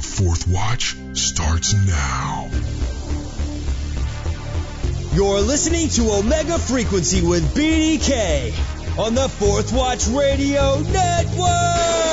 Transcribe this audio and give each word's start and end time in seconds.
The 0.00 0.06
fourth 0.06 0.48
watch 0.48 0.96
starts 1.12 1.74
now. 1.74 2.48
You're 5.12 5.40
listening 5.40 5.90
to 5.90 6.12
Omega 6.12 6.58
Frequency 6.58 7.20
with 7.20 7.54
BDK 7.54 8.98
on 8.98 9.14
the 9.14 9.28
Fourth 9.28 9.74
Watch 9.74 10.06
Radio 10.06 10.80
Network. 10.80 12.09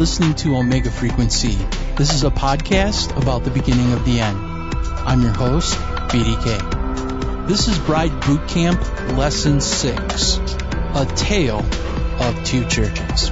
Listening 0.00 0.34
to 0.34 0.56
Omega 0.56 0.90
Frequency. 0.90 1.58
This 1.96 2.14
is 2.14 2.24
a 2.24 2.30
podcast 2.30 3.14
about 3.20 3.44
the 3.44 3.50
beginning 3.50 3.92
of 3.92 4.02
the 4.06 4.18
end. 4.20 4.38
I'm 4.38 5.20
your 5.20 5.34
host, 5.34 5.74
BDK. 6.08 7.46
This 7.46 7.68
is 7.68 7.78
Bride 7.80 8.18
Boot 8.22 8.48
Camp 8.48 8.80
Lesson 9.18 9.60
6 9.60 10.38
A 10.94 11.06
Tale 11.16 11.58
of 11.58 12.44
Two 12.46 12.66
Churches. 12.66 13.30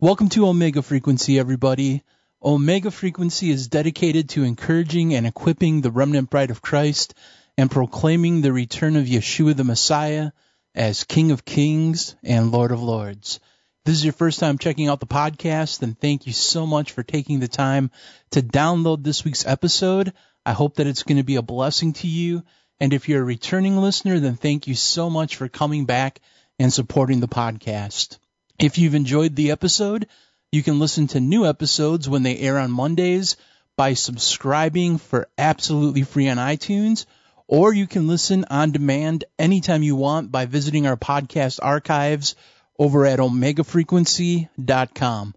Welcome 0.00 0.28
to 0.30 0.48
Omega 0.48 0.82
Frequency, 0.82 1.38
everybody. 1.38 2.02
Omega 2.46 2.90
Frequency 2.90 3.50
is 3.50 3.68
dedicated 3.68 4.28
to 4.28 4.44
encouraging 4.44 5.14
and 5.14 5.26
equipping 5.26 5.80
the 5.80 5.90
remnant 5.90 6.28
bride 6.28 6.50
of 6.50 6.60
Christ 6.60 7.14
and 7.56 7.70
proclaiming 7.70 8.42
the 8.42 8.52
return 8.52 8.96
of 8.96 9.06
Yeshua 9.06 9.56
the 9.56 9.64
Messiah 9.64 10.30
as 10.74 11.04
King 11.04 11.30
of 11.30 11.46
Kings 11.46 12.16
and 12.22 12.52
Lord 12.52 12.70
of 12.70 12.82
Lords. 12.82 13.40
This 13.86 13.94
is 13.94 14.04
your 14.04 14.12
first 14.12 14.40
time 14.40 14.58
checking 14.58 14.88
out 14.88 15.00
the 15.00 15.06
podcast, 15.06 15.78
then 15.78 15.94
thank 15.94 16.26
you 16.26 16.34
so 16.34 16.66
much 16.66 16.92
for 16.92 17.02
taking 17.02 17.40
the 17.40 17.48
time 17.48 17.90
to 18.32 18.42
download 18.42 19.02
this 19.02 19.24
week's 19.24 19.46
episode. 19.46 20.12
I 20.44 20.52
hope 20.52 20.74
that 20.74 20.86
it's 20.86 21.02
going 21.02 21.16
to 21.16 21.24
be 21.24 21.36
a 21.36 21.42
blessing 21.42 21.94
to 21.94 22.06
you. 22.06 22.42
And 22.78 22.92
if 22.92 23.08
you're 23.08 23.22
a 23.22 23.24
returning 23.24 23.78
listener, 23.78 24.20
then 24.20 24.36
thank 24.36 24.66
you 24.66 24.74
so 24.74 25.08
much 25.08 25.36
for 25.36 25.48
coming 25.48 25.86
back 25.86 26.20
and 26.58 26.70
supporting 26.70 27.20
the 27.20 27.28
podcast. 27.28 28.18
If 28.58 28.76
you've 28.76 28.94
enjoyed 28.94 29.34
the 29.34 29.50
episode, 29.50 30.08
you 30.54 30.62
can 30.62 30.78
listen 30.78 31.08
to 31.08 31.18
new 31.18 31.46
episodes 31.46 32.08
when 32.08 32.22
they 32.22 32.38
air 32.38 32.60
on 32.60 32.70
Mondays 32.70 33.36
by 33.76 33.94
subscribing 33.94 34.98
for 34.98 35.26
absolutely 35.36 36.04
free 36.04 36.28
on 36.28 36.36
iTunes, 36.36 37.06
or 37.48 37.74
you 37.74 37.88
can 37.88 38.06
listen 38.06 38.44
on 38.48 38.70
demand 38.70 39.24
anytime 39.36 39.82
you 39.82 39.96
want 39.96 40.30
by 40.30 40.46
visiting 40.46 40.86
our 40.86 40.96
podcast 40.96 41.58
archives 41.60 42.36
over 42.78 43.04
at 43.04 43.18
omegafrequency.com. 43.18 45.34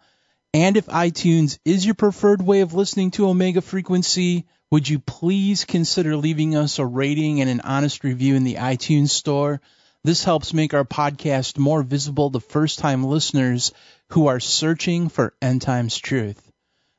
And 0.53 0.77
if 0.77 0.85
iTunes 0.85 1.57
is 1.65 1.83
your 1.83 1.95
preferred 1.95 2.43
way 2.43 2.61
of 2.61 2.75
listening 2.75 3.09
to 3.11 3.27
Omega 3.27 3.61
Frequency, 3.61 4.45
would 4.69 4.87
you 4.87 4.99
please 4.99 5.65
consider 5.65 6.15
leaving 6.15 6.55
us 6.55 6.77
a 6.77 6.85
rating 6.85 7.41
and 7.41 7.49
an 7.49 7.61
honest 7.61 8.03
review 8.03 8.35
in 8.35 8.43
the 8.43 8.55
iTunes 8.55 9.09
store? 9.09 9.61
This 10.07 10.23
helps 10.23 10.53
make 10.53 10.73
our 10.73 10.85
podcast 10.85 11.57
more 11.57 11.83
visible 11.83 12.31
to 12.31 12.39
first 12.39 12.79
time 12.79 13.03
listeners 13.03 13.73
who 14.11 14.27
are 14.27 14.39
searching 14.39 15.09
for 15.09 15.33
end 15.41 15.61
times 15.61 15.97
truth. 15.97 16.49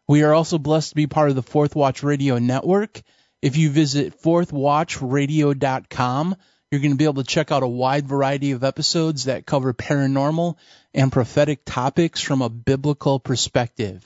We 0.06 0.24
are 0.24 0.34
also 0.34 0.58
blessed 0.58 0.90
to 0.90 0.94
be 0.94 1.06
part 1.06 1.30
of 1.30 1.34
the 1.34 1.42
Fourth 1.42 1.74
Watch 1.74 2.02
Radio 2.02 2.36
Network. 2.36 3.00
If 3.40 3.56
you 3.56 3.70
visit 3.70 4.20
fourthwatchradio.com, 4.20 6.36
you're 6.70 6.80
going 6.82 6.91
to 6.91 6.98
be 6.98 7.06
able 7.06 7.22
to 7.22 7.24
check 7.24 7.50
out 7.50 7.62
a 7.62 7.66
wide 7.66 8.06
variety 8.06 8.50
of 8.50 8.62
episodes 8.62 9.24
that 9.24 9.47
cover 9.47 9.72
paranormal 9.72 10.56
and 10.92 11.10
prophetic 11.10 11.62
topics 11.64 12.20
from 12.20 12.42
a 12.42 12.50
biblical 12.50 13.18
perspective. 13.18 14.04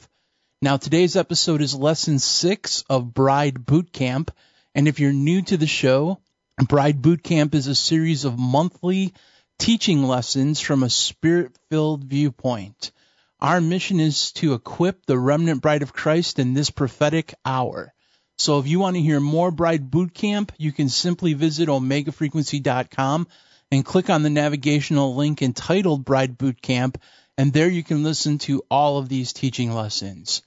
Now, 0.60 0.76
today's 0.76 1.16
episode 1.16 1.60
is 1.60 1.74
lesson 1.74 2.20
six 2.20 2.84
of 2.88 3.12
Bride 3.12 3.66
Boot 3.66 3.92
Camp. 3.92 4.30
And 4.76 4.86
if 4.86 5.00
you're 5.00 5.12
new 5.12 5.42
to 5.42 5.56
the 5.56 5.66
show, 5.66 6.20
Bride 6.58 7.00
Boot 7.00 7.22
Camp 7.22 7.54
is 7.54 7.66
a 7.66 7.74
series 7.74 8.24
of 8.24 8.38
monthly 8.38 9.14
teaching 9.58 10.04
lessons 10.04 10.60
from 10.60 10.82
a 10.82 10.90
spirit 10.90 11.56
filled 11.70 12.04
viewpoint. 12.04 12.92
Our 13.40 13.60
mission 13.60 14.00
is 14.00 14.32
to 14.32 14.52
equip 14.52 15.06
the 15.06 15.18
remnant 15.18 15.62
bride 15.62 15.82
of 15.82 15.94
Christ 15.94 16.38
in 16.38 16.52
this 16.52 16.70
prophetic 16.70 17.34
hour. 17.44 17.94
So 18.36 18.58
if 18.58 18.68
you 18.68 18.78
want 18.78 18.96
to 18.96 19.02
hear 19.02 19.18
more 19.18 19.50
Bride 19.50 19.90
Boot 19.90 20.12
Camp, 20.12 20.52
you 20.58 20.72
can 20.72 20.88
simply 20.88 21.32
visit 21.32 21.68
omegafrequency.com 21.68 23.28
and 23.70 23.84
click 23.84 24.10
on 24.10 24.22
the 24.22 24.30
navigational 24.30 25.14
link 25.14 25.40
entitled 25.40 26.04
Bride 26.04 26.36
Boot 26.36 26.60
Camp, 26.60 27.00
and 27.38 27.52
there 27.52 27.68
you 27.68 27.82
can 27.82 28.04
listen 28.04 28.38
to 28.38 28.62
all 28.70 28.98
of 28.98 29.08
these 29.08 29.32
teaching 29.32 29.72
lessons. 29.72 30.42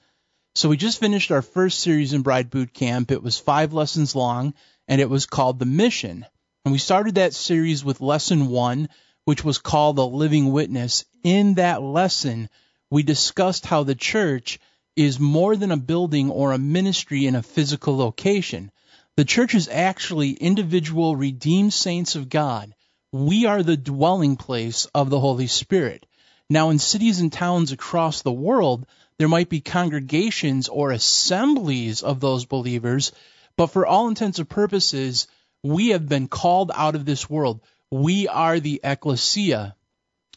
So 0.54 0.68
we 0.68 0.76
just 0.76 1.00
finished 1.00 1.32
our 1.32 1.42
first 1.42 1.80
series 1.80 2.12
in 2.12 2.22
Bride 2.22 2.48
Boot 2.48 2.72
Camp. 2.72 3.10
It 3.10 3.22
was 3.22 3.38
five 3.38 3.72
lessons 3.72 4.14
long, 4.14 4.54
and 4.88 5.00
it 5.00 5.10
was 5.10 5.26
called 5.26 5.58
The 5.58 5.66
Mission. 5.66 6.26
And 6.64 6.72
we 6.72 6.78
started 6.78 7.16
that 7.16 7.34
series 7.34 7.84
with 7.84 8.00
lesson 8.00 8.48
one, 8.48 8.88
which 9.24 9.44
was 9.44 9.58
called 9.58 9.96
The 9.96 10.06
Living 10.06 10.52
Witness. 10.52 11.04
In 11.22 11.54
that 11.54 11.82
lesson, 11.82 12.48
we 12.90 13.02
discussed 13.02 13.66
how 13.66 13.82
the 13.82 13.94
church 13.94 14.58
is 14.96 15.20
more 15.20 15.56
than 15.56 15.72
a 15.72 15.76
building 15.76 16.30
or 16.30 16.52
a 16.52 16.58
ministry 16.58 17.26
in 17.26 17.34
a 17.34 17.42
physical 17.42 17.96
location. 17.96 18.70
The 19.16 19.24
church 19.24 19.54
is 19.54 19.68
actually 19.68 20.32
individual 20.32 21.16
redeemed 21.16 21.72
saints 21.72 22.16
of 22.16 22.28
God. 22.28 22.74
We 23.12 23.46
are 23.46 23.62
the 23.62 23.76
dwelling 23.76 24.36
place 24.36 24.86
of 24.94 25.10
the 25.10 25.20
Holy 25.20 25.46
Spirit. 25.46 26.06
Now, 26.48 26.70
in 26.70 26.78
cities 26.78 27.20
and 27.20 27.32
towns 27.32 27.72
across 27.72 28.22
the 28.22 28.32
world, 28.32 28.86
there 29.18 29.28
might 29.28 29.48
be 29.48 29.60
congregations 29.60 30.68
or 30.68 30.90
assemblies 30.92 32.02
of 32.02 32.20
those 32.20 32.44
believers, 32.44 33.12
but 33.56 33.68
for 33.68 33.86
all 33.86 34.08
intents 34.08 34.38
and 34.38 34.48
purposes, 34.48 35.28
we 35.62 35.88
have 35.88 36.08
been 36.08 36.28
called 36.28 36.70
out 36.74 36.94
of 36.94 37.04
this 37.04 37.28
world. 37.28 37.60
We 37.90 38.28
are 38.28 38.60
the 38.60 38.80
ecclesia. 38.84 39.74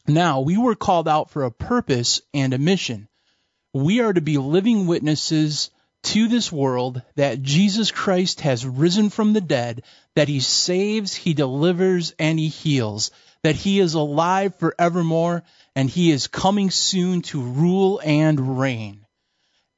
Now, 0.08 0.42
we 0.42 0.58
were 0.58 0.76
called 0.76 1.08
out 1.08 1.30
for 1.30 1.44
a 1.44 1.52
purpose 1.52 2.22
and 2.34 2.54
a 2.54 2.58
mission. 2.58 3.08
We 3.74 4.00
are 4.02 4.14
to 4.14 4.22
be 4.22 4.38
living 4.38 4.88
witnesses 4.88 5.70
to 6.02 6.28
this 6.28 6.52
world 6.52 7.02
that 7.16 7.44
Jesus 7.44 7.92
Christ 7.92 8.42
has 8.42 8.66
risen 8.66 9.10
from 9.10 9.34
the 9.34 9.42
dead, 9.42 9.84
that 10.16 10.28
he 10.28 10.40
saves, 10.40 11.14
he 11.14 11.34
delivers, 11.34 12.16
and 12.18 12.40
he 12.40 12.48
heals, 12.48 13.12
that 13.44 13.56
he 13.56 13.80
is 13.80 13.94
alive 13.94 14.56
forevermore, 14.56 15.44
and 15.76 15.90
he 15.90 16.12
is 16.12 16.28
coming 16.28 16.72
soon 16.72 17.22
to 17.24 17.42
rule 17.42 18.02
and 18.04 18.60
reign. 18.60 19.06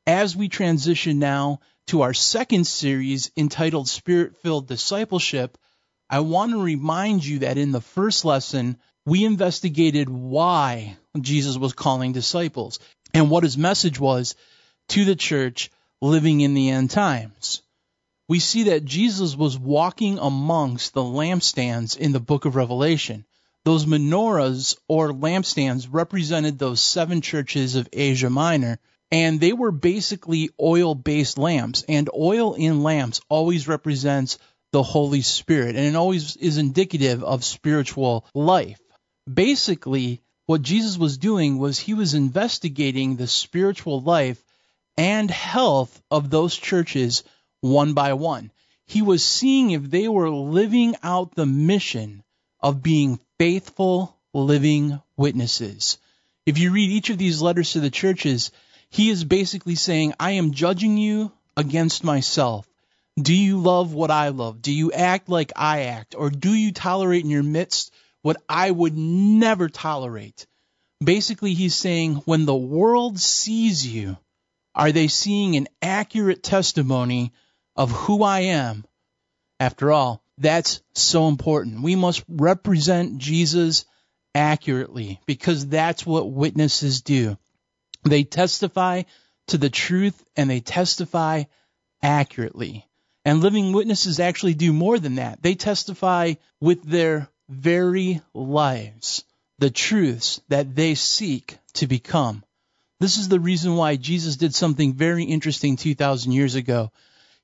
As 0.06 0.35
we 0.35 0.47
transition 0.47 1.19
now 1.19 1.59
to 1.91 2.03
our 2.03 2.13
second 2.13 2.66
series 2.66 3.31
entitled 3.35 3.85
Spirit 3.85 4.38
Filled 4.38 4.66
Discipleship, 4.66 5.57
I 6.09 6.22
want 6.22 6.53
to 6.53 6.63
remind 6.63 7.25
you 7.25 7.40
that 7.40 7.57
in 7.57 7.74
the 7.74 7.81
first 7.81 8.24
lesson, 8.24 8.78
we 9.06 9.25
investigated 9.25 10.07
why 10.07 10.96
Jesus 11.19 11.57
was 11.57 11.74
calling 11.74 12.13
disciples 12.13 12.80
and 13.13 13.30
what 13.30 13.44
his 13.44 13.57
message 13.57 14.00
was 14.00 14.35
to 14.88 15.03
the 15.03 15.18
church 15.18 15.69
living 16.01 16.40
in 16.40 16.53
the 16.53 16.69
end 16.69 16.91
times. 16.91 17.62
We 18.30 18.40
see 18.40 18.63
that 18.63 18.85
Jesus 18.85 19.35
was 19.35 19.59
walking 19.59 20.18
amongst 20.18 20.94
the 20.94 21.03
lampstands 21.03 21.97
in 21.97 22.13
the 22.13 22.22
book 22.22 22.46
of 22.46 22.56
Revelation. 22.56 23.25
Those 23.66 23.85
menorahs 23.85 24.78
or 24.88 25.12
lampstands 25.12 25.90
represented 25.91 26.57
those 26.57 26.81
seven 26.81 27.19
churches 27.19 27.75
of 27.75 27.90
Asia 27.91 28.30
Minor, 28.30 28.80
and 29.12 29.40
they 29.40 29.54
were 29.54 29.72
basically 29.72 30.50
oil 30.60 30.96
based 30.96 31.38
lamps. 31.38 31.84
And 31.88 32.10
oil 32.16 32.54
in 32.54 32.84
lamps 32.84 33.22
always 33.30 33.68
represents 33.68 34.38
the 34.72 34.84
Holy 34.84 35.22
Spirit, 35.22 35.75
and 35.75 35.86
it 35.86 35.96
always 35.96 36.38
is 36.38 36.58
indicative 36.58 37.24
of 37.24 37.44
spiritual 37.44 38.25
life. 38.34 38.80
Basically, 39.31 40.22
what 40.46 40.62
Jesus 40.62 40.98
was 40.98 41.18
doing 41.18 41.58
was 41.58 41.78
he 41.78 41.94
was 41.94 42.13
investigating 42.13 43.16
the 43.16 43.28
spiritual 43.28 44.02
life 44.02 44.42
and 44.98 45.30
health 45.30 46.02
of 46.10 46.30
those 46.30 46.56
churches 46.56 47.24
one 47.60 47.94
by 47.94 48.14
one. 48.14 48.52
He 48.86 49.02
was 49.02 49.24
seeing 49.24 49.72
if 49.72 49.90
they 49.90 50.07
were 50.07 50.30
living 50.30 50.96
out 51.04 51.36
the 51.36 51.46
mission 51.46 52.24
of 52.60 52.84
being 52.84 53.19
faithful, 53.40 54.18
living 54.34 55.02
witnesses. 55.18 55.98
If 56.46 56.57
you 56.57 56.72
read 56.72 56.90
each 56.90 57.10
of 57.10 57.18
these 57.18 57.42
letters 57.42 57.74
to 57.74 57.80
the 57.80 57.90
churches, 57.90 58.52
he 58.92 59.10
is 59.10 59.24
basically 59.24 59.76
saying, 59.76 60.14
I 60.20 60.32
am 60.32 60.52
judging 60.52 60.98
you 60.98 61.32
against 61.56 62.04
myself. 62.04 62.68
Do 63.18 63.34
you 63.34 63.58
love 63.58 63.94
what 63.94 64.12
I 64.12 64.30
love? 64.30 64.62
Do 64.62 64.74
you 64.74 64.92
act 64.92 65.30
like 65.30 65.54
I 65.56 65.84
act? 65.84 66.14
Or 66.18 66.30
do 66.30 66.54
you 66.54 66.74
tolerate 66.74 67.24
in 67.24 67.30
your 67.30 67.42
midst 67.44 67.94
what 68.22 68.38
I 68.50 68.70
would 68.70 68.98
never 68.98 69.70
tolerate? 69.70 70.46
Basically, 71.04 71.54
he's 71.54 71.74
saying 71.74 72.16
when 72.26 72.46
the 72.46 72.56
world 72.56 73.18
sees 73.20 73.88
you, 73.88 74.18
Are 74.76 74.92
they 74.92 75.08
seeing 75.08 75.56
an 75.56 75.68
accurate 75.82 76.44
testimony 76.44 77.32
of 77.76 77.92
who 77.92 78.24
I 78.24 78.42
am? 78.42 78.86
After 79.60 79.92
all, 79.92 80.22
that's 80.38 80.82
so 80.94 81.28
important. 81.28 81.82
We 81.82 81.96
must 81.96 82.24
represent 82.28 83.20
Jesus 83.20 83.86
accurately 84.36 85.22
because 85.26 85.68
that's 85.68 86.06
what 86.06 86.32
witnesses 86.32 87.02
do. 87.02 87.38
They 88.03 88.24
testify 88.24 89.03
to 89.48 89.57
the 89.57 89.69
truth 89.69 90.24
and 90.36 90.50
they 90.50 90.59
testify 90.59 91.44
accurately. 92.01 92.88
And 93.24 93.42
living 93.42 93.74
witnesses 93.74 94.19
actually 94.19 94.56
do 94.56 94.74
more 94.74 94.98
than 94.98 95.15
that. 95.15 95.42
They 95.42 95.56
testify 95.56 96.33
with 96.59 96.83
their 96.83 97.30
very 97.50 98.21
lives 98.33 99.24
the 99.59 99.69
truths 99.69 100.42
that 100.50 100.75
they 100.75 100.95
seek 100.95 101.57
to 101.74 101.86
become. 101.86 102.44
This 103.00 103.18
is 103.18 103.30
the 103.30 103.39
reason 103.39 103.75
why 103.75 103.95
Jesus 103.95 104.38
did 104.38 104.56
something 104.56 104.94
very 104.94 105.24
interesting 105.24 105.75
2,000 105.75 106.31
years 106.31 106.56
ago. 106.56 106.92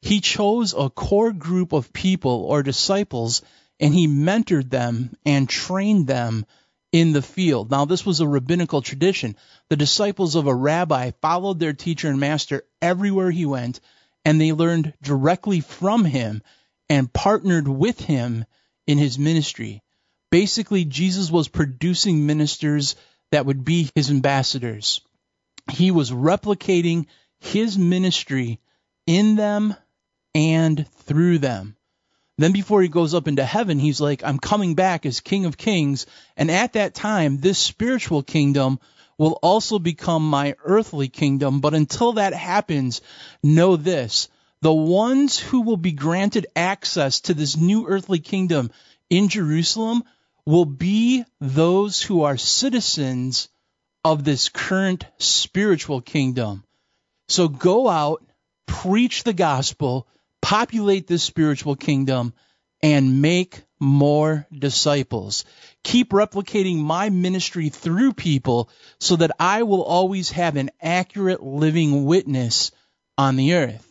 He 0.02 0.22
chose 0.22 0.74
a 0.74 0.90
core 0.90 1.32
group 1.32 1.74
of 1.74 1.94
people 1.94 2.46
or 2.46 2.64
disciples 2.64 3.42
and 3.80 3.94
he 3.94 4.08
mentored 4.08 4.70
them 4.70 5.16
and 5.26 5.48
trained 5.48 6.08
them 6.08 6.46
in 6.92 7.12
the 7.12 7.22
field. 7.22 7.70
Now, 7.70 7.86
this 7.86 8.06
was 8.06 8.20
a 8.20 8.28
rabbinical 8.28 8.82
tradition. 8.82 9.36
The 9.70 9.76
disciples 9.76 10.36
of 10.36 10.48
a 10.48 10.56
rabbi 10.56 11.12
followed 11.22 11.60
their 11.60 11.74
teacher 11.74 12.10
and 12.10 12.20
master 12.20 12.64
everywhere 12.82 13.32
he 13.32 13.46
went, 13.46 13.82
and 14.24 14.40
they 14.40 14.54
learned 14.54 14.94
directly 15.02 15.60
from 15.60 16.06
him 16.06 16.42
and 16.90 17.12
partnered 17.12 17.68
with 17.68 18.00
him 18.00 18.46
in 18.86 18.98
his 18.98 19.20
ministry. 19.20 19.84
Basically, 20.32 20.86
Jesus 20.86 21.30
was 21.30 21.48
producing 21.48 22.26
ministers 22.26 22.96
that 23.32 23.46
would 23.46 23.66
be 23.66 23.90
his 23.94 24.10
ambassadors. 24.10 25.02
He 25.72 25.92
was 25.92 26.12
replicating 26.12 27.08
his 27.40 27.78
ministry 27.78 28.60
in 29.06 29.36
them 29.36 29.76
and 30.34 30.88
through 31.00 31.40
them. 31.40 31.76
Then 32.38 32.52
before 32.52 32.82
he 32.82 32.88
goes 32.88 33.14
up 33.14 33.28
into 33.28 33.44
heaven, 33.44 33.80
he's 33.80 34.00
like, 34.00 34.24
I'm 34.24 34.38
coming 34.38 34.76
back 34.76 35.06
as 35.06 35.20
King 35.20 35.46
of 35.46 35.58
Kings. 35.58 36.06
And 36.36 36.52
at 36.52 36.74
that 36.74 36.94
time, 36.94 37.40
this 37.40 37.58
spiritual 37.58 38.22
kingdom 38.22 38.80
will 39.18 39.40
also 39.42 39.80
become 39.80 40.30
my 40.30 40.56
earthly 40.64 41.08
kingdom. 41.08 41.60
But 41.60 41.74
until 41.74 42.14
that 42.14 42.34
happens, 42.34 43.02
know 43.44 43.76
this. 43.76 44.30
The 44.62 44.74
ones 44.74 45.40
who 45.40 45.62
will 45.62 45.78
be 45.78 45.92
granted 45.92 46.48
access 46.56 47.22
to 47.22 47.34
this 47.34 47.58
new 47.58 47.88
earthly 47.88 48.20
kingdom 48.20 48.72
in 49.10 49.30
Jerusalem 49.30 50.04
will 50.46 50.66
be 50.66 51.26
those 51.40 52.02
who 52.02 52.24
are 52.24 52.38
citizens 52.38 53.50
of 54.04 54.24
this 54.24 54.50
current 54.50 55.06
spiritual 55.18 56.02
kingdom. 56.02 56.64
So 57.28 57.48
go 57.48 57.90
out, 57.90 58.24
preach 58.66 59.24
the 59.24 59.34
gospel, 59.34 60.08
populate 60.42 61.08
this 61.08 61.24
spiritual 61.24 61.76
kingdom, 61.76 62.34
and 62.82 63.22
make 63.22 63.64
more 63.80 64.48
disciples. 64.52 65.46
Keep 65.84 66.12
replicating 66.12 66.78
my 66.78 67.10
ministry 67.10 67.70
through 67.70 68.14
people 68.14 68.70
so 69.00 69.16
that 69.16 69.32
I 69.40 69.64
will 69.64 69.84
always 69.84 70.32
have 70.32 70.56
an 70.56 70.72
accurate 70.82 71.44
living 71.44 72.06
witness 72.06 72.72
on 73.18 73.36
the 73.36 73.56
earth. 73.56 73.84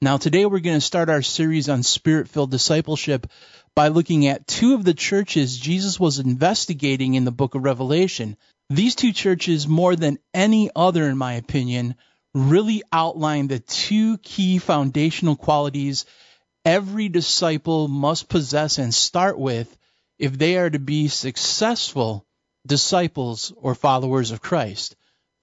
Now, 0.00 0.16
today 0.16 0.46
we're 0.46 0.58
going 0.58 0.76
to 0.76 0.80
start 0.80 1.08
our 1.08 1.22
series 1.22 1.68
on 1.68 1.84
spirit 1.84 2.28
filled 2.28 2.50
discipleship 2.50 3.28
by 3.74 3.88
looking 3.88 4.26
at 4.26 4.46
two 4.46 4.74
of 4.74 4.84
the 4.84 4.94
churches 4.94 5.56
Jesus 5.56 5.98
was 5.98 6.18
investigating 6.18 7.14
in 7.14 7.24
the 7.24 7.30
book 7.30 7.54
of 7.54 7.62
Revelation. 7.62 8.36
These 8.68 8.96
two 8.96 9.12
churches, 9.12 9.68
more 9.68 9.94
than 9.94 10.18
any 10.34 10.70
other, 10.74 11.08
in 11.08 11.16
my 11.16 11.34
opinion, 11.34 11.94
really 12.34 12.82
outline 12.92 13.46
the 13.46 13.60
two 13.60 14.18
key 14.18 14.58
foundational 14.58 15.36
qualities 15.36 16.04
every 16.64 17.08
disciple 17.08 17.88
must 17.88 18.28
possess 18.28 18.78
and 18.78 18.94
start 18.94 19.38
with 19.38 19.76
if 20.18 20.36
they 20.38 20.56
are 20.56 20.70
to 20.70 20.78
be 20.78 21.08
successful 21.08 22.26
disciples 22.66 23.52
or 23.56 23.74
followers 23.74 24.30
of 24.30 24.40
Christ. 24.40 24.96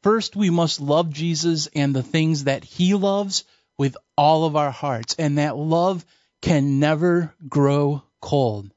First, 0.04 0.36
we 0.36 0.50
must 0.50 0.80
love 0.80 1.12
Jesus 1.12 1.68
and 1.76 1.94
the 1.94 2.04
things 2.04 2.46
that 2.46 2.64
he 2.64 2.94
loves 2.94 3.44
with 3.78 3.98
all 4.18 4.46
of 4.46 4.56
our 4.56 4.72
hearts, 4.72 5.16
and 5.20 5.38
that 5.38 5.58
love 5.58 6.06
can 6.42 6.80
never 6.80 7.34
grow 7.48 8.04
cold. 8.22 8.74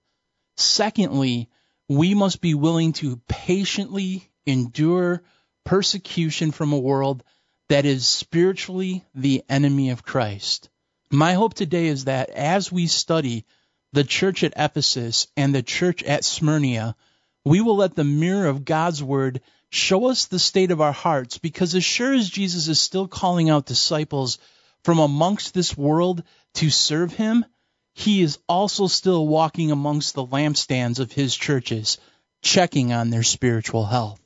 Secondly, 0.56 1.48
we 1.88 2.14
must 2.14 2.40
be 2.40 2.54
willing 2.54 2.92
to 2.94 3.20
patiently 3.28 4.28
endure 4.46 5.22
persecution 5.64 6.50
from 6.50 6.72
a 6.72 6.78
world 6.78 7.22
that 7.68 7.84
is 7.84 8.06
spiritually 8.06 9.04
the 9.14 9.44
enemy 9.48 9.90
of 9.90 10.02
Christ. 10.02 10.68
My 11.14 11.34
hope 11.34 11.52
today 11.52 11.88
is 11.88 12.06
that 12.06 12.30
as 12.30 12.72
we 12.72 12.86
study 12.86 13.44
the 13.92 14.02
church 14.02 14.42
at 14.44 14.54
Ephesus 14.56 15.26
and 15.36 15.54
the 15.54 15.62
church 15.62 16.02
at 16.02 16.24
Smyrna, 16.24 16.96
we 17.44 17.60
will 17.60 17.76
let 17.76 17.94
the 17.94 18.02
mirror 18.02 18.46
of 18.46 18.64
God's 18.64 19.02
word 19.02 19.42
show 19.68 20.06
us 20.06 20.24
the 20.24 20.38
state 20.38 20.70
of 20.70 20.80
our 20.80 20.92
hearts 20.92 21.36
because 21.36 21.74
as 21.74 21.84
sure 21.84 22.14
as 22.14 22.30
Jesus 22.30 22.66
is 22.66 22.80
still 22.80 23.08
calling 23.08 23.50
out 23.50 23.66
disciples 23.66 24.38
from 24.84 25.00
amongst 25.00 25.52
this 25.52 25.76
world 25.76 26.22
to 26.54 26.70
serve 26.70 27.12
him, 27.12 27.44
he 27.92 28.22
is 28.22 28.38
also 28.48 28.86
still 28.86 29.28
walking 29.28 29.70
amongst 29.70 30.14
the 30.14 30.24
lampstands 30.24 30.98
of 30.98 31.12
his 31.12 31.36
churches, 31.36 31.98
checking 32.40 32.94
on 32.94 33.10
their 33.10 33.22
spiritual 33.22 33.84
health. 33.84 34.18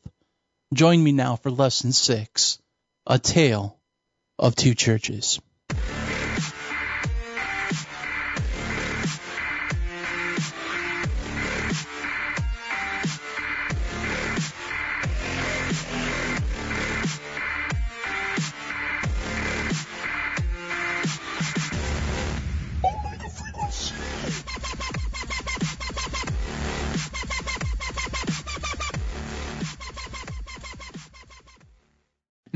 Join 0.72 1.02
me 1.02 1.10
now 1.10 1.34
for 1.34 1.50
lesson 1.50 1.92
six 1.92 2.60
a 3.08 3.18
tale 3.18 3.76
of 4.38 4.54
two 4.54 4.76
churches. 4.76 5.40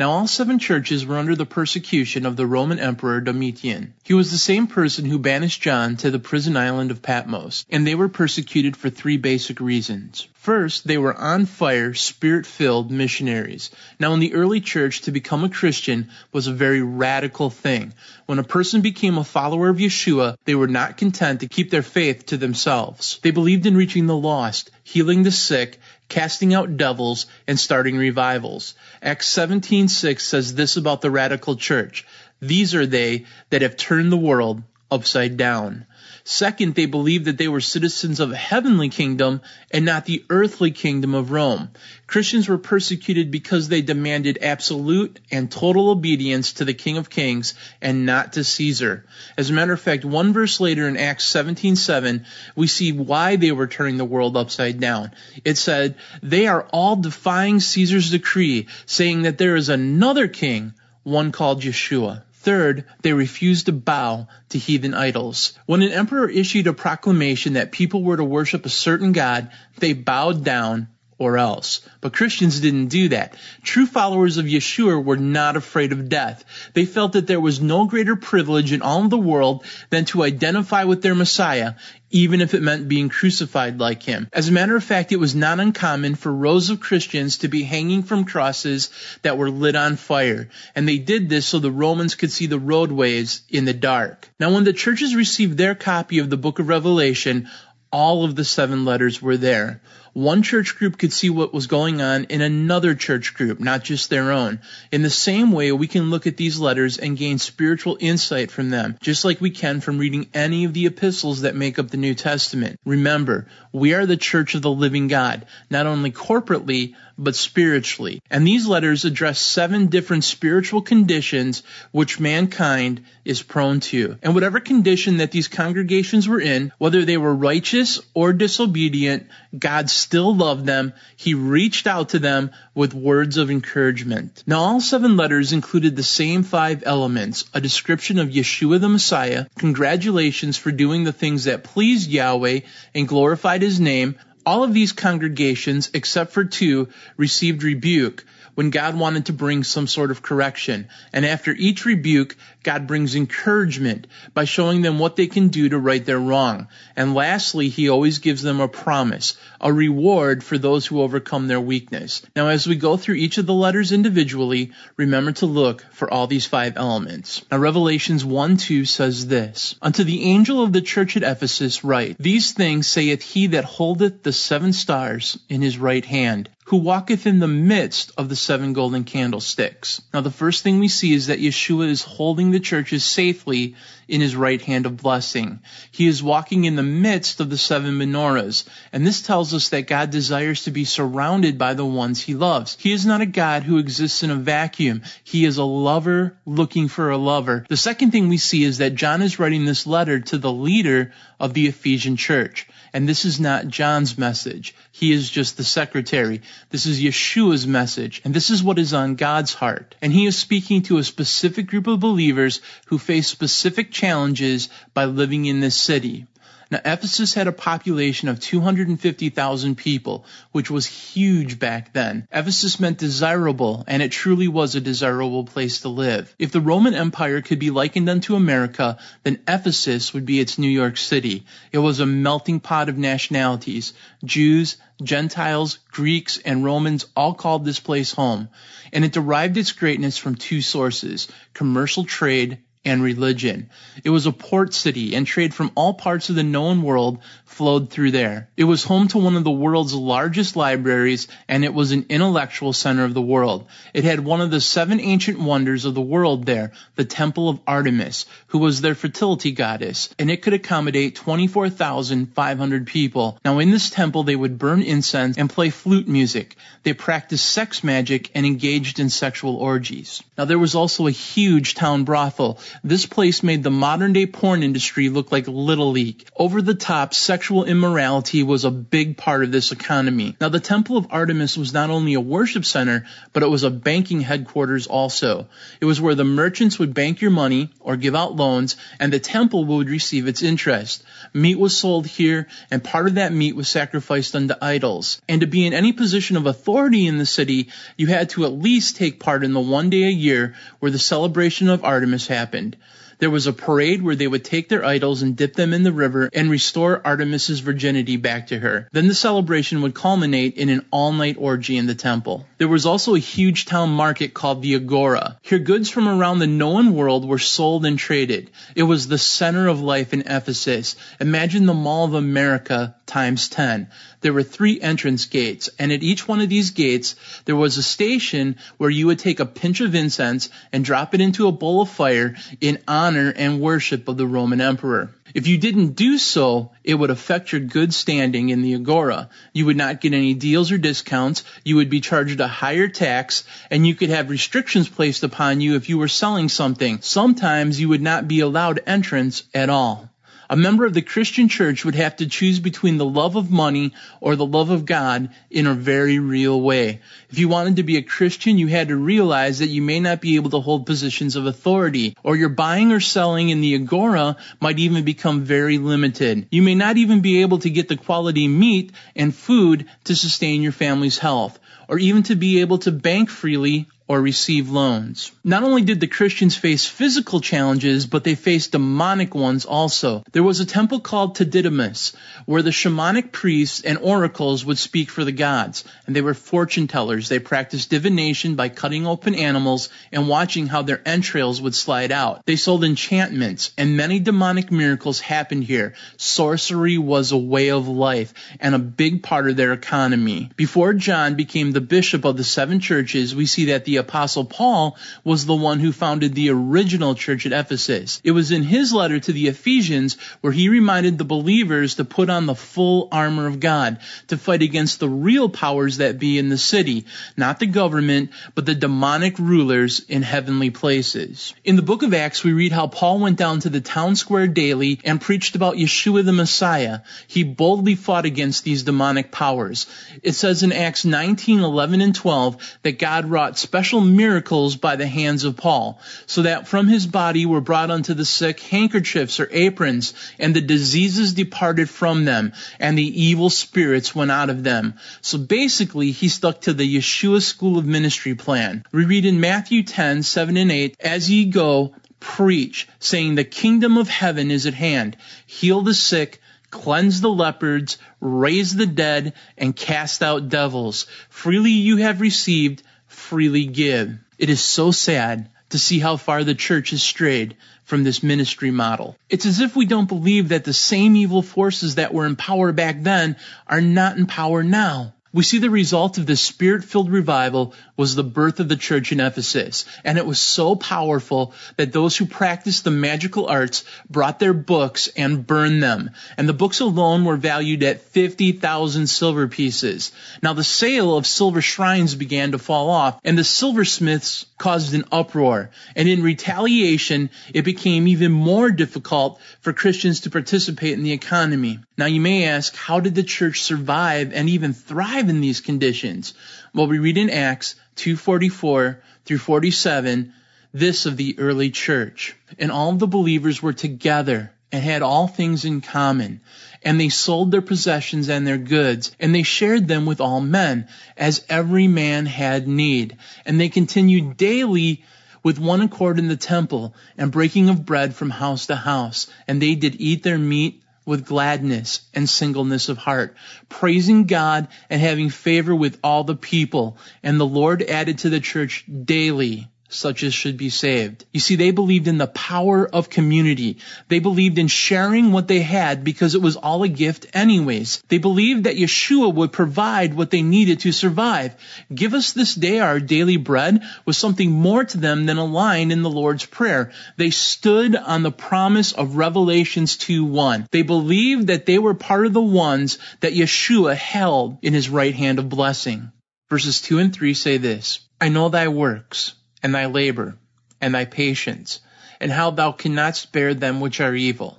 Now 0.00 0.12
all 0.12 0.26
seven 0.26 0.58
churches 0.58 1.04
were 1.04 1.18
under 1.18 1.36
the 1.36 1.44
persecution 1.44 2.24
of 2.24 2.34
the 2.34 2.46
Roman 2.46 2.78
Emperor 2.78 3.20
Domitian. 3.20 3.92
He 4.02 4.14
was 4.14 4.30
the 4.30 4.38
same 4.38 4.66
person 4.66 5.04
who 5.04 5.18
banished 5.18 5.60
John 5.60 5.98
to 5.98 6.10
the 6.10 6.18
prison 6.18 6.56
island 6.56 6.90
of 6.90 7.02
Patmos, 7.02 7.66
and 7.68 7.86
they 7.86 7.94
were 7.94 8.08
persecuted 8.08 8.78
for 8.78 8.88
three 8.88 9.18
basic 9.18 9.60
reasons. 9.60 10.26
First, 10.32 10.86
they 10.86 10.96
were 10.96 11.14
on 11.14 11.44
fire, 11.44 11.92
spirit 11.92 12.46
filled 12.46 12.90
missionaries. 12.90 13.68
Now, 13.98 14.14
in 14.14 14.20
the 14.20 14.32
early 14.32 14.62
church, 14.62 15.02
to 15.02 15.10
become 15.10 15.44
a 15.44 15.50
Christian 15.50 16.08
was 16.32 16.46
a 16.46 16.52
very 16.54 16.80
radical 16.80 17.50
thing. 17.50 17.92
When 18.24 18.38
a 18.38 18.42
person 18.42 18.80
became 18.80 19.18
a 19.18 19.24
follower 19.24 19.68
of 19.68 19.76
Yeshua, 19.76 20.38
they 20.46 20.54
were 20.54 20.66
not 20.66 20.96
content 20.96 21.40
to 21.40 21.48
keep 21.48 21.70
their 21.70 21.82
faith 21.82 22.24
to 22.26 22.38
themselves. 22.38 23.20
They 23.20 23.32
believed 23.32 23.66
in 23.66 23.76
reaching 23.76 24.06
the 24.06 24.16
lost, 24.16 24.70
healing 24.82 25.24
the 25.24 25.30
sick, 25.30 25.78
casting 26.10 26.52
out 26.52 26.76
devils, 26.76 27.24
and 27.46 27.58
starting 27.58 27.96
revivals. 27.96 28.74
Acts 29.00 29.28
17:6 29.28 30.20
says 30.20 30.54
this 30.54 30.76
about 30.76 31.00
the 31.00 31.10
radical 31.10 31.56
church. 31.56 32.04
These 32.42 32.74
are 32.74 32.86
they 32.86 33.24
that 33.48 33.62
have 33.62 33.76
turned 33.76 34.12
the 34.12 34.18
world 34.18 34.62
upside 34.90 35.36
down. 35.36 35.86
Second, 36.24 36.74
they 36.74 36.86
believed 36.86 37.24
that 37.24 37.38
they 37.38 37.48
were 37.48 37.60
citizens 37.60 38.20
of 38.20 38.30
a 38.30 38.36
heavenly 38.36 38.88
kingdom 38.88 39.40
and 39.70 39.84
not 39.84 40.04
the 40.04 40.24
earthly 40.28 40.70
kingdom 40.70 41.14
of 41.14 41.30
Rome. 41.30 41.70
Christians 42.06 42.48
were 42.48 42.58
persecuted 42.58 43.30
because 43.30 43.68
they 43.68 43.82
demanded 43.82 44.38
absolute 44.42 45.18
and 45.30 45.50
total 45.50 45.90
obedience 45.90 46.54
to 46.54 46.64
the 46.64 46.74
King 46.74 46.98
of 46.98 47.10
Kings 47.10 47.54
and 47.80 48.04
not 48.04 48.34
to 48.34 48.44
Caesar. 48.44 49.06
As 49.36 49.48
a 49.48 49.54
matter 49.54 49.72
of 49.72 49.80
fact, 49.80 50.04
one 50.04 50.32
verse 50.32 50.60
later 50.60 50.86
in 50.88 50.96
Acts 50.96 51.24
17:7, 51.32 52.24
we 52.54 52.66
see 52.66 52.92
why 52.92 53.36
they 53.36 53.52
were 53.52 53.66
turning 53.66 53.96
the 53.96 54.04
world 54.04 54.36
upside 54.36 54.78
down. 54.78 55.12
It 55.44 55.56
said, 55.56 55.96
"They 56.22 56.46
are 56.46 56.66
all 56.70 56.96
defying 56.96 57.60
Caesar's 57.60 58.10
decree, 58.10 58.66
saying 58.86 59.22
that 59.22 59.38
there 59.38 59.56
is 59.56 59.68
another 59.68 60.28
king, 60.28 60.74
one 61.02 61.32
called 61.32 61.62
Yeshua." 61.62 62.22
Third, 62.42 62.86
they 63.02 63.12
refused 63.12 63.66
to 63.66 63.72
bow 63.72 64.28
to 64.48 64.58
heathen 64.58 64.94
idols. 64.94 65.52
When 65.66 65.82
an 65.82 65.92
emperor 65.92 66.28
issued 66.28 66.66
a 66.66 66.72
proclamation 66.72 67.52
that 67.52 67.70
people 67.70 68.02
were 68.02 68.16
to 68.16 68.24
worship 68.24 68.64
a 68.64 68.70
certain 68.70 69.12
god, 69.12 69.50
they 69.76 69.92
bowed 69.92 70.42
down 70.42 70.88
or 71.20 71.36
else. 71.36 71.82
But 72.00 72.14
Christians 72.14 72.60
didn't 72.60 72.86
do 72.86 73.10
that. 73.10 73.34
True 73.62 73.84
followers 73.84 74.38
of 74.38 74.46
Yeshua 74.46 75.04
were 75.04 75.18
not 75.18 75.54
afraid 75.54 75.92
of 75.92 76.08
death. 76.08 76.42
They 76.72 76.86
felt 76.86 77.12
that 77.12 77.26
there 77.26 77.38
was 77.38 77.60
no 77.60 77.84
greater 77.84 78.16
privilege 78.16 78.72
in 78.72 78.80
all 78.80 79.04
of 79.04 79.10
the 79.10 79.18
world 79.18 79.64
than 79.90 80.06
to 80.06 80.22
identify 80.22 80.84
with 80.84 81.02
their 81.02 81.14
Messiah, 81.14 81.74
even 82.10 82.40
if 82.40 82.54
it 82.54 82.62
meant 82.62 82.88
being 82.88 83.10
crucified 83.10 83.78
like 83.78 84.02
him. 84.02 84.28
As 84.32 84.48
a 84.48 84.52
matter 84.52 84.74
of 84.74 84.82
fact, 84.82 85.12
it 85.12 85.20
was 85.20 85.34
not 85.34 85.60
uncommon 85.60 86.14
for 86.14 86.32
rows 86.32 86.70
of 86.70 86.80
Christians 86.80 87.38
to 87.38 87.48
be 87.48 87.64
hanging 87.64 88.02
from 88.02 88.24
crosses 88.24 88.88
that 89.20 89.36
were 89.36 89.50
lit 89.50 89.76
on 89.76 89.96
fire. 89.96 90.48
And 90.74 90.88
they 90.88 90.98
did 90.98 91.28
this 91.28 91.44
so 91.44 91.58
the 91.58 91.70
Romans 91.70 92.14
could 92.14 92.32
see 92.32 92.46
the 92.46 92.58
roadways 92.58 93.42
in 93.50 93.66
the 93.66 93.74
dark. 93.74 94.26
Now, 94.40 94.54
when 94.54 94.64
the 94.64 94.72
churches 94.72 95.14
received 95.14 95.58
their 95.58 95.74
copy 95.74 96.18
of 96.20 96.30
the 96.30 96.38
book 96.38 96.60
of 96.60 96.68
Revelation, 96.68 97.50
all 97.92 98.24
of 98.24 98.36
the 98.36 98.44
seven 98.44 98.86
letters 98.86 99.20
were 99.20 99.36
there 99.36 99.82
one 100.12 100.42
church 100.42 100.76
group 100.76 100.98
could 100.98 101.12
see 101.12 101.30
what 101.30 101.54
was 101.54 101.66
going 101.66 102.00
on 102.00 102.24
in 102.24 102.40
another 102.40 102.94
church 102.94 103.34
group, 103.34 103.60
not 103.60 103.84
just 103.84 104.10
their 104.10 104.32
own. 104.32 104.60
In 104.90 105.02
the 105.02 105.10
same 105.10 105.52
way, 105.52 105.72
we 105.72 105.86
can 105.86 106.10
look 106.10 106.26
at 106.26 106.36
these 106.36 106.58
letters 106.58 106.98
and 106.98 107.16
gain 107.16 107.38
spiritual 107.38 107.96
insight 108.00 108.50
from 108.50 108.70
them, 108.70 108.96
just 109.00 109.24
like 109.24 109.40
we 109.40 109.50
can 109.50 109.80
from 109.80 109.98
reading 109.98 110.28
any 110.34 110.64
of 110.64 110.72
the 110.72 110.86
epistles 110.86 111.42
that 111.42 111.54
make 111.54 111.78
up 111.78 111.90
the 111.90 111.96
New 111.96 112.14
Testament. 112.14 112.78
Remember, 112.84 113.46
we 113.72 113.94
are 113.94 114.06
the 114.06 114.16
church 114.16 114.54
of 114.54 114.62
the 114.62 114.70
living 114.70 115.08
God, 115.08 115.46
not 115.70 115.86
only 115.86 116.10
corporately, 116.10 116.94
but 117.20 117.36
spiritually. 117.36 118.22
And 118.30 118.46
these 118.46 118.66
letters 118.66 119.04
address 119.04 119.38
seven 119.38 119.86
different 119.88 120.24
spiritual 120.24 120.80
conditions 120.80 121.62
which 121.92 122.18
mankind 122.18 123.04
is 123.24 123.42
prone 123.42 123.80
to. 123.80 124.16
And 124.22 124.34
whatever 124.34 124.58
condition 124.58 125.18
that 125.18 125.30
these 125.30 125.46
congregations 125.46 126.26
were 126.26 126.40
in, 126.40 126.72
whether 126.78 127.04
they 127.04 127.18
were 127.18 127.34
righteous 127.34 128.00
or 128.14 128.32
disobedient, 128.32 129.26
God 129.56 129.90
still 129.90 130.34
loved 130.34 130.64
them. 130.64 130.94
He 131.14 131.34
reached 131.34 131.86
out 131.86 132.10
to 132.10 132.18
them 132.18 132.52
with 132.74 132.94
words 132.94 133.36
of 133.36 133.50
encouragement. 133.50 134.42
Now 134.46 134.60
all 134.60 134.80
seven 134.80 135.18
letters 135.18 135.52
included 135.52 135.96
the 135.96 136.02
same 136.02 136.42
five 136.42 136.82
elements, 136.86 137.44
a 137.52 137.60
description 137.60 138.18
of 138.18 138.28
Yeshua 138.28 138.80
the 138.80 138.88
Messiah, 138.88 139.46
congratulations 139.58 140.56
for 140.56 140.72
doing 140.72 141.04
the 141.04 141.12
things 141.12 141.44
that 141.44 141.64
pleased 141.64 142.10
Yahweh 142.10 142.60
and 142.94 143.06
glorified 143.06 143.60
his 143.60 143.78
name, 143.78 144.16
all 144.50 144.64
of 144.64 144.74
these 144.74 144.90
congregations, 144.90 145.90
except 145.94 146.32
for 146.32 146.44
two, 146.44 146.88
received 147.16 147.62
rebuke 147.62 148.24
when 148.60 148.68
God 148.68 148.94
wanted 148.94 149.24
to 149.24 149.32
bring 149.32 149.64
some 149.64 149.86
sort 149.86 150.10
of 150.10 150.20
correction. 150.20 150.88
And 151.14 151.24
after 151.24 151.50
each 151.50 151.86
rebuke, 151.86 152.36
God 152.62 152.86
brings 152.86 153.14
encouragement 153.14 154.06
by 154.34 154.44
showing 154.44 154.82
them 154.82 154.98
what 154.98 155.16
they 155.16 155.28
can 155.28 155.48
do 155.48 155.70
to 155.70 155.78
right 155.78 156.04
their 156.04 156.18
wrong. 156.18 156.68
And 156.94 157.14
lastly, 157.14 157.70
He 157.70 157.88
always 157.88 158.18
gives 158.18 158.42
them 158.42 158.60
a 158.60 158.68
promise, 158.68 159.38
a 159.62 159.72
reward 159.72 160.44
for 160.44 160.58
those 160.58 160.86
who 160.86 161.00
overcome 161.00 161.48
their 161.48 161.58
weakness. 161.58 162.20
Now, 162.36 162.48
as 162.48 162.66
we 162.66 162.76
go 162.76 162.98
through 162.98 163.14
each 163.14 163.38
of 163.38 163.46
the 163.46 163.54
letters 163.54 163.92
individually, 163.92 164.72
remember 164.98 165.32
to 165.32 165.46
look 165.46 165.86
for 165.92 166.12
all 166.12 166.26
these 166.26 166.44
five 166.44 166.76
elements. 166.76 167.42
Now, 167.50 167.56
Revelations 167.56 168.26
1 168.26 168.58
2 168.58 168.84
says 168.84 169.26
this 169.26 169.74
Unto 169.80 170.04
the 170.04 170.24
angel 170.24 170.62
of 170.62 170.74
the 170.74 170.82
church 170.82 171.16
at 171.16 171.22
Ephesus 171.22 171.82
write, 171.82 172.18
These 172.18 172.52
things 172.52 172.86
saith 172.86 173.22
he 173.22 173.46
that 173.46 173.64
holdeth 173.64 174.22
the 174.22 174.34
seven 174.34 174.74
stars 174.74 175.38
in 175.48 175.62
his 175.62 175.78
right 175.78 176.04
hand 176.04 176.50
who 176.70 176.76
walketh 176.76 177.26
in 177.26 177.40
the 177.40 177.48
midst 177.48 178.12
of 178.16 178.28
the 178.28 178.36
seven 178.36 178.72
golden 178.72 179.02
candlesticks. 179.02 180.00
Now, 180.14 180.20
the 180.20 180.30
first 180.30 180.62
thing 180.62 180.78
we 180.78 180.86
see 180.86 181.12
is 181.12 181.26
that 181.26 181.40
Yeshua 181.40 181.88
is 181.88 182.04
holding 182.04 182.52
the 182.52 182.60
churches 182.60 183.02
safely 183.02 183.74
in 184.06 184.20
his 184.20 184.36
right 184.36 184.62
hand 184.62 184.86
of 184.86 184.96
blessing. 184.96 185.58
He 185.90 186.06
is 186.06 186.22
walking 186.22 186.66
in 186.66 186.76
the 186.76 186.84
midst 186.84 187.40
of 187.40 187.50
the 187.50 187.58
seven 187.58 187.98
menorahs, 187.98 188.68
and 188.92 189.04
this 189.04 189.20
tells 189.20 189.52
us 189.52 189.70
that 189.70 189.88
God 189.88 190.10
desires 190.10 190.62
to 190.62 190.70
be 190.70 190.84
surrounded 190.84 191.58
by 191.58 191.74
the 191.74 191.84
ones 191.84 192.20
he 192.20 192.34
loves. 192.34 192.76
He 192.78 192.92
is 192.92 193.04
not 193.04 193.20
a 193.20 193.26
God 193.26 193.64
who 193.64 193.78
exists 193.78 194.22
in 194.22 194.30
a 194.30 194.36
vacuum. 194.36 195.02
He 195.24 195.44
is 195.44 195.56
a 195.56 195.64
lover 195.64 196.36
looking 196.46 196.86
for 196.86 197.10
a 197.10 197.16
lover. 197.16 197.66
The 197.68 197.76
second 197.76 198.12
thing 198.12 198.28
we 198.28 198.38
see 198.38 198.62
is 198.62 198.78
that 198.78 198.94
John 198.94 199.22
is 199.22 199.40
writing 199.40 199.64
this 199.64 199.88
letter 199.88 200.20
to 200.20 200.38
the 200.38 200.52
leader 200.52 201.12
of 201.40 201.52
the 201.52 201.66
Ephesian 201.66 202.16
church. 202.16 202.68
And 202.92 203.08
this 203.08 203.24
is 203.24 203.38
not 203.38 203.68
John's 203.68 204.18
message. 204.18 204.74
He 204.90 205.12
is 205.12 205.30
just 205.30 205.56
the 205.56 205.64
secretary. 205.64 206.42
This 206.70 206.86
is 206.86 207.00
Yeshua's 207.00 207.66
message. 207.66 208.20
And 208.24 208.34
this 208.34 208.50
is 208.50 208.62
what 208.62 208.78
is 208.78 208.92
on 208.92 209.14
God's 209.14 209.54
heart. 209.54 209.94
And 210.02 210.12
he 210.12 210.26
is 210.26 210.36
speaking 210.36 210.82
to 210.82 210.98
a 210.98 211.04
specific 211.04 211.66
group 211.66 211.86
of 211.86 212.00
believers 212.00 212.60
who 212.86 212.98
face 212.98 213.28
specific 213.28 213.92
challenges 213.92 214.68
by 214.92 215.04
living 215.04 215.44
in 215.44 215.60
this 215.60 215.76
city. 215.76 216.26
Now, 216.70 216.80
Ephesus 216.84 217.34
had 217.34 217.48
a 217.48 217.52
population 217.52 218.28
of 218.28 218.38
250,000 218.38 219.74
people, 219.74 220.24
which 220.52 220.70
was 220.70 220.86
huge 220.86 221.58
back 221.58 221.92
then. 221.92 222.28
Ephesus 222.30 222.78
meant 222.78 222.98
desirable, 222.98 223.82
and 223.88 224.00
it 224.02 224.12
truly 224.12 224.46
was 224.46 224.76
a 224.76 224.80
desirable 224.80 225.42
place 225.42 225.80
to 225.80 225.88
live. 225.88 226.32
If 226.38 226.52
the 226.52 226.60
Roman 226.60 226.94
Empire 226.94 227.42
could 227.42 227.58
be 227.58 227.70
likened 227.70 228.08
unto 228.08 228.36
America, 228.36 228.98
then 229.24 229.40
Ephesus 229.48 230.14
would 230.14 230.24
be 230.24 230.38
its 230.38 230.58
New 230.58 230.68
York 230.68 230.96
City. 230.96 231.44
It 231.72 231.78
was 231.78 231.98
a 231.98 232.06
melting 232.06 232.60
pot 232.60 232.88
of 232.88 232.96
nationalities. 232.96 233.92
Jews, 234.24 234.76
Gentiles, 235.02 235.80
Greeks, 235.90 236.38
and 236.38 236.64
Romans 236.64 237.04
all 237.16 237.34
called 237.34 237.64
this 237.64 237.80
place 237.80 238.12
home. 238.12 238.48
And 238.92 239.04
it 239.04 239.12
derived 239.12 239.56
its 239.56 239.72
greatness 239.72 240.18
from 240.18 240.36
two 240.36 240.62
sources, 240.62 241.26
commercial 241.52 242.04
trade 242.04 242.58
and 242.84 243.02
religion. 243.02 243.70
It 244.04 244.10
was 244.10 244.26
a 244.26 244.32
port 244.32 244.72
city 244.72 245.14
and 245.14 245.26
trade 245.26 245.52
from 245.52 245.70
all 245.74 245.94
parts 245.94 246.30
of 246.30 246.36
the 246.36 246.42
known 246.42 246.82
world 246.82 247.18
flowed 247.60 247.90
through 247.90 248.12
there. 248.12 248.48
It 248.56 248.64
was 248.64 248.82
home 248.84 249.08
to 249.08 249.18
one 249.18 249.36
of 249.36 249.44
the 249.44 249.50
world's 249.50 249.92
largest 249.92 250.56
libraries 250.56 251.28
and 251.46 251.62
it 251.62 251.74
was 251.74 251.92
an 251.92 252.06
intellectual 252.08 252.72
center 252.72 253.04
of 253.04 253.12
the 253.12 253.20
world. 253.20 253.66
It 253.92 254.04
had 254.04 254.20
one 254.20 254.40
of 254.40 254.50
the 254.50 254.62
seven 254.62 254.98
ancient 254.98 255.38
wonders 255.38 255.84
of 255.84 255.92
the 255.92 256.00
world 256.00 256.46
there, 256.46 256.72
the 256.96 257.04
Temple 257.04 257.50
of 257.50 257.60
Artemis, 257.66 258.24
who 258.46 258.60
was 258.60 258.80
their 258.80 258.94
fertility 258.94 259.52
goddess, 259.52 260.08
and 260.18 260.30
it 260.30 260.40
could 260.40 260.54
accommodate 260.54 261.16
24,500 261.16 262.86
people. 262.86 263.38
Now 263.44 263.58
in 263.58 263.70
this 263.70 263.90
temple 263.90 264.22
they 264.22 264.36
would 264.36 264.58
burn 264.58 264.80
incense 264.80 265.36
and 265.36 265.50
play 265.50 265.68
flute 265.68 266.08
music. 266.08 266.56
They 266.82 266.94
practiced 266.94 267.44
sex 267.44 267.84
magic 267.84 268.30
and 268.34 268.46
engaged 268.46 269.00
in 269.00 269.10
sexual 269.10 269.56
orgies. 269.56 270.22
Now 270.38 270.46
there 270.46 270.58
was 270.58 270.74
also 270.74 271.08
a 271.08 271.10
huge 271.10 271.74
town 271.74 272.04
brothel 272.04 272.58
this 272.82 273.04
place 273.04 273.42
made 273.42 273.62
the 273.62 273.70
modern 273.70 274.14
day 274.14 274.24
porn 274.26 274.62
industry 274.62 275.10
look 275.10 275.30
like 275.30 275.46
Little 275.46 275.90
League. 275.90 276.26
Over 276.36 276.62
the 276.62 276.74
top, 276.74 277.12
sexual 277.12 277.49
immorality 277.50 278.42
was 278.42 278.64
a 278.64 278.70
big 278.70 279.16
part 279.16 279.42
of 279.42 279.52
this 279.52 279.72
economy. 279.72 280.36
Now, 280.40 280.48
the 280.48 280.60
Temple 280.60 280.96
of 280.96 281.08
Artemis 281.10 281.56
was 281.56 281.72
not 281.72 281.90
only 281.90 282.14
a 282.14 282.20
worship 282.20 282.64
center, 282.64 283.06
but 283.32 283.42
it 283.42 283.50
was 283.50 283.64
a 283.64 283.70
banking 283.70 284.20
headquarters 284.20 284.86
also. 284.86 285.48
It 285.80 285.84
was 285.84 286.00
where 286.00 286.14
the 286.14 286.24
merchants 286.24 286.78
would 286.78 286.94
bank 286.94 287.20
your 287.20 287.30
money 287.30 287.70
or 287.80 287.96
give 287.96 288.14
out 288.14 288.36
loans, 288.36 288.76
and 288.98 289.12
the 289.12 289.18
temple 289.18 289.64
would 289.64 289.88
receive 289.88 290.28
its 290.28 290.42
interest. 290.42 291.02
Meat 291.34 291.58
was 291.58 291.76
sold 291.76 292.06
here, 292.06 292.46
and 292.70 292.82
part 292.82 293.06
of 293.06 293.14
that 293.14 293.32
meat 293.32 293.56
was 293.56 293.68
sacrificed 293.68 294.34
unto 294.36 294.54
idols. 294.62 295.20
And 295.28 295.40
to 295.40 295.46
be 295.46 295.66
in 295.66 295.72
any 295.72 295.92
position 295.92 296.36
of 296.36 296.46
authority 296.46 297.06
in 297.06 297.18
the 297.18 297.26
city, 297.26 297.68
you 297.96 298.06
had 298.06 298.30
to 298.30 298.44
at 298.44 298.52
least 298.52 298.96
take 298.96 299.20
part 299.20 299.44
in 299.44 299.52
the 299.52 299.60
one 299.60 299.90
day 299.90 300.04
a 300.04 300.10
year 300.10 300.54
where 300.78 300.90
the 300.90 300.98
celebration 300.98 301.68
of 301.68 301.84
Artemis 301.84 302.26
happened. 302.26 302.76
There 303.20 303.30
was 303.30 303.46
a 303.46 303.52
parade 303.52 304.02
where 304.02 304.16
they 304.16 304.26
would 304.26 304.44
take 304.44 304.68
their 304.68 304.84
idols 304.84 305.20
and 305.20 305.36
dip 305.36 305.54
them 305.54 305.74
in 305.74 305.82
the 305.82 305.92
river 305.92 306.30
and 306.32 306.50
restore 306.50 307.02
Artemis's 307.06 307.60
virginity 307.60 308.16
back 308.16 308.46
to 308.46 308.58
her. 308.58 308.88
Then 308.92 309.08
the 309.08 309.14
celebration 309.14 309.82
would 309.82 309.94
culminate 309.94 310.56
in 310.56 310.70
an 310.70 310.86
all-night 310.90 311.36
orgy 311.38 311.76
in 311.76 311.86
the 311.86 311.94
temple. 311.94 312.46
There 312.56 312.66
was 312.66 312.86
also 312.86 313.14
a 313.14 313.18
huge 313.18 313.66
town 313.66 313.90
market 313.90 314.32
called 314.32 314.62
the 314.62 314.74
Agora. 314.74 315.38
Here 315.42 315.58
goods 315.58 315.90
from 315.90 316.08
around 316.08 316.38
the 316.38 316.46
known 316.46 316.94
world 316.94 317.28
were 317.28 317.38
sold 317.38 317.84
and 317.84 317.98
traded. 317.98 318.50
It 318.74 318.84
was 318.84 319.06
the 319.06 319.18
center 319.18 319.68
of 319.68 319.82
life 319.82 320.14
in 320.14 320.22
Ephesus. 320.22 320.96
Imagine 321.20 321.66
the 321.66 321.74
Mall 321.74 322.06
of 322.06 322.14
America 322.14 322.96
times 323.04 323.48
10. 323.48 323.88
There 324.22 324.34
were 324.34 324.42
three 324.42 324.78
entrance 324.80 325.24
gates, 325.24 325.70
and 325.78 325.90
at 325.90 326.02
each 326.02 326.28
one 326.28 326.40
of 326.40 326.50
these 326.50 326.72
gates, 326.72 327.16
there 327.46 327.56
was 327.56 327.78
a 327.78 327.82
station 327.82 328.56
where 328.76 328.90
you 328.90 329.06
would 329.06 329.18
take 329.18 329.40
a 329.40 329.46
pinch 329.46 329.80
of 329.80 329.94
incense 329.94 330.50
and 330.72 330.84
drop 330.84 331.14
it 331.14 331.22
into 331.22 331.48
a 331.48 331.52
bowl 331.52 331.80
of 331.80 331.88
fire 331.88 332.36
in 332.60 332.78
honor 332.86 333.32
and 333.34 333.60
worship 333.60 334.08
of 334.08 334.18
the 334.18 334.26
Roman 334.26 334.60
emperor. 334.60 335.14
If 335.32 335.46
you 335.46 335.58
didn't 335.58 335.96
do 335.96 336.18
so, 336.18 336.72
it 336.84 336.94
would 336.94 337.10
affect 337.10 337.52
your 337.52 337.60
good 337.60 337.94
standing 337.94 338.50
in 338.50 338.62
the 338.62 338.74
agora. 338.74 339.30
You 339.52 339.66
would 339.66 339.76
not 339.76 340.00
get 340.00 340.12
any 340.12 340.34
deals 340.34 340.72
or 340.72 340.78
discounts. 340.78 341.44
You 341.64 341.76
would 341.76 341.88
be 341.88 342.00
charged 342.00 342.40
a 342.40 342.48
higher 342.48 342.88
tax 342.88 343.44
and 343.70 343.86
you 343.86 343.94
could 343.94 344.10
have 344.10 344.28
restrictions 344.28 344.88
placed 344.88 345.22
upon 345.22 345.60
you 345.60 345.76
if 345.76 345.88
you 345.88 345.98
were 345.98 346.08
selling 346.08 346.48
something. 346.48 347.00
Sometimes 347.00 347.80
you 347.80 347.88
would 347.88 348.02
not 348.02 348.28
be 348.28 348.40
allowed 348.40 348.80
entrance 348.86 349.44
at 349.54 349.70
all. 349.70 350.10
A 350.50 350.56
member 350.56 350.84
of 350.84 350.94
the 350.94 351.00
Christian 351.00 351.48
church 351.48 351.84
would 351.84 351.94
have 351.94 352.16
to 352.16 352.26
choose 352.26 352.58
between 352.58 352.96
the 352.96 353.04
love 353.04 353.36
of 353.36 353.52
money 353.52 353.92
or 354.20 354.34
the 354.34 354.44
love 354.44 354.70
of 354.70 354.84
God 354.84 355.28
in 355.48 355.68
a 355.68 355.74
very 355.74 356.18
real 356.18 356.60
way. 356.60 357.02
If 357.30 357.38
you 357.38 357.48
wanted 357.48 357.76
to 357.76 357.84
be 357.84 357.98
a 357.98 358.02
Christian, 358.02 358.58
you 358.58 358.66
had 358.66 358.88
to 358.88 358.96
realize 358.96 359.60
that 359.60 359.68
you 359.68 359.80
may 359.80 360.00
not 360.00 360.20
be 360.20 360.34
able 360.34 360.50
to 360.50 360.58
hold 360.58 360.86
positions 360.86 361.36
of 361.36 361.46
authority, 361.46 362.16
or 362.24 362.34
your 362.34 362.48
buying 362.48 362.90
or 362.90 362.98
selling 362.98 363.50
in 363.50 363.60
the 363.60 363.76
agora 363.76 364.38
might 364.60 364.80
even 364.80 365.04
become 365.04 365.44
very 365.44 365.78
limited. 365.78 366.48
You 366.50 366.62
may 366.62 366.74
not 366.74 366.96
even 366.96 367.20
be 367.20 367.42
able 367.42 367.60
to 367.60 367.70
get 367.70 367.86
the 367.86 367.96
quality 367.96 368.48
meat 368.48 368.90
and 369.14 369.32
food 369.32 369.86
to 370.06 370.16
sustain 370.16 370.62
your 370.62 370.72
family's 370.72 371.18
health, 371.18 371.60
or 371.86 371.96
even 372.00 372.24
to 372.24 372.34
be 372.34 372.60
able 372.60 372.78
to 372.78 372.90
bank 372.90 373.30
freely 373.30 373.86
or 374.10 374.20
receive 374.20 374.68
loans. 374.68 375.30
Not 375.44 375.62
only 375.62 375.82
did 375.82 376.00
the 376.00 376.08
Christians 376.08 376.56
face 376.56 376.84
physical 376.84 377.40
challenges, 377.40 378.08
but 378.08 378.24
they 378.24 378.34
faced 378.34 378.72
demonic 378.72 379.36
ones 379.36 379.64
also. 379.64 380.24
There 380.32 380.42
was 380.42 380.58
a 380.58 380.66
temple 380.66 380.98
called 380.98 381.36
Didymus, 381.36 382.12
where 382.44 382.62
the 382.62 382.72
shamanic 382.72 383.30
priests 383.30 383.82
and 383.82 383.98
oracles 383.98 384.64
would 384.64 384.78
speak 384.78 385.10
for 385.10 385.24
the 385.24 385.30
gods, 385.30 385.84
and 386.08 386.16
they 386.16 386.22
were 386.22 386.34
fortune 386.34 386.88
tellers. 386.88 387.28
They 387.28 387.38
practiced 387.38 387.90
divination 387.90 388.56
by 388.56 388.70
cutting 388.70 389.06
open 389.06 389.36
animals 389.36 389.90
and 390.10 390.26
watching 390.26 390.66
how 390.66 390.82
their 390.82 391.00
entrails 391.06 391.62
would 391.62 391.76
slide 391.76 392.10
out. 392.10 392.44
They 392.46 392.56
sold 392.56 392.82
enchantments, 392.82 393.70
and 393.78 393.96
many 393.96 394.18
demonic 394.18 394.72
miracles 394.72 395.20
happened 395.20 395.62
here. 395.62 395.94
Sorcery 396.16 396.98
was 396.98 397.30
a 397.30 397.38
way 397.38 397.70
of 397.70 397.86
life 397.86 398.34
and 398.58 398.74
a 398.74 398.80
big 398.80 399.22
part 399.22 399.48
of 399.48 399.54
their 399.54 399.72
economy. 399.72 400.50
Before 400.56 400.94
John 400.94 401.36
became 401.36 401.70
the 401.70 401.80
bishop 401.80 402.24
of 402.24 402.36
the 402.36 402.42
seven 402.42 402.80
churches, 402.80 403.36
we 403.36 403.46
see 403.46 403.66
that 403.66 403.84
the 403.84 403.99
apostle 404.00 404.44
Paul 404.44 404.98
was 405.22 405.46
the 405.46 405.54
one 405.54 405.78
who 405.78 405.92
founded 405.92 406.34
the 406.34 406.50
original 406.50 407.14
church 407.14 407.46
at 407.46 407.52
Ephesus. 407.52 408.20
It 408.24 408.32
was 408.32 408.50
in 408.50 408.62
his 408.62 408.92
letter 408.92 409.20
to 409.20 409.32
the 409.32 409.48
Ephesians 409.48 410.16
where 410.40 410.52
he 410.52 410.68
reminded 410.68 411.18
the 411.18 411.24
believers 411.24 411.94
to 411.94 412.04
put 412.04 412.30
on 412.30 412.46
the 412.46 412.54
full 412.54 413.08
armor 413.12 413.46
of 413.46 413.60
God 413.60 413.98
to 414.28 414.36
fight 414.36 414.62
against 414.62 414.98
the 414.98 415.08
real 415.08 415.48
powers 415.48 415.98
that 415.98 416.18
be 416.18 416.38
in 416.38 416.48
the 416.48 416.58
city, 416.58 417.06
not 417.36 417.58
the 417.58 417.66
government, 417.66 418.30
but 418.54 418.66
the 418.66 418.74
demonic 418.74 419.38
rulers 419.38 420.00
in 420.08 420.22
heavenly 420.22 420.70
places. 420.70 421.54
In 421.64 421.76
the 421.76 421.82
book 421.82 422.02
of 422.02 422.14
Acts, 422.14 422.42
we 422.42 422.52
read 422.52 422.72
how 422.72 422.86
Paul 422.86 423.18
went 423.20 423.38
down 423.38 423.60
to 423.60 423.68
the 423.68 423.80
town 423.80 424.16
square 424.16 424.46
daily 424.46 425.00
and 425.04 425.20
preached 425.20 425.56
about 425.56 425.76
Yeshua 425.76 426.24
the 426.24 426.32
Messiah. 426.32 427.00
He 427.26 427.44
boldly 427.44 427.94
fought 427.94 428.24
against 428.24 428.64
these 428.64 428.82
demonic 428.82 429.30
powers. 429.30 429.86
It 430.22 430.32
says 430.32 430.62
in 430.62 430.72
Acts 430.72 431.04
19, 431.04 431.60
11, 431.60 432.00
and 432.00 432.14
12 432.14 432.78
that 432.82 432.98
God 432.98 433.26
wrought 433.26 433.58
special 433.58 433.79
special 433.80 434.02
miracles 434.02 434.76
by 434.76 434.94
the 434.94 435.06
hands 435.06 435.44
of 435.44 435.56
Paul, 435.56 435.98
so 436.26 436.42
that 436.42 436.68
from 436.68 436.86
his 436.86 437.06
body 437.06 437.46
were 437.46 437.62
brought 437.62 437.90
unto 437.90 438.12
the 438.12 438.26
sick 438.26 438.60
handkerchiefs 438.60 439.40
or 439.40 439.48
aprons, 439.50 440.12
and 440.38 440.54
the 440.54 440.60
diseases 440.60 441.32
departed 441.32 441.88
from 441.88 442.26
them, 442.26 442.52
and 442.78 442.98
the 442.98 443.22
evil 443.22 443.48
spirits 443.48 444.14
went 444.14 444.30
out 444.30 444.50
of 444.50 444.62
them. 444.62 444.96
So 445.22 445.38
basically, 445.38 446.10
he 446.10 446.28
stuck 446.28 446.60
to 446.62 446.74
the 446.74 446.98
Yeshua 446.98 447.40
School 447.40 447.78
of 447.78 447.86
Ministry 447.86 448.34
plan. 448.34 448.84
We 448.92 449.06
read 449.06 449.24
in 449.24 449.40
Matthew 449.40 449.82
10, 449.82 450.24
7 450.24 450.58
and 450.58 450.70
8, 450.70 450.96
As 451.00 451.30
ye 451.30 451.46
go, 451.46 451.94
preach, 452.20 452.86
saying, 452.98 453.34
The 453.34 453.44
kingdom 453.44 453.96
of 453.96 454.08
heaven 454.08 454.50
is 454.50 454.66
at 454.66 454.74
hand. 454.74 455.16
Heal 455.46 455.80
the 455.80 455.94
sick, 455.94 456.42
cleanse 456.70 457.22
the 457.22 457.30
lepers, 457.30 457.96
raise 458.20 458.76
the 458.76 458.84
dead, 458.84 459.32
and 459.56 459.74
cast 459.74 460.22
out 460.22 460.50
devils. 460.50 461.06
Freely 461.30 461.70
you 461.70 461.96
have 461.96 462.20
received, 462.20 462.82
freely 463.30 463.64
give. 463.64 464.18
It 464.38 464.50
is 464.50 464.60
so 464.60 464.90
sad 464.90 465.48
to 465.68 465.78
see 465.78 466.00
how 466.00 466.16
far 466.16 466.42
the 466.42 466.56
church 466.56 466.90
has 466.90 467.00
strayed 467.00 467.56
from 467.84 468.02
this 468.02 468.24
ministry 468.24 468.72
model. 468.72 469.16
It's 469.28 469.46
as 469.46 469.60
if 469.60 469.76
we 469.76 469.86
don't 469.86 470.08
believe 470.08 470.48
that 470.48 470.64
the 470.64 470.72
same 470.72 471.14
evil 471.14 471.40
forces 471.40 471.94
that 471.94 472.12
were 472.12 472.26
in 472.26 472.34
power 472.34 472.72
back 472.72 473.00
then 473.00 473.36
are 473.68 473.80
not 473.80 474.16
in 474.16 474.26
power 474.26 474.64
now. 474.64 475.14
We 475.32 475.44
see 475.44 475.58
the 475.58 475.70
result 475.70 476.18
of 476.18 476.26
this 476.26 476.40
spirit-filled 476.40 477.08
revival 477.08 477.72
was 477.96 478.16
the 478.16 478.24
birth 478.24 478.58
of 478.58 478.68
the 478.68 478.76
church 478.76 479.12
in 479.12 479.20
Ephesus. 479.20 479.84
And 480.04 480.18
it 480.18 480.26
was 480.26 480.40
so 480.40 480.74
powerful 480.74 481.54
that 481.76 481.92
those 481.92 482.16
who 482.16 482.26
practiced 482.26 482.82
the 482.82 482.90
magical 482.90 483.46
arts 483.46 483.84
brought 484.08 484.40
their 484.40 484.52
books 484.52 485.08
and 485.16 485.46
burned 485.46 485.84
them. 485.84 486.10
And 486.36 486.48
the 486.48 486.52
books 486.52 486.80
alone 486.80 487.24
were 487.24 487.36
valued 487.36 487.84
at 487.84 488.00
50,000 488.00 489.06
silver 489.06 489.46
pieces. 489.46 490.10
Now 490.42 490.52
the 490.52 490.64
sale 490.64 491.16
of 491.16 491.28
silver 491.28 491.62
shrines 491.62 492.16
began 492.16 492.50
to 492.52 492.58
fall 492.58 492.90
off 492.90 493.20
and 493.22 493.38
the 493.38 493.44
silversmiths 493.44 494.46
caused 494.58 494.94
an 494.94 495.04
uproar. 495.12 495.70
And 495.94 496.08
in 496.08 496.24
retaliation, 496.24 497.30
it 497.54 497.62
became 497.62 498.08
even 498.08 498.32
more 498.32 498.72
difficult 498.72 499.40
for 499.60 499.72
Christians 499.72 500.20
to 500.20 500.30
participate 500.30 500.94
in 500.94 501.04
the 501.04 501.12
economy. 501.12 501.78
Now 501.96 502.06
you 502.06 502.20
may 502.20 502.46
ask, 502.46 502.74
how 502.74 502.98
did 502.98 503.14
the 503.14 503.22
church 503.22 503.60
survive 503.60 504.32
and 504.32 504.48
even 504.48 504.72
thrive 504.72 505.19
in 505.28 505.40
these 505.40 505.60
conditions? 505.60 506.34
Well, 506.74 506.86
we 506.86 506.98
read 506.98 507.18
in 507.18 507.30
Acts 507.30 507.74
244 507.96 509.02
through 509.24 509.38
47 509.38 510.32
this 510.72 511.06
of 511.06 511.16
the 511.16 511.38
early 511.38 511.70
church. 511.70 512.36
And 512.58 512.70
all 512.70 512.92
the 512.92 513.06
believers 513.06 513.62
were 513.62 513.72
together 513.72 514.52
and 514.72 514.82
had 514.82 515.02
all 515.02 515.26
things 515.26 515.64
in 515.64 515.80
common. 515.80 516.40
And 516.82 517.00
they 517.00 517.08
sold 517.08 517.50
their 517.50 517.62
possessions 517.62 518.28
and 518.28 518.46
their 518.46 518.58
goods, 518.58 519.14
and 519.18 519.34
they 519.34 519.42
shared 519.42 519.88
them 519.88 520.06
with 520.06 520.20
all 520.20 520.40
men, 520.40 520.88
as 521.16 521.44
every 521.48 521.88
man 521.88 522.26
had 522.26 522.68
need. 522.68 523.16
And 523.44 523.60
they 523.60 523.68
continued 523.68 524.36
daily 524.36 525.04
with 525.42 525.58
one 525.58 525.80
accord 525.80 526.18
in 526.18 526.28
the 526.28 526.36
temple, 526.36 526.94
and 527.18 527.32
breaking 527.32 527.68
of 527.68 527.84
bread 527.84 528.14
from 528.14 528.30
house 528.30 528.66
to 528.66 528.76
house. 528.76 529.26
And 529.48 529.60
they 529.60 529.74
did 529.74 530.00
eat 530.00 530.22
their 530.22 530.38
meat 530.38 530.82
with 531.04 531.26
gladness 531.26 532.02
and 532.14 532.28
singleness 532.28 532.88
of 532.88 532.98
heart, 532.98 533.36
praising 533.68 534.26
God 534.26 534.68
and 534.88 535.00
having 535.00 535.30
favor 535.30 535.74
with 535.74 535.98
all 536.04 536.24
the 536.24 536.36
people. 536.36 536.98
And 537.22 537.38
the 537.38 537.46
Lord 537.46 537.82
added 537.82 538.18
to 538.18 538.30
the 538.30 538.40
church 538.40 538.84
daily 539.04 539.68
such 539.90 540.22
as 540.22 540.32
should 540.32 540.56
be 540.56 540.70
saved. 540.70 541.24
You 541.32 541.40
see, 541.40 541.56
they 541.56 541.72
believed 541.72 542.08
in 542.08 542.18
the 542.18 542.26
power 542.26 542.88
of 542.88 543.10
community. 543.10 543.78
They 544.08 544.20
believed 544.20 544.58
in 544.58 544.68
sharing 544.68 545.32
what 545.32 545.48
they 545.48 545.60
had 545.60 546.04
because 546.04 546.34
it 546.34 546.40
was 546.40 546.56
all 546.56 546.82
a 546.84 546.88
gift 546.88 547.26
anyways. 547.34 548.02
They 548.08 548.18
believed 548.18 548.64
that 548.64 548.76
Yeshua 548.76 549.34
would 549.34 549.52
provide 549.52 550.14
what 550.14 550.30
they 550.30 550.42
needed 550.42 550.80
to 550.80 550.92
survive. 550.92 551.54
Give 551.92 552.14
us 552.14 552.32
this 552.32 552.54
day 552.54 552.78
our 552.78 553.00
daily 553.00 553.36
bread 553.36 553.82
was 554.04 554.16
something 554.16 554.50
more 554.50 554.84
to 554.84 554.98
them 554.98 555.26
than 555.26 555.38
a 555.38 555.44
line 555.44 555.90
in 555.90 556.02
the 556.02 556.10
Lord's 556.10 556.46
Prayer. 556.46 556.92
They 557.16 557.30
stood 557.30 557.96
on 557.96 558.22
the 558.22 558.32
promise 558.32 558.92
of 558.92 559.16
Revelations 559.16 559.96
2-1. 559.98 560.70
They 560.70 560.82
believed 560.82 561.48
that 561.48 561.66
they 561.66 561.78
were 561.78 561.94
part 561.94 562.26
of 562.26 562.32
the 562.32 562.40
ones 562.40 562.98
that 563.20 563.32
Yeshua 563.32 563.96
held 563.96 564.58
in 564.62 564.72
his 564.72 564.88
right 564.88 565.14
hand 565.14 565.38
of 565.38 565.48
blessing. 565.48 566.12
Verses 566.48 566.80
2 566.80 566.98
and 566.98 567.12
3 567.12 567.34
say 567.34 567.58
this, 567.58 568.00
I 568.20 568.28
know 568.28 568.48
thy 568.48 568.68
works 568.68 569.34
and 569.62 569.74
thy 569.74 569.86
labor, 569.86 570.36
and 570.80 570.94
thy 570.94 571.04
patience, 571.04 571.80
and 572.20 572.30
how 572.30 572.50
thou 572.50 572.72
cannot 572.72 573.16
spare 573.16 573.54
them 573.54 573.80
which 573.80 574.00
are 574.00 574.14
evil, 574.14 574.58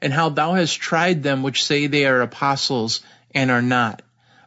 and 0.00 0.12
how 0.12 0.28
thou 0.28 0.54
hast 0.54 0.80
tried 0.80 1.22
them 1.22 1.42
which 1.42 1.64
say 1.64 1.86
they 1.86 2.06
are 2.06 2.22
apostles 2.22 3.00
and 3.34 3.50
are 3.50 3.62
not, 3.62 4.02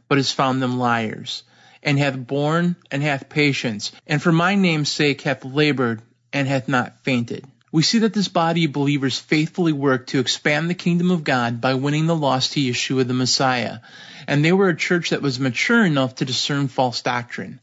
but 0.08 0.18
hast 0.18 0.36
found 0.36 0.62
them 0.62 0.78
liars, 0.78 1.44
and 1.84 1.98
hath 1.98 2.18
borne 2.18 2.76
and 2.92 3.02
hath 3.02 3.30
patience, 3.30 3.92
and 4.08 4.22
for 4.22 4.32
my 4.32 4.56
name's 4.56 4.92
sake 4.92 5.22
hath 5.22 5.46
labored 5.46 6.02
and 6.34 6.48
hath 6.48 6.68
not 6.68 7.04
fainted. 7.04 7.46
We 7.72 7.84
see 7.84 8.00
that 8.00 8.14
this 8.14 8.28
body 8.28 8.66
of 8.66 8.72
believers 8.72 9.20
faithfully 9.20 9.74
worked 9.74 10.10
to 10.10 10.20
expand 10.20 10.70
the 10.70 10.76
kingdom 10.76 11.12
of 11.12 11.24
God 11.24 11.62
by 11.62 11.76
winning 11.76 12.08
the 12.08 12.16
lost 12.16 12.54
to 12.54 12.60
Yeshua 12.60 13.08
the 13.08 13.14
Messiah. 13.14 13.80
And 14.28 14.44
they 14.44 14.52
were 14.52 14.70
a 14.70 14.76
church 14.76 15.12
that 15.12 15.22
was 15.22 15.40
mature 15.40 15.86
enough 15.86 16.16
to 16.16 16.26
discern 16.26 16.68
false 16.68 17.04
doctrine. 17.04 17.60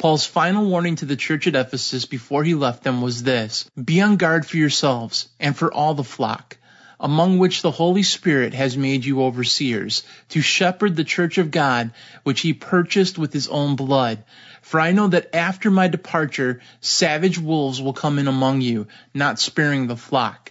Paul's 0.00 0.24
final 0.24 0.64
warning 0.64 0.96
to 0.96 1.04
the 1.04 1.14
church 1.14 1.46
at 1.46 1.54
Ephesus 1.54 2.06
before 2.06 2.42
he 2.42 2.54
left 2.54 2.84
them 2.84 3.02
was 3.02 3.22
this 3.22 3.68
Be 3.84 4.00
on 4.00 4.16
guard 4.16 4.46
for 4.46 4.56
yourselves 4.56 5.28
and 5.38 5.54
for 5.54 5.70
all 5.70 5.92
the 5.92 6.02
flock, 6.02 6.56
among 6.98 7.36
which 7.36 7.60
the 7.60 7.70
Holy 7.70 8.02
Spirit 8.02 8.54
has 8.54 8.78
made 8.78 9.04
you 9.04 9.22
overseers, 9.22 10.02
to 10.30 10.40
shepherd 10.40 10.96
the 10.96 11.04
church 11.04 11.36
of 11.36 11.50
God, 11.50 11.90
which 12.22 12.40
he 12.40 12.54
purchased 12.54 13.18
with 13.18 13.34
his 13.34 13.48
own 13.48 13.76
blood. 13.76 14.24
For 14.62 14.80
I 14.80 14.92
know 14.92 15.08
that 15.08 15.34
after 15.36 15.70
my 15.70 15.88
departure, 15.88 16.62
savage 16.80 17.36
wolves 17.36 17.82
will 17.82 17.92
come 17.92 18.18
in 18.18 18.26
among 18.26 18.62
you, 18.62 18.86
not 19.12 19.38
sparing 19.38 19.86
the 19.86 19.98
flock. 19.98 20.50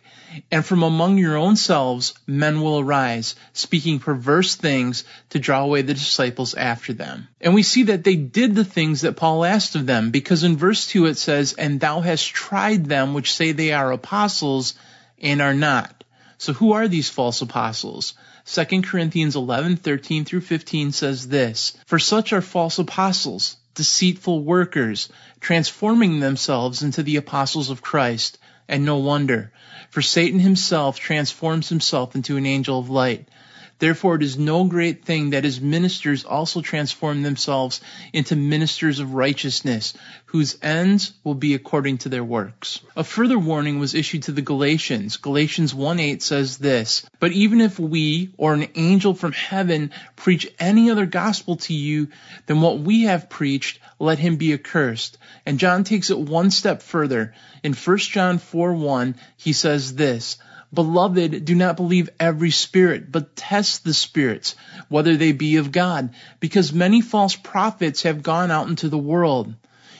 And 0.51 0.65
from 0.65 0.83
among 0.83 1.17
your 1.17 1.37
own 1.37 1.55
selves 1.55 2.13
men 2.27 2.61
will 2.61 2.79
arise, 2.79 3.35
speaking 3.53 3.99
perverse 3.99 4.55
things 4.55 5.03
to 5.31 5.39
draw 5.39 5.61
away 5.61 5.81
the 5.81 5.93
disciples 5.93 6.53
after 6.53 6.93
them. 6.93 7.27
And 7.41 7.55
we 7.55 7.63
see 7.63 7.83
that 7.83 8.03
they 8.03 8.15
did 8.15 8.55
the 8.55 8.65
things 8.65 9.01
that 9.01 9.15
Paul 9.15 9.43
asked 9.43 9.75
of 9.75 9.85
them, 9.85 10.11
because 10.11 10.43
in 10.43 10.57
verse 10.57 10.87
2 10.87 11.07
it 11.07 11.17
says, 11.17 11.53
And 11.53 11.79
thou 11.79 12.01
hast 12.01 12.27
tried 12.27 12.85
them 12.85 13.13
which 13.13 13.33
say 13.33 13.51
they 13.51 13.73
are 13.73 13.91
apostles 13.91 14.75
and 15.21 15.41
are 15.41 15.53
not. 15.53 16.03
So 16.37 16.53
who 16.53 16.71
are 16.71 16.87
these 16.87 17.09
false 17.09 17.41
apostles? 17.41 18.13
2 18.45 18.81
Corinthians 18.81 19.35
11, 19.35 19.77
13 19.77 20.25
through 20.25 20.41
15 20.41 20.91
says 20.91 21.27
this, 21.27 21.73
For 21.85 21.99
such 21.99 22.33
are 22.33 22.41
false 22.41 22.79
apostles, 22.79 23.57
deceitful 23.75 24.43
workers, 24.43 25.09
transforming 25.39 26.19
themselves 26.19 26.81
into 26.81 27.03
the 27.03 27.17
apostles 27.17 27.69
of 27.69 27.81
Christ. 27.81 28.37
and 28.69 28.85
no 28.85 28.97
wonder, 28.97 29.51
for 29.89 30.01
Satan 30.01 30.39
himself 30.39 30.99
transforms 30.99 31.69
himself 31.69 32.15
into 32.15 32.37
an 32.37 32.45
angel 32.45 32.79
of 32.79 32.89
light. 32.89 33.27
Therefore, 33.79 34.15
it 34.15 34.23
is 34.23 34.37
no 34.37 34.65
great 34.65 35.05
thing 35.05 35.29
that 35.29 35.45
his 35.45 35.61
ministers 35.61 36.25
also 36.25 36.61
transform 36.61 37.23
themselves 37.23 37.79
into 38.11 38.35
ministers 38.35 38.99
of 38.99 39.13
righteousness, 39.13 39.93
whose 40.25 40.57
ends 40.61 41.13
will 41.23 41.33
be 41.33 41.53
according 41.53 41.99
to 41.99 42.09
their 42.09 42.23
works. 42.23 42.81
A 42.97 43.05
further 43.05 43.39
warning 43.39 43.79
was 43.79 43.95
issued 43.95 44.23
to 44.23 44.33
the 44.33 44.41
Galatians. 44.41 45.15
Galatians 45.15 45.73
1:8 45.73 46.21
says 46.21 46.57
this, 46.57 47.05
But 47.21 47.31
even 47.31 47.61
if 47.61 47.79
we 47.79 48.31
or 48.37 48.53
an 48.53 48.67
angel 48.75 49.13
from 49.13 49.31
heaven 49.31 49.91
preach 50.17 50.51
any 50.59 50.91
other 50.91 51.05
gospel 51.05 51.55
to 51.55 51.73
you 51.73 52.09
than 52.47 52.59
what 52.59 52.81
we 52.81 53.03
have 53.03 53.29
preached, 53.29 53.79
let 53.97 54.19
him 54.19 54.35
be 54.35 54.53
accursed. 54.53 55.17
And 55.45 55.57
John 55.57 55.85
takes 55.85 56.09
it 56.09 56.19
one 56.19 56.51
step 56.51 56.81
further. 56.81 57.33
In 57.63 57.73
1 57.73 57.97
John 57.97 58.39
4:1, 58.39 59.15
he 59.37 59.53
says 59.53 59.95
this, 59.95 60.37
Beloved, 60.73 61.45
do 61.45 61.55
not 61.55 61.77
believe 61.77 62.09
every 62.19 62.51
spirit, 62.51 63.11
but 63.11 63.35
test 63.35 63.83
the 63.83 63.93
spirits, 63.93 64.55
whether 64.87 65.17
they 65.17 65.31
be 65.31 65.55
of 65.55 65.71
God, 65.71 66.11
because 66.39 66.71
many 66.71 67.01
false 67.01 67.35
prophets 67.35 68.03
have 68.03 68.21
gone 68.21 68.51
out 68.51 68.67
into 68.67 68.87
the 68.87 68.97
world. 68.97 69.53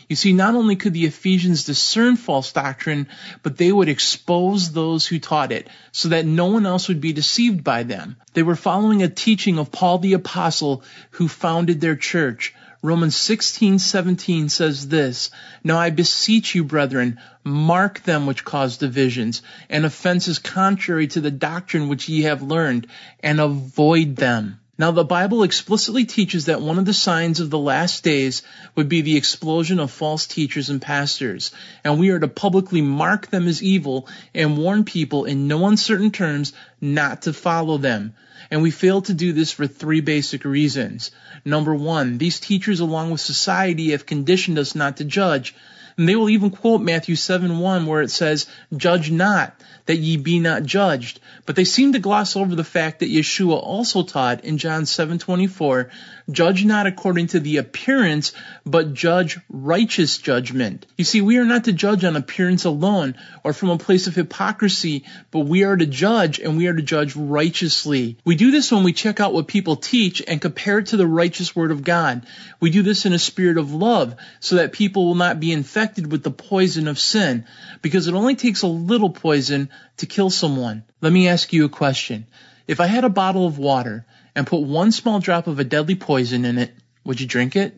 You 0.09 0.15
see, 0.15 0.33
not 0.33 0.55
only 0.55 0.75
could 0.75 0.93
the 0.93 1.05
Ephesians 1.05 1.65
discern 1.65 2.15
false 2.17 2.51
doctrine, 2.51 3.07
but 3.43 3.57
they 3.57 3.71
would 3.71 3.89
expose 3.89 4.71
those 4.71 5.05
who 5.05 5.19
taught 5.19 5.51
it, 5.51 5.67
so 5.91 6.09
that 6.09 6.25
no 6.25 6.47
one 6.47 6.65
else 6.65 6.87
would 6.87 6.99
be 6.99 7.13
deceived 7.13 7.63
by 7.63 7.83
them. 7.83 8.17
They 8.33 8.41
were 8.41 8.55
following 8.55 9.03
a 9.03 9.09
teaching 9.09 9.59
of 9.59 9.71
Paul 9.71 9.99
the 9.99 10.13
Apostle, 10.13 10.83
who 11.11 11.27
founded 11.27 11.79
their 11.79 11.95
church. 11.95 12.55
Romans 12.81 13.15
16:17 13.15 14.49
says 14.49 14.87
this, 14.87 15.31
Now 15.65 15.77
I 15.77 15.89
beseech 15.89 16.55
you, 16.55 16.63
brethren, 16.63 17.19
mark 17.43 18.01
them 18.03 18.25
which 18.25 18.45
cause 18.45 18.77
divisions 18.77 19.41
and 19.69 19.85
offenses 19.85 20.39
contrary 20.39 21.07
to 21.07 21.19
the 21.19 21.29
doctrine 21.29 21.89
which 21.89 22.07
ye 22.07 22.21
have 22.21 22.41
learned, 22.41 22.87
and 23.21 23.41
avoid 23.41 24.15
them. 24.15 24.61
Now 24.77 24.91
the 24.91 25.03
Bible 25.03 25.43
explicitly 25.43 26.05
teaches 26.05 26.45
that 26.45 26.61
one 26.61 26.79
of 26.79 26.85
the 26.85 26.93
signs 26.93 27.41
of 27.41 27.49
the 27.49 27.59
last 27.59 28.01
days 28.01 28.43
would 28.75 28.87
be 28.87 29.01
the 29.01 29.17
explosion 29.17 29.77
of 29.77 29.91
false 29.91 30.25
teachers 30.25 30.69
and 30.69 30.81
pastors, 30.81 31.51
and 31.83 31.99
we 31.99 32.11
are 32.11 32.19
to 32.19 32.29
publicly 32.29 32.81
mark 32.81 33.27
them 33.27 33.49
as 33.49 33.61
evil 33.61 34.07
and 34.33 34.57
warn 34.57 34.85
people 34.85 35.25
in 35.25 35.49
no 35.49 35.67
uncertain 35.67 36.11
terms 36.11 36.53
not 36.79 37.23
to 37.23 37.33
follow 37.33 37.77
them. 37.77 38.13
And 38.51 38.61
we 38.61 38.71
fail 38.71 39.01
to 39.03 39.13
do 39.13 39.33
this 39.33 39.51
for 39.51 39.67
three 39.67 40.01
basic 40.01 40.43
reasons. 40.43 41.11
Number 41.45 41.73
one, 41.73 42.17
these 42.17 42.39
teachers 42.39 42.79
along 42.79 43.11
with 43.11 43.21
society 43.21 43.91
have 43.91 44.05
conditioned 44.05 44.57
us 44.57 44.75
not 44.75 44.97
to 44.97 45.05
judge. 45.05 45.55
And 45.97 46.07
they 46.07 46.15
will 46.15 46.29
even 46.29 46.49
quote 46.49 46.81
Matthew 46.81 47.15
7 47.15 47.59
1 47.59 47.85
where 47.85 48.01
it 48.01 48.09
says, 48.09 48.47
Judge 48.75 49.11
not, 49.11 49.53
that 49.85 49.97
ye 49.97 50.17
be 50.17 50.39
not 50.39 50.63
judged. 50.63 51.19
But 51.45 51.55
they 51.55 51.65
seem 51.65 51.93
to 51.93 51.99
gloss 51.99 52.35
over 52.35 52.55
the 52.55 52.63
fact 52.63 52.99
that 52.99 53.11
Yeshua 53.11 53.61
also 53.61 54.03
taught 54.03 54.45
in 54.45 54.57
John 54.57 54.83
7:24, 54.83 55.89
judge 56.31 56.65
not 56.65 56.87
according 56.87 57.27
to 57.27 57.39
the 57.39 57.57
appearance, 57.57 58.33
but 58.65 58.93
judge 58.93 59.39
righteous 59.49 60.17
judgment. 60.17 60.85
You 60.97 61.05
see, 61.05 61.21
we 61.21 61.37
are 61.37 61.45
not 61.45 61.65
to 61.65 61.73
judge 61.73 62.03
on 62.03 62.15
appearance 62.15 62.65
alone 62.65 63.15
or 63.43 63.53
from 63.53 63.69
a 63.69 63.77
place 63.77 64.07
of 64.07 64.15
hypocrisy, 64.15 65.05
but 65.31 65.41
we 65.41 65.63
are 65.63 65.75
to 65.75 65.85
judge 65.85 66.39
and 66.39 66.57
we 66.57 66.67
are 66.67 66.73
to 66.73 66.81
judge 66.81 67.15
righteously. 67.15 68.17
We 68.25 68.35
do 68.35 68.51
this 68.51 68.71
when 68.71 68.83
we 68.83 68.93
check 68.93 69.19
out 69.19 69.33
what 69.33 69.47
people 69.47 69.75
teach 69.75 70.21
and 70.25 70.41
compare 70.41 70.79
it 70.79 70.87
to 70.87 70.97
the 70.97 71.07
righteous 71.07 71.55
word 71.55 71.71
of 71.71 71.83
God. 71.83 72.25
We 72.59 72.69
do 72.69 72.81
this 72.81 73.05
in 73.05 73.13
a 73.13 73.19
spirit 73.19 73.57
of 73.57 73.73
love 73.73 74.15
so 74.39 74.55
that 74.55 74.71
people 74.71 75.07
will 75.07 75.15
not 75.15 75.39
be 75.39 75.51
infected 75.51 76.11
with 76.11 76.23
the 76.23 76.31
poison 76.31 76.87
of 76.87 76.99
sin 76.99 77.45
because 77.81 78.07
it 78.07 78.13
only 78.13 78.35
takes 78.35 78.61
a 78.61 78.67
little 78.67 79.09
poison 79.09 79.69
to 79.97 80.05
kill 80.05 80.29
someone. 80.29 80.83
Let 81.01 81.13
me 81.13 81.27
ask 81.27 81.53
you 81.53 81.65
a 81.65 81.69
question. 81.69 82.27
If 82.67 82.79
I 82.79 82.85
had 82.85 83.03
a 83.03 83.09
bottle 83.09 83.47
of 83.47 83.57
water 83.57 84.05
and 84.39 84.47
put 84.47 84.61
one 84.61 84.93
small 84.93 85.19
drop 85.19 85.47
of 85.47 85.59
a 85.59 85.65
deadly 85.65 85.95
poison 85.95 86.45
in 86.45 86.57
it, 86.57 86.73
would 87.03 87.19
you 87.19 87.27
drink 87.27 87.57
it? 87.57 87.77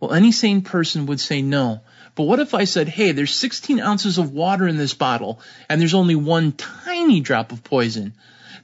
Well, 0.00 0.14
any 0.14 0.32
sane 0.32 0.62
person 0.62 1.04
would 1.04 1.20
say 1.20 1.42
no. 1.42 1.82
But 2.14 2.22
what 2.22 2.40
if 2.40 2.54
I 2.54 2.64
said, 2.64 2.88
hey, 2.88 3.12
there's 3.12 3.34
16 3.34 3.78
ounces 3.78 4.16
of 4.16 4.32
water 4.32 4.66
in 4.66 4.78
this 4.78 4.94
bottle 4.94 5.38
and 5.68 5.78
there's 5.78 5.92
only 5.92 6.14
one 6.14 6.52
tiny 6.52 7.20
drop 7.20 7.52
of 7.52 7.62
poison? 7.62 8.14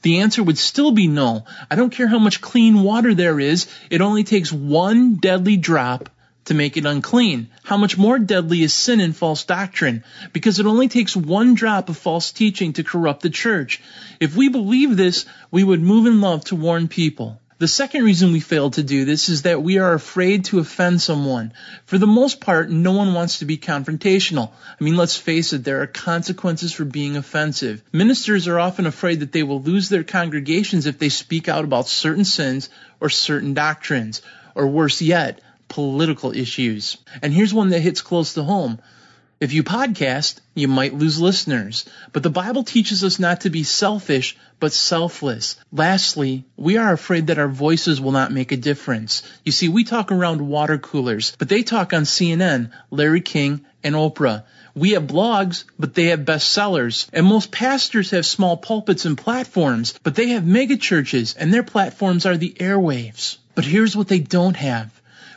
The 0.00 0.20
answer 0.20 0.42
would 0.42 0.57
still 0.57 0.92
be 0.92 1.07
no. 1.07 1.44
I 1.70 1.74
don't 1.74 1.92
care 1.92 2.09
how 2.09 2.18
much 2.18 2.40
clean 2.40 2.83
water 2.83 3.12
there 3.12 3.38
is. 3.38 3.66
It 3.90 4.00
only 4.00 4.24
takes 4.24 4.50
one 4.50 5.16
deadly 5.16 5.59
drop 5.59 6.09
to 6.46 6.54
make 6.54 6.76
it 6.76 6.87
unclean. 6.87 7.48
How 7.62 7.76
much 7.76 7.96
more 7.96 8.18
deadly 8.18 8.62
is 8.62 8.72
sin 8.72 9.00
and 9.00 9.16
false 9.16 9.44
doctrine? 9.44 10.04
Because 10.33 10.59
it 10.59 10.66
only 10.66 10.88
takes 10.88 11.16
one 11.16 11.54
drop 11.54 11.88
of 11.88 11.96
false 11.96 12.33
teaching 12.33 12.74
to 12.74 12.85
corrupt 12.85 13.22
the 13.22 13.30
church. 13.30 13.80
If 14.20 14.37
we 14.37 14.48
believe 14.48 14.96
this, 14.96 15.26
we 15.50 15.64
would 15.64 15.83
move 15.83 16.07
in 16.07 16.20
love 16.20 16.44
to 16.46 16.57
warn 16.57 16.88
people. 16.88 17.40
The 17.57 17.68
second 17.68 18.02
reason 18.02 18.33
we 18.33 18.40
fail 18.40 18.70
to 18.72 18.83
do 18.83 19.04
this 19.04 19.28
is 19.28 19.42
that 19.42 19.62
we 19.62 19.78
are 19.78 19.94
afraid 19.94 20.46
to 20.46 20.59
offend 20.59 21.00
someone. 21.00 21.52
For 21.87 21.98
the 21.98 22.07
most 22.07 22.40
part, 22.40 22.68
no 22.68 22.90
one 22.90 23.14
wants 23.14 23.38
to 23.38 23.44
be 23.44 23.57
confrontational. 23.57 24.50
I 24.78 24.85
mean, 24.85 24.96
let's 24.96 25.16
face 25.16 25.52
it, 25.52 25.62
there 25.62 25.80
are 25.80 25.87
consequences 25.87 26.72
for 26.72 26.85
being 26.85 27.16
offensive. 27.16 27.80
Ministers 27.92 28.48
are 28.48 28.59
often 28.59 28.87
afraid 28.87 29.20
that 29.20 29.30
they 29.30 29.44
will 29.44 29.62
lose 29.62 29.88
their 29.88 30.02
congregations 30.02 30.87
if 30.87 30.98
they 30.98 31.09
speak 31.09 31.48
out 31.48 31.64
about 31.64 31.87
certain 31.87 32.24
sins 32.24 32.70
or 33.00 33.09
certain 33.09 33.54
doctrines. 33.54 34.20
Or 34.57 34.66
worse 34.66 35.00
yet, 35.00 35.40
political 35.74 36.30
issues. 36.30 36.98
And 37.20 37.32
here's 37.32 37.52
one 37.52 37.70
that 37.70 37.80
hits 37.80 38.00
close 38.00 38.34
to 38.34 38.44
home. 38.44 38.78
If 39.40 39.52
you 39.52 39.64
podcast, 39.64 40.38
you 40.54 40.68
might 40.68 40.94
lose 40.94 41.20
listeners. 41.20 41.84
But 42.12 42.22
the 42.22 42.30
Bible 42.30 42.62
teaches 42.62 43.02
us 43.02 43.18
not 43.18 43.40
to 43.40 43.50
be 43.50 43.64
selfish, 43.64 44.37
but 44.60 44.72
selfless. 44.72 45.56
Lastly, 45.72 46.44
we 46.56 46.76
are 46.76 46.92
afraid 46.92 47.26
that 47.26 47.40
our 47.40 47.48
voices 47.48 48.00
will 48.00 48.12
not 48.12 48.30
make 48.30 48.52
a 48.52 48.56
difference. 48.56 49.24
You 49.44 49.50
see, 49.50 49.68
we 49.68 49.82
talk 49.82 50.12
around 50.12 50.46
water 50.46 50.78
coolers, 50.78 51.34
but 51.40 51.48
they 51.48 51.64
talk 51.64 51.92
on 51.92 52.04
CNN, 52.04 52.70
Larry 52.92 53.20
King, 53.20 53.66
and 53.82 53.96
Oprah. 53.96 54.44
We 54.76 54.92
have 54.92 55.08
blogs, 55.08 55.64
but 55.76 55.94
they 55.94 56.06
have 56.06 56.20
bestsellers. 56.20 57.08
And 57.12 57.26
most 57.26 57.50
pastors 57.50 58.12
have 58.12 58.26
small 58.26 58.56
pulpits 58.56 59.06
and 59.06 59.18
platforms, 59.18 59.98
but 60.04 60.14
they 60.14 60.28
have 60.28 60.44
megachurches, 60.44 61.34
and 61.37 61.52
their 61.52 61.64
platforms 61.64 62.26
are 62.26 62.37
the 62.37 62.54
airwaves. 62.60 63.38
But 63.56 63.64
here's 63.64 63.96
what 63.96 64.06
they 64.06 64.20
don't 64.20 64.56
have. 64.56 64.93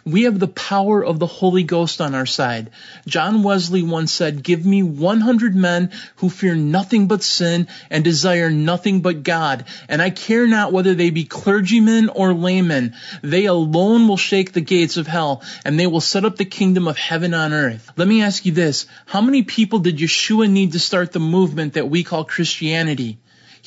We 0.07 0.23
have 0.23 0.39
the 0.39 0.47
power 0.47 1.03
of 1.03 1.19
the 1.19 1.27
Holy 1.27 1.63
Ghost 1.63 1.99
on 1.99 2.15
our 2.15 2.25
side. 2.25 2.69
John 3.05 3.43
Wesley 3.43 3.83
once 3.83 4.09
said, 4.13 4.41
Give 4.41 4.65
me 4.65 4.81
100 4.81 5.53
men 5.53 5.91
who 6.15 6.29
fear 6.29 6.55
nothing 6.55 7.09
but 7.09 7.23
sin 7.23 7.67
and 7.89 8.05
desire 8.05 8.49
nothing 8.49 9.01
but 9.01 9.23
God, 9.23 9.65
and 9.89 10.01
I 10.01 10.09
care 10.09 10.47
not 10.47 10.71
whether 10.71 10.93
they 10.93 11.09
be 11.09 11.25
clergymen 11.25 12.07
or 12.07 12.33
laymen. 12.33 12.95
They 13.21 13.47
alone 13.47 14.07
will 14.07 14.15
shake 14.15 14.53
the 14.53 14.61
gates 14.61 14.95
of 14.95 15.07
hell, 15.07 15.43
and 15.65 15.77
they 15.77 15.87
will 15.87 15.99
set 15.99 16.23
up 16.23 16.37
the 16.37 16.45
kingdom 16.45 16.87
of 16.87 16.97
heaven 16.97 17.33
on 17.33 17.51
earth. 17.51 17.91
Let 17.97 18.07
me 18.07 18.21
ask 18.21 18.45
you 18.45 18.53
this. 18.53 18.85
How 19.07 19.19
many 19.19 19.43
people 19.43 19.79
did 19.79 19.97
Yeshua 19.97 20.49
need 20.49 20.71
to 20.71 20.79
start 20.79 21.11
the 21.11 21.19
movement 21.19 21.73
that 21.73 21.89
we 21.89 22.05
call 22.05 22.23
Christianity? 22.23 23.17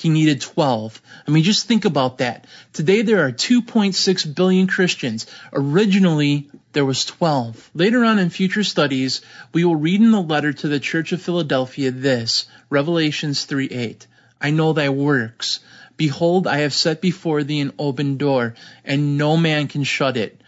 He 0.00 0.08
needed 0.08 0.40
12. 0.40 1.02
I 1.28 1.30
mean, 1.30 1.42
just 1.42 1.66
think 1.66 1.84
about 1.84 2.18
that. 2.18 2.46
Today 2.72 3.02
there 3.02 3.26
are 3.26 3.32
2.6 3.32 4.34
billion 4.34 4.66
Christians. 4.66 5.26
Originally, 5.52 6.48
there 6.72 6.86
was 6.86 7.04
12. 7.04 7.70
Later 7.74 8.02
on 8.04 8.18
in 8.18 8.30
future 8.30 8.64
studies, 8.64 9.20
we 9.52 9.62
will 9.64 9.76
read 9.76 10.00
in 10.00 10.10
the 10.10 10.22
letter 10.22 10.54
to 10.54 10.68
the 10.68 10.80
Church 10.80 11.12
of 11.12 11.20
Philadelphia 11.20 11.90
this, 11.90 12.46
Revelations 12.70 13.44
3:8. 13.44 14.06
I 14.40 14.52
know 14.52 14.72
thy 14.72 14.88
works. 14.88 15.60
Behold, 15.98 16.46
I 16.46 16.60
have 16.60 16.72
set 16.72 17.02
before 17.02 17.44
thee 17.44 17.60
an 17.60 17.74
open 17.78 18.16
door, 18.16 18.54
and 18.86 19.18
no 19.18 19.36
man 19.36 19.68
can 19.68 19.84
shut 19.84 20.16
it. 20.16 20.40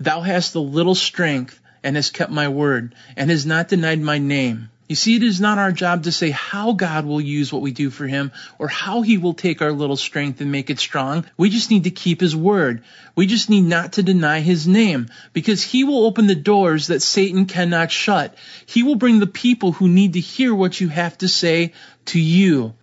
Thou 0.00 0.22
hast 0.22 0.54
a 0.54 0.60
little 0.60 0.94
strength, 0.94 1.60
and 1.82 1.94
hast 1.94 2.14
kept 2.14 2.32
my 2.32 2.48
word, 2.48 2.94
and 3.18 3.30
hast 3.30 3.44
not 3.44 3.68
denied 3.68 4.00
my 4.00 4.16
name. 4.16 4.70
You 4.86 4.96
see, 4.96 5.16
it 5.16 5.22
is 5.22 5.40
not 5.40 5.56
our 5.56 5.72
job 5.72 6.02
to 6.02 6.12
say 6.12 6.30
how 6.30 6.72
God 6.72 7.06
will 7.06 7.20
use 7.20 7.50
what 7.50 7.62
we 7.62 7.72
do 7.72 7.88
for 7.88 8.06
Him 8.06 8.32
or 8.58 8.68
how 8.68 9.00
He 9.00 9.16
will 9.16 9.32
take 9.32 9.62
our 9.62 9.72
little 9.72 9.96
strength 9.96 10.42
and 10.42 10.52
make 10.52 10.68
it 10.68 10.78
strong. 10.78 11.24
We 11.38 11.48
just 11.48 11.70
need 11.70 11.84
to 11.84 11.90
keep 11.90 12.20
His 12.20 12.36
word. 12.36 12.82
We 13.16 13.26
just 13.26 13.48
need 13.48 13.62
not 13.62 13.94
to 13.94 14.02
deny 14.02 14.40
His 14.40 14.68
name 14.68 15.08
because 15.32 15.62
He 15.62 15.84
will 15.84 16.04
open 16.04 16.26
the 16.26 16.34
doors 16.34 16.88
that 16.88 17.00
Satan 17.00 17.46
cannot 17.46 17.90
shut. 17.90 18.34
He 18.66 18.82
will 18.82 18.96
bring 18.96 19.20
the 19.20 19.26
people 19.26 19.72
who 19.72 19.88
need 19.88 20.14
to 20.14 20.20
hear 20.20 20.54
what 20.54 20.78
you 20.78 20.88
have 20.88 21.16
to 21.18 21.28
say 21.28 21.72
to 22.06 22.20
you. 22.20 22.74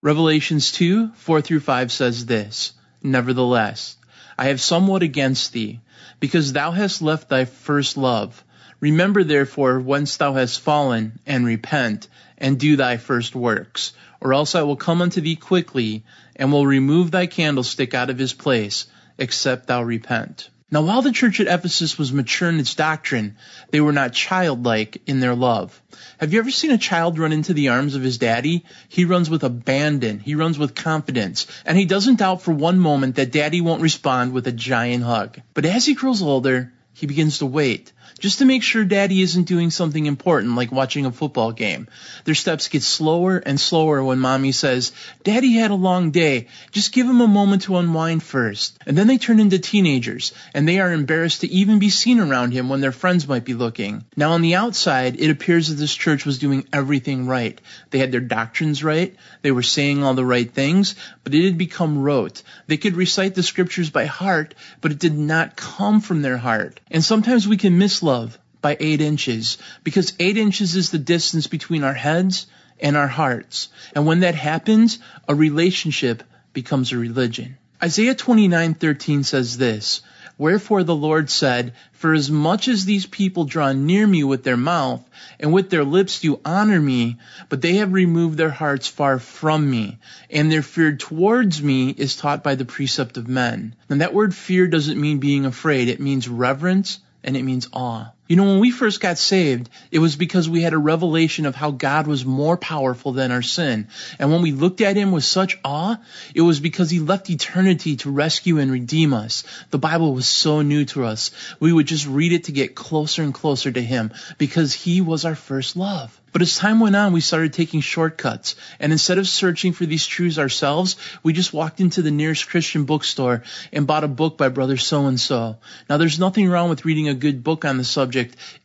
Revelations 0.00 0.70
2, 0.70 1.08
4 1.08 1.40
through 1.40 1.60
5 1.60 1.90
says 1.90 2.24
this, 2.24 2.72
Nevertheless, 3.02 3.96
I 4.38 4.46
have 4.46 4.60
somewhat 4.60 5.02
against 5.02 5.52
thee, 5.52 5.80
because 6.20 6.52
thou 6.52 6.70
hast 6.70 7.02
left 7.02 7.28
thy 7.28 7.46
first 7.46 7.96
love. 7.96 8.44
Remember 8.80 9.24
therefore 9.24 9.80
whence 9.80 10.16
thou 10.16 10.34
hast 10.34 10.60
fallen, 10.60 11.18
and 11.26 11.44
repent, 11.44 12.06
and 12.36 12.60
do 12.60 12.76
thy 12.76 12.96
first 12.96 13.34
works. 13.34 13.92
Or 14.20 14.32
else 14.32 14.54
I 14.54 14.62
will 14.62 14.76
come 14.76 15.02
unto 15.02 15.20
thee 15.20 15.36
quickly, 15.36 16.04
and 16.36 16.52
will 16.52 16.66
remove 16.66 17.10
thy 17.10 17.26
candlestick 17.26 17.92
out 17.94 18.10
of 18.10 18.18
his 18.18 18.32
place, 18.32 18.86
except 19.18 19.66
thou 19.66 19.82
repent. 19.82 20.50
Now, 20.70 20.82
while 20.82 21.00
the 21.00 21.12
church 21.12 21.40
at 21.40 21.46
Ephesus 21.46 21.96
was 21.98 22.12
mature 22.12 22.50
in 22.50 22.60
its 22.60 22.74
doctrine, 22.74 23.36
they 23.70 23.80
were 23.80 23.92
not 23.92 24.12
childlike 24.12 25.00
in 25.06 25.18
their 25.18 25.34
love. 25.34 25.80
Have 26.18 26.32
you 26.32 26.38
ever 26.38 26.50
seen 26.50 26.72
a 26.72 26.78
child 26.78 27.18
run 27.18 27.32
into 27.32 27.54
the 27.54 27.70
arms 27.70 27.94
of 27.94 28.02
his 28.02 28.18
daddy? 28.18 28.64
He 28.88 29.06
runs 29.06 29.30
with 29.30 29.44
abandon. 29.44 30.20
He 30.20 30.34
runs 30.34 30.58
with 30.58 30.74
confidence. 30.74 31.46
And 31.64 31.78
he 31.78 31.86
doesn't 31.86 32.18
doubt 32.18 32.42
for 32.42 32.52
one 32.52 32.78
moment 32.78 33.16
that 33.16 33.32
daddy 33.32 33.62
won't 33.62 33.80
respond 33.80 34.32
with 34.32 34.46
a 34.46 34.52
giant 34.52 35.04
hug. 35.04 35.40
But 35.54 35.64
as 35.64 35.86
he 35.86 35.94
grows 35.94 36.20
older, 36.20 36.70
he 36.92 37.06
begins 37.06 37.38
to 37.38 37.46
wait 37.46 37.92
just 38.18 38.38
to 38.38 38.44
make 38.44 38.62
sure 38.62 38.84
daddy 38.84 39.22
isn't 39.22 39.44
doing 39.44 39.70
something 39.70 40.06
important 40.06 40.56
like 40.56 40.72
watching 40.72 41.06
a 41.06 41.12
football 41.12 41.52
game. 41.52 41.88
Their 42.24 42.34
steps 42.34 42.68
get 42.68 42.82
slower 42.82 43.38
and 43.38 43.60
slower 43.60 44.02
when 44.02 44.18
mommy 44.18 44.52
says, 44.52 44.92
daddy 45.24 45.52
had 45.52 45.70
a 45.70 45.74
long 45.74 46.10
day. 46.10 46.48
Just 46.70 46.92
give 46.92 47.06
him 47.06 47.20
a 47.20 47.28
moment 47.28 47.62
to 47.62 47.76
unwind 47.76 48.22
first. 48.22 48.78
And 48.86 48.96
then 48.96 49.06
they 49.06 49.18
turn 49.18 49.40
into 49.40 49.58
teenagers 49.58 50.32
and 50.54 50.66
they 50.66 50.80
are 50.80 50.92
embarrassed 50.92 51.42
to 51.42 51.50
even 51.50 51.78
be 51.78 51.90
seen 51.90 52.20
around 52.20 52.52
him 52.52 52.68
when 52.68 52.80
their 52.80 52.92
friends 52.92 53.28
might 53.28 53.44
be 53.44 53.54
looking. 53.54 54.04
Now 54.16 54.32
on 54.32 54.42
the 54.42 54.56
outside, 54.56 55.20
it 55.20 55.30
appears 55.30 55.68
that 55.68 55.76
this 55.76 55.94
church 55.94 56.26
was 56.26 56.38
doing 56.38 56.66
everything 56.72 57.26
right. 57.26 57.60
They 57.90 57.98
had 57.98 58.12
their 58.12 58.20
doctrines 58.20 58.82
right. 58.82 59.14
They 59.42 59.52
were 59.52 59.62
saying 59.62 60.02
all 60.02 60.14
the 60.14 60.24
right 60.24 60.50
things, 60.52 60.94
but 61.24 61.34
it 61.34 61.44
had 61.44 61.58
become 61.58 62.02
rote. 62.02 62.42
They 62.66 62.76
could 62.76 62.96
recite 62.96 63.34
the 63.34 63.42
scriptures 63.42 63.90
by 63.90 64.06
heart, 64.06 64.54
but 64.80 64.92
it 64.92 64.98
did 64.98 65.16
not 65.16 65.56
come 65.56 66.00
from 66.00 66.22
their 66.22 66.36
heart. 66.36 66.80
And 66.90 67.04
sometimes 67.04 67.46
we 67.46 67.56
can 67.56 67.78
miss 67.78 68.02
love 68.08 68.38
by 68.62 68.74
eight 68.80 69.02
inches 69.02 69.58
because 69.84 70.14
eight 70.18 70.38
inches 70.38 70.74
is 70.74 70.90
the 70.90 70.98
distance 70.98 71.46
between 71.46 71.84
our 71.84 71.92
heads 71.92 72.46
and 72.80 72.96
our 72.96 73.06
hearts. 73.06 73.68
And 73.94 74.06
when 74.06 74.20
that 74.20 74.34
happens, 74.34 74.98
a 75.28 75.34
relationship 75.34 76.22
becomes 76.54 76.90
a 76.90 76.96
religion. 76.96 77.58
Isaiah 77.82 78.14
29:13 78.14 79.24
says 79.24 79.58
this, 79.58 80.00
Wherefore 80.38 80.84
the 80.84 80.94
Lord 80.94 81.28
said, 81.28 81.74
For 81.92 82.14
as 82.14 82.30
much 82.30 82.66
as 82.68 82.84
these 82.84 83.04
people 83.04 83.44
draw 83.44 83.72
near 83.72 84.06
me 84.06 84.24
with 84.24 84.42
their 84.42 84.56
mouth, 84.56 85.04
and 85.38 85.52
with 85.52 85.68
their 85.68 85.84
lips 85.84 86.20
do 86.20 86.40
honor 86.44 86.80
me, 86.80 87.18
but 87.48 87.60
they 87.60 87.74
have 87.76 87.92
removed 87.92 88.38
their 88.38 88.56
hearts 88.62 88.88
far 88.88 89.18
from 89.18 89.68
me, 89.68 89.98
and 90.30 90.50
their 90.50 90.62
fear 90.62 90.96
towards 90.96 91.60
me 91.60 91.90
is 91.90 92.16
taught 92.16 92.42
by 92.42 92.54
the 92.54 92.64
precept 92.64 93.18
of 93.18 93.28
men. 93.28 93.74
And 93.90 94.00
that 94.00 94.14
word 94.14 94.34
fear 94.34 94.66
doesn't 94.66 95.00
mean 95.00 95.18
being 95.18 95.44
afraid, 95.44 95.88
it 95.88 96.00
means 96.00 96.28
reverence 96.28 97.00
and 97.28 97.36
it 97.36 97.42
means 97.42 97.68
awe. 97.74 98.10
You 98.28 98.36
know, 98.36 98.44
when 98.44 98.60
we 98.60 98.70
first 98.70 99.00
got 99.00 99.16
saved, 99.16 99.70
it 99.90 100.00
was 100.00 100.14
because 100.14 100.50
we 100.50 100.60
had 100.60 100.74
a 100.74 100.78
revelation 100.78 101.46
of 101.46 101.54
how 101.54 101.70
God 101.70 102.06
was 102.06 102.26
more 102.26 102.58
powerful 102.58 103.12
than 103.12 103.32
our 103.32 103.40
sin. 103.40 103.88
And 104.18 104.30
when 104.30 104.42
we 104.42 104.52
looked 104.52 104.82
at 104.82 104.96
him 104.96 105.12
with 105.12 105.24
such 105.24 105.58
awe, 105.64 105.96
it 106.34 106.42
was 106.42 106.60
because 106.60 106.90
he 106.90 107.00
left 107.00 107.30
eternity 107.30 107.96
to 107.96 108.10
rescue 108.10 108.58
and 108.58 108.70
redeem 108.70 109.14
us. 109.14 109.44
The 109.70 109.78
Bible 109.78 110.12
was 110.12 110.26
so 110.26 110.60
new 110.60 110.84
to 110.86 111.06
us. 111.06 111.30
We 111.58 111.72
would 111.72 111.86
just 111.86 112.06
read 112.06 112.32
it 112.32 112.44
to 112.44 112.52
get 112.52 112.74
closer 112.74 113.22
and 113.22 113.32
closer 113.32 113.72
to 113.72 113.82
him 113.82 114.12
because 114.36 114.74
he 114.74 115.00
was 115.00 115.24
our 115.24 115.34
first 115.34 115.74
love. 115.74 116.20
But 116.30 116.42
as 116.42 116.58
time 116.58 116.78
went 116.78 116.94
on, 116.94 117.14
we 117.14 117.22
started 117.22 117.52
taking 117.54 117.80
shortcuts. 117.80 118.54
And 118.78 118.92
instead 118.92 119.18
of 119.18 119.26
searching 119.26 119.72
for 119.72 119.86
these 119.86 120.06
truths 120.06 120.38
ourselves, 120.38 120.96
we 121.22 121.32
just 121.32 121.54
walked 121.54 121.80
into 121.80 122.02
the 122.02 122.10
nearest 122.10 122.48
Christian 122.48 122.84
bookstore 122.84 123.42
and 123.72 123.86
bought 123.86 124.04
a 124.04 124.08
book 124.08 124.36
by 124.36 124.50
brother 124.50 124.76
so 124.76 125.06
and 125.06 125.18
so. 125.18 125.56
Now 125.88 125.96
there's 125.96 126.18
nothing 126.18 126.48
wrong 126.48 126.68
with 126.68 126.84
reading 126.84 127.08
a 127.08 127.14
good 127.14 127.42
book 127.42 127.64
on 127.64 127.78
the 127.78 127.84
subject 127.84 128.17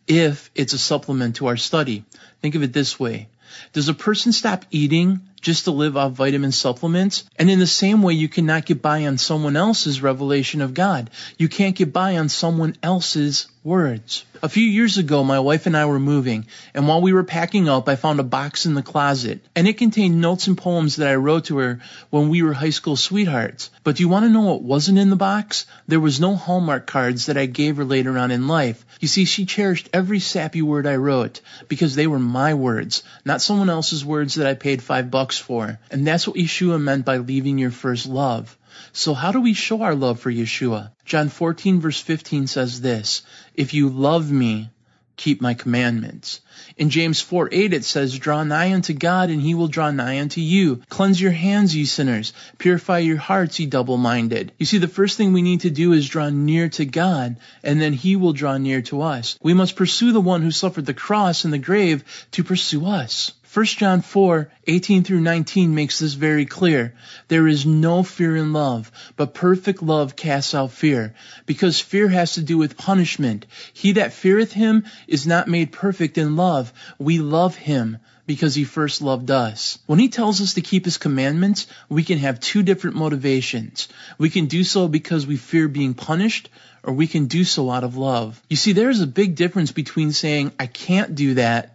if 0.08 0.52
it's 0.56 0.74
a 0.74 0.78
supplement 0.78 1.38
to 1.38 1.48
our 1.48 1.58
study. 1.58 2.06
Think 2.42 2.56
of 2.56 2.64
it 2.64 2.74
this 2.74 3.00
way. 3.00 3.30
Does 3.74 3.88
a 3.88 3.94
person 3.94 4.32
stop 4.32 4.66
eating 4.72 5.22
just 5.40 5.66
to 5.66 5.72
live 5.72 5.96
off 5.98 6.14
vitamin 6.14 6.52
supplements? 6.52 7.24
And 7.38 7.50
in 7.50 7.60
the 7.60 7.68
same 7.68 8.02
way, 8.02 8.14
you 8.14 8.28
cannot 8.28 8.66
get 8.66 8.82
by 8.82 9.06
on 9.06 9.18
someone 9.18 9.56
else's 9.56 10.02
revelation 10.02 10.62
of 10.62 10.74
God. 10.74 11.10
You 11.38 11.50
can't 11.50 11.76
get 11.76 11.94
by 11.94 12.18
on 12.18 12.30
someone 12.30 12.76
else's 12.82 13.48
words. 13.64 14.26
A 14.42 14.50
few 14.50 14.64
years 14.64 14.98
ago, 14.98 15.24
my 15.24 15.40
wife 15.40 15.68
and 15.68 15.78
I 15.78 15.86
were 15.86 16.00
moving, 16.00 16.48
and 16.74 16.86
while 16.88 17.02
we 17.02 17.14
were 17.14 17.24
packing 17.24 17.70
up, 17.70 17.88
I 17.88 17.96
found 17.96 18.20
a 18.20 18.24
box 18.24 18.66
in 18.66 18.74
the 18.74 18.82
closet, 18.82 19.40
and 19.56 19.68
it 19.68 19.78
contained 19.78 20.20
notes 20.20 20.48
and 20.48 20.58
poems 20.58 20.98
that 20.98 21.08
I 21.08 21.16
wrote 21.16 21.46
to 21.46 21.58
her 21.60 21.80
when 22.10 22.28
we 22.28 22.44
were 22.44 22.52
high 22.54 22.72
school 22.72 22.98
sweethearts. 22.98 23.70
But 23.84 23.96
do 23.96 24.04
you 24.04 24.10
want 24.10 24.26
to 24.26 24.32
know 24.32 24.42
what 24.42 24.62
wasn't 24.64 25.00
in 25.00 25.10
the 25.10 25.16
box? 25.16 25.66
There 25.88 26.00
was 26.00 26.20
no 26.20 26.36
Hallmark 26.36 26.88
cards 26.88 27.28
that 27.28 27.38
I 27.38 27.46
gave 27.46 27.78
her 27.78 27.86
later 27.86 28.18
on 28.18 28.32
in 28.32 28.50
life. 28.50 28.86
You 29.00 29.08
see, 29.08 29.24
she 29.24 29.46
cherished 29.46 29.90
every 29.94 30.20
sappy 30.20 30.62
word 30.62 30.86
I 30.86 30.98
wrote 30.98 31.40
because 31.70 31.96
they 31.96 32.08
were 32.08 32.20
my 32.20 32.54
words, 32.56 33.04
not 33.24 33.42
someone 33.42 33.70
else's 33.70 34.04
words 34.04 34.36
that 34.36 34.48
I 34.48 34.56
paid 34.56 34.84
five 34.84 35.10
bucks 35.10 35.38
for. 35.38 35.80
And 35.90 36.06
that's 36.06 36.28
what 36.28 36.38
Yeshua 36.38 36.82
meant 36.82 37.06
by 37.06 37.18
leaving 37.18 37.58
your 37.58 37.72
first 37.72 38.08
love. 38.08 38.58
So 38.96 39.16
how 39.16 39.32
do 39.32 39.42
we 39.42 39.56
show 39.56 39.82
our 39.82 39.96
love 39.96 40.20
for 40.20 40.32
Yeshua? 40.32 40.92
John 41.04 41.30
14 41.30 41.82
verse 41.82 42.00
15 42.00 42.46
says 42.46 42.80
this, 42.80 43.24
If 43.56 43.74
you 43.74 43.90
love 43.90 44.32
me, 44.32 44.70
keep 45.18 45.42
my 45.42 45.56
commandments. 45.56 46.42
In 46.78 46.92
James 46.92 47.20
4 47.20 47.50
8 47.52 47.74
it 47.74 47.86
says, 47.86 48.20
Draw 48.20 48.44
nigh 48.44 48.72
unto 48.72 48.94
God, 48.94 49.32
and 49.32 49.42
he 49.42 49.56
will 49.56 49.68
draw 49.68 49.90
nigh 49.90 50.20
unto 50.20 50.42
you. 50.42 50.84
Cleanse 50.90 51.20
your 51.20 51.32
hands, 51.32 51.76
ye 51.76 51.86
sinners. 51.86 52.34
Purify 52.60 53.00
your 53.00 53.18
hearts, 53.18 53.60
ye 53.60 53.66
double 53.66 53.98
minded. 53.98 54.52
You 54.60 54.68
see, 54.68 54.78
the 54.78 54.88
first 54.88 55.18
thing 55.18 55.34
we 55.34 55.42
need 55.42 55.62
to 55.62 55.72
do 55.72 55.94
is 55.94 56.08
draw 56.08 56.30
near 56.30 56.70
to 56.70 56.86
God, 56.86 57.38
and 57.64 57.82
then 57.82 57.94
he 57.94 58.16
will 58.16 58.34
draw 58.34 58.60
near 58.60 58.84
to 58.84 59.02
us. 59.02 59.40
We 59.42 59.56
must 59.56 59.76
pursue 59.76 60.12
the 60.12 60.22
one 60.22 60.44
who 60.44 60.52
suffered 60.52 60.86
the 60.86 60.94
cross 60.94 61.46
and 61.46 61.54
the 61.54 61.58
grave 61.58 62.04
to 62.34 62.44
pursue 62.44 62.86
us. 62.86 63.32
1 63.54 63.66
John 63.66 64.02
4, 64.02 64.52
18 64.66 65.04
through 65.04 65.20
19 65.20 65.76
makes 65.76 66.00
this 66.00 66.16
very 66.16 66.48
clear. 66.48 66.96
There 67.28 67.48
is 67.48 67.68
no 67.68 68.02
fear 68.02 68.36
in 68.36 68.52
love, 68.52 68.92
but 69.16 69.36
perfect 69.36 69.84
love 69.84 70.16
casts 70.16 70.56
out 70.56 70.72
fear, 70.72 71.14
because 71.46 71.80
fear 71.80 72.08
has 72.08 72.34
to 72.34 72.42
do 72.42 72.58
with 72.58 72.78
punishment. 72.78 73.46
He 73.72 73.92
that 73.92 74.14
feareth 74.14 74.52
him 74.52 74.86
is 75.08 75.28
not 75.28 75.48
made 75.48 75.72
perfect 75.72 76.18
in 76.18 76.36
love. 76.36 76.74
We 76.98 77.20
love 77.20 77.56
him 77.56 78.00
because 78.26 78.56
he 78.56 78.64
first 78.64 79.04
loved 79.04 79.30
us. 79.30 79.78
When 79.86 80.00
he 80.00 80.10
tells 80.10 80.42
us 80.42 80.56
to 80.56 80.62
keep 80.62 80.86
his 80.86 80.98
commandments, 80.98 81.68
we 81.90 82.04
can 82.04 82.18
have 82.18 82.40
two 82.40 82.64
different 82.64 82.96
motivations. 82.96 83.88
We 84.18 84.32
can 84.32 84.48
do 84.48 84.64
so 84.64 84.88
because 84.88 85.28
we 85.28 85.38
fear 85.38 85.68
being 85.68 85.94
punished, 85.94 86.50
or 86.82 86.94
we 86.94 87.06
can 87.06 87.28
do 87.28 87.44
so 87.44 87.70
out 87.70 87.84
of 87.84 87.98
love. 87.98 88.42
You 88.50 88.56
see, 88.56 88.74
there's 88.74 89.02
a 89.02 89.06
big 89.06 89.36
difference 89.36 89.72
between 89.72 90.12
saying, 90.12 90.54
I 90.60 90.66
can't 90.66 91.14
do 91.14 91.36
that 91.36 91.74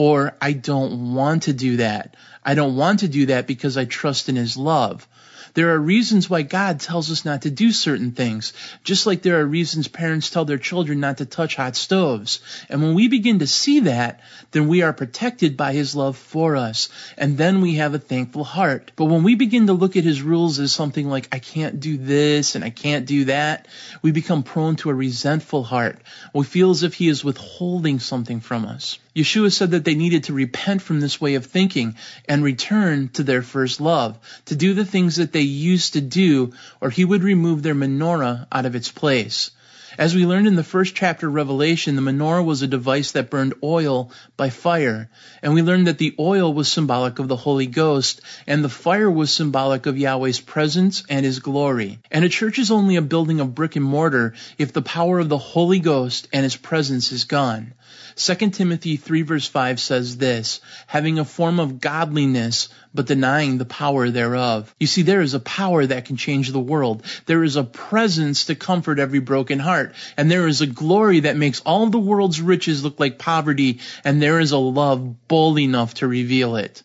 or 0.00 0.34
I 0.40 0.54
don't 0.54 1.12
want 1.12 1.42
to 1.42 1.52
do 1.52 1.76
that. 1.76 2.16
I 2.42 2.54
don't 2.54 2.74
want 2.74 3.00
to 3.00 3.08
do 3.08 3.26
that 3.26 3.46
because 3.46 3.76
I 3.76 3.84
trust 3.84 4.30
in 4.30 4.36
His 4.36 4.56
love. 4.56 5.06
There 5.52 5.74
are 5.74 5.78
reasons 5.78 6.30
why 6.30 6.40
God 6.40 6.80
tells 6.80 7.10
us 7.10 7.26
not 7.26 7.42
to 7.42 7.50
do 7.50 7.70
certain 7.70 8.12
things, 8.12 8.54
just 8.82 9.04
like 9.04 9.20
there 9.20 9.40
are 9.40 9.44
reasons 9.44 9.88
parents 9.88 10.30
tell 10.30 10.46
their 10.46 10.56
children 10.56 11.00
not 11.00 11.18
to 11.18 11.26
touch 11.26 11.56
hot 11.56 11.76
stoves. 11.76 12.40
And 12.70 12.80
when 12.80 12.94
we 12.94 13.08
begin 13.08 13.40
to 13.40 13.46
see 13.46 13.80
that, 13.80 14.20
then 14.52 14.68
we 14.68 14.80
are 14.80 14.94
protected 14.94 15.58
by 15.58 15.74
His 15.74 15.94
love 15.94 16.16
for 16.16 16.56
us. 16.56 16.88
And 17.18 17.36
then 17.36 17.60
we 17.60 17.74
have 17.74 17.92
a 17.92 17.98
thankful 17.98 18.44
heart. 18.44 18.92
But 18.96 19.06
when 19.06 19.22
we 19.22 19.34
begin 19.34 19.66
to 19.66 19.74
look 19.74 19.98
at 19.98 20.04
His 20.04 20.22
rules 20.22 20.60
as 20.60 20.72
something 20.72 21.10
like, 21.10 21.28
I 21.30 21.40
can't 21.40 21.78
do 21.78 21.98
this 21.98 22.54
and 22.54 22.64
I 22.64 22.70
can't 22.70 23.04
do 23.04 23.26
that, 23.26 23.68
we 24.00 24.12
become 24.12 24.44
prone 24.44 24.76
to 24.76 24.88
a 24.88 24.94
resentful 24.94 25.62
heart. 25.62 25.98
We 26.32 26.44
feel 26.44 26.70
as 26.70 26.84
if 26.84 26.94
He 26.94 27.08
is 27.08 27.22
withholding 27.22 27.98
something 27.98 28.40
from 28.40 28.64
us. 28.64 28.98
Yeshua 29.20 29.52
said 29.52 29.72
that 29.72 29.84
they 29.84 29.94
needed 29.94 30.24
to 30.24 30.32
repent 30.32 30.82
from 30.82 31.00
this 31.00 31.20
way 31.20 31.34
of 31.34 31.46
thinking 31.46 31.94
and 32.28 32.42
return 32.42 33.08
to 33.10 33.22
their 33.22 33.42
first 33.42 33.80
love, 33.80 34.18
to 34.46 34.56
do 34.56 34.74
the 34.74 34.84
things 34.84 35.16
that 35.16 35.32
they 35.32 35.40
used 35.40 35.92
to 35.92 36.00
do, 36.00 36.52
or 36.80 36.90
he 36.90 37.04
would 37.04 37.22
remove 37.22 37.62
their 37.62 37.74
menorah 37.74 38.46
out 38.50 38.66
of 38.66 38.74
its 38.74 38.90
place. 38.90 39.50
As 39.98 40.14
we 40.14 40.24
learned 40.24 40.46
in 40.46 40.54
the 40.54 40.62
first 40.62 40.94
chapter 40.94 41.26
of 41.26 41.34
Revelation, 41.34 41.96
the 41.96 42.02
menorah 42.02 42.44
was 42.44 42.62
a 42.62 42.68
device 42.68 43.12
that 43.12 43.28
burned 43.28 43.54
oil 43.62 44.12
by 44.36 44.48
fire. 44.48 45.10
And 45.42 45.52
we 45.52 45.62
learned 45.62 45.88
that 45.88 45.98
the 45.98 46.14
oil 46.18 46.54
was 46.54 46.70
symbolic 46.70 47.18
of 47.18 47.26
the 47.26 47.36
Holy 47.36 47.66
Ghost, 47.66 48.20
and 48.46 48.62
the 48.62 48.68
fire 48.68 49.10
was 49.10 49.32
symbolic 49.32 49.86
of 49.86 49.98
Yahweh's 49.98 50.40
presence 50.40 51.02
and 51.10 51.26
His 51.26 51.40
glory. 51.40 51.98
And 52.10 52.24
a 52.24 52.28
church 52.28 52.58
is 52.58 52.70
only 52.70 52.96
a 52.96 53.02
building 53.02 53.40
of 53.40 53.54
brick 53.54 53.74
and 53.74 53.84
mortar 53.84 54.34
if 54.58 54.72
the 54.72 54.80
power 54.80 55.18
of 55.18 55.28
the 55.28 55.38
Holy 55.38 55.80
Ghost 55.80 56.28
and 56.32 56.44
His 56.44 56.56
presence 56.56 57.10
is 57.10 57.24
gone. 57.24 57.74
2 58.16 58.50
Timothy 58.50 58.96
3 58.96 59.22
verse 59.22 59.46
5 59.46 59.80
says 59.80 60.16
this, 60.16 60.60
having 60.86 61.18
a 61.18 61.24
form 61.24 61.60
of 61.60 61.80
godliness, 61.80 62.68
but 62.92 63.06
denying 63.06 63.58
the 63.58 63.64
power 63.64 64.10
thereof. 64.10 64.74
You 64.78 64.86
see, 64.86 65.02
there 65.02 65.20
is 65.20 65.34
a 65.34 65.40
power 65.40 65.86
that 65.86 66.04
can 66.04 66.16
change 66.16 66.50
the 66.50 66.60
world. 66.60 67.04
There 67.26 67.44
is 67.44 67.56
a 67.56 67.64
presence 67.64 68.46
to 68.46 68.54
comfort 68.54 68.98
every 68.98 69.20
broken 69.20 69.58
heart. 69.58 69.94
And 70.16 70.30
there 70.30 70.48
is 70.48 70.60
a 70.60 70.66
glory 70.66 71.20
that 71.20 71.36
makes 71.36 71.60
all 71.60 71.86
the 71.86 71.98
world's 71.98 72.40
riches 72.40 72.82
look 72.82 72.98
like 72.98 73.18
poverty. 73.18 73.80
And 74.04 74.20
there 74.20 74.40
is 74.40 74.52
a 74.52 74.58
love 74.58 75.28
bold 75.28 75.58
enough 75.58 75.94
to 75.94 76.08
reveal 76.08 76.56
it. 76.56 76.82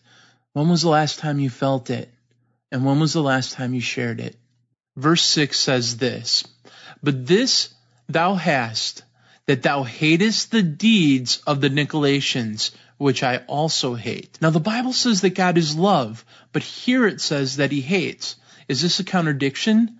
When 0.52 0.68
was 0.68 0.82
the 0.82 0.88
last 0.88 1.18
time 1.18 1.38
you 1.38 1.50
felt 1.50 1.90
it? 1.90 2.12
And 2.70 2.84
when 2.84 3.00
was 3.00 3.12
the 3.12 3.22
last 3.22 3.52
time 3.52 3.74
you 3.74 3.80
shared 3.80 4.20
it? 4.20 4.36
Verse 4.96 5.22
6 5.22 5.58
says 5.58 5.96
this, 5.98 6.44
But 7.02 7.26
this 7.26 7.74
thou 8.08 8.34
hast, 8.34 9.02
that 9.46 9.62
thou 9.62 9.84
hatest 9.84 10.50
the 10.50 10.62
deeds 10.62 11.40
of 11.46 11.60
the 11.60 11.70
Nicolaitans, 11.70 12.72
which 12.98 13.22
I 13.22 13.38
also 13.46 13.94
hate. 13.94 14.38
Now 14.40 14.50
the 14.50 14.60
Bible 14.60 14.92
says 14.92 15.20
that 15.20 15.34
God 15.34 15.56
is 15.56 15.76
love, 15.76 16.24
but 16.52 16.62
here 16.62 17.06
it 17.06 17.20
says 17.20 17.56
that 17.56 17.72
he 17.72 17.80
hates. 17.80 18.36
Is 18.68 18.82
this 18.82 19.00
a 19.00 19.04
contradiction? 19.04 19.98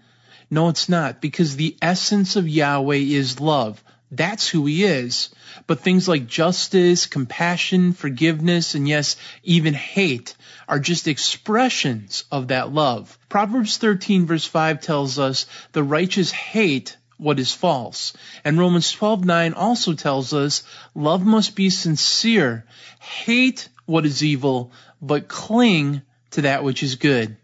No, 0.51 0.69
it's 0.69 0.89
not, 0.89 1.21
because 1.21 1.57
the 1.57 1.77
essence 1.83 2.37
of 2.37 2.49
Yahweh 2.49 2.97
is 2.97 3.41
love. 3.41 3.83
That's 4.11 4.49
who 4.49 4.67
he 4.67 4.85
is. 4.85 5.31
But 5.67 5.81
things 5.81 6.07
like 6.07 6.29
justice, 6.29 7.07
compassion, 7.07 7.93
forgiveness, 7.93 8.75
and 8.75 8.89
yes, 8.89 9.17
even 9.43 9.75
hate 9.75 10.37
are 10.69 10.79
just 10.79 11.09
expressions 11.09 12.25
of 12.31 12.49
that 12.49 12.73
love. 12.73 13.19
Proverbs 13.29 13.77
13 13.79 14.27
verse 14.27 14.45
5 14.45 14.81
tells 14.81 15.19
us 15.19 15.47
the 15.73 15.83
righteous 15.83 16.31
hate 16.31 16.97
what 17.19 17.39
is 17.39 17.53
false. 17.53 18.13
And 18.45 18.59
Romans 18.59 18.93
12:9 18.93 19.55
also 19.57 19.95
tells 19.95 20.33
us 20.33 20.63
love 20.95 21.25
must 21.25 21.57
be 21.57 21.71
sincere. 21.71 22.65
Hate 23.01 23.69
what 23.87 24.07
is 24.07 24.23
evil, 24.23 24.73
but 25.01 25.29
cling 25.29 26.03
to 26.33 26.43
that 26.43 26.65
which 26.65 26.83
is 26.83 26.97
good. 26.97 27.37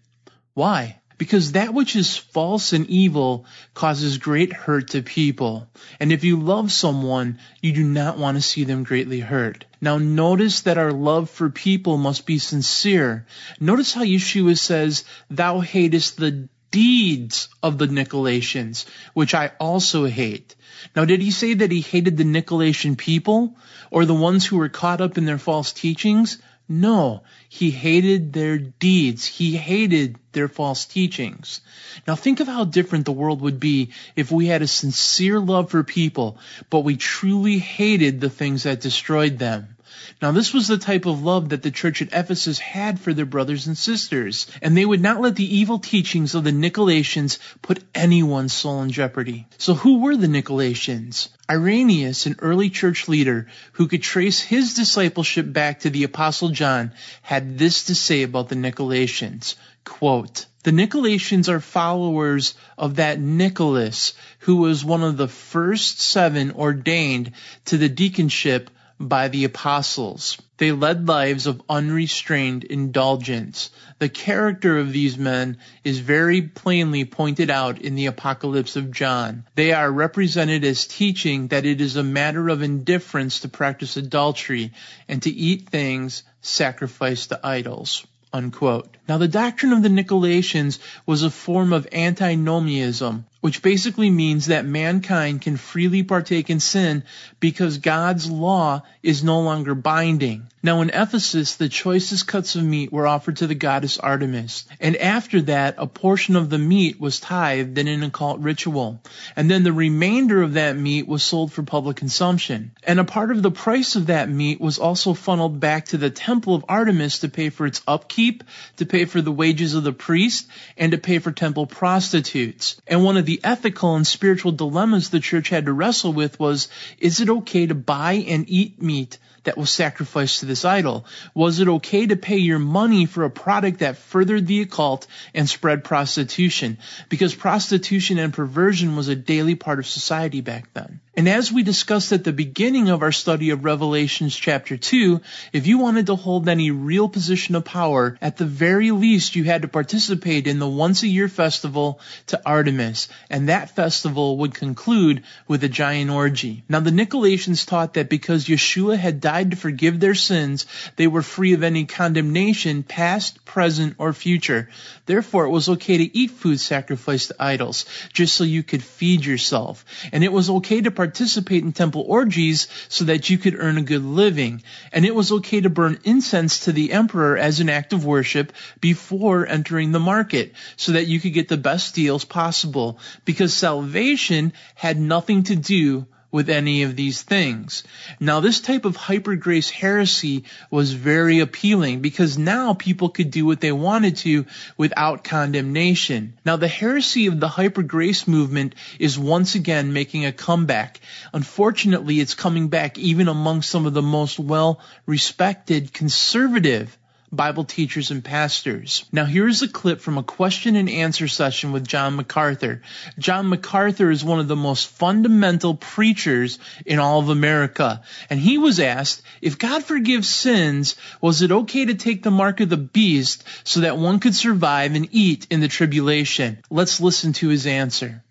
Why? 0.55 0.99
Because 1.19 1.53
that 1.53 1.73
which 1.73 1.95
is 1.95 2.17
false 2.17 2.73
and 2.73 2.89
evil 2.89 3.47
causes 3.75 4.19
great 4.19 4.53
hurt 4.53 4.91
to 4.91 5.03
people. 5.03 5.69
And 6.01 6.11
if 6.11 6.25
you 6.25 6.41
love 6.41 6.73
someone, 6.73 7.39
you 7.61 7.73
do 7.73 7.85
not 7.85 8.19
want 8.19 8.37
to 8.37 8.43
see 8.43 8.65
them 8.65 8.83
greatly 8.83 9.21
hurt. 9.21 9.65
Now 9.81 9.99
notice 9.99 10.63
that 10.63 10.79
our 10.79 10.91
love 10.93 11.31
for 11.31 11.49
people 11.49 11.97
must 11.97 12.27
be 12.27 12.39
sincere. 12.39 13.27
Notice 13.61 13.93
how 13.93 14.03
Yeshua 14.03 14.59
says, 14.59 15.05
thou 15.31 15.61
hatest 15.61 16.17
the 16.17 16.49
deeds 16.73 17.49
of 17.63 17.79
the 17.79 17.87
Nicolaitans, 17.87 18.87
which 19.15 19.35
I 19.35 19.53
also 19.61 20.07
hate. 20.07 20.57
Now, 20.97 21.05
did 21.05 21.23
he 21.23 21.31
say 21.31 21.55
that 21.55 21.71
he 21.71 21.81
hated 21.81 22.17
the 22.17 22.25
Nicolaitan 22.25 22.99
people 22.99 23.57
or 23.93 24.05
the 24.05 24.15
ones 24.15 24.45
who 24.45 24.57
were 24.57 24.69
caught 24.69 25.01
up 25.01 25.17
in 25.17 25.25
their 25.25 25.39
false 25.39 25.73
teachings? 25.73 26.39
No, 26.69 27.25
he 27.49 27.71
hated 27.71 28.33
their 28.33 28.57
deeds. 28.57 29.27
He 29.27 29.57
hated 29.57 30.17
their 30.33 30.49
false 30.49 30.87
teachings. 30.87 31.61
Now 32.07 32.15
think 32.15 32.41
of 32.41 32.47
how 32.47 32.65
different 32.65 33.05
the 33.05 33.13
world 33.13 33.43
would 33.43 33.61
be 33.61 33.91
if 34.17 34.33
we 34.33 34.47
had 34.47 34.63
a 34.63 34.67
sincere 34.67 35.39
love 35.39 35.71
for 35.71 35.85
people, 35.85 36.39
but 36.71 36.81
we 36.81 36.97
truly 36.97 37.59
hated 37.59 38.21
the 38.21 38.31
things 38.31 38.63
that 38.63 38.81
destroyed 38.81 39.39
them. 39.39 39.72
Now 40.21 40.33
this 40.33 40.53
was 40.53 40.69
the 40.69 40.79
type 40.79 41.07
of 41.07 41.23
love 41.23 41.51
that 41.51 41.63
the 41.63 41.71
church 41.71 42.03
at 42.03 42.13
Ephesus 42.13 42.59
had 42.59 43.01
for 43.01 43.15
their 43.15 43.27
brothers 43.27 43.67
and 43.67 43.77
sisters, 43.77 44.47
and 44.61 44.77
they 44.77 44.85
would 44.85 45.01
not 45.01 45.21
let 45.21 45.37
the 45.37 45.57
evil 45.59 45.79
teachings 45.79 46.35
of 46.35 46.45
the 46.45 46.53
Nicolaitans 46.53 47.39
put 47.61 47.83
anyone's 47.95 48.53
soul 48.53 48.83
in 48.83 48.91
jeopardy. 48.91 49.47
So 49.59 49.75
who 49.75 50.01
were 50.01 50.17
the 50.17 50.29
Nicolaitans? 50.29 51.29
Irenaeus, 51.51 52.27
an 52.27 52.37
early 52.39 52.71
church 52.71 53.09
leader 53.09 53.49
who 53.73 53.89
could 53.89 54.03
trace 54.03 54.41
his 54.41 54.75
discipleship 54.75 55.53
back 55.53 55.81
to 55.81 55.91
the 55.91 56.05
apostle 56.05 56.51
John, 56.51 56.93
had 57.23 57.59
this 57.59 57.85
to 57.85 57.95
say 57.95 58.23
about 58.23 58.49
the 58.49 58.57
Nicolaitans. 58.57 59.57
Quote, 59.85 60.47
the 60.65 60.71
Nicolaitans 60.71 61.49
are 61.49 61.59
followers 61.59 62.55
of 62.79 62.97
that 62.97 63.19
Nicholas 63.19 64.15
who 64.41 64.57
was 64.57 64.85
one 64.85 65.03
of 65.03 65.17
the 65.17 65.29
first 65.29 66.01
seven 66.01 66.53
ordained 66.53 67.33
to 67.65 67.77
the 67.77 67.89
deaconship 67.89 68.69
by 68.99 69.29
the 69.29 69.45
apostles. 69.45 70.39
They 70.59 70.73
led 70.73 71.09
lives 71.09 71.47
of 71.47 71.63
unrestrained 71.69 72.65
indulgence. 72.65 73.71
The 73.99 74.09
character 74.09 74.79
of 74.79 74.93
these 74.93 75.19
men 75.19 75.59
is 75.83 75.99
very 75.99 76.43
plainly 76.43 77.05
pointed 77.05 77.51
out 77.51 77.81
in 77.81 77.95
the 77.95 78.07
Apocalypse 78.07 78.77
of 78.77 78.93
John. 78.93 79.45
They 79.55 79.73
are 79.73 79.91
represented 79.91 80.65
as 80.65 80.87
teaching 80.87 81.49
that 81.49 81.67
it 81.67 81.81
is 81.81 81.97
a 81.97 82.03
matter 82.03 82.49
of 82.49 82.63
indifference 82.63 83.41
to 83.41 83.49
practice 83.49 83.97
adultery 83.97 84.73
and 85.09 85.23
to 85.23 85.31
eat 85.31 85.69
things 85.69 86.23
sacrificed 86.41 87.31
to 87.31 87.41
idols. 87.45 88.07
Unquote. 88.33 88.97
Now 89.09 89.19
the 89.19 89.29
doctrine 89.29 89.73
of 89.73 89.83
the 89.83 89.91
Nicolaitans 89.91 90.79
was 91.05 91.23
a 91.23 91.31
form 91.31 91.73
of 91.73 91.87
antinomianism, 91.93 93.27
which 93.43 93.61
basically 93.61 94.09
means 94.09 94.47
that 94.47 94.65
mankind 94.65 95.43
can 95.43 95.57
freely 95.57 96.05
partake 96.05 96.49
in 96.49 96.61
sin 96.61 97.03
because 97.41 97.79
God's 97.79 98.31
law 98.31 98.83
is 99.03 99.25
no 99.25 99.41
longer 99.41 99.75
binding. 99.75 100.47
Now 100.63 100.81
in 100.81 100.91
Ephesus, 100.91 101.57
the 101.57 101.69
choicest 101.69 102.29
cuts 102.29 102.55
of 102.55 102.63
meat 102.63 102.93
were 102.93 103.09
offered 103.09 103.39
to 103.39 103.49
the 103.49 103.57
goddess 103.57 103.99
Artemis, 103.99 104.65
and 104.79 104.97
after 104.97 105.43
that, 105.43 105.75
a 105.77 105.89
portion 105.89 106.37
of 106.37 106.51
the 106.51 106.59
meat 106.59 107.01
was 107.01 107.19
tithed 107.19 107.79
in 107.79 107.89
an 107.89 108.05
occult 108.05 108.39
ritual, 108.39 109.03
and 109.35 109.51
then 109.51 109.65
the 109.65 109.73
remainder 109.73 110.41
of 110.41 110.53
that 110.53 110.77
meat 110.77 111.09
was 111.09 111.25
sold 111.25 111.53
for 111.53 111.65
public 111.65 111.97
consumption. 111.97 112.71
And 112.85 113.01
a 113.01 113.05
part 113.05 113.33
of 113.33 113.43
the 113.43 113.51
price 113.51 113.97
of 113.97 114.07
that 114.07 114.29
meat 114.31 114.61
was 114.61 114.79
also 114.79 115.15
funneled 115.15 115.59
back 115.59 115.87
to 115.87 115.99
the 115.99 116.11
temple 116.11 116.55
of 116.55 116.65
Artemis 116.69 117.19
to 117.21 117.29
pay 117.29 117.51
for 117.51 117.67
its 117.67 117.83
upkeep, 117.89 118.45
to 118.77 118.87
pay 118.87 119.05
for 119.05 119.21
the 119.21 119.33
wages 119.33 119.75
of 119.75 119.83
the 119.83 119.93
priest, 119.93 120.47
and 120.77 120.93
to 120.93 120.99
pay 120.99 121.19
for 121.19 121.33
temple 121.33 121.67
prostitutes. 121.67 122.81
And 122.87 123.03
one 123.03 123.17
of 123.17 123.27
the 123.27 123.32
ethical 123.45 123.97
and 123.97 124.07
spiritual 124.07 124.53
dilemmas 124.53 125.11
the 125.11 125.21
church 125.21 125.49
had 125.49 125.67
to 125.67 125.73
wrestle 125.73 126.13
with 126.13 126.39
was, 126.41 126.69
is 126.99 127.21
it 127.21 127.29
okay 127.31 127.67
to 127.67 127.75
buy 127.75 128.13
and 128.15 128.45
eat 128.49 128.81
meat 128.83 129.19
that 129.45 129.57
was 129.57 129.71
sacrificed 129.71 130.41
to 130.41 130.47
this 130.47 130.65
idol? 130.65 131.07
Was 131.35 131.61
it 131.61 131.69
okay 131.69 132.07
to 132.07 132.17
pay 132.17 132.39
your 132.39 132.59
money 132.59 133.07
for 133.07 133.25
a 133.25 133.31
product 133.31 133.81
that 133.81 133.97
furthered 133.97 134.47
the 134.47 134.63
occult 134.63 135.07
and 135.35 135.49
spread 135.49 135.85
prostitution? 135.85 136.79
Because 137.09 137.35
prostitution 137.35 138.19
and 138.19 138.33
perversion 138.33 138.97
was 138.97 139.09
a 139.09 139.17
daily 139.17 139.55
part 139.55 139.79
of 139.79 139.87
society 139.87 140.41
back 140.41 140.73
then. 140.75 141.01
And 141.15 141.29
as 141.29 141.53
we 141.53 141.63
discussed 141.63 142.13
at 142.13 142.25
the 142.25 142.33
beginning 142.33 142.89
of 142.89 143.03
our 143.03 143.13
study 143.13 143.51
of 143.51 143.65
Revelations 143.65 144.35
chapter 144.35 144.79
2, 144.79 145.21
if 145.53 145.67
you 145.67 145.77
wanted 145.77 146.07
to 146.07 146.17
hold 146.17 146.49
any 146.49 146.71
real 146.71 147.07
position 147.07 147.55
of 147.55 147.67
power, 147.67 148.17
at 148.23 148.39
the 148.39 148.47
very 148.47 148.93
least 148.93 149.37
you 149.37 149.45
had 149.45 149.61
to 149.61 149.69
participate 149.69 150.47
in 150.47 150.59
the 150.59 150.69
once 150.69 151.03
a 151.03 151.09
year 151.09 151.29
festival 151.29 152.01
to 152.29 152.41
Artemis. 152.47 153.09
And 153.29 153.51
that 153.51 153.77
festival 153.77 154.39
would 154.39 154.55
conclude 154.55 155.25
with 155.47 155.63
a 155.65 155.69
giant 155.69 156.11
orgy. 156.11 156.65
Now 156.67 156.81
the 156.81 156.91
Nicolaitans 156.91 157.67
taught 157.67 157.95
that 157.95 158.09
because 158.09 158.47
Yeshua 158.47 158.97
had 158.97 159.21
died 159.21 159.32
to 159.41 159.57
forgive 159.57 159.99
their 159.99 160.15
sins, 160.15 160.67
they 160.97 161.07
were 161.07 161.23
free 161.23 161.55
of 161.55 161.63
any 161.63 161.85
condemnation, 161.87 162.83
past, 162.83 163.45
present, 163.45 163.97
or 163.99 164.13
future. 164.13 164.69
Therefore 165.07 165.47
it 165.47 165.51
was 165.51 165.69
okay 165.69 165.99
to 165.99 166.17
eat 166.17 166.31
food 166.31 166.61
sacrificed 166.61 167.29
to 167.29 167.43
idols, 167.43 167.87
just 168.13 168.35
so 168.35 168.45
you 168.45 168.63
could 168.63 168.83
feed 168.83 169.25
yourself. 169.25 169.85
And 170.13 170.23
it 170.23 170.33
was 170.33 170.51
okay 170.51 170.81
to 170.83 170.91
participate 170.91 171.65
in 171.65 171.73
temple 171.73 172.05
orgies 172.07 172.69
so 172.89 173.05
that 173.07 173.31
you 173.31 173.39
could 173.39 173.57
earn 173.59 173.79
a 173.79 173.83
good 173.83 174.05
living. 174.05 174.63
And 174.93 175.05
it 175.05 175.15
was 175.15 175.33
okay 175.33 175.61
to 175.61 175.71
burn 175.71 175.99
incense 176.05 176.61
to 176.65 176.73
the 176.73 176.93
emperor 176.93 177.37
as 177.37 177.61
an 177.61 177.69
act 177.69 177.93
of 177.93 178.05
worship 178.05 178.53
before 178.81 179.47
entering 179.47 179.93
the 179.93 180.01
market 180.01 180.53
so 180.77 180.93
that 180.93 181.07
you 181.07 181.21
could 181.21 181.33
get 181.33 181.49
the 181.49 181.57
best 181.57 181.95
deals 181.95 182.25
possible 182.25 182.99
because 183.25 183.53
salvation 183.55 184.53
had 184.75 184.99
nothing 184.99 185.45
to 185.45 185.57
do 185.57 186.07
with 186.33 186.49
any 186.49 186.83
of 186.83 186.97
these 186.97 187.23
things. 187.23 187.85
Now 188.19 188.41
this 188.41 188.61
type 188.61 188.87
of 188.87 188.97
hyper 188.97 189.37
grace 189.37 189.71
heresy 189.71 190.45
was 190.71 190.93
very 190.93 191.41
appealing 191.41 192.01
because 192.01 192.39
now 192.39 192.73
people 192.73 193.11
could 193.11 193.31
do 193.31 193.45
what 193.45 193.61
they 193.61 193.71
wanted 193.71 194.17
to 194.19 194.47
without 194.79 195.23
condemnation. 195.23 196.33
Now 196.45 196.57
the 196.57 196.69
heresy 196.69 197.27
of 197.27 197.39
the 197.39 197.49
hyper 197.49 197.83
grace 197.83 198.27
movement 198.27 198.75
is 198.99 199.19
once 199.19 199.55
again 199.55 199.93
making 199.93 200.25
a 200.25 200.33
comeback. 200.33 201.01
Unfortunately, 201.35 202.19
it's 202.19 202.35
coming 202.35 202.69
back 202.69 202.99
even 202.99 203.29
among 203.29 203.61
some 203.61 203.87
of 203.87 203.93
the 203.93 204.03
most 204.03 204.39
well 204.39 204.81
respected 205.07 205.93
conservative 205.93 206.97
Bible 207.33 207.65
teachers 207.65 208.11
and 208.11 208.23
pastors. 208.23 209.07
Now 209.11 209.25
here's 209.25 209.63
a 209.63 209.69
clip 209.69 210.01
from 210.01 210.19
a 210.19 210.23
question 210.23 210.77
and 210.77 210.91
answer 210.91 211.29
session 211.29 211.73
with 211.73 211.89
John 211.89 212.17
MacArthur. 212.17 212.83
John 213.19 213.49
MacArthur 213.49 214.11
is 214.11 214.23
one 214.23 214.39
of 214.39 214.49
the 214.49 214.57
most 214.57 214.87
fundamental 214.89 215.75
preachers 215.75 216.59
in 216.85 216.99
all 216.99 217.21
of 217.21 217.31
America. 217.31 218.03
And 218.29 218.39
he 218.39 218.59
was 218.59 218.81
asked, 218.81 219.23
if 219.41 219.59
God 219.59 219.83
forgives 219.83 220.29
sins, 220.29 220.97
was 221.23 221.41
it 221.41 221.51
okay 221.51 221.87
to 221.87 221.95
take 221.95 222.23
the 222.23 222.31
mark 222.31 222.61
of 222.61 222.69
the 222.69 222.77
beast 222.77 223.45
so 223.65 223.81
that 223.81 223.97
one 223.97 224.21
could 224.21 224.35
survive 224.35 224.95
and 224.95 225.09
eat 225.13 225.47
in 225.49 225.61
the 225.61 225.69
tribulation? 225.69 226.59
Let's 226.69 227.01
listen 227.01 227.33
to 227.35 227.49
his 227.49 227.67
answer. 227.67 228.23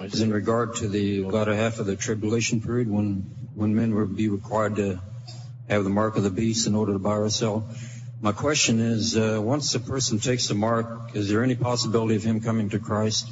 In 0.00 0.30
regard 0.30 0.76
to 0.76 0.88
the 0.88 1.24
latter 1.24 1.56
half 1.56 1.78
of 1.78 1.86
the 1.86 1.96
tribulation 1.96 2.60
period 2.60 2.90
when, 2.90 3.30
when 3.54 3.74
men 3.74 3.94
will 3.94 4.06
be 4.06 4.28
required 4.28 4.76
to 4.76 5.00
have 5.68 5.82
the 5.84 5.90
mark 5.90 6.16
of 6.16 6.22
the 6.22 6.30
beast 6.30 6.66
in 6.66 6.74
order 6.74 6.92
to 6.92 6.98
buy 6.98 7.16
or 7.16 7.30
sell. 7.30 7.68
My 8.20 8.32
question 8.32 8.80
is, 8.80 9.16
uh, 9.16 9.38
once 9.40 9.72
a 9.76 9.80
person 9.80 10.18
takes 10.18 10.48
the 10.48 10.54
mark, 10.54 11.14
is 11.14 11.28
there 11.28 11.44
any 11.44 11.54
possibility 11.54 12.16
of 12.16 12.24
him 12.24 12.40
coming 12.40 12.70
to 12.70 12.80
Christ? 12.80 13.30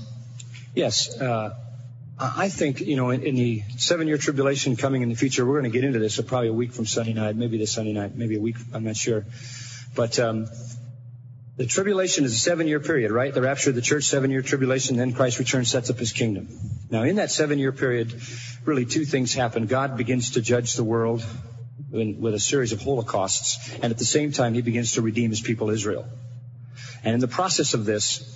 Yes. 0.77 1.20
Uh, 1.20 1.57
I 2.18 2.49
think, 2.49 2.81
you 2.81 2.94
know, 2.94 3.11
in, 3.11 3.35
the 3.35 3.62
seven 3.79 4.07
year 4.07 4.16
tribulation 4.16 4.77
coming 4.77 5.03
in 5.03 5.09
the 5.09 5.16
future, 5.16 5.44
we're 5.44 5.61
going 5.61 5.72
to 5.72 5.77
get 5.77 5.85
into 5.85 5.99
this, 5.99 6.14
so 6.14 6.22
probably 6.22 6.49
a 6.49 6.53
week 6.53 6.72
from 6.72 6.87
Sunday 6.87 7.14
night, 7.14 7.35
maybe 7.35 7.59
this 7.59 7.72
Sunday 7.72 7.92
night, 7.92 8.14
maybe 8.14 8.37
a 8.37 8.40
week, 8.40 8.57
I'm 8.72 8.85
not 8.85 8.96
sure. 8.96 9.27
But, 9.96 10.20
um, 10.20 10.46
the 11.57 11.66
tribulation 11.66 12.25
is 12.25 12.35
a 12.35 12.38
seven 12.38 12.68
year 12.68 12.81
period, 12.81 13.11
right? 13.11 13.35
The 13.35 13.42
rapture 13.42 13.70
of 13.70 13.77
the 13.77 13.83
church, 13.83 14.05
seven 14.05 14.31
year 14.31 14.42
tribulation, 14.42 14.96
then 14.96 15.14
Christ 15.14 15.40
returns, 15.40 15.70
sets 15.70 15.90
up 15.90 15.99
his 15.99 16.12
kingdom. 16.12 16.49
Now, 16.90 17.03
in 17.03 17.16
that 17.16 17.33
seven 17.33 17.59
year 17.59 17.72
period, 17.72 18.20
really 18.64 18.85
two 18.85 19.05
things 19.05 19.35
happen. 19.35 19.66
God 19.66 19.96
begins 19.96 20.33
to 20.33 20.42
judge 20.42 20.75
the 20.75 20.85
world 20.85 21.25
with 21.90 22.35
a 22.35 22.40
series 22.40 22.72
of 22.72 22.81
holocausts, 22.81 23.75
and 23.75 23.92
at 23.92 23.99
the 23.99 24.05
same 24.05 24.33
time, 24.33 24.55
he 24.55 24.62
begins 24.62 24.92
to 24.92 25.03
redeem 25.03 25.31
his 25.31 25.40
people 25.40 25.70
Israel. 25.70 26.07
And 27.05 27.14
in 27.14 27.20
the 27.20 27.29
process 27.29 27.75
of 27.75 27.85
this, 27.85 28.33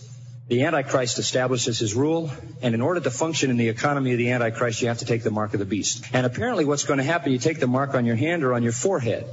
The 0.50 0.64
Antichrist 0.64 1.20
establishes 1.20 1.78
his 1.78 1.94
rule, 1.94 2.28
and 2.60 2.74
in 2.74 2.80
order 2.80 2.98
to 2.98 3.10
function 3.10 3.50
in 3.50 3.56
the 3.56 3.68
economy 3.68 4.10
of 4.10 4.18
the 4.18 4.32
Antichrist, 4.32 4.82
you 4.82 4.88
have 4.88 4.98
to 4.98 5.04
take 5.04 5.22
the 5.22 5.30
mark 5.30 5.54
of 5.54 5.60
the 5.60 5.64
beast. 5.64 6.04
And 6.12 6.26
apparently, 6.26 6.64
what's 6.64 6.82
going 6.82 6.98
to 6.98 7.04
happen, 7.04 7.30
you 7.30 7.38
take 7.38 7.60
the 7.60 7.68
mark 7.68 7.94
on 7.94 8.04
your 8.04 8.16
hand 8.16 8.42
or 8.42 8.54
on 8.54 8.64
your 8.64 8.72
forehead. 8.72 9.26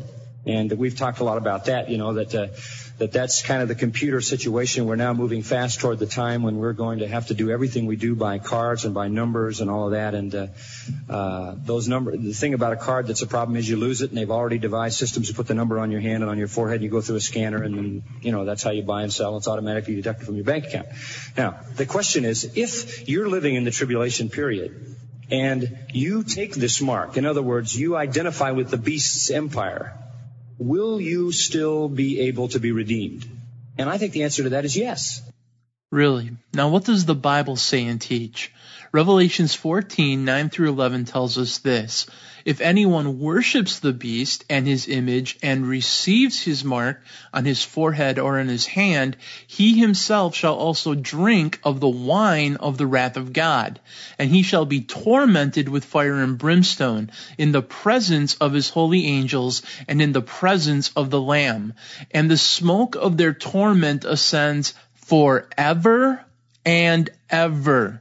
And 0.48 0.72
we've 0.72 0.96
talked 0.96 1.20
a 1.20 1.26
lot 1.26 1.38
about 1.38 1.66
that, 1.66 1.90
you 1.90 1.98
know, 1.98 2.14
that 2.14 2.34
uh, 2.34 2.48
that 3.00 3.12
that's 3.12 3.44
kind 3.44 3.62
of 3.62 3.68
the 3.68 3.76
computer 3.76 4.22
situation. 4.22 4.86
We're 4.86 4.96
now 4.96 5.14
moving 5.14 5.44
fast 5.44 5.80
toward 5.80 6.00
the 6.00 6.08
time 6.08 6.42
when 6.42 6.58
we're 6.58 6.74
going 6.74 7.00
to 7.00 7.08
have 7.08 7.28
to 7.28 7.34
do 7.34 7.52
everything 7.52 7.86
we 7.86 7.96
do 7.96 8.16
by 8.16 8.40
cards 8.40 8.86
and 8.86 8.94
by 8.94 9.08
numbers 9.08 9.62
and 9.62 9.70
all 9.70 9.86
of 9.86 9.92
that. 9.92 10.16
And 10.16 10.34
uh, 10.34 10.48
uh, 11.10 11.56
those 11.58 11.88
number, 11.88 12.16
the 12.16 12.34
thing 12.34 12.54
about 12.54 12.74
a 12.74 12.78
card 12.78 13.08
that's 13.08 13.22
a 13.22 13.28
problem 13.28 13.58
is 13.58 13.70
you 13.70 13.78
lose 13.78 14.02
it, 14.02 14.10
and 14.10 14.18
they've 14.18 14.32
already 14.32 14.58
devised 14.58 14.98
systems 14.98 15.28
to 15.28 15.36
put 15.36 15.48
the 15.48 15.54
number 15.54 15.80
on 15.80 15.92
your 15.92 16.02
hand 16.02 16.24
and 16.24 16.32
on 16.32 16.38
your 16.38 16.48
forehead. 16.48 16.76
And 16.76 16.84
you 16.86 16.90
go 16.90 17.02
through 17.02 17.18
a 17.18 17.22
scanner, 17.22 17.62
and 17.62 17.78
then 17.78 18.04
you 18.22 18.32
know 18.32 18.46
that's 18.46 18.64
how 18.64 18.72
you 18.72 18.84
buy 18.84 19.04
and 19.04 19.14
sell. 19.14 19.38
It's 19.38 19.48
automatically 19.48 19.96
deducted 19.96 20.26
from 20.26 20.36
your 20.36 20.46
bank 20.46 20.66
account. 20.66 20.88
Now 21.36 21.60
the 21.76 21.86
question 21.86 22.26
is, 22.26 22.52
if 22.56 23.08
you're 23.10 23.28
living 23.28 23.56
in 23.56 23.66
the 23.66 23.72
tribulation 23.72 24.30
period 24.30 24.96
and 25.30 25.78
you 25.94 26.24
take 26.24 26.56
this 26.56 26.82
mark, 26.82 27.18
in 27.18 27.26
other 27.26 27.42
words, 27.44 27.78
you 27.78 27.98
identify 27.98 28.52
with 28.52 28.72
the 28.72 28.78
beast's 28.78 29.30
empire 29.30 29.94
will 30.58 31.00
you 31.00 31.32
still 31.32 31.88
be 31.90 32.22
able 32.22 32.48
to 32.50 32.60
be 32.60 32.72
redeemed? 32.72 33.26
And 33.78 33.90
I 33.90 33.98
think 33.98 34.14
the 34.14 34.24
answer 34.24 34.44
to 34.44 34.50
that 34.50 34.66
is 34.66 34.76
yes. 34.76 35.22
Really? 35.92 36.32
Now, 36.54 36.70
what 36.70 36.86
does 36.86 37.06
the 37.06 37.16
Bible 37.16 37.56
say 37.56 37.86
and 37.86 38.02
teach? 38.02 38.52
Revelations 38.92 39.54
14, 39.54 40.26
9 40.26 40.50
through 40.50 40.70
11 40.70 41.06
tells 41.06 41.38
us 41.38 41.60
this. 41.60 42.08
If 42.48 42.62
anyone 42.62 43.20
worships 43.20 43.80
the 43.80 43.92
beast 43.92 44.46
and 44.50 44.66
his 44.66 44.88
image 44.88 45.38
and 45.44 45.68
receives 45.68 46.42
his 46.42 46.64
mark 46.64 47.04
on 47.34 47.44
his 47.44 47.62
forehead 47.62 48.20
or 48.20 48.40
in 48.40 48.48
his 48.48 48.66
hand, 48.66 49.18
he 49.46 49.78
himself 49.78 50.34
shall 50.34 50.56
also 50.56 50.96
drink 50.96 51.60
of 51.62 51.82
the 51.82 51.90
wine 51.90 52.56
of 52.56 52.78
the 52.78 52.88
wrath 52.88 53.18
of 53.18 53.34
God. 53.34 53.82
And 54.18 54.30
he 54.30 54.44
shall 54.44 54.64
be 54.64 54.80
tormented 54.80 55.68
with 55.68 55.84
fire 55.84 56.24
and 56.24 56.38
brimstone 56.38 57.12
in 57.38 57.52
the 57.52 57.62
presence 57.62 58.36
of 58.36 58.54
his 58.54 58.70
holy 58.70 59.08
angels 59.08 59.62
and 59.90 60.02
in 60.02 60.14
the 60.14 60.22
presence 60.22 60.90
of 60.96 61.10
the 61.10 61.20
Lamb. 61.20 61.74
And 62.12 62.32
the 62.32 62.38
smoke 62.38 62.96
of 62.96 63.18
their 63.18 63.34
torment 63.34 64.06
ascends 64.06 64.74
forever 64.94 66.24
and 66.64 67.10
ever 67.30 68.00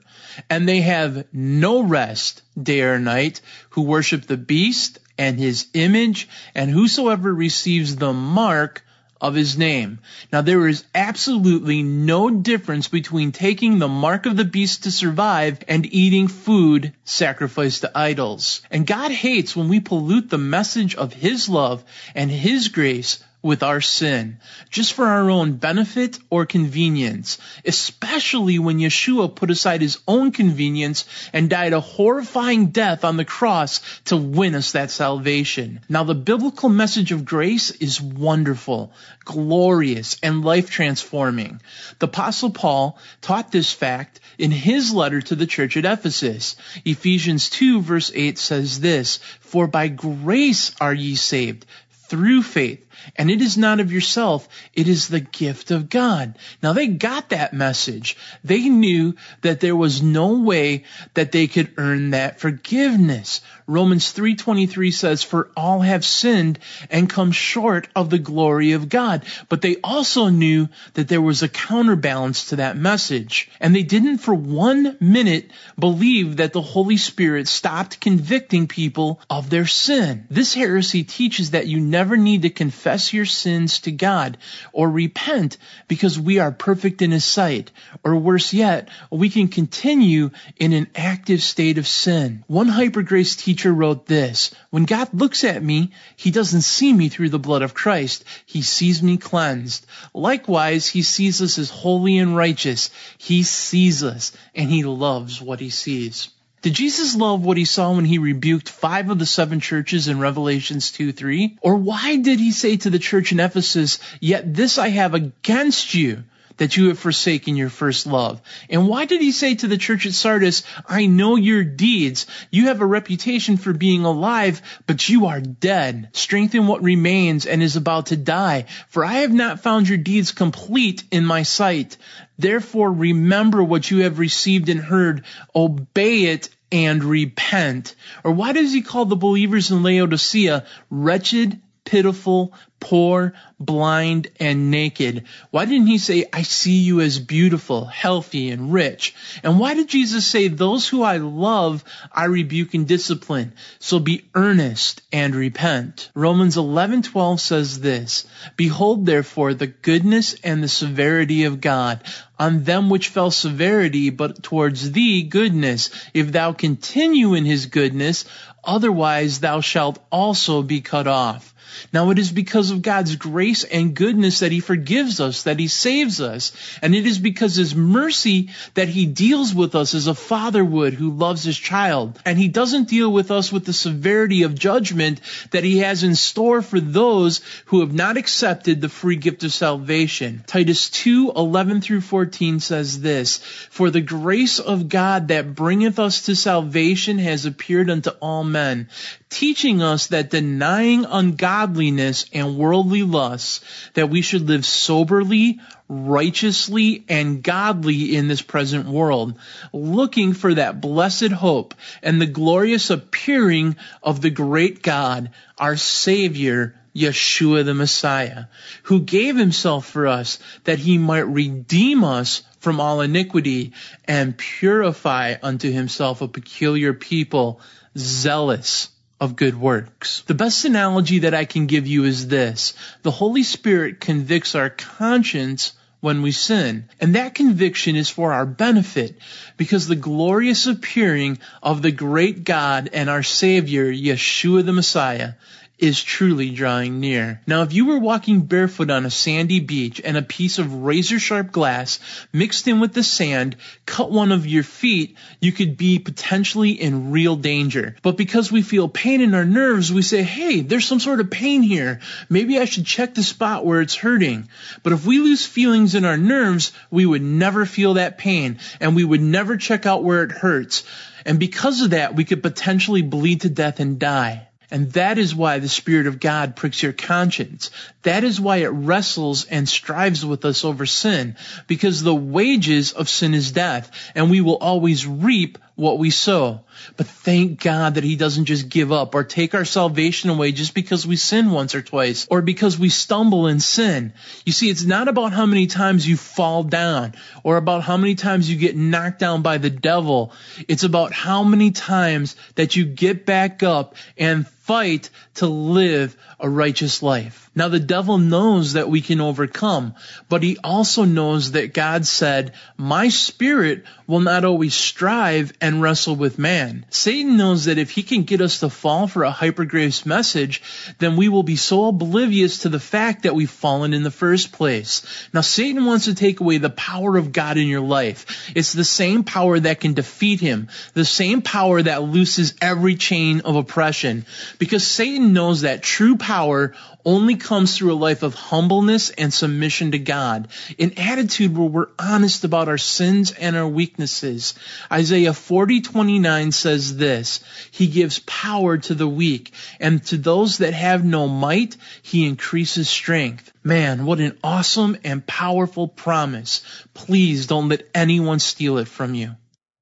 and 0.49 0.69
they 0.69 0.81
have 0.81 1.27
no 1.33 1.83
rest 1.83 2.43
day 2.61 2.83
or 2.83 2.99
night 2.99 3.41
who 3.71 3.83
worship 3.83 4.27
the 4.27 4.37
beast 4.37 4.99
and 5.19 5.39
his 5.39 5.67
image 5.75 6.29
and 6.55 6.71
whosoever 6.71 7.33
receives 7.33 7.97
the 7.97 8.13
mark 8.13 8.83
of 9.21 9.35
his 9.35 9.57
name. 9.57 9.99
Now 10.33 10.43
there 10.43 10.69
is 10.69 10.85
absolutely 10.95 11.83
no 11.83 12.29
difference 12.29 12.89
between 12.89 13.33
taking 13.33 13.79
the 13.79 13.89
mark 13.89 14.27
of 14.27 14.37
the 14.37 14.45
beast 14.45 14.85
to 14.85 14.91
survive 14.91 15.59
and 15.69 15.87
eating 15.93 16.29
food 16.29 16.93
sacrificed 17.05 17.81
to 17.83 17.99
idols. 17.99 18.61
And 18.71 18.87
God 18.87 19.11
hates 19.11 19.57
when 19.57 19.69
we 19.69 19.81
pollute 19.81 20.29
the 20.29 20.39
message 20.39 20.95
of 20.95 21.13
his 21.13 21.49
love 21.49 21.85
and 22.15 22.31
his 22.31 22.69
grace 22.69 23.23
with 23.43 23.63
our 23.63 23.81
sin, 23.81 24.39
just 24.71 24.95
for 24.95 25.07
our 25.07 25.31
own 25.31 25.53
benefit 25.53 26.19
or 26.31 26.47
convenience, 26.47 27.39
especially 27.65 28.59
when 28.59 28.79
Yeshua 28.79 29.35
put 29.35 29.51
aside 29.51 29.83
his 29.83 29.99
own 30.09 30.33
convenience 30.33 31.05
and 31.33 31.49
died 31.49 31.73
a 31.73 31.81
horrifying 31.81 32.67
death 32.67 33.05
on 33.05 33.17
the 33.17 33.25
cross 33.25 33.81
to 34.07 34.17
win 34.17 34.55
us 34.55 34.73
that 34.73 34.91
salvation. 34.91 35.81
Now 35.89 36.05
the 36.05 36.15
biblical 36.15 36.69
message 36.69 37.13
of 37.13 37.25
grace 37.25 37.71
is 37.71 38.01
wonderful, 38.01 38.93
glorious, 39.25 40.17
and 40.23 40.45
life 40.45 40.71
transforming. 40.71 41.61
The 41.99 42.07
apostle 42.07 42.51
Paul 42.51 42.99
taught 43.21 43.53
this 43.53 43.73
fact 43.73 44.21
in 44.39 44.51
his 44.51 44.93
letter 44.93 45.21
to 45.21 45.37
the 45.37 45.47
church 45.47 45.77
at 45.77 45.85
Ephesus. 45.85 46.57
Ephesians 46.85 47.51
2 47.51 47.81
verse 47.81 48.11
8 48.15 48.39
says 48.39 48.81
this, 48.81 49.19
For 49.41 49.67
by 49.67 49.89
grace 49.89 50.73
are 50.81 50.95
ye 50.95 51.15
saved 51.15 51.67
through 52.09 52.43
faith 52.43 52.86
and 53.17 53.31
it 53.31 53.43
is 53.43 53.57
not 53.57 53.81
of 53.81 53.93
yourself. 53.93 54.49
It 54.75 54.89
is 54.89 55.09
the 55.09 55.21
gift 55.21 55.71
of 55.71 55.89
God. 55.89 56.39
Now 56.63 56.73
they 56.73 56.87
got 56.87 57.31
that 57.31 57.53
message. 57.53 58.17
They 58.45 58.69
knew 58.69 59.15
that 59.43 59.61
there 59.61 59.77
was 59.77 60.03
no 60.03 60.41
way 60.41 60.85
that 61.15 61.33
they 61.33 61.47
could 61.47 61.73
earn 61.77 62.11
that 62.11 62.41
forgiveness. 62.41 63.41
Romans 63.69 64.13
3:23 64.13 64.93
says 64.93 65.23
for 65.23 65.51
all 65.57 65.81
have 65.81 66.05
sinned 66.05 66.59
and 66.91 67.11
come 67.11 67.33
short 67.33 67.89
of 67.97 68.11
the 68.11 68.19
glory 68.19 68.73
of 68.73 68.89
God. 68.89 69.25
But 69.49 69.61
they 69.61 69.77
also 69.83 70.29
knew 70.29 70.69
that 70.95 71.09
there 71.09 71.21
was 71.21 71.43
a 71.43 71.49
counterbalance 71.49 72.47
to 72.47 72.57
that 72.57 72.77
message. 72.77 73.49
And 73.61 73.75
they 73.75 73.83
didn't 73.83 74.19
for 74.19 74.35
one 74.35 74.97
minute 75.01 75.51
believe 75.79 76.37
that 76.37 76.53
the 76.53 76.63
Holy 76.63 76.97
Spirit 76.97 77.49
stopped 77.49 78.01
convicting 78.01 78.69
people 78.69 79.21
of 79.29 79.51
their 79.51 79.67
sin. 79.67 80.27
This 80.31 80.55
heresy 80.55 81.03
teaches 81.03 81.51
that 81.51 81.67
you 81.67 81.81
never 81.81 82.17
need 82.17 82.43
to 82.43 82.51
confess 82.51 82.86
your 83.13 83.27
sins 83.27 83.81
to 83.81 83.91
God 83.91 84.39
or 84.73 84.91
repent 84.91 85.59
because 85.89 86.19
we 86.19 86.39
are 86.39 86.53
perfect 86.53 87.03
in 87.03 87.11
his 87.11 87.25
sight. 87.25 87.71
Or 88.05 88.17
worse 88.17 88.53
yet, 88.53 88.89
we 89.11 89.29
can 89.29 89.49
continue 89.49 90.31
in 90.57 90.73
an 90.73 90.89
active 90.95 91.43
state 91.43 91.79
of 91.79 91.87
sin. 91.87 92.45
One 92.47 92.69
hypergrace 92.69 93.37
teacher 93.37 93.73
wrote 93.73 94.07
this 94.07 94.55
When 94.71 94.85
God 94.85 95.09
looks 95.13 95.45
at 95.45 95.63
me, 95.63 95.93
he 96.17 96.31
doesn't 96.31 96.63
see 96.63 96.93
me 96.93 97.09
through 97.09 97.31
the 97.31 97.39
blood 97.39 97.63
of 97.63 97.75
Christ. 97.75 98.25
He 98.47 98.63
sees 98.63 99.03
me 99.03 99.17
cleansed. 99.17 99.87
Likewise, 100.15 100.87
he 100.87 101.03
sees 101.03 101.43
us 101.43 101.59
as 101.59 101.71
holy 101.71 102.19
and 102.19 102.37
righteous. 102.37 102.91
He 103.19 103.43
sees 103.43 104.05
us 104.05 104.33
and 104.55 104.71
he 104.71 104.85
loves 104.85 105.41
what 105.41 105.61
he 105.61 105.71
sees. 105.71 106.29
Did 106.63 106.75
Jesus 106.75 107.15
love 107.15 107.45
what 107.45 107.57
he 107.57 107.65
saw 107.65 107.93
when 107.95 108.05
he 108.05 108.19
rebuked 108.19 108.69
five 108.69 109.11
of 109.11 109.19
the 109.19 109.27
seven 109.27 109.61
churches 109.61 110.09
in 110.09 110.19
Revelations 110.19 110.91
2 110.93 111.13
3? 111.13 111.59
Or 111.61 111.77
why 111.77 112.17
did 112.17 112.41
he 112.41 112.51
say 112.51 112.77
to 112.79 112.91
the 112.91 112.99
church 112.99 113.33
in 113.33 113.41
Ephesus, 113.41 113.99
Yet 114.21 114.55
this 114.55 114.79
I 114.79 114.89
have 114.89 115.15
against 115.15 115.95
you? 115.95 116.25
That 116.57 116.77
you 116.77 116.89
have 116.89 116.99
forsaken 116.99 117.57
your 117.57 117.69
first 117.69 118.07
love. 118.07 118.41
And 118.71 118.89
why 118.89 119.05
did 119.05 119.21
he 119.21 119.33
say 119.33 119.55
to 119.57 119.69
the 119.69 119.77
church 119.77 120.07
at 120.07 120.13
Sardis, 120.13 120.63
I 120.87 121.07
know 121.07 121.37
your 121.37 121.65
deeds. 121.65 122.27
You 122.51 122.67
have 122.67 122.81
a 122.81 122.87
reputation 122.87 123.57
for 123.57 123.73
being 123.73 124.05
alive, 124.05 124.63
but 124.87 125.09
you 125.09 125.27
are 125.27 125.41
dead. 125.41 126.11
Strengthen 126.13 126.67
what 126.67 126.83
remains 126.83 127.47
and 127.47 127.63
is 127.63 127.77
about 127.77 128.07
to 128.07 128.17
die. 128.17 128.67
For 128.89 129.05
I 129.05 129.15
have 129.19 129.33
not 129.33 129.61
found 129.61 129.89
your 129.89 129.99
deeds 129.99 130.33
complete 130.33 131.05
in 131.11 131.25
my 131.25 131.43
sight. 131.43 131.97
Therefore 132.39 132.93
remember 132.93 133.63
what 133.63 133.91
you 133.91 133.99
have 134.01 134.19
received 134.19 134.69
and 134.69 134.81
heard. 134.81 135.25
Obey 135.55 136.25
it 136.25 136.51
and 136.73 137.03
repent. 137.05 137.95
Or 138.25 138.33
why 138.33 138.53
does 138.53 138.73
he 138.73 138.83
call 138.83 139.05
the 139.05 139.17
believers 139.17 139.71
in 139.71 139.83
Laodicea 139.83 140.65
wretched, 140.91 141.61
pitiful, 141.87 142.53
poor, 142.79 143.33
blind, 143.59 144.29
and 144.39 144.71
naked. 144.71 145.25
Why 145.51 145.65
didn't 145.65 145.87
he 145.87 145.97
say, 145.97 146.27
I 146.31 146.43
see 146.43 146.79
you 146.79 147.01
as 147.01 147.19
beautiful, 147.19 147.87
healthy, 147.87 148.51
and 148.51 148.73
rich? 148.73 149.15
And 149.43 149.59
why 149.59 149.75
did 149.75 149.89
Jesus 149.89 150.27
say, 150.27 150.49
those 150.49 150.87
who 150.87 151.03
I 151.03 151.17
love, 151.17 151.83
I 152.13 152.25
rebuke 152.25 152.75
and 152.75 152.87
discipline? 152.87 153.55
So 153.79 153.99
be 153.99 154.27
earnest 154.35 155.01
and 155.11 155.35
repent. 155.35 156.11
Romans 156.15 156.57
11:12 156.57 157.41
says 157.41 157.81
this, 157.81 158.27
Behold 158.57 159.07
therefore 159.07 159.55
the 159.55 159.69
goodness 159.69 160.35
and 160.45 160.63
the 160.63 160.69
severity 160.69 161.45
of 161.45 161.63
God 161.63 162.03
on 162.39 162.65
them 162.65 162.91
which 162.91 163.09
fell 163.09 163.31
severity, 163.31 164.11
but 164.11 164.43
towards 164.43 164.93
thee 164.93 165.23
goodness, 165.23 165.91
if 166.13 166.33
thou 166.33 166.53
continue 166.53 167.35
in 167.35 167.45
his 167.45 167.67
goodness, 167.67 168.27
otherwise 168.63 169.41
thou 169.41 169.61
shalt 169.61 169.99
also 170.11 170.63
be 170.63 170.81
cut 170.81 171.07
off. 171.07 171.55
Now 171.93 172.11
it 172.11 172.19
is 172.19 172.31
because 172.31 172.71
of 172.71 172.83
God's 172.83 173.17
grace 173.17 173.65
and 173.65 173.95
goodness 173.95 174.41
that 174.41 174.53
He 174.53 174.61
forgives 174.61 175.21
us, 175.21 175.45
that 175.45 175.59
He 175.59 175.69
saves 175.69 176.21
us. 176.21 176.53
And 176.83 176.95
it 176.95 177.07
is 177.07 177.19
because 177.19 177.57
His 177.57 177.75
mercy 177.75 178.51
that 178.75 178.89
He 178.89 179.07
deals 179.07 179.55
with 179.55 179.75
us 179.75 179.95
as 179.95 180.07
a 180.07 180.15
father 180.15 180.65
would 180.65 180.95
who 180.95 181.11
loves 181.11 181.45
his 181.45 181.59
child. 181.59 182.19
And 182.25 182.39
He 182.39 182.49
doesn't 182.49 182.89
deal 182.89 183.13
with 183.13 183.31
us 183.31 183.53
with 183.53 183.65
the 183.65 183.73
severity 183.73 184.43
of 184.43 184.59
judgment 184.59 185.21
that 185.51 185.65
He 185.65 185.79
has 185.79 186.03
in 186.03 186.15
store 186.15 186.63
for 186.63 186.81
those 186.81 187.41
who 187.67 187.81
have 187.81 187.93
not 187.93 188.17
accepted 188.17 188.81
the 188.81 188.89
free 188.89 189.17
gift 189.17 189.45
of 189.45 189.53
salvation. 189.53 190.45
Titus 190.47 190.91
2, 190.91 191.33
11 191.37 191.81
through 191.81 192.01
14 192.01 192.61
says 192.61 193.01
this, 193.01 193.39
For 193.71 193.91
the 193.91 194.01
grace 194.01 194.59
of 194.59 194.89
God 194.89 195.29
that 195.29 195.55
bringeth 195.55 195.99
us 195.99 196.27
to 196.27 196.37
salvation 196.37 197.19
has 197.19 197.47
appeared 197.47 197.91
unto 197.91 198.11
all 198.11 198.45
men, 198.45 198.89
teaching 199.29 199.83
us 199.83 200.09
that 200.09 200.31
denying 200.31 201.05
ungodliness 201.05 202.27
and 202.33 202.57
worldly 202.57 203.03
lusts, 203.03 203.61
that 203.95 204.09
we 204.09 204.23
should 204.23 204.49
live 204.49 204.65
soberly, 204.65 205.59
righteously, 205.89 207.05
and 207.09 207.43
godly 207.43 208.17
in 208.17 208.29
this 208.29 208.43
present 208.43 208.87
world, 208.87 209.39
looking 209.73 210.33
for 210.33 210.55
that 210.55 210.81
blessed 210.81 211.33
hope 211.33 211.75
and 212.03 212.21
the 212.21 212.27
glorious 212.27 212.91
appearing 212.91 213.77
of 214.03 214.21
the 214.21 214.31
great 214.31 214.83
God, 214.83 215.31
our 215.59 215.77
Savior, 215.77 216.75
Yeshua 216.95 217.65
the 217.65 217.75
Messiah, 217.75 218.45
who 218.85 219.01
gave 219.01 219.37
himself 219.37 219.87
for 219.87 220.07
us 220.07 220.39
that 220.65 220.79
he 220.79 220.99
might 220.99 221.29
redeem 221.29 222.05
us 222.05 222.43
from 222.61 222.81
all 222.81 223.01
iniquity 223.01 223.73
and 224.07 224.37
purify 224.37 225.35
unto 225.43 225.71
himself 225.71 226.23
a 226.23 226.29
peculiar 226.29 226.95
people, 226.95 227.61
zealous 227.97 228.89
of 229.21 229.37
good 229.37 229.59
works. 229.59 230.23
The 230.23 230.35
best 230.35 230.65
analogy 230.65 231.21
that 231.21 231.35
I 231.35 231.45
can 231.45 231.67
give 231.67 231.87
you 231.87 232.05
is 232.05 232.29
this. 232.29 232.75
The 233.03 233.11
Holy 233.11 233.43
Spirit 233.43 234.01
convicts 234.01 234.55
our 234.55 234.71
conscience 234.71 235.73
when 236.01 236.23
we 236.23 236.31
sin. 236.31 236.89
And 237.01 237.15
that 237.15 237.35
conviction 237.35 237.97
is 237.97 238.11
for 238.11 238.33
our 238.33 238.47
benefit 238.47 239.19
because 239.57 239.89
the 239.89 239.97
glorious 239.97 240.67
appearing 240.67 241.39
of 241.63 241.83
the 241.83 241.91
great 241.91 242.45
God 242.45 242.91
and 242.93 243.09
our 243.09 243.23
Savior, 243.23 243.93
Yeshua 243.93 244.65
the 244.65 244.73
Messiah, 244.73 245.33
is 245.79 246.03
truly 246.03 246.51
drawing 246.51 247.01
near. 247.01 247.41
Now, 247.47 247.63
if 247.63 247.75
you 247.75 247.85
were 247.85 247.99
walking 247.99 248.43
barefoot 248.43 248.91
on 248.91 249.05
a 249.05 249.11
sandy 249.11 249.61
beach 249.61 250.01
and 250.03 250.17
a 250.17 250.23
piece 250.23 250.59
of 250.59 250.73
razor 250.73 251.19
sharp 251.19 251.53
glass 251.53 252.01
mixed 252.33 252.67
in 252.67 252.81
with 252.81 252.95
the 252.95 253.03
sand 253.03 253.57
cut 253.85 254.11
one 254.11 254.33
of 254.33 254.47
your 254.47 254.63
feet, 254.63 255.17
you 255.39 255.53
could 255.53 255.77
be 255.77 255.99
potentially 255.99 256.71
in 256.71 257.11
real 257.11 257.37
danger. 257.37 257.95
But 258.03 258.17
because 258.17 258.51
we 258.51 258.63
feel 258.63 258.89
pain 258.89 259.21
in 259.21 259.35
our 259.35 259.45
nerves, 259.45 259.93
we 259.93 260.01
say, 260.01 260.23
hey, 260.23 260.61
there's 260.61 260.87
some 260.87 261.01
sort 261.01 261.21
of 261.21 261.31
pain 261.31 261.61
here. 261.61 262.01
Maybe 262.31 262.59
I 262.59 262.65
should 262.65 262.87
check 262.87 263.15
the 263.15 263.23
spot 263.23 263.67
where 263.67 263.83
it's 263.83 263.95
hurting. 263.95 264.49
But 264.83 264.95
if 264.95 265.05
we 265.05 265.19
lose 265.19 265.45
feelings 265.45 265.95
in 265.95 266.07
our 266.07 266.17
nerves, 266.17 266.73
we 266.91 267.05
would 267.05 267.23
never 267.23 267.67
feel 267.67 267.95
that 267.95 268.17
pain 268.17 268.61
and 268.81 268.97
we 268.97 269.05
would 269.05 269.21
never 269.21 269.59
check 269.59 269.85
out 269.85 270.05
where 270.05 270.23
it 270.23 270.33
hurts. 270.33 270.85
And 271.27 271.39
because 271.39 271.83
of 271.83 271.91
that, 271.91 272.15
we 272.15 272.25
could 272.25 272.43
potentially 272.43 273.03
bleed 273.03 273.43
to 273.43 273.51
death 273.51 273.81
and 273.81 273.99
die. 273.99 274.46
And 274.71 274.93
that 274.93 275.19
is 275.19 275.35
why 275.35 275.59
the 275.59 275.69
Spirit 275.69 276.07
of 276.07 276.21
God 276.21 276.57
pricks 276.57 276.83
your 276.83 276.93
conscience. 276.93 277.71
That 278.03 278.25
is 278.25 278.41
why 278.41 278.59
it 278.59 278.69
wrestles 278.69 279.45
and 279.45 279.69
strives 279.69 280.25
with 280.25 280.45
us 280.45 280.65
over 280.65 280.87
sin. 280.87 281.37
Because 281.67 282.03
the 282.03 282.15
wages 282.15 282.93
of 282.93 283.09
sin 283.09 283.35
is 283.35 283.53
death. 283.53 283.91
And 284.15 284.31
we 284.31 284.41
will 284.41 284.57
always 284.57 285.07
reap 285.07 285.59
what 285.77 285.99
we 285.99 286.11
sow. 286.11 286.63
But 286.97 287.07
thank 287.07 287.63
God 287.63 287.95
that 287.95 288.05
He 288.05 288.17
doesn't 288.17 288.47
just 288.47 288.69
give 288.69 288.93
up 288.93 289.15
or 289.15 289.25
take 289.25 289.55
our 289.55 289.65
salvation 289.65 290.31
away 290.31 290.53
just 290.53 290.75
because 290.75 291.07
we 291.07 291.17
sin 291.17 291.51
once 291.51 291.75
or 291.75 291.83
twice 291.83 292.27
or 292.31 292.43
because 292.43 292.79
we 292.79 292.89
stumble 292.89 293.47
in 293.47 293.61
sin. 293.61 294.13
You 294.45 294.53
see, 294.53 294.71
it's 294.71 294.85
not 294.85 295.09
about 295.09 295.33
how 295.33 295.47
many 295.47 295.67
times 295.67 296.09
you 296.09 296.17
fall 296.17 296.63
down 296.63 297.15
or 297.43 297.57
about 297.57 297.83
how 297.83 297.97
many 297.97 298.15
times 298.15 298.51
you 298.51 298.57
get 298.57 298.77
knocked 298.77 299.19
down 299.19 299.43
by 299.43 299.59
the 299.59 299.71
devil. 299.71 300.33
It's 300.69 300.85
about 300.85 301.13
how 301.13 301.45
many 301.45 301.71
times 301.71 302.37
that 302.55 302.77
you 302.77 302.85
get 302.85 303.27
back 303.27 303.63
up 303.63 303.95
and 304.17 304.47
fight 304.67 305.11
to 305.35 305.47
live 305.47 306.17
a 306.41 306.51
righteous 306.51 307.01
life. 307.01 307.49
Now 307.55 307.69
the 307.69 307.79
devil 307.79 308.19
knows 308.19 308.73
that 308.73 308.91
we 308.91 309.01
can 309.01 309.21
overcome, 309.21 309.95
but 310.29 310.43
he 310.43 310.59
also 310.63 311.05
knows 311.05 311.53
that 311.53 311.73
God 311.73 312.05
said, 312.05 312.53
my 312.77 313.09
spirit 313.09 313.85
will 314.09 314.21
not 314.21 314.45
always 314.45 314.75
strive 314.75 315.53
and 315.61 315.81
wrestle 315.81 316.17
with 316.17 316.41
man. 316.41 316.66
Satan 316.91 317.37
knows 317.37 317.67
that 317.67 317.79
if 317.79 317.91
he 317.91 318.03
can 318.03 318.25
get 318.25 318.41
us 318.41 318.61
to 318.61 318.71
fall 318.71 319.07
for 319.07 319.25
a 319.25 319.33
hypergrace 319.33 320.07
message, 320.07 320.63
then 320.99 321.17
we 321.17 321.29
will 321.29 321.43
be 321.43 321.57
so 321.57 321.87
oblivious 321.87 322.59
to 322.59 322.69
the 322.69 322.81
fact 322.81 323.23
that 323.23 323.35
we've 323.35 323.51
fallen 323.51 323.93
in 323.93 324.03
the 324.03 324.11
first 324.11 324.53
place. 324.53 325.07
Now 325.33 325.41
Satan 325.41 325.85
wants 325.85 326.07
to 326.07 326.15
take 326.15 326.41
away 326.41 326.59
the 326.59 326.71
power 326.71 327.17
of 327.17 327.33
God 327.33 327.57
in 327.59 327.69
your 327.69 327.81
life. 327.81 328.51
It's 328.55 328.73
the 328.73 328.85
same 328.85 329.25
power 329.25 329.59
that 329.59 329.81
can 329.81 329.95
defeat 329.95 330.41
him, 330.41 330.69
the 330.95 331.05
same 331.05 331.43
power 331.43 331.83
that 331.83 332.03
looses 332.03 332.55
every 332.61 332.97
chain 332.97 333.41
of 333.41 333.57
oppression. 333.57 334.27
Because 334.59 334.87
Satan 334.87 335.33
knows 335.33 335.63
that 335.63 335.83
true 335.83 336.17
power 336.17 336.75
only 337.07 337.37
comes 337.37 337.77
through 337.77 337.93
a 337.93 337.95
life 337.95 338.23
of 338.25 338.35
humbleness 338.35 339.11
and 339.11 339.33
submission 339.33 339.93
to 339.93 339.99
God, 339.99 340.49
an 340.79 340.93
attitude 340.99 341.57
where 341.57 341.69
we're 341.69 341.87
honest 341.99 342.45
about 342.45 342.69
our 342.69 342.77
sins 342.77 343.31
and 343.31 343.57
our 343.57 343.69
weaknesses. 343.69 344.55
Isaiah 344.93 345.33
40:29 345.33 346.53
says 346.53 346.97
this, 346.97 347.41
he 347.71 347.87
gives 347.87 348.19
power 348.19 348.77
to 348.77 348.95
the 348.95 349.09
weak, 349.09 349.53
and 349.79 350.05
to 350.07 350.19
those 350.19 350.59
that 350.59 350.75
have 350.75 351.05
no 351.05 351.29
might, 351.29 351.77
he 352.03 352.27
increases 352.27 352.89
strength. 352.89 353.53
Man, 353.63 354.05
what 354.05 354.19
an 354.19 354.37
awesome 354.43 354.97
and 355.05 355.25
powerful 355.27 355.87
promise. 355.87 356.63
Please 356.93 357.47
don't 357.47 357.69
let 357.69 357.89
anyone 357.95 358.41
steal 358.41 358.79
it 358.79 358.89
from 358.89 359.15
you. 359.15 359.37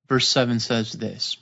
Verse 0.09 0.29
7 0.29 0.61
says 0.61 0.93
this, 0.93 1.39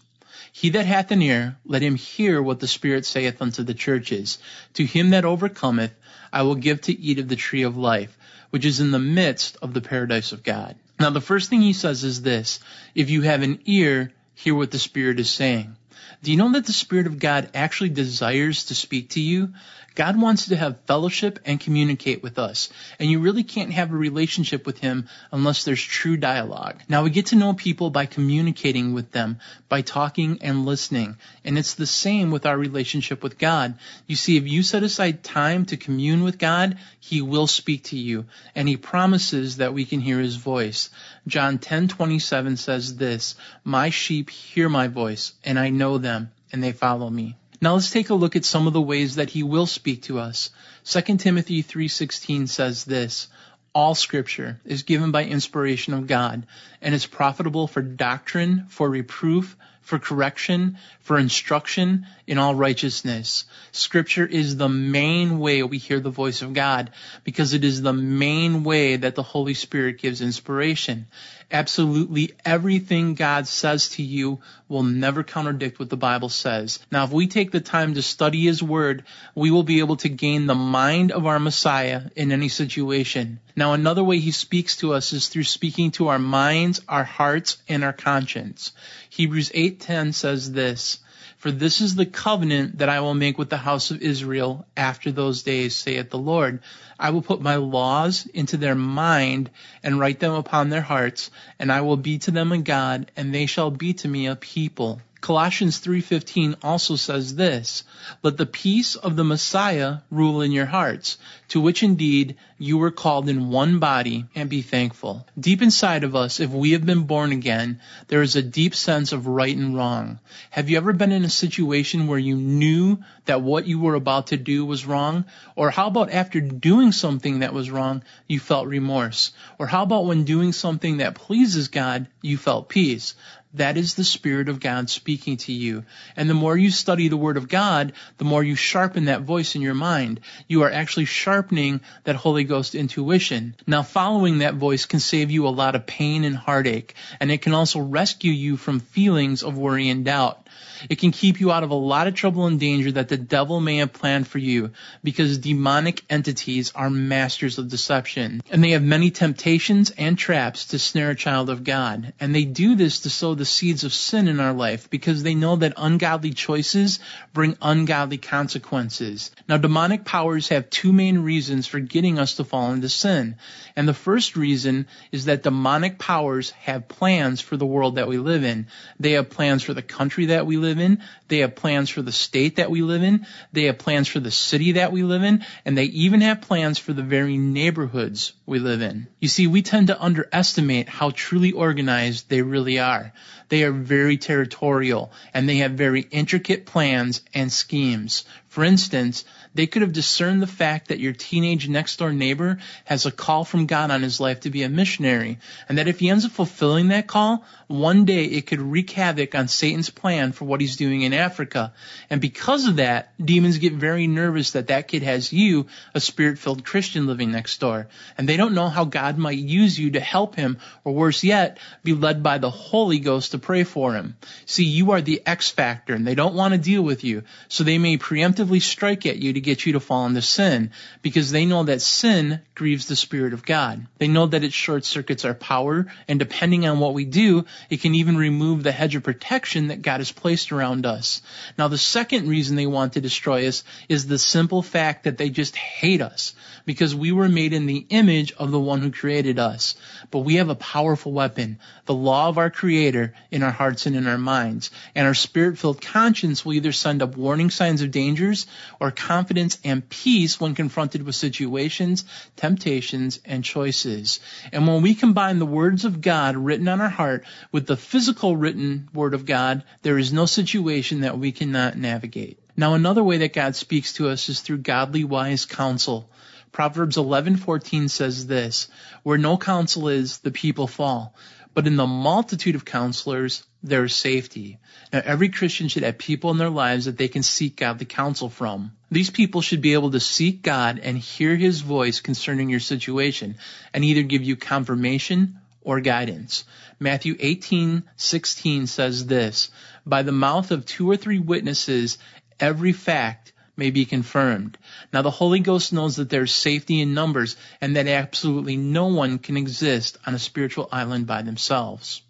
he 0.55 0.69
that 0.71 0.85
hath 0.85 1.11
an 1.11 1.23
ear, 1.23 1.57
let 1.65 1.83
him 1.83 1.97
hear 1.97 2.43
what 2.43 2.61
the 2.61 2.69
Spirit 2.69 3.07
saith 3.07 3.41
unto 3.41 3.63
the 3.63 3.75
churches. 3.75 4.39
To 4.75 4.85
him 4.85 5.11
that 5.11 5.25
overcometh, 5.25 5.95
I 6.31 6.43
will 6.43 6.57
give 6.57 6.83
to 6.83 6.99
eat 6.99 7.19
of 7.19 7.29
the 7.29 7.37
tree 7.37 7.63
of 7.63 7.79
life, 7.79 8.17
which 8.51 8.67
is 8.67 8.79
in 8.79 8.91
the 8.91 8.99
midst 8.99 9.57
of 9.63 9.73
the 9.73 9.81
paradise 9.81 10.33
of 10.33 10.43
God. 10.43 10.77
Now 11.01 11.09
the 11.09 11.23
first 11.23 11.49
thing 11.49 11.63
he 11.63 11.73
says 11.73 12.05
is 12.05 12.21
this, 12.21 12.61
if 12.95 13.09
you 13.09 13.23
have 13.23 13.43
an 13.43 13.61
ear, 13.65 14.13
hear 14.35 14.55
what 14.55 14.71
the 14.71 14.79
Spirit 14.79 15.19
is 15.19 15.31
saying. 15.31 15.75
Do 16.23 16.31
you 16.31 16.37
know 16.37 16.53
that 16.53 16.67
the 16.67 16.73
Spirit 16.73 17.07
of 17.07 17.19
God 17.19 17.49
actually 17.55 17.91
desires 17.91 18.67
to 18.67 18.75
speak 18.75 19.11
to 19.11 19.21
you? 19.21 19.55
God 19.95 20.21
wants 20.21 20.47
to 20.47 20.57
have 20.57 20.81
fellowship 20.87 21.39
and 21.45 21.61
communicate 21.61 22.23
with 22.23 22.39
us. 22.39 22.71
And 22.99 23.11
you 23.11 23.21
really 23.21 23.45
can't 23.45 23.73
have 23.73 23.93
a 23.93 23.97
relationship 23.97 24.67
with 24.67 24.79
Him 24.79 25.09
unless 25.31 25.65
there's 25.65 25.83
true 25.83 26.17
dialogue. 26.17 26.81
Now 26.89 27.03
we 27.03 27.11
get 27.11 27.27
to 27.27 27.37
know 27.37 27.53
people 27.53 27.91
by 27.91 28.07
communicating 28.07 28.95
with 28.95 29.11
them, 29.11 29.39
by 29.69 29.83
talking 29.83 30.39
and 30.43 30.65
listening. 30.65 31.17
And 31.45 31.59
it's 31.59 31.75
the 31.75 31.87
same 31.87 32.31
with 32.31 32.47
our 32.47 32.57
relationship 32.57 33.23
with 33.23 33.39
God. 33.39 33.75
You 34.07 34.17
see, 34.17 34.37
if 34.37 34.47
you 34.47 34.63
set 34.63 34.83
aside 34.83 35.23
time 35.23 35.67
to 35.67 35.77
commune 35.77 36.23
with 36.23 36.39
God, 36.39 36.79
He 37.01 37.21
will 37.21 37.47
speak 37.47 37.85
to 37.85 37.99
you. 37.99 38.27
And 38.55 38.69
He 38.69 38.77
promises 38.77 39.59
that 39.59 39.75
we 39.75 39.85
can 39.85 40.01
hear 40.01 40.21
His 40.21 40.37
voice. 40.37 40.91
John 41.27 41.59
10:27 41.59 42.57
says 42.57 42.97
this, 42.97 43.35
"My 43.65 43.91
sheep 43.91 44.31
hear 44.31 44.69
my 44.69 44.89
voice, 44.89 45.33
and 45.45 45.59
I 45.59 45.71
know 45.71 45.99
them, 45.99 46.31
and 46.51 46.63
they 46.63 46.73
follow 46.73 47.11
me." 47.11 47.37
Now 47.63 47.75
let's 47.75 47.93
take 47.93 48.11
a 48.11 48.15
look 48.15 48.35
at 48.35 48.45
some 48.45 48.67
of 48.67 48.73
the 48.73 48.83
ways 48.83 49.15
that 49.15 49.31
he 49.31 49.45
will 49.45 49.67
speak 49.67 50.03
to 50.03 50.19
us. 50.19 50.51
2 50.85 51.17
Timothy 51.19 51.63
3:16 51.63 52.49
says 52.49 52.85
this, 52.85 53.29
all 53.73 53.95
scripture 53.95 54.61
is 54.65 54.83
given 54.83 55.13
by 55.13 55.25
inspiration 55.25 55.95
of 55.95 56.09
God 56.09 56.45
and 56.83 56.93
is 56.93 57.07
profitable 57.07 57.69
for 57.69 57.81
doctrine, 57.81 58.67
for 58.69 58.91
reproof, 58.91 59.57
for 59.83 59.99
correction, 59.99 60.79
for 61.01 61.19
instruction 61.19 62.07
in 62.27 62.39
all 62.39 62.55
righteousness. 62.55 63.45
Scripture 63.73 64.25
is 64.25 64.57
the 64.57 64.69
main 64.69 65.39
way 65.39 65.63
we 65.63 65.79
hear 65.79 66.01
the 66.01 66.11
voice 66.11 66.43
of 66.43 66.55
God 66.55 66.91
because 67.25 67.53
it 67.53 67.65
is 67.65 67.83
the 67.83 67.93
main 67.93 68.65
way 68.65 68.97
that 68.97 69.15
the 69.15 69.23
Holy 69.23 69.55
Spirit 69.55 69.99
gives 69.99 70.23
inspiration. 70.23 71.07
Absolutely 71.51 72.33
everything 72.47 73.15
God 73.15 73.47
says 73.47 73.91
to 73.91 74.03
you 74.03 74.41
will 74.69 74.83
never 74.83 75.23
contradict 75.23 75.79
what 75.79 75.91
the 75.91 75.99
Bible 75.99 76.31
says. 76.31 76.79
Now, 76.91 77.05
if 77.05 77.11
we 77.11 77.27
take 77.27 77.51
the 77.51 77.61
time 77.61 77.93
to 77.95 78.03
study 78.03 78.45
His 78.45 78.63
Word, 78.63 79.05
we 79.35 79.51
will 79.51 79.63
be 79.63 79.81
able 79.81 79.97
to 79.97 80.09
gain 80.09 80.47
the 80.47 80.55
mind 80.55 81.13
of 81.13 81.27
our 81.27 81.39
Messiah 81.39 82.05
in 82.17 82.33
any 82.33 82.49
situation. 82.49 83.39
Now, 83.55 83.75
another 83.75 84.03
way 84.03 84.19
He 84.19 84.31
speaks 84.31 84.77
to 84.77 84.95
us 84.95 85.13
is 85.13 85.29
through 85.29 85.45
speaking 85.45 85.91
to 85.93 86.09
our 86.09 86.19
minds, 86.19 86.81
our 86.89 87.05
hearts, 87.05 87.59
and 87.69 87.85
our 87.85 87.93
conscience. 87.93 88.73
Hebrews 89.15 89.51
8:10 89.51 90.15
says 90.15 90.53
this, 90.53 90.99
for 91.37 91.51
this 91.51 91.83
is 91.83 91.95
the 91.95 92.07
covenant 92.07 92.79
that 92.79 92.89
I 92.89 93.01
will 93.01 93.13
make 93.13 93.37
with 93.37 93.51
the 93.51 93.59
house 93.59 93.91
of 93.91 94.01
Israel 94.01 94.65
after 94.75 95.13
those 95.13 95.43
days, 95.43 95.77
saith 95.77 96.09
the 96.09 96.17
Lord. 96.17 96.61
I 96.99 97.11
will 97.11 97.21
put 97.21 97.43
my 97.43 97.57
laws 97.57 98.27
into 98.33 98.57
their 98.57 98.75
mind 98.75 99.51
and 99.83 100.01
write 100.01 100.19
them 100.19 100.33
upon 100.33 100.71
their 100.71 100.81
hearts, 100.81 101.31
and 101.59 101.71
I 101.71 101.83
will 101.83 101.99
be 101.99 102.21
to 102.21 102.31
them 102.31 102.53
a 102.53 102.59
God, 102.59 103.11
and 103.15 103.35
they 103.35 103.45
shall 103.45 103.71
be 103.71 103.93
to 103.93 104.09
me 104.09 104.29
a 104.29 104.35
people. 104.35 105.03
Colossians 105.23 105.79
3:15 105.79 106.57
also 106.65 106.97
says 106.97 107.37
this, 107.37 107.85
"Let 108.25 108.37
the 108.37 108.45
peace 108.45 108.97
of 108.97 109.15
the 109.15 109.23
Messiah 109.23 109.99
rule 110.11 110.43
in 110.43 110.51
your 110.51 110.67
hearts, 110.67 111.17
to 111.51 111.61
which 111.61 111.85
indeed 111.85 112.35
you 112.59 112.77
were 112.77 112.91
called 112.91 113.29
in 113.29 113.49
one 113.49 113.79
body, 113.79 114.25
and 114.35 114.51
be 114.51 114.63
thankful." 114.63 115.25
Deep 115.39 115.63
inside 115.63 116.03
of 116.03 116.17
us, 116.17 116.41
if 116.41 116.51
we 116.51 116.73
have 116.73 116.85
been 116.85 117.05
born 117.05 117.31
again, 117.31 117.79
there 118.09 118.21
is 118.21 118.35
a 118.35 118.43
deep 118.43 118.75
sense 118.75 119.13
of 119.13 119.29
right 119.29 119.57
and 119.57 119.77
wrong. 119.77 120.19
Have 120.51 120.69
you 120.69 120.77
ever 120.77 120.93
been 120.93 121.13
in 121.13 121.25
a 121.25 121.31
situation 121.31 122.09
where 122.09 122.19
you 122.19 122.35
knew 122.35 122.99
that 123.27 123.43
what 123.43 123.69
you 123.69 123.79
were 123.79 123.95
about 123.95 124.27
to 124.29 124.37
do 124.37 124.65
was 124.65 124.87
wrong? 124.87 125.25
Or 125.55 125.71
how 125.71 125.87
about 125.87 126.11
after 126.11 126.41
doing 126.41 126.91
something 126.91 127.39
that 127.39 127.55
was 127.55 127.71
wrong, 127.71 128.03
you 128.27 128.41
felt 128.41 128.67
remorse? 128.67 129.31
Or 129.61 129.69
how 129.69 129.85
about 129.85 130.07
when 130.07 130.25
doing 130.25 130.53
something 130.53 130.97
that 130.97 131.15
pleases 131.15 131.69
God, 131.69 132.09
you 132.23 132.37
felt 132.37 132.69
peace? 132.69 133.15
That 133.55 133.77
is 133.77 133.95
the 133.95 134.05
Spirit 134.05 134.49
of 134.49 134.61
God 134.61 134.89
speaking 134.89 135.37
to 135.39 135.53
you. 135.53 135.85
And 136.17 136.29
the 136.29 136.35
more 136.35 136.57
you 136.57 136.71
study 136.71 137.09
the 137.09 137.17
Word 137.17 137.37
of 137.37 137.49
God, 137.49 137.93
the 138.17 138.25
more 138.25 138.43
you 138.43 138.55
sharpen 138.55 139.07
that 139.07 139.23
voice 139.23 139.55
in 139.55 139.63
your 139.63 139.75
mind. 139.75 140.21
You 140.49 140.63
are 140.63 140.71
actually 140.71 141.05
sharpening 141.05 141.83
that 142.05 142.17
Holy 142.17 142.45
Ghost 142.45 142.75
intuition. 142.75 143.55
Now 143.67 143.83
following 143.83 144.39
that 144.39 144.55
voice 144.55 144.87
can 144.87 145.01
save 145.01 145.31
you 145.31 145.47
a 145.47 145.51
lot 145.51 145.75
of 145.75 145.87
pain 145.87 146.25
and 146.25 146.37
heartache, 146.37 146.95
and 147.21 147.31
it 147.31 147.43
can 147.43 147.53
also 147.53 147.81
rescue 147.81 148.33
you 148.33 148.57
from 148.57 148.81
feelings 148.81 149.43
of 149.43 149.59
worry 149.59 149.89
and 149.91 150.05
doubt. 150.05 150.42
It 150.89 150.99
can 150.99 151.13
keep 151.13 151.41
you 151.41 151.53
out 151.53 151.63
of 151.63 151.71
a 151.71 151.75
lot 151.75 152.07
of 152.07 152.15
trouble 152.15 152.47
and 152.47 152.59
danger 152.59 152.93
that 152.93 153.09
the 153.09 153.17
devil 153.17 153.61
may 153.61 153.79
have 153.79 153.93
planned 153.93 154.27
for 154.27 154.39
you 154.39 154.71
because 155.03 155.39
demonic 155.39 156.03
entities 156.11 156.73
are 156.75 156.91
masters 156.91 157.59
of 157.59 157.69
deception 157.69 158.43
and 158.51 158.63
they 158.63 158.71
have 158.71 158.83
many 158.83 159.11
temptations 159.11 159.91
and 159.91 160.19
traps 160.19 160.67
to 160.67 160.79
snare 160.79 161.11
a 161.11 161.17
child 161.17 161.51
of 161.51 161.65
God. 161.65 162.13
And 162.21 162.35
they 162.35 162.45
do 162.45 162.75
this 162.75 163.01
to 163.01 163.11
sow 163.11 163.35
the 163.35 163.45
seeds 163.45 163.85
of 163.85 163.93
sin 163.93 164.29
in 164.29 164.41
our 164.41 164.53
life 164.53 164.91
because 164.91 165.23
they 165.23 165.35
know 165.35 165.57
that 165.57 165.75
ungodly 165.77 166.33
choices 166.33 167.01
bring 167.33 167.57
ungodly 167.63 168.19
consequences. 168.19 169.31
Now 169.49 169.57
demonic 169.57 170.05
powers 170.05 170.49
have 170.49 170.71
two 170.71 170.93
main 170.93 171.19
reasons 171.19 171.67
for 171.67 171.81
getting 171.81 172.19
us 172.19 172.37
to 172.37 172.45
fall 172.45 172.73
into 172.73 172.89
sin. 172.89 173.37
And 173.77 173.89
the 173.89 173.95
first 173.95 174.37
reason 174.37 174.87
is 175.11 175.27
that 175.27 175.43
demonic 175.43 175.99
powers 175.99 176.51
have 176.51 176.89
plans 176.89 177.41
for 177.41 177.57
the 177.57 177.67
world 177.67 177.97
that 177.97 178.09
we 178.09 178.19
live 178.19 178.45
in. 178.45 178.67
They 179.01 179.13
have 179.13 179.31
plans 179.31 179.63
for 179.63 179.75
the 179.75 179.83
country 179.83 180.27
that 180.27 180.47
we 180.47 180.57
live 180.57 180.72
in. 180.79 181.03
They 181.29 181.39
have 181.39 181.55
plans 181.55 181.91
for 181.91 182.03
the 182.03 182.13
state 182.13 182.57
that 182.57 182.71
we 182.71 182.83
live 182.83 183.03
in. 183.03 183.27
They 183.53 183.65
have 183.65 183.79
plans 183.79 184.09
for 184.09 184.21
the 184.21 184.31
city 184.31 184.73
that 184.73 184.93
we 184.93 185.03
live 185.03 185.23
in. 185.23 185.45
And 185.65 185.77
they 185.77 185.85
even 185.85 186.21
have 186.21 186.43
plans 186.43 186.79
for 186.79 186.93
the 186.93 187.03
very 187.03 187.37
neighborhoods 187.37 188.33
we 188.47 188.59
live 188.59 188.83
in. 188.83 189.09
You 189.21 189.29
see, 189.29 189.47
we 189.47 189.63
tend 189.63 189.89
to 189.89 190.03
underestimate 190.03 190.89
how 190.89 191.11
truly 191.11 191.53
organized 191.53 192.29
they 192.29 192.43
really 192.43 192.79
are. 192.79 193.13
They 193.49 193.65
are 193.65 193.73
very 193.73 194.17
territorial 194.17 195.13
and 195.35 195.49
they 195.49 195.57
have 195.57 195.73
very 195.73 196.01
intricate 196.01 196.67
plans 196.67 197.23
and 197.35 197.53
schemes. 197.53 198.25
For 198.49 198.65
instance, 198.65 199.25
they 199.55 199.67
could 199.67 199.83
have 199.83 199.93
discerned 199.93 200.41
the 200.41 200.47
fact 200.47 200.89
that 200.89 201.01
your 201.01 201.13
teenage 201.13 201.69
next 201.69 201.99
door 201.99 202.13
neighbor 202.13 202.59
has 202.85 203.07
a 203.07 203.11
call 203.11 203.45
from 203.45 203.67
God 203.67 203.91
on 203.91 204.03
his 204.03 204.21
life 204.21 204.41
to 204.41 204.51
be 204.51 204.63
a 204.63 204.69
missionary, 204.69 205.39
and 205.69 205.79
that 205.79 205.89
if 205.89 205.99
he 206.01 206.09
ends 206.09 206.25
up 206.25 206.33
fulfilling 206.33 206.89
that 206.89 207.07
call, 207.07 207.45
one 207.67 208.05
day 208.05 208.25
it 208.25 208.47
could 208.47 208.61
wreak 208.61 208.91
havoc 208.91 209.35
on 209.35 209.49
Satan's 209.49 209.91
plan 209.91 210.33
for 210.33 210.45
what 210.45 210.61
he's 210.61 210.77
doing 210.77 211.03
in 211.03 211.13
Africa. 211.13 211.73
And 212.11 212.21
because 212.21 212.67
of 212.67 212.77
that, 212.77 213.13
demons 213.23 213.59
get 213.59 213.73
very 213.73 214.07
nervous 214.07 214.53
that 214.53 214.69
that 214.69 214.89
kid 214.89 215.03
has 215.03 215.33
you, 215.33 215.67
a 215.95 216.01
spirit-filled 216.01 216.65
Christian 216.65 217.07
living 217.07 217.33
next 217.33 217.61
door. 217.61 217.89
And 218.17 218.29
they 218.29 218.37
don't 218.37 218.55
know 218.55 218.69
how 218.69 218.85
God 218.85 219.19
might 219.19 219.39
use 219.39 219.79
you 219.79 219.93
to 219.93 220.01
help 220.01 220.35
him, 220.35 220.59
or 220.85 220.93
worse 220.93 221.25
yet, 221.25 221.59
be 221.85 221.93
led 221.95 222.23
by 222.23 222.39
the 222.39 222.51
Holy 222.51 222.99
Ghost 222.99 223.33
to 223.33 223.39
pray 223.39 223.65
for 223.65 223.95
him. 223.95 224.17
See, 224.47 224.65
you 224.65 224.93
are 224.93 225.01
the 225.01 225.23
X 225.27 225.51
factor, 225.51 225.95
and 225.95 226.07
they 226.07 226.15
don't 226.15 226.35
want 226.35 226.53
to 226.53 226.59
deal 226.59 226.83
with 226.83 227.05
you, 227.05 227.25
so 227.49 227.65
they 227.65 227.79
may 227.79 227.99
preemptively 227.99 228.61
strike 228.61 229.07
at 229.07 229.19
you 229.19 229.33
to 229.35 229.41
get 229.43 229.67
you 229.67 229.75
to 229.75 229.81
fall 229.81 230.07
into 230.07 230.23
sin 230.23 230.71
because 231.03 231.31
they 231.31 231.45
know 231.45 231.65
that 231.65 231.83
sin 231.83 232.41
grieves 232.55 232.87
the 232.87 232.97
Spirit 232.97 233.33
of 233.33 233.45
God. 233.45 233.87
They 233.99 234.09
know 234.09 234.27
that 234.27 234.45
it 234.45 234.53
short 234.53 234.85
circuits 234.85 235.25
our 235.25 235.35
power 235.35 235.87
and 236.09 236.19
depending 236.19 236.67
on 236.67 236.79
what 236.79 236.95
we 236.95 237.05
do, 237.05 237.45
it 237.71 237.81
can 237.81 237.95
even 237.95 238.17
remove 238.17 238.63
the 238.63 238.73
hedge 238.73 238.95
of 238.95 239.03
protection 239.03 239.69
that 239.69 239.83
God 239.83 240.01
has 240.01 240.13
placed 240.13 240.53
around 240.53 240.87
us. 240.87 241.23
Now 241.59 241.69
the 241.69 241.79
second 241.79 242.29
reason 242.29 242.57
they 242.57 242.67
want 242.67 242.95
to 242.95 243.01
destroy 243.01 243.49
us 243.49 243.65
is 243.89 244.07
the 244.07 244.19
simple 244.19 244.63
fact 244.63 245.05
that 245.05 245.19
they 245.19 245.31
just 245.31 245.57
hate 245.57 246.01
us 246.01 246.35
because 246.65 246.95
we 246.95 247.13
were 247.13 247.29
made 247.29 247.53
in 247.53 247.67
the 247.67 247.87
image 247.91 248.33
of 248.33 248.51
the 248.51 248.61
one 248.61 248.81
who 248.81 248.91
created 248.91 249.39
us. 249.39 249.75
But 250.11 250.21
we 250.21 250.37
have 250.37 250.49
a 250.49 250.55
powerful 250.55 251.13
weapon, 251.13 251.59
the 251.87 251.95
law 251.95 252.29
of 252.29 252.39
our 252.39 252.51
creator 252.51 253.15
in 253.31 253.43
our 253.43 253.51
hearts 253.51 253.87
and 253.87 253.97
in 253.97 254.07
our 254.07 254.19
minds. 254.19 254.71
And 254.95 255.07
our 255.07 255.15
spirit 255.15 255.59
filled 255.59 255.81
conscience 255.81 256.45
will 256.45 256.55
either 256.55 256.73
send 256.73 257.03
up 257.03 257.17
warning 257.17 257.51
signs 257.51 257.83
of 257.83 257.91
dangers 257.91 258.47
or 258.81 258.91
confidence 258.91 259.32
and 259.39 259.89
peace 259.89 260.41
when 260.41 260.55
confronted 260.55 261.03
with 261.03 261.15
situations, 261.15 262.05
temptations, 262.37 263.21
and 263.25 263.45
choices. 263.45 264.21
And 264.53 264.67
when 264.67 264.83
we 264.83 264.95
combine 264.95 265.39
the 265.39 265.47
words 265.47 265.85
of 265.85 266.01
God 266.01 266.37
written 266.37 266.69
on 266.69 266.81
our 266.81 266.89
heart 266.89 267.25
with 267.51 267.67
the 267.67 267.77
physical 267.77 268.37
written 268.37 268.89
word 268.93 269.15
of 269.15 269.27
God, 269.27 269.65
there 269.83 269.99
is 269.99 270.13
no 270.13 270.27
situation 270.27 271.01
that 271.01 271.19
we 271.19 271.33
cannot 271.33 271.77
navigate. 271.77 272.39
Now 272.57 272.75
another 272.75 273.03
way 273.03 273.19
that 273.19 273.33
God 273.33 273.57
speaks 273.57 273.95
to 273.95 274.09
us 274.09 274.29
is 274.29 274.41
through 274.41 274.59
godly 274.59 275.05
wise 275.05 275.47
counsel. 275.47 276.11
Proverbs 276.53 276.97
11:14 276.97 277.89
says 277.89 278.27
this, 278.27 278.69
where 279.03 279.17
no 279.17 279.39
counsel 279.39 279.89
is, 279.89 280.19
the 280.19 280.31
people 280.31 280.67
fall, 280.67 281.15
but 281.55 281.67
in 281.67 281.77
the 281.77 281.87
multitude 281.87 282.55
of 282.55 282.65
counselors, 282.65 283.45
there 283.63 283.85
is 283.85 283.95
safety. 283.95 284.59
Now 284.93 285.03
every 285.05 285.29
Christian 285.29 285.69
should 285.69 285.83
have 285.83 285.99
people 285.99 286.31
in 286.31 286.39
their 286.39 286.51
lives 286.51 286.87
that 286.87 286.97
they 286.97 287.09
can 287.09 287.23
seek 287.23 287.63
out 287.63 287.79
the 287.79 287.85
counsel 287.85 288.29
from. 288.29 288.73
These 288.91 289.11
people 289.11 289.41
should 289.41 289.61
be 289.61 289.75
able 289.75 289.91
to 289.93 290.01
seek 290.01 290.43
God 290.43 290.79
and 290.79 290.99
hear 290.99 291.37
his 291.37 291.61
voice 291.61 292.01
concerning 292.01 292.49
your 292.49 292.61
situation 292.61 293.37
and 293.73 293.85
either 293.85 294.03
give 294.03 294.23
you 294.23 294.37
confirmation 294.37 295.39
or 295.63 295.81
guidance. 295.81 296.45
Matthew 296.81 297.15
18:16 297.17 298.69
says 298.69 299.07
this, 299.07 299.51
by 299.87 300.03
the 300.03 300.13
mouth 300.13 300.51
of 300.51 300.67
two 300.67 300.91
or 300.91 300.97
three 300.97 301.19
witnesses 301.19 301.99
every 302.41 302.73
fact 302.73 303.32
may 303.63 303.71
be 303.71 303.85
confirmed. 303.85 304.59
Now 304.93 305.03
the 305.03 305.19
Holy 305.23 305.39
Ghost 305.39 305.73
knows 305.73 305.95
that 305.95 306.11
there's 306.11 306.35
safety 306.35 306.81
in 306.81 306.95
numbers 306.95 307.37
and 307.61 307.77
that 307.77 307.87
absolutely 307.87 308.57
no 308.57 308.89
one 308.89 309.21
can 309.21 309.37
exist 309.37 309.99
on 310.05 310.17
a 310.17 310.19
spiritual 310.19 310.69
island 310.73 311.07
by 311.07 311.23
themselves. 311.23 312.03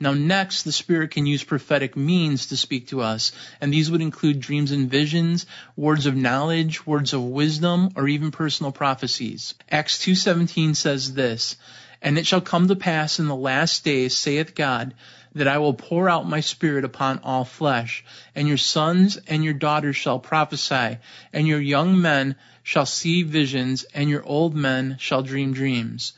Now 0.00 0.14
next, 0.14 0.62
the 0.62 0.72
Spirit 0.72 1.10
can 1.10 1.26
use 1.26 1.44
prophetic 1.44 1.94
means 1.94 2.46
to 2.46 2.56
speak 2.56 2.88
to 2.88 3.02
us, 3.02 3.32
and 3.60 3.70
these 3.70 3.90
would 3.90 4.00
include 4.00 4.40
dreams 4.40 4.72
and 4.72 4.90
visions, 4.90 5.44
words 5.76 6.06
of 6.06 6.16
knowledge, 6.16 6.86
words 6.86 7.12
of 7.12 7.22
wisdom, 7.22 7.90
or 7.96 8.08
even 8.08 8.30
personal 8.30 8.72
prophecies. 8.72 9.52
Acts 9.70 9.98
2.17 9.98 10.74
says 10.74 11.12
this, 11.12 11.56
And 12.00 12.16
it 12.16 12.26
shall 12.26 12.40
come 12.40 12.68
to 12.68 12.76
pass 12.76 13.18
in 13.18 13.28
the 13.28 13.36
last 13.36 13.84
days, 13.84 14.16
saith 14.16 14.54
God, 14.54 14.94
that 15.34 15.48
I 15.48 15.58
will 15.58 15.74
pour 15.74 16.08
out 16.08 16.28
my 16.28 16.40
spirit 16.40 16.84
upon 16.84 17.20
all 17.24 17.44
flesh, 17.44 18.04
and 18.34 18.46
your 18.46 18.56
sons 18.56 19.18
and 19.26 19.44
your 19.44 19.54
daughters 19.54 19.96
shall 19.96 20.18
prophesy, 20.18 20.98
and 21.32 21.46
your 21.46 21.60
young 21.60 22.00
men 22.00 22.36
shall 22.62 22.86
see 22.86 23.22
visions, 23.22 23.84
and 23.94 24.08
your 24.08 24.24
old 24.24 24.54
men 24.54 24.96
shall 24.98 25.22
dream 25.22 25.52
dreams. 25.52 26.12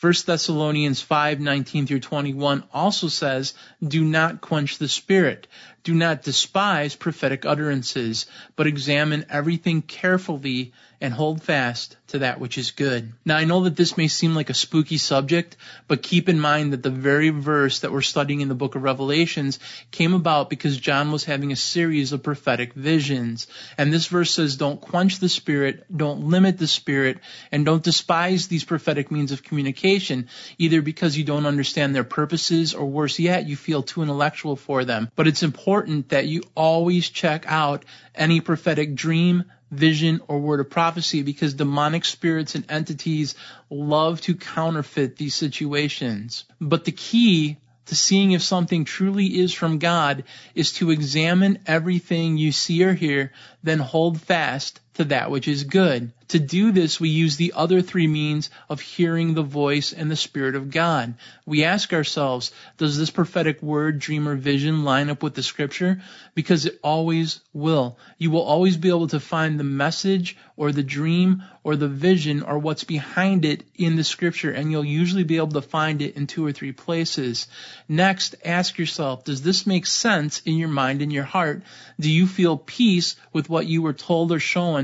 1 0.00 0.24
Thessalonians 0.24 1.02
5:19 1.04 1.86
through 1.86 2.00
21 2.00 2.64
also 2.72 3.08
says, 3.08 3.52
"Do 3.86 4.02
not 4.02 4.40
quench 4.40 4.78
the 4.78 4.88
spirit. 4.88 5.46
Do 5.84 5.94
not 5.94 6.22
despise 6.22 6.96
prophetic 6.96 7.44
utterances, 7.44 8.24
but 8.56 8.66
examine 8.66 9.26
everything 9.28 9.82
carefully 9.82 10.72
and 11.00 11.14
hold 11.14 11.42
fast 11.42 11.96
to 12.08 12.18
that 12.18 12.40
which 12.40 12.58
is 12.58 12.72
good. 12.72 13.12
Now 13.24 13.36
I 13.36 13.44
know 13.44 13.64
that 13.64 13.76
this 13.76 13.96
may 13.96 14.08
seem 14.08 14.34
like 14.34 14.50
a 14.50 14.54
spooky 14.54 14.98
subject, 14.98 15.56
but 15.88 16.02
keep 16.02 16.28
in 16.28 16.38
mind 16.38 16.72
that 16.72 16.82
the 16.82 16.90
very 16.90 17.30
verse 17.30 17.80
that 17.80 17.92
we're 17.92 18.02
studying 18.02 18.40
in 18.40 18.48
the 18.48 18.54
book 18.54 18.74
of 18.74 18.82
Revelations 18.82 19.58
came 19.90 20.12
about 20.12 20.50
because 20.50 20.76
John 20.76 21.12
was 21.12 21.24
having 21.24 21.52
a 21.52 21.56
series 21.56 22.12
of 22.12 22.22
prophetic 22.22 22.74
visions. 22.74 23.46
And 23.78 23.92
this 23.92 24.06
verse 24.06 24.32
says, 24.32 24.56
don't 24.56 24.80
quench 24.80 25.20
the 25.20 25.28
spirit, 25.28 25.84
don't 25.94 26.28
limit 26.28 26.58
the 26.58 26.66
spirit, 26.66 27.18
and 27.50 27.64
don't 27.64 27.82
despise 27.82 28.48
these 28.48 28.64
prophetic 28.64 29.10
means 29.10 29.32
of 29.32 29.42
communication, 29.42 30.28
either 30.58 30.82
because 30.82 31.16
you 31.16 31.24
don't 31.24 31.46
understand 31.46 31.94
their 31.94 32.04
purposes 32.04 32.74
or 32.74 32.84
worse 32.84 33.18
yet, 33.18 33.48
you 33.48 33.56
feel 33.56 33.82
too 33.82 34.02
intellectual 34.02 34.56
for 34.56 34.84
them. 34.84 35.10
But 35.16 35.28
it's 35.28 35.42
important 35.42 36.10
that 36.10 36.26
you 36.26 36.42
always 36.54 37.08
check 37.08 37.44
out 37.46 37.84
any 38.14 38.40
prophetic 38.40 38.94
dream, 38.94 39.44
vision, 39.70 40.20
or 40.28 40.38
word 40.38 40.60
of 40.60 40.70
prophecy 40.70 41.22
because 41.22 41.54
demonic 41.54 42.04
spirits 42.04 42.54
and 42.54 42.70
entities 42.70 43.34
love 43.70 44.20
to 44.22 44.34
counterfeit 44.34 45.16
these 45.16 45.34
situations. 45.34 46.44
But 46.60 46.84
the 46.84 46.92
key 46.92 47.58
to 47.86 47.96
seeing 47.96 48.32
if 48.32 48.42
something 48.42 48.84
truly 48.84 49.26
is 49.40 49.52
from 49.52 49.78
God 49.78 50.24
is 50.54 50.72
to 50.74 50.90
examine 50.90 51.58
everything 51.66 52.36
you 52.36 52.52
see 52.52 52.84
or 52.84 52.94
hear, 52.94 53.32
then 53.62 53.78
hold 53.78 54.20
fast 54.20 54.80
to 54.94 55.04
that 55.04 55.30
which 55.30 55.48
is 55.48 55.64
good. 55.64 56.12
To 56.28 56.38
do 56.38 56.70
this, 56.70 57.00
we 57.00 57.08
use 57.08 57.36
the 57.36 57.54
other 57.56 57.82
three 57.82 58.06
means 58.06 58.50
of 58.68 58.80
hearing 58.80 59.34
the 59.34 59.42
voice 59.42 59.92
and 59.92 60.08
the 60.08 60.16
Spirit 60.16 60.54
of 60.54 60.70
God. 60.70 61.14
We 61.44 61.64
ask 61.64 61.92
ourselves, 61.92 62.52
does 62.78 62.96
this 62.96 63.10
prophetic 63.10 63.60
word, 63.62 63.98
dream, 63.98 64.28
or 64.28 64.36
vision 64.36 64.84
line 64.84 65.10
up 65.10 65.24
with 65.24 65.34
the 65.34 65.42
scripture? 65.42 66.02
Because 66.36 66.66
it 66.66 66.78
always 66.84 67.40
will. 67.52 67.98
You 68.16 68.30
will 68.30 68.42
always 68.42 68.76
be 68.76 68.90
able 68.90 69.08
to 69.08 69.18
find 69.18 69.58
the 69.58 69.64
message 69.64 70.36
or 70.56 70.70
the 70.70 70.84
dream 70.84 71.42
or 71.64 71.74
the 71.74 71.88
vision 71.88 72.42
or 72.42 72.58
what's 72.58 72.84
behind 72.84 73.44
it 73.44 73.64
in 73.74 73.96
the 73.96 74.04
scripture, 74.04 74.52
and 74.52 74.70
you'll 74.70 74.84
usually 74.84 75.24
be 75.24 75.36
able 75.36 75.48
to 75.48 75.62
find 75.62 76.00
it 76.00 76.16
in 76.16 76.26
two 76.26 76.46
or 76.46 76.52
three 76.52 76.72
places. 76.72 77.48
Next, 77.88 78.34
ask 78.44 78.78
yourself, 78.78 79.24
does 79.24 79.42
this 79.42 79.66
make 79.66 79.86
sense 79.86 80.40
in 80.46 80.54
your 80.56 80.68
mind 80.68 81.02
and 81.02 81.12
your 81.12 81.24
heart? 81.24 81.62
Do 81.98 82.10
you 82.10 82.26
feel 82.26 82.56
peace 82.56 83.16
with 83.32 83.50
what 83.50 83.66
you 83.66 83.82
were 83.82 83.92
told 83.92 84.32
or 84.32 84.38
shown? 84.38 84.79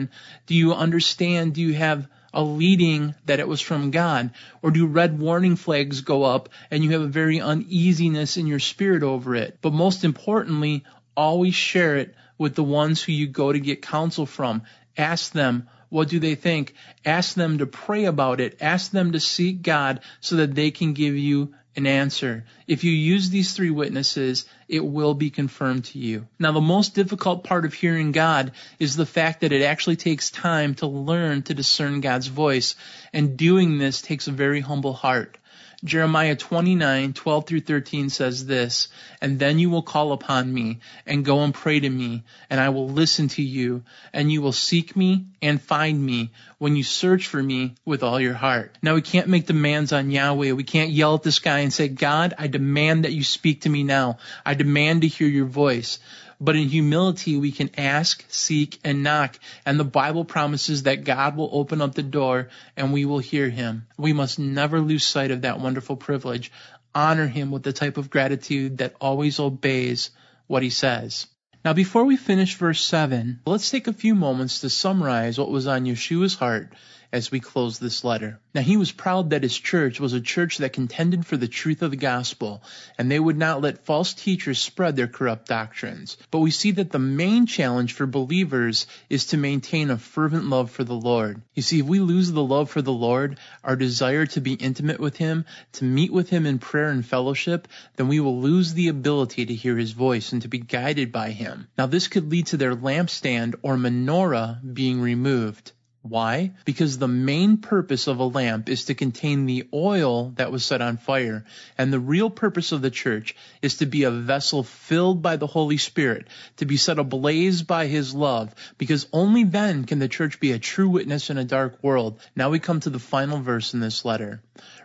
Do 0.46 0.54
you 0.54 0.74
understand? 0.74 1.54
Do 1.54 1.60
you 1.62 1.74
have 1.74 2.08
a 2.32 2.42
leading 2.42 3.14
that 3.24 3.40
it 3.40 3.48
was 3.48 3.60
from 3.60 3.90
God? 3.90 4.30
Or 4.62 4.70
do 4.70 4.86
red 4.86 5.18
warning 5.18 5.56
flags 5.56 6.02
go 6.02 6.22
up 6.24 6.50
and 6.70 6.84
you 6.84 6.90
have 6.90 7.02
a 7.02 7.18
very 7.22 7.40
uneasiness 7.40 8.36
in 8.36 8.46
your 8.46 8.58
spirit 8.58 9.02
over 9.02 9.34
it? 9.34 9.58
But 9.62 9.72
most 9.72 10.04
importantly, 10.04 10.84
always 11.16 11.54
share 11.54 11.96
it 11.96 12.14
with 12.38 12.54
the 12.54 12.64
ones 12.64 13.02
who 13.02 13.12
you 13.12 13.26
go 13.26 13.52
to 13.52 13.58
get 13.58 13.82
counsel 13.82 14.26
from. 14.26 14.62
Ask 14.96 15.32
them, 15.32 15.68
What 15.88 16.08
do 16.08 16.18
they 16.18 16.34
think? 16.34 16.74
Ask 17.04 17.34
them 17.34 17.58
to 17.58 17.66
pray 17.66 18.04
about 18.04 18.40
it. 18.40 18.58
Ask 18.60 18.90
them 18.90 19.12
to 19.12 19.20
seek 19.20 19.62
God 19.62 20.00
so 20.20 20.36
that 20.36 20.54
they 20.54 20.70
can 20.70 20.92
give 20.92 21.16
you 21.16 21.54
an 21.76 21.86
answer. 21.86 22.44
If 22.66 22.84
you 22.84 22.90
use 22.90 23.28
these 23.28 23.52
three 23.52 23.70
witnesses, 23.70 24.46
it 24.68 24.84
will 24.84 25.14
be 25.14 25.30
confirmed 25.30 25.84
to 25.86 25.98
you. 25.98 26.26
Now, 26.38 26.52
the 26.52 26.60
most 26.60 26.94
difficult 26.94 27.44
part 27.44 27.64
of 27.64 27.74
hearing 27.74 28.12
God 28.12 28.52
is 28.78 28.96
the 28.96 29.06
fact 29.06 29.42
that 29.42 29.52
it 29.52 29.62
actually 29.62 29.96
takes 29.96 30.30
time 30.30 30.74
to 30.76 30.86
learn 30.86 31.42
to 31.42 31.54
discern 31.54 32.00
God's 32.00 32.28
voice, 32.28 32.74
and 33.12 33.36
doing 33.36 33.78
this 33.78 34.00
takes 34.00 34.26
a 34.26 34.32
very 34.32 34.60
humble 34.60 34.94
heart. 34.94 35.38
Jeremiah 35.84 36.36
29, 36.36 37.12
12 37.12 37.46
through 37.46 37.60
13 37.60 38.08
says 38.08 38.46
this, 38.46 38.88
And 39.20 39.38
then 39.38 39.58
you 39.58 39.68
will 39.68 39.82
call 39.82 40.12
upon 40.12 40.52
me 40.52 40.80
and 41.06 41.24
go 41.24 41.42
and 41.42 41.52
pray 41.52 41.78
to 41.78 41.88
me, 41.88 42.24
and 42.48 42.58
I 42.58 42.70
will 42.70 42.88
listen 42.88 43.28
to 43.28 43.42
you, 43.42 43.82
and 44.12 44.32
you 44.32 44.40
will 44.40 44.52
seek 44.52 44.96
me 44.96 45.26
and 45.42 45.60
find 45.60 46.04
me 46.04 46.30
when 46.58 46.76
you 46.76 46.82
search 46.82 47.26
for 47.26 47.42
me 47.42 47.74
with 47.84 48.02
all 48.02 48.18
your 48.18 48.34
heart. 48.34 48.76
Now 48.82 48.94
we 48.94 49.02
can't 49.02 49.28
make 49.28 49.46
demands 49.46 49.92
on 49.92 50.10
Yahweh. 50.10 50.52
We 50.52 50.64
can't 50.64 50.90
yell 50.90 51.16
at 51.16 51.22
this 51.22 51.40
guy 51.40 51.58
and 51.58 51.72
say, 51.72 51.88
God, 51.88 52.34
I 52.38 52.46
demand 52.46 53.04
that 53.04 53.12
you 53.12 53.22
speak 53.22 53.62
to 53.62 53.68
me 53.68 53.82
now. 53.82 54.18
I 54.44 54.54
demand 54.54 55.02
to 55.02 55.08
hear 55.08 55.28
your 55.28 55.46
voice. 55.46 55.98
But 56.40 56.56
in 56.56 56.68
humility, 56.68 57.36
we 57.36 57.52
can 57.52 57.70
ask, 57.78 58.24
seek, 58.28 58.78
and 58.84 59.02
knock. 59.02 59.38
And 59.64 59.80
the 59.80 59.84
Bible 59.84 60.24
promises 60.24 60.82
that 60.82 61.04
God 61.04 61.36
will 61.36 61.48
open 61.52 61.80
up 61.80 61.94
the 61.94 62.02
door 62.02 62.48
and 62.76 62.92
we 62.92 63.04
will 63.04 63.18
hear 63.18 63.48
him. 63.48 63.86
We 63.96 64.12
must 64.12 64.38
never 64.38 64.80
lose 64.80 65.04
sight 65.04 65.30
of 65.30 65.42
that 65.42 65.60
wonderful 65.60 65.96
privilege. 65.96 66.52
Honor 66.94 67.26
him 67.26 67.50
with 67.50 67.62
the 67.62 67.72
type 67.72 67.96
of 67.96 68.10
gratitude 68.10 68.78
that 68.78 68.96
always 69.00 69.40
obeys 69.40 70.10
what 70.46 70.62
he 70.62 70.70
says. 70.70 71.26
Now, 71.64 71.72
before 71.72 72.04
we 72.04 72.16
finish 72.16 72.54
verse 72.54 72.84
7, 72.84 73.40
let's 73.44 73.70
take 73.70 73.88
a 73.88 73.92
few 73.92 74.14
moments 74.14 74.60
to 74.60 74.70
summarize 74.70 75.38
what 75.38 75.50
was 75.50 75.66
on 75.66 75.84
Yeshua's 75.84 76.34
heart 76.34 76.72
as 77.16 77.30
we 77.30 77.40
close 77.40 77.78
this 77.78 78.04
letter. 78.04 78.38
Now, 78.54 78.60
he 78.60 78.76
was 78.76 78.92
proud 78.92 79.30
that 79.30 79.42
his 79.42 79.58
church 79.58 79.98
was 79.98 80.12
a 80.12 80.20
church 80.20 80.58
that 80.58 80.72
contended 80.72 81.26
for 81.26 81.36
the 81.36 81.48
truth 81.48 81.82
of 81.82 81.90
the 81.90 81.96
gospel, 81.96 82.62
and 82.98 83.10
they 83.10 83.18
would 83.18 83.36
not 83.36 83.62
let 83.62 83.84
false 83.84 84.14
teachers 84.14 84.58
spread 84.58 84.96
their 84.96 85.06
corrupt 85.06 85.48
doctrines. 85.48 86.16
But 86.30 86.40
we 86.40 86.50
see 86.50 86.72
that 86.72 86.90
the 86.90 86.98
main 86.98 87.46
challenge 87.46 87.94
for 87.94 88.06
believers 88.06 88.86
is 89.08 89.26
to 89.26 89.36
maintain 89.36 89.90
a 89.90 89.98
fervent 89.98 90.44
love 90.48 90.70
for 90.70 90.84
the 90.84 90.94
Lord. 90.94 91.40
You 91.54 91.62
see, 91.62 91.80
if 91.80 91.86
we 91.86 92.00
lose 92.00 92.30
the 92.30 92.42
love 92.42 92.70
for 92.70 92.82
the 92.82 92.92
Lord, 92.92 93.38
our 93.64 93.76
desire 93.76 94.26
to 94.26 94.40
be 94.40 94.52
intimate 94.54 95.00
with 95.00 95.16
Him, 95.16 95.46
to 95.72 95.84
meet 95.84 96.12
with 96.12 96.28
Him 96.28 96.46
in 96.46 96.58
prayer 96.58 96.90
and 96.90 97.04
fellowship, 97.04 97.66
then 97.96 98.08
we 98.08 98.20
will 98.20 98.40
lose 98.40 98.74
the 98.74 98.88
ability 98.88 99.46
to 99.46 99.54
hear 99.54 99.76
His 99.76 99.92
voice 99.92 100.32
and 100.32 100.42
to 100.42 100.48
be 100.48 100.58
guided 100.58 101.12
by 101.12 101.30
Him. 101.30 101.68
Now, 101.78 101.86
this 101.86 102.08
could 102.08 102.30
lead 102.30 102.48
to 102.48 102.58
their 102.58 102.74
lampstand 102.74 103.54
or 103.62 103.76
menorah 103.76 104.60
being 104.74 105.00
removed. 105.00 105.72
Why? 106.08 106.52
Because 106.64 106.98
the 106.98 107.08
main 107.08 107.56
purpose 107.56 108.06
of 108.06 108.18
a 108.18 108.24
lamp 108.24 108.68
is 108.68 108.84
to 108.86 108.94
contain 108.94 109.46
the 109.46 109.68
oil 109.74 110.30
that 110.36 110.52
was 110.52 110.64
set 110.64 110.80
on 110.80 110.96
fire. 110.96 111.44
And 111.76 111.92
the 111.92 112.00
real 112.00 112.30
purpose 112.30 112.72
of 112.72 112.82
the 112.82 112.90
church 112.90 113.34
is 113.62 113.78
to 113.78 113.86
be 113.86 114.04
a 114.04 114.10
vessel 114.10 114.62
filled 114.62 115.22
by 115.22 115.36
the 115.36 115.46
Holy 115.46 115.76
Spirit, 115.76 116.28
to 116.58 116.64
be 116.64 116.76
set 116.76 116.98
ablaze 116.98 117.62
by 117.62 117.86
His 117.86 118.14
love, 118.14 118.54
because 118.78 119.06
only 119.12 119.44
then 119.44 119.84
can 119.84 119.98
the 119.98 120.08
church 120.08 120.38
be 120.38 120.52
a 120.52 120.58
true 120.58 120.88
witness 120.88 121.30
in 121.30 121.38
a 121.38 121.44
dark 121.44 121.82
world. 121.82 122.20
Now 122.34 122.50
we 122.50 122.58
come 122.58 122.80
to 122.80 122.90
the 122.90 122.98
final 122.98 123.40
verse 123.40 123.74
in 123.74 123.80
this 123.80 124.04
letter. 124.04 124.40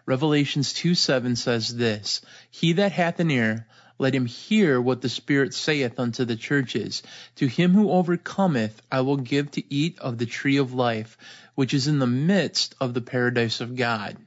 Revelations 0.06 0.74
2 0.74 0.96
7 0.96 1.36
says 1.36 1.76
this, 1.76 2.22
He 2.50 2.74
that 2.74 2.92
hath 2.92 3.20
an 3.20 3.32
ear, 3.32 3.68
let 4.02 4.16
him 4.16 4.26
hear 4.26 4.82
what 4.82 5.00
the 5.00 5.10
Spirit 5.10 5.54
saith 5.54 6.00
unto 6.00 6.26
the 6.26 6.36
churches. 6.36 7.04
To 7.36 7.46
him 7.46 7.76
who 7.76 7.92
overcometh, 7.92 8.82
I 8.92 9.02
will 9.02 9.18
give 9.18 9.52
to 9.52 9.64
eat 9.72 10.00
of 10.00 10.18
the 10.18 10.26
tree 10.26 10.58
of 10.58 10.74
life, 10.74 11.20
which 11.54 11.76
is 11.76 11.86
in 11.86 12.00
the 12.00 12.08
midst 12.08 12.74
of 12.82 12.96
the 12.96 13.02
paradise 13.02 13.62
of 13.62 13.76
God. 13.76 14.18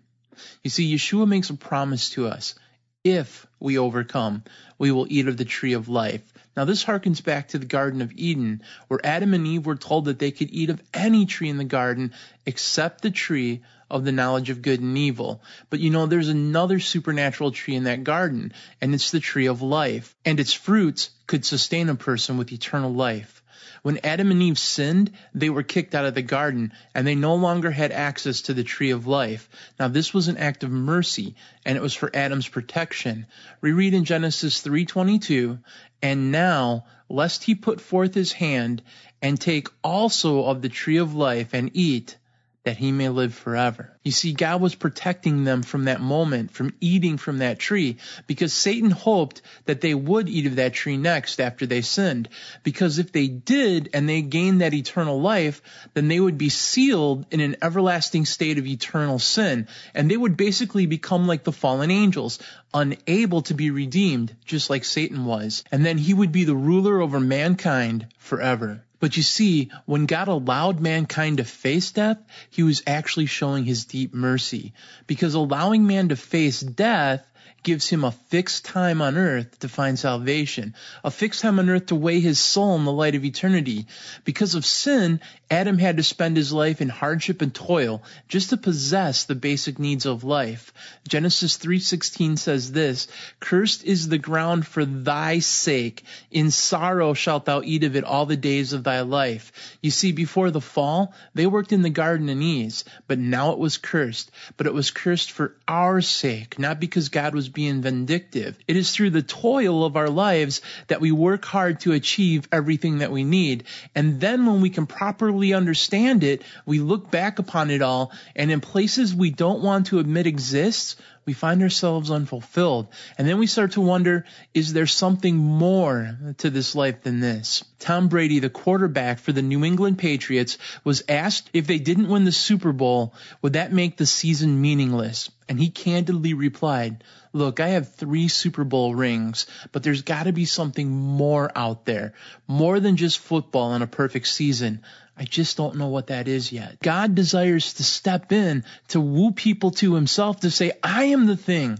You 0.62 0.70
see, 0.70 0.94
Yeshua 0.94 1.26
makes 1.26 1.50
a 1.50 1.54
promise 1.54 2.10
to 2.10 2.28
us. 2.28 2.54
If 3.02 3.48
we 3.58 3.76
overcome, 3.76 4.44
we 4.78 4.92
will 4.92 5.08
eat 5.10 5.26
of 5.26 5.36
the 5.36 5.44
tree 5.44 5.72
of 5.72 5.88
life. 5.88 6.22
Now, 6.56 6.64
this 6.66 6.84
harkens 6.84 7.20
back 7.20 7.48
to 7.48 7.58
the 7.58 7.66
Garden 7.66 8.00
of 8.00 8.12
Eden, 8.14 8.62
where 8.86 9.04
Adam 9.04 9.34
and 9.34 9.44
Eve 9.44 9.66
were 9.66 9.74
told 9.74 10.04
that 10.04 10.20
they 10.20 10.30
could 10.30 10.52
eat 10.52 10.70
of 10.70 10.80
any 10.94 11.26
tree 11.26 11.48
in 11.48 11.58
the 11.58 11.64
garden 11.64 12.12
except 12.46 13.02
the 13.02 13.10
tree 13.10 13.62
of 13.94 14.04
the 14.04 14.10
knowledge 14.10 14.50
of 14.50 14.60
good 14.60 14.80
and 14.80 14.98
evil. 14.98 15.40
But 15.70 15.78
you 15.78 15.88
know, 15.88 16.06
there's 16.06 16.28
another 16.28 16.80
supernatural 16.80 17.52
tree 17.52 17.76
in 17.76 17.84
that 17.84 18.02
garden, 18.02 18.52
and 18.80 18.92
it's 18.92 19.12
the 19.12 19.20
tree 19.20 19.46
of 19.46 19.62
life. 19.62 20.16
And 20.24 20.40
its 20.40 20.52
fruits 20.52 21.10
could 21.28 21.44
sustain 21.44 21.88
a 21.88 21.94
person 21.94 22.36
with 22.36 22.52
eternal 22.52 22.92
life. 22.92 23.40
When 23.82 24.00
Adam 24.02 24.32
and 24.32 24.42
Eve 24.42 24.58
sinned, 24.58 25.12
they 25.32 25.48
were 25.48 25.62
kicked 25.62 25.94
out 25.94 26.06
of 26.06 26.14
the 26.14 26.22
garden 26.22 26.72
and 26.94 27.06
they 27.06 27.14
no 27.14 27.36
longer 27.36 27.70
had 27.70 27.92
access 27.92 28.40
to 28.42 28.54
the 28.54 28.64
tree 28.64 28.90
of 28.90 29.06
life. 29.06 29.48
Now 29.78 29.88
this 29.88 30.12
was 30.12 30.26
an 30.26 30.38
act 30.38 30.64
of 30.64 30.70
mercy 30.70 31.36
and 31.64 31.76
it 31.76 31.82
was 31.82 31.94
for 31.94 32.10
Adam's 32.14 32.48
protection. 32.48 33.26
We 33.60 33.72
read 33.72 33.94
in 33.94 34.06
Genesis 34.06 34.60
3:22, 34.62 35.58
and 36.02 36.32
now 36.32 36.86
lest 37.08 37.44
he 37.44 37.54
put 37.54 37.80
forth 37.80 38.14
his 38.14 38.32
hand 38.32 38.82
and 39.22 39.40
take 39.40 39.68
also 39.84 40.44
of 40.46 40.62
the 40.62 40.68
tree 40.68 40.96
of 40.96 41.14
life 41.14 41.52
and 41.52 41.70
eat 41.74 42.16
that 42.64 42.78
he 42.78 42.92
may 42.92 43.10
live 43.10 43.34
forever. 43.34 43.92
You 44.02 44.10
see, 44.10 44.32
God 44.32 44.60
was 44.60 44.74
protecting 44.74 45.44
them 45.44 45.62
from 45.62 45.84
that 45.84 46.00
moment, 46.00 46.50
from 46.50 46.74
eating 46.80 47.18
from 47.18 47.38
that 47.38 47.58
tree, 47.58 47.98
because 48.26 48.54
Satan 48.54 48.90
hoped 48.90 49.42
that 49.66 49.82
they 49.82 49.94
would 49.94 50.30
eat 50.30 50.46
of 50.46 50.56
that 50.56 50.72
tree 50.72 50.96
next 50.96 51.40
after 51.40 51.66
they 51.66 51.82
sinned. 51.82 52.30
Because 52.62 52.98
if 52.98 53.12
they 53.12 53.28
did 53.28 53.90
and 53.92 54.08
they 54.08 54.22
gained 54.22 54.62
that 54.62 54.72
eternal 54.72 55.20
life, 55.20 55.60
then 55.92 56.08
they 56.08 56.18
would 56.18 56.38
be 56.38 56.48
sealed 56.48 57.26
in 57.30 57.40
an 57.40 57.56
everlasting 57.60 58.24
state 58.24 58.58
of 58.58 58.66
eternal 58.66 59.18
sin. 59.18 59.68
And 59.94 60.10
they 60.10 60.16
would 60.16 60.36
basically 60.36 60.86
become 60.86 61.26
like 61.26 61.44
the 61.44 61.52
fallen 61.52 61.90
angels, 61.90 62.38
unable 62.72 63.42
to 63.42 63.54
be 63.54 63.70
redeemed, 63.70 64.34
just 64.46 64.70
like 64.70 64.84
Satan 64.84 65.26
was. 65.26 65.64
And 65.70 65.84
then 65.84 65.98
he 65.98 66.14
would 66.14 66.32
be 66.32 66.44
the 66.44 66.56
ruler 66.56 67.02
over 67.02 67.20
mankind 67.20 68.06
forever. 68.18 68.82
But 69.04 69.18
you 69.18 69.22
see, 69.22 69.70
when 69.84 70.06
God 70.06 70.28
allowed 70.28 70.80
mankind 70.80 71.36
to 71.36 71.44
face 71.44 71.90
death, 71.90 72.16
he 72.48 72.62
was 72.62 72.82
actually 72.86 73.26
showing 73.26 73.66
his 73.66 73.84
deep 73.84 74.14
mercy. 74.14 74.72
Because 75.06 75.34
allowing 75.34 75.86
man 75.86 76.08
to 76.08 76.16
face 76.16 76.60
death 76.60 77.22
gives 77.64 77.88
him 77.88 78.04
a 78.04 78.12
fixed 78.12 78.64
time 78.64 79.02
on 79.02 79.16
earth 79.16 79.58
to 79.58 79.68
find 79.68 79.98
salvation, 79.98 80.74
a 81.02 81.10
fixed 81.10 81.40
time 81.40 81.58
on 81.58 81.68
earth 81.68 81.86
to 81.86 81.94
weigh 81.94 82.20
his 82.20 82.38
soul 82.38 82.76
in 82.76 82.84
the 82.84 82.92
light 82.92 83.14
of 83.14 83.24
eternity. 83.24 83.86
Because 84.24 84.54
of 84.54 84.64
sin, 84.64 85.20
Adam 85.50 85.78
had 85.78 85.96
to 85.96 86.02
spend 86.02 86.36
his 86.36 86.52
life 86.52 86.80
in 86.80 86.88
hardship 86.88 87.42
and 87.42 87.54
toil 87.54 88.02
just 88.28 88.50
to 88.50 88.56
possess 88.56 89.24
the 89.24 89.34
basic 89.34 89.78
needs 89.78 90.06
of 90.06 90.24
life. 90.24 90.72
Genesis 91.08 91.56
3:16 91.56 92.36
says 92.36 92.72
this, 92.72 93.08
"Cursed 93.40 93.84
is 93.84 94.08
the 94.08 94.18
ground 94.18 94.66
for 94.66 94.84
thy 94.84 95.38
sake; 95.38 96.04
in 96.30 96.50
sorrow 96.50 97.14
shalt 97.14 97.46
thou 97.46 97.62
eat 97.62 97.84
of 97.84 97.96
it 97.96 98.04
all 98.04 98.26
the 98.26 98.36
days 98.36 98.72
of 98.72 98.84
thy 98.84 99.00
life." 99.00 99.52
You 99.80 99.90
see, 99.90 100.12
before 100.12 100.50
the 100.50 100.60
fall, 100.60 101.14
they 101.34 101.46
worked 101.46 101.72
in 101.72 101.82
the 101.82 101.90
garden 101.90 102.28
in 102.28 102.42
ease, 102.42 102.84
but 103.06 103.18
now 103.18 103.52
it 103.52 103.58
was 103.58 103.78
cursed. 103.78 104.30
But 104.56 104.66
it 104.66 104.74
was 104.74 104.90
cursed 104.90 105.30
for 105.30 105.56
our 105.66 106.00
sake, 106.00 106.58
not 106.58 106.80
because 106.80 107.08
God 107.08 107.34
was 107.34 107.48
being 107.54 107.82
vindictive. 107.82 108.58
It 108.68 108.76
is 108.76 108.90
through 108.90 109.10
the 109.10 109.22
toil 109.22 109.84
of 109.84 109.96
our 109.96 110.10
lives 110.10 110.60
that 110.88 111.00
we 111.00 111.12
work 111.12 111.44
hard 111.44 111.80
to 111.80 111.92
achieve 111.92 112.48
everything 112.52 112.98
that 112.98 113.12
we 113.12 113.24
need. 113.24 113.64
And 113.94 114.20
then 114.20 114.46
when 114.46 114.60
we 114.60 114.70
can 114.70 114.86
properly 114.86 115.54
understand 115.54 116.24
it, 116.24 116.42
we 116.66 116.80
look 116.80 117.10
back 117.10 117.38
upon 117.38 117.70
it 117.70 117.82
all 117.82 118.12
and 118.36 118.50
in 118.50 118.60
places 118.60 119.14
we 119.14 119.30
don't 119.30 119.62
want 119.62 119.86
to 119.86 119.98
admit 119.98 120.26
exists, 120.26 120.96
we 121.26 121.32
find 121.32 121.62
ourselves 121.62 122.10
unfulfilled. 122.10 122.88
And 123.16 123.26
then 123.26 123.38
we 123.38 123.46
start 123.46 123.72
to 123.72 123.80
wonder, 123.80 124.26
is 124.52 124.72
there 124.72 124.86
something 124.86 125.36
more 125.36 126.18
to 126.38 126.50
this 126.50 126.74
life 126.74 127.02
than 127.02 127.20
this? 127.20 127.64
Tom 127.78 128.08
Brady, 128.08 128.40
the 128.40 128.50
quarterback 128.50 129.18
for 129.18 129.32
the 129.32 129.42
New 129.42 129.64
England 129.64 129.98
Patriots, 129.98 130.58
was 130.84 131.04
asked 131.08 131.50
if 131.52 131.66
they 131.66 131.78
didn't 131.78 132.08
win 132.08 132.24
the 132.24 132.32
Super 132.32 132.72
Bowl, 132.72 133.14
would 133.42 133.54
that 133.54 133.72
make 133.72 133.96
the 133.96 134.06
season 134.06 134.60
meaningless? 134.60 135.30
And 135.48 135.58
he 135.60 135.68
candidly 135.68 136.34
replied, 136.34 137.04
look, 137.32 137.60
I 137.60 137.68
have 137.68 137.94
three 137.94 138.28
Super 138.28 138.64
Bowl 138.64 138.94
rings, 138.94 139.46
but 139.72 139.82
there's 139.82 140.02
gotta 140.02 140.32
be 140.32 140.46
something 140.46 140.90
more 140.90 141.50
out 141.54 141.84
there. 141.84 142.14
More 142.46 142.80
than 142.80 142.96
just 142.96 143.18
football 143.18 143.74
and 143.74 143.84
a 143.84 143.88
perfect 143.88 144.26
season. 144.28 144.82
I 145.16 145.24
just 145.24 145.56
don't 145.56 145.76
know 145.76 145.88
what 145.88 146.08
that 146.08 146.28
is 146.28 146.50
yet. 146.50 146.80
God 146.80 147.14
desires 147.14 147.74
to 147.74 147.84
step 147.84 148.32
in 148.32 148.64
to 148.88 149.00
woo 149.00 149.32
people 149.32 149.70
to 149.72 149.94
himself 149.94 150.40
to 150.40 150.50
say, 150.50 150.72
I 150.82 151.04
am 151.04 151.26
the 151.26 151.36
thing 151.36 151.78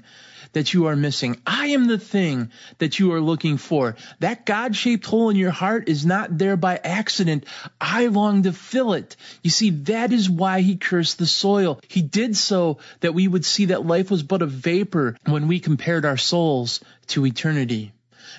that 0.53 0.75
you 0.75 0.87
are 0.87 0.97
missing. 0.97 1.41
I 1.47 1.69
am 1.69 1.87
the 1.87 1.99
thing 1.99 2.51
that 2.79 2.99
you 2.99 3.13
are 3.15 3.21
looking 3.21 3.57
for. 3.57 3.97
That 4.21 4.47
God 4.47 4.77
shaped 4.77 5.07
hole 5.07 5.31
in 5.31 5.37
your 5.37 5.51
heart 5.51 5.89
is 5.89 6.05
not 6.05 6.37
there 6.37 6.57
by 6.57 6.77
accident. 6.83 7.45
I 7.81 8.07
long 8.07 8.45
to 8.45 8.53
fill 8.53 8.95
it. 8.95 9.17
You 9.43 9.51
see, 9.51 9.71
that 9.71 10.13
is 10.13 10.29
why 10.29 10.61
he 10.61 10.77
cursed 10.77 11.19
the 11.19 11.27
soil. 11.27 11.81
He 11.89 12.03
did 12.03 12.37
so 12.37 12.79
that 13.01 13.15
we 13.15 13.29
would 13.29 13.45
see 13.45 13.67
that 13.67 13.87
life 13.87 14.11
was 14.11 14.23
but 14.23 14.43
a 14.43 14.47
vapor 14.47 15.17
when 15.27 15.49
we 15.49 15.61
compared 15.61 16.05
our 16.05 16.17
souls 16.17 16.81
to 17.09 17.27
eternity. 17.27 17.93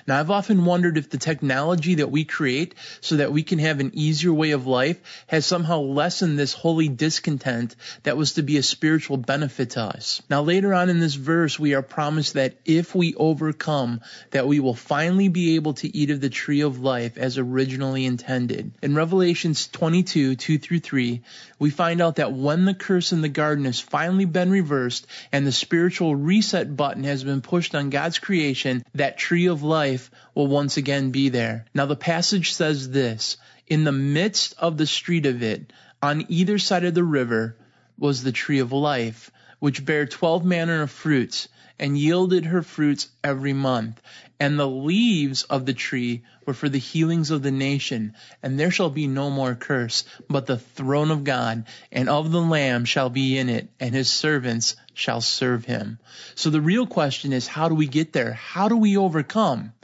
Now, 0.06 0.18
I've 0.18 0.30
often 0.30 0.64
wondered 0.64 0.98
if 0.98 1.10
the 1.10 1.18
technology 1.18 1.96
that 1.96 2.10
we 2.10 2.24
create 2.24 2.74
so 3.00 3.16
that 3.16 3.32
we 3.32 3.42
can 3.42 3.58
have 3.58 3.80
an 3.80 3.92
easier 3.94 4.32
way 4.32 4.52
of 4.52 4.66
life 4.66 5.00
has 5.26 5.46
somehow 5.46 5.80
lessened 5.80 6.38
this 6.38 6.52
holy 6.52 6.88
discontent 6.88 7.76
that 8.02 8.16
was 8.16 8.34
to 8.34 8.42
be 8.42 8.56
a 8.56 8.62
spiritual 8.62 9.16
benefit 9.16 9.70
to 9.70 9.82
us. 9.82 10.22
Now, 10.28 10.42
later 10.42 10.74
on 10.74 10.88
in 10.88 11.00
this 11.00 11.14
verse, 11.14 11.58
we 11.58 11.74
are 11.74 11.82
promised 11.82 12.34
that 12.34 12.54
if 12.64 12.94
we 12.94 13.14
overcome, 13.14 14.00
that 14.30 14.46
we 14.46 14.60
will 14.60 14.74
finally 14.74 15.28
be 15.28 15.56
able 15.56 15.74
to 15.74 15.96
eat 15.96 16.10
of 16.10 16.20
the 16.20 16.30
tree 16.30 16.62
of 16.62 16.80
life 16.80 17.16
as 17.16 17.38
originally 17.38 18.04
intended. 18.04 18.72
In 18.82 18.94
Revelations 18.94 19.68
22, 19.68 20.36
2 20.36 20.58
through 20.58 20.80
3, 20.80 21.22
we 21.58 21.70
find 21.70 22.00
out 22.00 22.16
that 22.16 22.32
when 22.32 22.64
the 22.64 22.74
curse 22.74 23.12
in 23.12 23.22
the 23.22 23.28
garden 23.28 23.64
has 23.64 23.80
finally 23.80 24.24
been 24.24 24.50
reversed 24.50 25.06
and 25.32 25.46
the 25.46 25.52
spiritual 25.52 26.14
reset 26.14 26.76
button 26.76 27.04
has 27.04 27.24
been 27.24 27.40
pushed 27.40 27.74
on 27.74 27.90
God's 27.90 28.18
creation, 28.18 28.84
that 28.94 29.18
tree 29.18 29.46
of 29.46 29.62
life 29.62 29.75
will 30.34 30.46
once 30.46 30.76
again 30.76 31.10
be 31.10 31.28
there. 31.28 31.66
Now 31.74 31.86
the 31.86 31.96
passage 31.96 32.54
says 32.54 32.90
this, 32.90 33.36
in 33.66 33.84
the 33.84 33.92
midst 33.92 34.54
of 34.58 34.76
the 34.76 34.86
street 34.86 35.26
of 35.26 35.42
it, 35.42 35.72
on 36.02 36.26
either 36.28 36.58
side 36.58 36.84
of 36.84 36.94
the 36.94 37.04
river, 37.04 37.56
was 37.98 38.22
the 38.22 38.32
tree 38.32 38.60
of 38.60 38.72
life, 38.72 39.30
which 39.58 39.84
bare 39.84 40.06
twelve 40.06 40.44
manner 40.44 40.82
of 40.82 40.90
fruits, 40.90 41.48
and 41.78 41.98
yielded 41.98 42.44
her 42.44 42.62
fruits 42.62 43.08
every 43.22 43.52
month. 43.52 44.00
And 44.38 44.58
the 44.58 44.68
leaves 44.68 45.44
of 45.44 45.66
the 45.66 45.74
tree 45.74 46.22
were 46.46 46.54
for 46.54 46.68
the 46.68 46.78
healings 46.78 47.30
of 47.30 47.42
the 47.42 47.50
nation. 47.50 48.14
And 48.42 48.58
there 48.58 48.70
shall 48.70 48.90
be 48.90 49.06
no 49.06 49.30
more 49.30 49.54
curse, 49.54 50.04
but 50.28 50.46
the 50.46 50.58
throne 50.58 51.10
of 51.10 51.24
God 51.24 51.64
and 51.90 52.08
of 52.08 52.30
the 52.30 52.40
Lamb 52.40 52.84
shall 52.84 53.10
be 53.10 53.38
in 53.38 53.48
it, 53.48 53.68
and 53.80 53.94
his 53.94 54.10
servants 54.10 54.76
shall 54.96 55.20
serve 55.20 55.66
him. 55.66 55.98
So 56.34 56.48
the 56.48 56.60
real 56.60 56.86
question 56.86 57.34
is, 57.34 57.46
how 57.46 57.68
do 57.68 57.74
we 57.74 57.86
get 57.86 58.14
there? 58.14 58.32
How 58.32 58.68
do 58.68 58.76
we 58.78 58.96
overcome? 58.96 59.74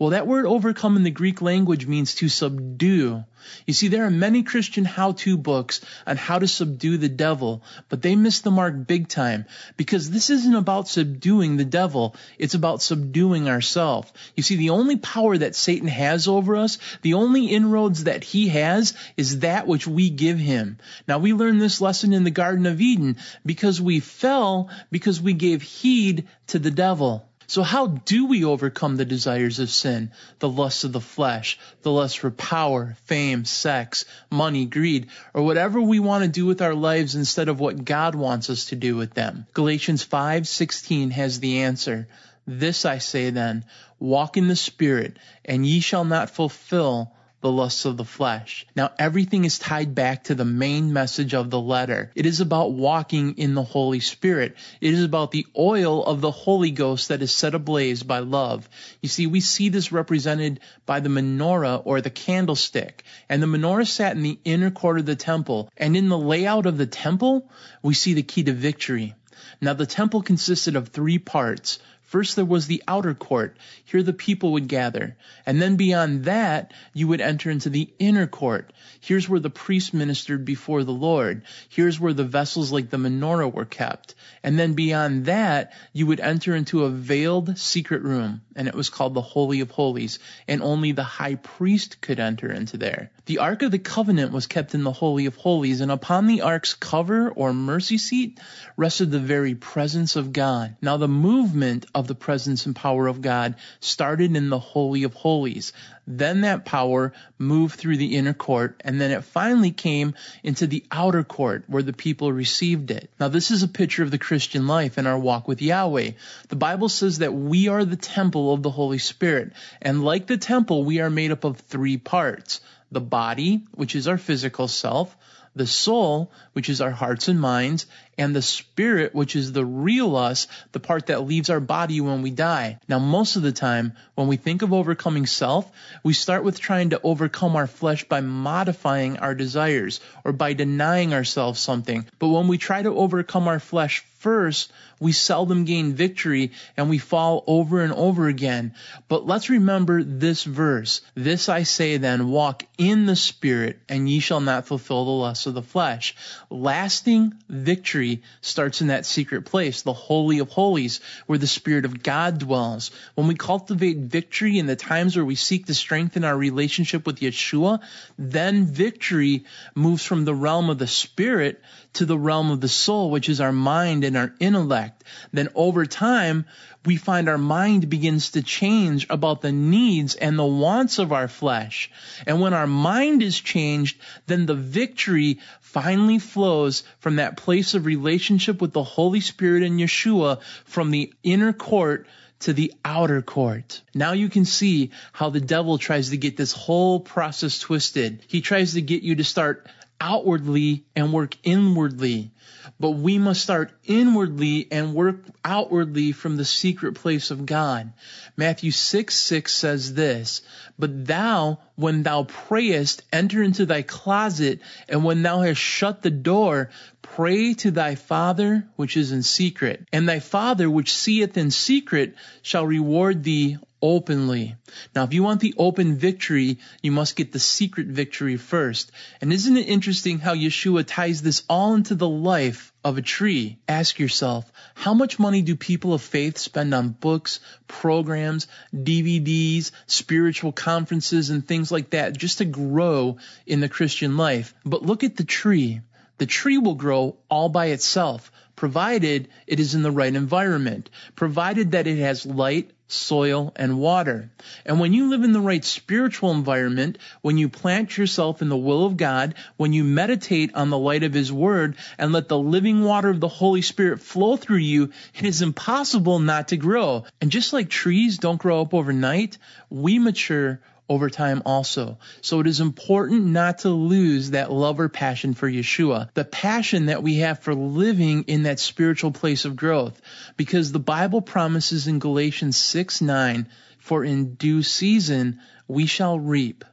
Well, 0.00 0.10
that 0.10 0.26
word 0.26 0.46
overcome 0.46 0.96
in 0.96 1.02
the 1.02 1.10
Greek 1.10 1.42
language 1.42 1.86
means 1.86 2.14
to 2.16 2.30
subdue. 2.30 3.22
You 3.66 3.74
see, 3.74 3.88
there 3.88 4.06
are 4.06 4.10
many 4.10 4.44
Christian 4.44 4.86
how-to 4.86 5.36
books 5.36 5.82
on 6.06 6.16
how 6.16 6.38
to 6.38 6.48
subdue 6.48 6.96
the 6.96 7.10
devil, 7.10 7.62
but 7.90 8.00
they 8.00 8.16
miss 8.16 8.40
the 8.40 8.50
mark 8.50 8.86
big 8.86 9.08
time 9.08 9.44
because 9.76 10.08
this 10.08 10.30
isn't 10.30 10.54
about 10.54 10.88
subduing 10.88 11.58
the 11.58 11.66
devil. 11.66 12.16
It's 12.38 12.54
about 12.54 12.80
subduing 12.80 13.46
ourselves. 13.46 14.10
You 14.36 14.42
see, 14.42 14.56
the 14.56 14.70
only 14.70 14.96
power 14.96 15.36
that 15.36 15.54
Satan 15.54 15.88
has 15.88 16.28
over 16.28 16.56
us, 16.56 16.78
the 17.02 17.12
only 17.12 17.48
inroads 17.48 18.04
that 18.04 18.24
he 18.24 18.48
has 18.48 18.94
is 19.18 19.40
that 19.40 19.66
which 19.66 19.86
we 19.86 20.08
give 20.08 20.38
him. 20.38 20.78
Now 21.06 21.18
we 21.18 21.34
learned 21.34 21.60
this 21.60 21.82
lesson 21.82 22.14
in 22.14 22.24
the 22.24 22.30
Garden 22.30 22.64
of 22.64 22.80
Eden 22.80 23.18
because 23.44 23.82
we 23.82 24.00
fell 24.00 24.70
because 24.90 25.20
we 25.20 25.34
gave 25.34 25.60
heed 25.60 26.26
to 26.46 26.58
the 26.58 26.70
devil. 26.70 27.29
So 27.50 27.64
how 27.64 27.88
do 27.88 28.26
we 28.26 28.44
overcome 28.44 28.96
the 28.96 29.04
desires 29.04 29.58
of 29.58 29.70
sin, 29.70 30.12
the 30.38 30.48
lusts 30.48 30.84
of 30.84 30.92
the 30.92 31.00
flesh, 31.00 31.58
the 31.82 31.90
lust 31.90 32.20
for 32.20 32.30
power, 32.30 32.96
fame, 33.06 33.44
sex, 33.44 34.04
money, 34.30 34.66
greed, 34.66 35.08
or 35.34 35.42
whatever 35.42 35.80
we 35.80 35.98
want 35.98 36.22
to 36.22 36.30
do 36.30 36.46
with 36.46 36.62
our 36.62 36.76
lives 36.76 37.16
instead 37.16 37.48
of 37.48 37.58
what 37.58 37.84
God 37.84 38.14
wants 38.14 38.50
us 38.50 38.66
to 38.66 38.76
do 38.76 38.94
with 38.94 39.14
them? 39.14 39.48
Galatians 39.52 40.06
5:16 40.06 41.10
has 41.10 41.40
the 41.40 41.62
answer. 41.62 42.06
This 42.46 42.84
I 42.84 42.98
say 42.98 43.30
then, 43.30 43.64
walk 43.98 44.36
in 44.36 44.46
the 44.46 44.54
spirit, 44.54 45.16
and 45.44 45.66
ye 45.66 45.80
shall 45.80 46.04
not 46.04 46.30
fulfill 46.30 47.12
the 47.40 47.50
lusts 47.50 47.84
of 47.84 47.96
the 47.96 48.04
flesh. 48.04 48.66
Now 48.76 48.90
everything 48.98 49.44
is 49.44 49.58
tied 49.58 49.94
back 49.94 50.24
to 50.24 50.34
the 50.34 50.44
main 50.44 50.92
message 50.92 51.34
of 51.34 51.50
the 51.50 51.60
letter. 51.60 52.10
It 52.14 52.26
is 52.26 52.40
about 52.40 52.72
walking 52.72 53.38
in 53.38 53.54
the 53.54 53.62
Holy 53.62 54.00
Spirit. 54.00 54.56
It 54.80 54.94
is 54.94 55.04
about 55.04 55.30
the 55.30 55.46
oil 55.56 56.04
of 56.04 56.20
the 56.20 56.30
Holy 56.30 56.70
Ghost 56.70 57.08
that 57.08 57.22
is 57.22 57.34
set 57.34 57.54
ablaze 57.54 58.02
by 58.02 58.18
love. 58.18 58.68
You 59.00 59.08
see, 59.08 59.26
we 59.26 59.40
see 59.40 59.68
this 59.68 59.92
represented 59.92 60.60
by 60.86 61.00
the 61.00 61.08
menorah 61.08 61.82
or 61.84 62.00
the 62.00 62.10
candlestick. 62.10 63.04
And 63.28 63.42
the 63.42 63.46
menorah 63.46 63.86
sat 63.86 64.16
in 64.16 64.22
the 64.22 64.38
inner 64.44 64.70
court 64.70 64.98
of 64.98 65.06
the 65.06 65.16
temple. 65.16 65.70
And 65.76 65.96
in 65.96 66.08
the 66.08 66.18
layout 66.18 66.66
of 66.66 66.78
the 66.78 66.86
temple, 66.86 67.50
we 67.82 67.94
see 67.94 68.14
the 68.14 68.22
key 68.22 68.42
to 68.44 68.52
victory. 68.52 69.14
Now 69.60 69.74
the 69.74 69.86
temple 69.86 70.22
consisted 70.22 70.76
of 70.76 70.88
three 70.88 71.18
parts. 71.18 71.78
First 72.10 72.34
there 72.34 72.44
was 72.44 72.66
the 72.66 72.82
outer 72.88 73.14
court. 73.14 73.56
Here 73.84 74.02
the 74.02 74.12
people 74.12 74.50
would 74.54 74.66
gather. 74.66 75.16
And 75.46 75.62
then 75.62 75.76
beyond 75.76 76.24
that, 76.24 76.72
you 76.92 77.06
would 77.06 77.20
enter 77.20 77.50
into 77.52 77.70
the 77.70 77.88
inner 78.00 78.26
court. 78.26 78.72
Here's 79.00 79.28
where 79.28 79.40
the 79.40 79.50
priest 79.50 79.94
ministered 79.94 80.44
before 80.44 80.84
the 80.84 80.92
Lord. 80.92 81.42
Here's 81.68 82.00
where 82.00 82.12
the 82.12 82.24
vessels 82.24 82.72
like 82.72 82.90
the 82.90 82.96
menorah 82.96 83.52
were 83.52 83.64
kept. 83.64 84.14
And 84.42 84.58
then 84.58 84.74
beyond 84.74 85.26
that, 85.26 85.72
you 85.92 86.06
would 86.06 86.20
enter 86.20 86.54
into 86.54 86.84
a 86.84 86.90
veiled 86.90 87.58
secret 87.58 88.02
room. 88.02 88.42
And 88.56 88.68
it 88.68 88.74
was 88.74 88.90
called 88.90 89.14
the 89.14 89.20
Holy 89.20 89.60
of 89.60 89.70
Holies. 89.70 90.18
And 90.48 90.62
only 90.62 90.92
the 90.92 91.02
high 91.02 91.36
priest 91.36 92.00
could 92.00 92.20
enter 92.20 92.50
into 92.50 92.76
there. 92.76 93.10
The 93.26 93.38
Ark 93.38 93.62
of 93.62 93.70
the 93.70 93.78
Covenant 93.78 94.32
was 94.32 94.46
kept 94.46 94.74
in 94.74 94.82
the 94.82 94.92
Holy 94.92 95.26
of 95.26 95.36
Holies. 95.36 95.80
And 95.80 95.90
upon 95.90 96.26
the 96.26 96.42
Ark's 96.42 96.74
cover 96.74 97.30
or 97.30 97.52
mercy 97.52 97.98
seat 97.98 98.40
rested 98.76 99.10
the 99.10 99.20
very 99.20 99.54
presence 99.54 100.16
of 100.16 100.32
God. 100.32 100.76
Now 100.82 100.96
the 100.96 101.08
movement 101.08 101.86
of 101.94 102.06
the 102.06 102.14
presence 102.14 102.66
and 102.66 102.74
power 102.74 103.06
of 103.06 103.22
God 103.22 103.56
started 103.80 104.36
in 104.36 104.50
the 104.50 104.58
Holy 104.58 105.04
of 105.04 105.14
Holies. 105.14 105.72
Then 106.06 106.40
that 106.42 106.64
power 106.64 107.12
moved 107.38 107.78
through 107.78 107.98
the 107.98 108.16
inner 108.16 108.32
court 108.32 108.80
and 108.84 109.00
then 109.00 109.10
it 109.10 109.24
finally 109.24 109.70
came 109.70 110.14
into 110.42 110.66
the 110.66 110.84
outer 110.90 111.22
court 111.22 111.64
where 111.66 111.82
the 111.82 111.92
people 111.92 112.32
received 112.32 112.90
it. 112.90 113.10
Now 113.20 113.28
this 113.28 113.50
is 113.50 113.62
a 113.62 113.68
picture 113.68 114.02
of 114.02 114.10
the 114.10 114.18
Christian 114.18 114.66
life 114.66 114.98
and 114.98 115.06
our 115.06 115.18
walk 115.18 115.46
with 115.46 115.62
Yahweh. 115.62 116.12
The 116.48 116.56
Bible 116.56 116.88
says 116.88 117.18
that 117.18 117.34
we 117.34 117.68
are 117.68 117.84
the 117.84 117.96
temple 117.96 118.52
of 118.52 118.62
the 118.62 118.70
Holy 118.70 118.98
Spirit 118.98 119.52
and 119.80 120.04
like 120.04 120.26
the 120.26 120.38
temple 120.38 120.84
we 120.84 121.00
are 121.00 121.10
made 121.10 121.30
up 121.30 121.44
of 121.44 121.58
three 121.58 121.96
parts. 121.96 122.60
The 122.92 123.00
body, 123.00 123.62
which 123.72 123.94
is 123.94 124.08
our 124.08 124.18
physical 124.18 124.66
self, 124.66 125.16
the 125.54 125.66
soul, 125.66 126.30
which 126.52 126.68
is 126.68 126.80
our 126.80 126.90
hearts 126.90 127.28
and 127.28 127.40
minds, 127.40 127.86
and 128.16 128.34
the 128.36 128.42
spirit, 128.42 129.14
which 129.14 129.34
is 129.34 129.52
the 129.52 129.64
real 129.64 130.16
us, 130.16 130.46
the 130.72 130.80
part 130.80 131.06
that 131.06 131.26
leaves 131.26 131.50
our 131.50 131.60
body 131.60 132.00
when 132.00 132.22
we 132.22 132.30
die. 132.30 132.78
Now, 132.88 132.98
most 132.98 133.36
of 133.36 133.42
the 133.42 133.52
time, 133.52 133.94
when 134.14 134.28
we 134.28 134.36
think 134.36 134.62
of 134.62 134.72
overcoming 134.72 135.26
self, 135.26 135.70
we 136.04 136.12
start 136.12 136.44
with 136.44 136.60
trying 136.60 136.90
to 136.90 137.00
overcome 137.02 137.56
our 137.56 137.66
flesh 137.66 138.04
by 138.04 138.20
modifying 138.20 139.18
our 139.18 139.34
desires 139.34 140.00
or 140.24 140.32
by 140.32 140.52
denying 140.52 141.14
ourselves 141.14 141.60
something. 141.60 142.06
But 142.18 142.28
when 142.28 142.48
we 142.48 142.58
try 142.58 142.82
to 142.82 142.94
overcome 142.94 143.48
our 143.48 143.60
flesh 143.60 144.04
first, 144.20 144.70
we 145.00 145.12
seldom 145.12 145.64
gain 145.64 145.94
victory 145.94 146.52
and 146.76 146.90
we 146.90 146.98
fall 146.98 147.42
over 147.46 147.80
and 147.80 147.92
over 147.94 148.28
again. 148.28 148.74
But 149.08 149.26
let's 149.26 149.48
remember 149.48 150.04
this 150.04 150.44
verse. 150.44 151.00
This 151.14 151.48
I 151.48 151.62
say 151.62 151.96
then, 151.96 152.28
walk 152.28 152.64
in 152.76 153.06
the 153.06 153.16
spirit 153.16 153.78
and 153.88 154.08
ye 154.08 154.20
shall 154.20 154.42
not 154.42 154.66
fulfill 154.66 155.06
the 155.06 155.10
lusts 155.10 155.46
of 155.46 155.54
the 155.54 155.62
flesh. 155.62 156.14
Lasting 156.50 157.32
victory 157.48 158.22
starts 158.42 158.82
in 158.82 158.88
that 158.88 159.06
secret 159.06 159.46
place, 159.46 159.82
the 159.82 159.94
holy 159.94 160.40
of 160.40 160.50
holies, 160.50 161.00
where 161.26 161.38
the 161.38 161.46
spirit 161.46 161.86
of 161.86 162.02
God 162.02 162.38
dwells. 162.38 162.90
When 163.14 163.26
we 163.26 163.34
cultivate 163.34 163.96
victory 163.96 164.58
in 164.58 164.66
the 164.66 164.76
times 164.76 165.16
where 165.16 165.24
we 165.24 165.34
seek 165.34 165.66
to 165.66 165.74
strengthen 165.74 166.24
our 166.24 166.36
relationship 166.36 167.06
with 167.06 167.20
Yeshua, 167.20 167.80
then 168.18 168.66
victory 168.66 169.44
moves 169.74 170.04
from 170.04 170.26
the 170.26 170.34
realm 170.34 170.68
of 170.68 170.78
the 170.78 170.86
spirit 170.86 171.62
to 171.94 172.06
the 172.06 172.18
realm 172.18 172.50
of 172.50 172.60
the 172.60 172.68
soul, 172.68 173.10
which 173.10 173.28
is 173.28 173.40
our 173.40 173.52
mind 173.52 174.04
and 174.04 174.16
our 174.16 174.32
intellect. 174.40 175.04
Then 175.32 175.48
over 175.54 175.86
time, 175.86 176.46
we 176.84 176.96
find 176.96 177.28
our 177.28 177.38
mind 177.38 177.90
begins 177.90 178.30
to 178.30 178.42
change 178.42 179.06
about 179.10 179.42
the 179.42 179.52
needs 179.52 180.14
and 180.14 180.38
the 180.38 180.44
wants 180.44 180.98
of 180.98 181.12
our 181.12 181.28
flesh. 181.28 181.90
And 182.26 182.40
when 182.40 182.54
our 182.54 182.66
mind 182.66 183.22
is 183.22 183.38
changed, 183.38 183.98
then 184.26 184.46
the 184.46 184.54
victory 184.54 185.40
finally 185.60 186.18
flows 186.18 186.82
from 187.00 187.16
that 187.16 187.36
place 187.36 187.74
of 187.74 187.86
relationship 187.86 188.60
with 188.60 188.72
the 188.72 188.82
Holy 188.82 189.20
Spirit 189.20 189.62
and 189.62 189.78
Yeshua 189.78 190.40
from 190.64 190.90
the 190.90 191.12
inner 191.22 191.52
court 191.52 192.06
to 192.40 192.52
the 192.54 192.72
outer 192.84 193.20
court. 193.20 193.82
Now 193.94 194.12
you 194.12 194.28
can 194.28 194.46
see 194.46 194.90
how 195.12 195.30
the 195.30 195.40
devil 195.40 195.76
tries 195.76 196.10
to 196.10 196.16
get 196.16 196.36
this 196.36 196.52
whole 196.52 196.98
process 196.98 197.58
twisted. 197.58 198.22
He 198.28 198.40
tries 198.40 198.74
to 198.74 198.80
get 198.80 199.02
you 199.02 199.16
to 199.16 199.24
start 199.24 199.68
outwardly 200.00 200.84
and 200.96 201.12
work 201.12 201.36
inwardly. 201.42 202.30
But 202.78 202.92
we 202.92 203.18
must 203.18 203.42
start 203.42 203.72
inwardly 203.84 204.66
and 204.70 204.94
work 204.94 205.24
outwardly 205.44 206.12
from 206.12 206.36
the 206.36 206.44
secret 206.44 206.94
place 206.94 207.30
of 207.30 207.44
God. 207.44 207.92
Matthew 208.36 208.70
6, 208.70 209.14
6 209.14 209.52
says 209.52 209.94
this, 209.94 210.40
But 210.78 211.06
thou, 211.06 211.60
when 211.76 212.02
thou 212.02 212.24
prayest, 212.24 213.02
enter 213.12 213.42
into 213.42 213.66
thy 213.66 213.82
closet, 213.82 214.60
and 214.88 215.04
when 215.04 215.22
thou 215.22 215.40
hast 215.42 215.60
shut 215.60 216.00
the 216.02 216.10
door, 216.10 216.70
pray 217.02 217.54
to 217.54 217.70
thy 217.70 217.94
Father 217.94 218.66
which 218.76 218.96
is 218.96 219.12
in 219.12 219.22
secret. 219.22 219.86
And 219.92 220.08
thy 220.08 220.20
Father 220.20 220.70
which 220.70 220.94
seeth 220.94 221.36
in 221.36 221.50
secret 221.50 222.14
shall 222.42 222.66
reward 222.66 223.22
thee 223.22 223.58
openly. 223.82 224.56
Now, 224.94 225.04
if 225.04 225.12
you 225.12 225.22
want 225.22 225.40
the 225.40 225.54
open 225.56 225.96
victory, 225.96 226.58
you 226.82 226.92
must 226.92 227.16
get 227.16 227.32
the 227.32 227.38
secret 227.38 227.86
victory 227.86 228.36
first. 228.36 228.92
And 229.20 229.32
isn't 229.32 229.56
it 229.56 229.68
interesting 229.68 230.18
how 230.18 230.34
Yeshua 230.34 230.84
ties 230.86 231.22
this 231.22 231.42
all 231.48 231.74
into 231.74 231.94
the 231.94 232.08
life 232.08 232.72
of 232.82 232.96
a 232.96 233.02
tree. 233.02 233.58
Ask 233.68 233.98
yourself, 233.98 234.50
how 234.74 234.94
much 234.94 235.18
money 235.18 235.42
do 235.42 235.54
people 235.54 235.92
of 235.92 236.00
faith 236.00 236.38
spend 236.38 236.72
on 236.72 236.90
books, 236.90 237.40
programs, 237.68 238.46
DVDs, 238.74 239.70
spiritual 239.86 240.52
conferences, 240.52 241.30
and 241.30 241.46
things 241.46 241.70
like 241.70 241.90
that 241.90 242.16
just 242.16 242.38
to 242.38 242.44
grow 242.44 243.18
in 243.46 243.60
the 243.60 243.68
Christian 243.68 244.16
life? 244.16 244.54
But 244.64 244.82
look 244.82 245.04
at 245.04 245.16
the 245.16 245.24
tree. 245.24 245.80
The 246.18 246.26
tree 246.26 246.58
will 246.58 246.74
grow 246.74 247.16
all 247.30 247.48
by 247.48 247.66
itself, 247.66 248.30
provided 248.60 249.26
it 249.46 249.58
is 249.58 249.74
in 249.74 249.80
the 249.80 249.90
right 249.90 250.14
environment, 250.14 250.90
provided 251.16 251.72
that 251.72 251.86
it 251.86 251.96
has 251.96 252.26
light, 252.26 252.70
soil, 252.88 253.54
and 253.56 253.80
water. 253.80 254.30
And 254.66 254.78
when 254.78 254.92
you 254.92 255.08
live 255.08 255.22
in 255.22 255.32
the 255.32 255.40
right 255.40 255.64
spiritual 255.64 256.30
environment, 256.32 256.98
when 257.22 257.38
you 257.38 257.48
plant 257.48 257.96
yourself 257.96 258.42
in 258.42 258.50
the 258.50 258.58
will 258.58 258.84
of 258.84 258.98
God, 258.98 259.34
when 259.56 259.72
you 259.72 259.82
meditate 259.82 260.54
on 260.54 260.68
the 260.68 260.76
light 260.76 261.04
of 261.04 261.14
His 261.14 261.32
Word 261.32 261.76
and 261.96 262.12
let 262.12 262.28
the 262.28 262.38
living 262.38 262.84
water 262.84 263.08
of 263.08 263.18
the 263.18 263.28
Holy 263.28 263.62
Spirit 263.62 264.02
flow 264.02 264.36
through 264.36 264.58
you, 264.58 264.90
it 265.14 265.24
is 265.24 265.40
impossible 265.40 266.18
not 266.18 266.48
to 266.48 266.58
grow. 266.58 267.06
And 267.22 267.30
just 267.30 267.54
like 267.54 267.70
trees 267.70 268.18
don't 268.18 268.42
grow 268.42 268.60
up 268.60 268.74
overnight, 268.74 269.38
we 269.70 269.98
mature 269.98 270.60
over 270.90 271.08
time 271.08 271.40
also. 271.46 271.98
So 272.20 272.40
it 272.40 272.48
is 272.48 272.60
important 272.60 273.24
not 273.26 273.60
to 273.60 273.70
lose 273.70 274.32
that 274.32 274.52
love 274.52 274.80
or 274.80 274.88
passion 274.88 275.34
for 275.34 275.48
Yeshua, 275.48 276.12
the 276.14 276.24
passion 276.24 276.86
that 276.86 277.02
we 277.02 277.18
have 277.18 277.38
for 277.38 277.54
living 277.54 278.24
in 278.24 278.42
that 278.42 278.58
spiritual 278.58 279.12
place 279.12 279.44
of 279.44 279.54
growth. 279.54 279.98
Because 280.36 280.72
the 280.72 280.80
Bible 280.80 281.22
promises 281.22 281.86
in 281.86 282.00
Galatians 282.00 282.56
6 282.56 283.00
9, 283.00 283.46
for 283.78 284.04
in 284.04 284.34
due 284.34 284.64
season 284.64 285.40
we 285.68 285.86
shall 285.86 286.18
reap 286.18 286.64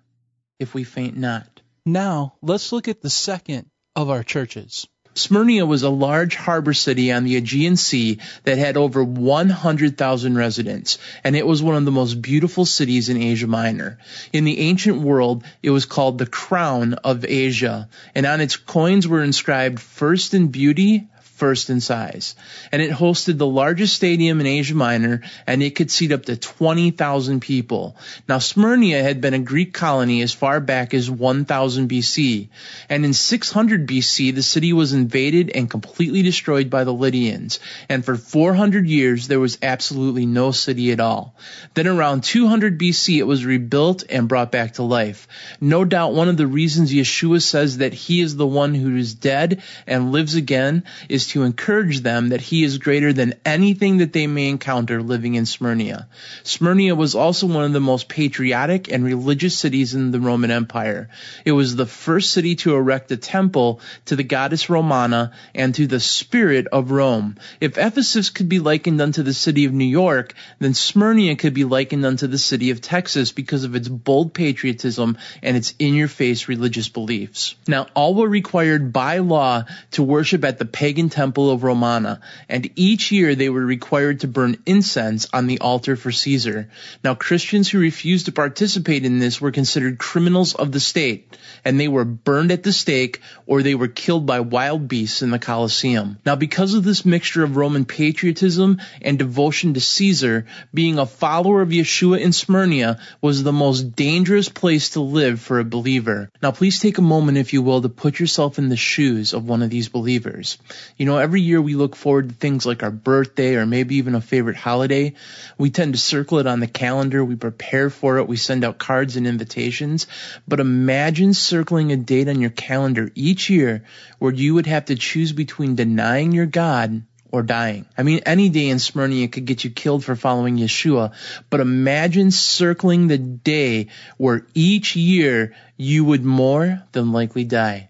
if 0.59 0.73
we 0.73 0.83
faint 0.83 1.15
not. 1.15 1.61
Now, 1.85 2.33
let's 2.41 2.71
look 2.71 2.87
at 2.87 3.01
the 3.01 3.11
second 3.11 3.67
of 3.95 4.09
our 4.09 4.23
churches. 4.23 4.87
Smyrna 5.17 5.65
was 5.65 5.81
a 5.83 5.89
large 5.89 6.35
harbor 6.35 6.73
city 6.73 7.11
on 7.11 7.23
the 7.23 7.37
Aegean 7.37 7.75
Sea 7.75 8.19
that 8.43 8.57
had 8.57 8.77
over 8.77 9.03
100,000 9.03 10.37
residents, 10.37 10.99
and 11.23 11.35
it 11.35 11.45
was 11.45 11.63
one 11.63 11.75
of 11.75 11.85
the 11.85 11.91
most 11.91 12.21
beautiful 12.21 12.65
cities 12.65 13.09
in 13.09 13.21
Asia 13.21 13.47
Minor. 13.47 13.97
In 14.31 14.43
the 14.43 14.59
ancient 14.59 15.01
world, 15.01 15.43
it 15.63 15.71
was 15.71 15.85
called 15.85 16.17
the 16.17 16.27
crown 16.27 16.93
of 16.93 17.25
Asia, 17.25 17.89
and 18.13 18.25
on 18.25 18.41
its 18.41 18.57
coins 18.57 19.07
were 19.07 19.23
inscribed 19.23 19.79
first 19.79 20.33
in 20.33 20.49
beauty, 20.49 21.07
first 21.37 21.69
in 21.69 21.79
size. 21.79 22.35
And 22.71 22.81
it 22.81 22.91
hosted 22.91 23.37
the 23.37 23.45
largest 23.45 23.95
stadium 23.95 24.41
in 24.41 24.47
Asia 24.47 24.75
Minor, 24.75 25.21
and 25.45 25.61
it 25.61 25.75
could 25.75 25.91
seat 25.91 26.11
up 26.11 26.25
to 26.25 26.35
20,000 26.35 27.39
people. 27.39 27.95
Now, 28.27 28.39
Smyrna 28.39 29.03
had 29.03 29.21
been 29.21 29.33
a 29.33 29.39
Greek 29.39 29.73
colony 29.73 30.21
as 30.21 30.33
far 30.33 30.59
back 30.59 30.93
as 30.93 31.09
1000 31.09 31.89
BC. 31.89 32.47
And 32.89 33.05
in 33.05 33.13
600 33.13 33.87
BC, 33.87 34.33
the 34.33 34.43
city 34.43 34.73
was 34.73 34.93
invaded 34.93 35.51
and 35.53 35.69
completely 35.69 36.23
destroyed 36.23 36.69
by 36.69 36.83
the 36.83 36.93
Lydians. 36.93 37.59
And 37.87 38.03
for 38.03 38.15
400 38.15 38.87
years, 38.87 39.27
there 39.27 39.39
was 39.39 39.59
absolutely 39.61 40.25
no 40.25 40.51
city 40.51 40.91
at 40.91 40.99
all. 40.99 41.35
Then 41.75 41.87
around 41.87 42.23
200 42.23 42.79
BC, 42.79 43.17
it 43.17 43.23
was 43.23 43.45
rebuilt 43.45 44.03
and 44.09 44.27
brought 44.27 44.51
back 44.51 44.73
to 44.73 44.83
life. 44.83 45.27
No 45.61 45.85
doubt 45.85 46.13
one 46.13 46.29
of 46.29 46.37
the 46.37 46.47
reasons 46.47 46.91
Yeshua 46.91 47.41
says 47.41 47.77
that 47.77 47.93
he 47.93 48.21
is 48.21 48.35
the 48.35 48.47
one 48.47 48.73
who 48.73 48.95
is 48.95 49.13
dead 49.13 49.61
and 49.85 50.11
lives 50.11 50.35
again 50.35 50.83
is 51.09 51.26
to 51.27 51.43
encourage 51.43 52.01
them 52.01 52.29
that 52.29 52.41
he 52.41 52.63
is 52.63 52.77
greater 52.77 53.13
than 53.13 53.35
anything 53.45 53.97
that 53.97 54.13
they 54.13 54.27
may 54.27 54.49
encounter 54.49 55.01
living 55.01 55.35
in 55.35 55.45
Smyrna. 55.45 56.07
Smyrna 56.43 56.95
was 56.95 57.15
also 57.15 57.47
one 57.47 57.65
of 57.65 57.73
the 57.73 57.79
most 57.79 58.07
patriotic 58.07 58.91
and 58.91 59.03
religious 59.03 59.57
cities 59.57 59.93
in 59.93 60.11
the 60.11 60.19
Roman 60.19 60.51
Empire. 60.51 61.09
It 61.45 61.51
was 61.51 61.75
the 61.75 61.85
first 61.85 62.31
city 62.31 62.55
to 62.57 62.75
erect 62.75 63.11
a 63.11 63.17
temple 63.17 63.81
to 64.05 64.15
the 64.15 64.23
goddess 64.23 64.69
Romana 64.69 65.33
and 65.53 65.73
to 65.75 65.87
the 65.87 65.99
spirit 65.99 66.67
of 66.67 66.91
Rome. 66.91 67.37
If 67.59 67.77
Ephesus 67.77 68.29
could 68.29 68.49
be 68.49 68.59
likened 68.59 69.01
unto 69.01 69.23
the 69.23 69.33
city 69.33 69.65
of 69.65 69.73
New 69.73 69.85
York, 69.85 70.33
then 70.59 70.73
Smyrna 70.73 71.35
could 71.35 71.53
be 71.53 71.63
likened 71.63 72.05
unto 72.05 72.27
the 72.27 72.37
city 72.37 72.71
of 72.71 72.81
Texas 72.81 73.31
because 73.31 73.63
of 73.63 73.75
its 73.75 73.87
bold 73.87 74.33
patriotism 74.33 75.17
and 75.41 75.57
its 75.57 75.73
in-your-face 75.79 76.47
religious 76.47 76.89
beliefs. 76.89 77.55
Now, 77.67 77.87
all 77.93 78.15
were 78.15 78.29
required 78.29 78.93
by 78.93 79.19
law 79.19 79.65
to 79.91 80.03
worship 80.03 80.43
at 80.43 80.57
the 80.59 80.65
pagan 80.65 81.09
temple 81.17 81.49
of 81.49 81.63
Romana, 81.63 82.21
and 82.47 82.69
each 82.75 83.11
year 83.11 83.33
they 83.33 83.49
were 83.49 83.65
required 83.65 84.19
to 84.19 84.27
burn 84.27 84.61
incense 84.67 85.25
on 85.33 85.47
the 85.47 85.57
altar 85.57 85.95
for 85.95 86.11
Caesar. 86.11 86.69
Now 87.03 87.15
Christians 87.15 87.67
who 87.67 87.79
refused 87.79 88.27
to 88.27 88.31
participate 88.31 89.03
in 89.03 89.17
this 89.17 89.41
were 89.41 89.51
considered 89.51 89.97
criminals 89.97 90.53
of 90.53 90.71
the 90.71 90.79
state, 90.79 91.35
and 91.65 91.79
they 91.79 91.87
were 91.87 92.05
burned 92.05 92.51
at 92.51 92.61
the 92.61 92.71
stake 92.71 93.21
or 93.47 93.63
they 93.63 93.73
were 93.73 93.87
killed 93.87 94.27
by 94.27 94.41
wild 94.41 94.87
beasts 94.87 95.23
in 95.23 95.31
the 95.31 95.39
Colosseum. 95.39 96.19
Now 96.23 96.35
because 96.35 96.75
of 96.75 96.83
this 96.83 97.03
mixture 97.03 97.43
of 97.43 97.57
Roman 97.57 97.85
patriotism 97.85 98.79
and 99.01 99.17
devotion 99.17 99.73
to 99.73 99.81
Caesar, 99.81 100.45
being 100.71 100.99
a 100.99 101.07
follower 101.07 101.63
of 101.63 101.69
Yeshua 101.69 102.19
in 102.19 102.31
Smyrna 102.31 102.99
was 103.21 103.41
the 103.41 103.51
most 103.51 103.95
dangerous 103.95 104.49
place 104.49 104.91
to 104.91 105.01
live 105.01 105.41
for 105.41 105.57
a 105.57 105.65
believer. 105.65 106.29
Now 106.43 106.51
please 106.51 106.79
take 106.79 106.99
a 106.99 107.09
moment 107.15 107.39
if 107.39 107.53
you 107.53 107.63
will 107.63 107.81
to 107.81 107.89
put 107.89 108.19
yourself 108.19 108.59
in 108.59 108.69
the 108.69 108.77
shoes 108.77 109.33
of 109.33 109.49
one 109.49 109.63
of 109.63 109.71
these 109.71 109.89
believers. 109.89 110.59
You 110.95 111.06
know, 111.07 111.17
every 111.17 111.41
year 111.41 111.61
we 111.61 111.75
look 111.75 111.95
forward 111.95 112.29
to 112.29 112.35
things 112.35 112.65
like 112.65 112.83
our 112.83 112.91
birthday 112.91 113.55
or 113.55 113.65
maybe 113.65 113.95
even 113.95 114.15
a 114.15 114.21
favorite 114.21 114.55
holiday. 114.55 115.13
We 115.57 115.69
tend 115.69 115.93
to 115.93 115.99
circle 115.99 116.39
it 116.39 116.47
on 116.47 116.59
the 116.59 116.67
calendar. 116.67 117.25
We 117.25 117.35
prepare 117.35 117.89
for 117.89 118.17
it. 118.17 118.27
We 118.27 118.37
send 118.37 118.63
out 118.63 118.77
cards 118.77 119.15
and 119.15 119.25
invitations. 119.25 120.07
But 120.47 120.59
imagine 120.59 121.33
circling 121.33 121.91
a 121.91 121.97
date 121.97 122.27
on 122.27 122.41
your 122.41 122.51
calendar 122.51 123.11
each 123.15 123.49
year 123.49 123.83
where 124.19 124.33
you 124.33 124.53
would 124.53 124.67
have 124.67 124.85
to 124.85 124.95
choose 124.95 125.33
between 125.33 125.75
denying 125.75 126.31
your 126.31 126.45
God 126.45 127.03
or 127.31 127.43
dying. 127.43 127.85
I 127.97 128.03
mean, 128.03 128.21
any 128.25 128.49
day 128.49 128.69
in 128.69 128.79
Smyrna 128.79 129.27
could 129.27 129.45
get 129.45 129.63
you 129.63 129.69
killed 129.69 130.03
for 130.03 130.15
following 130.15 130.57
Yeshua, 130.57 131.13
but 131.49 131.59
imagine 131.59 132.31
circling 132.31 133.07
the 133.07 133.17
day 133.17 133.87
where 134.17 134.45
each 134.53 134.95
year 134.95 135.55
you 135.75 136.05
would 136.05 136.23
more 136.23 136.81
than 136.91 137.11
likely 137.11 137.43
die. 137.43 137.89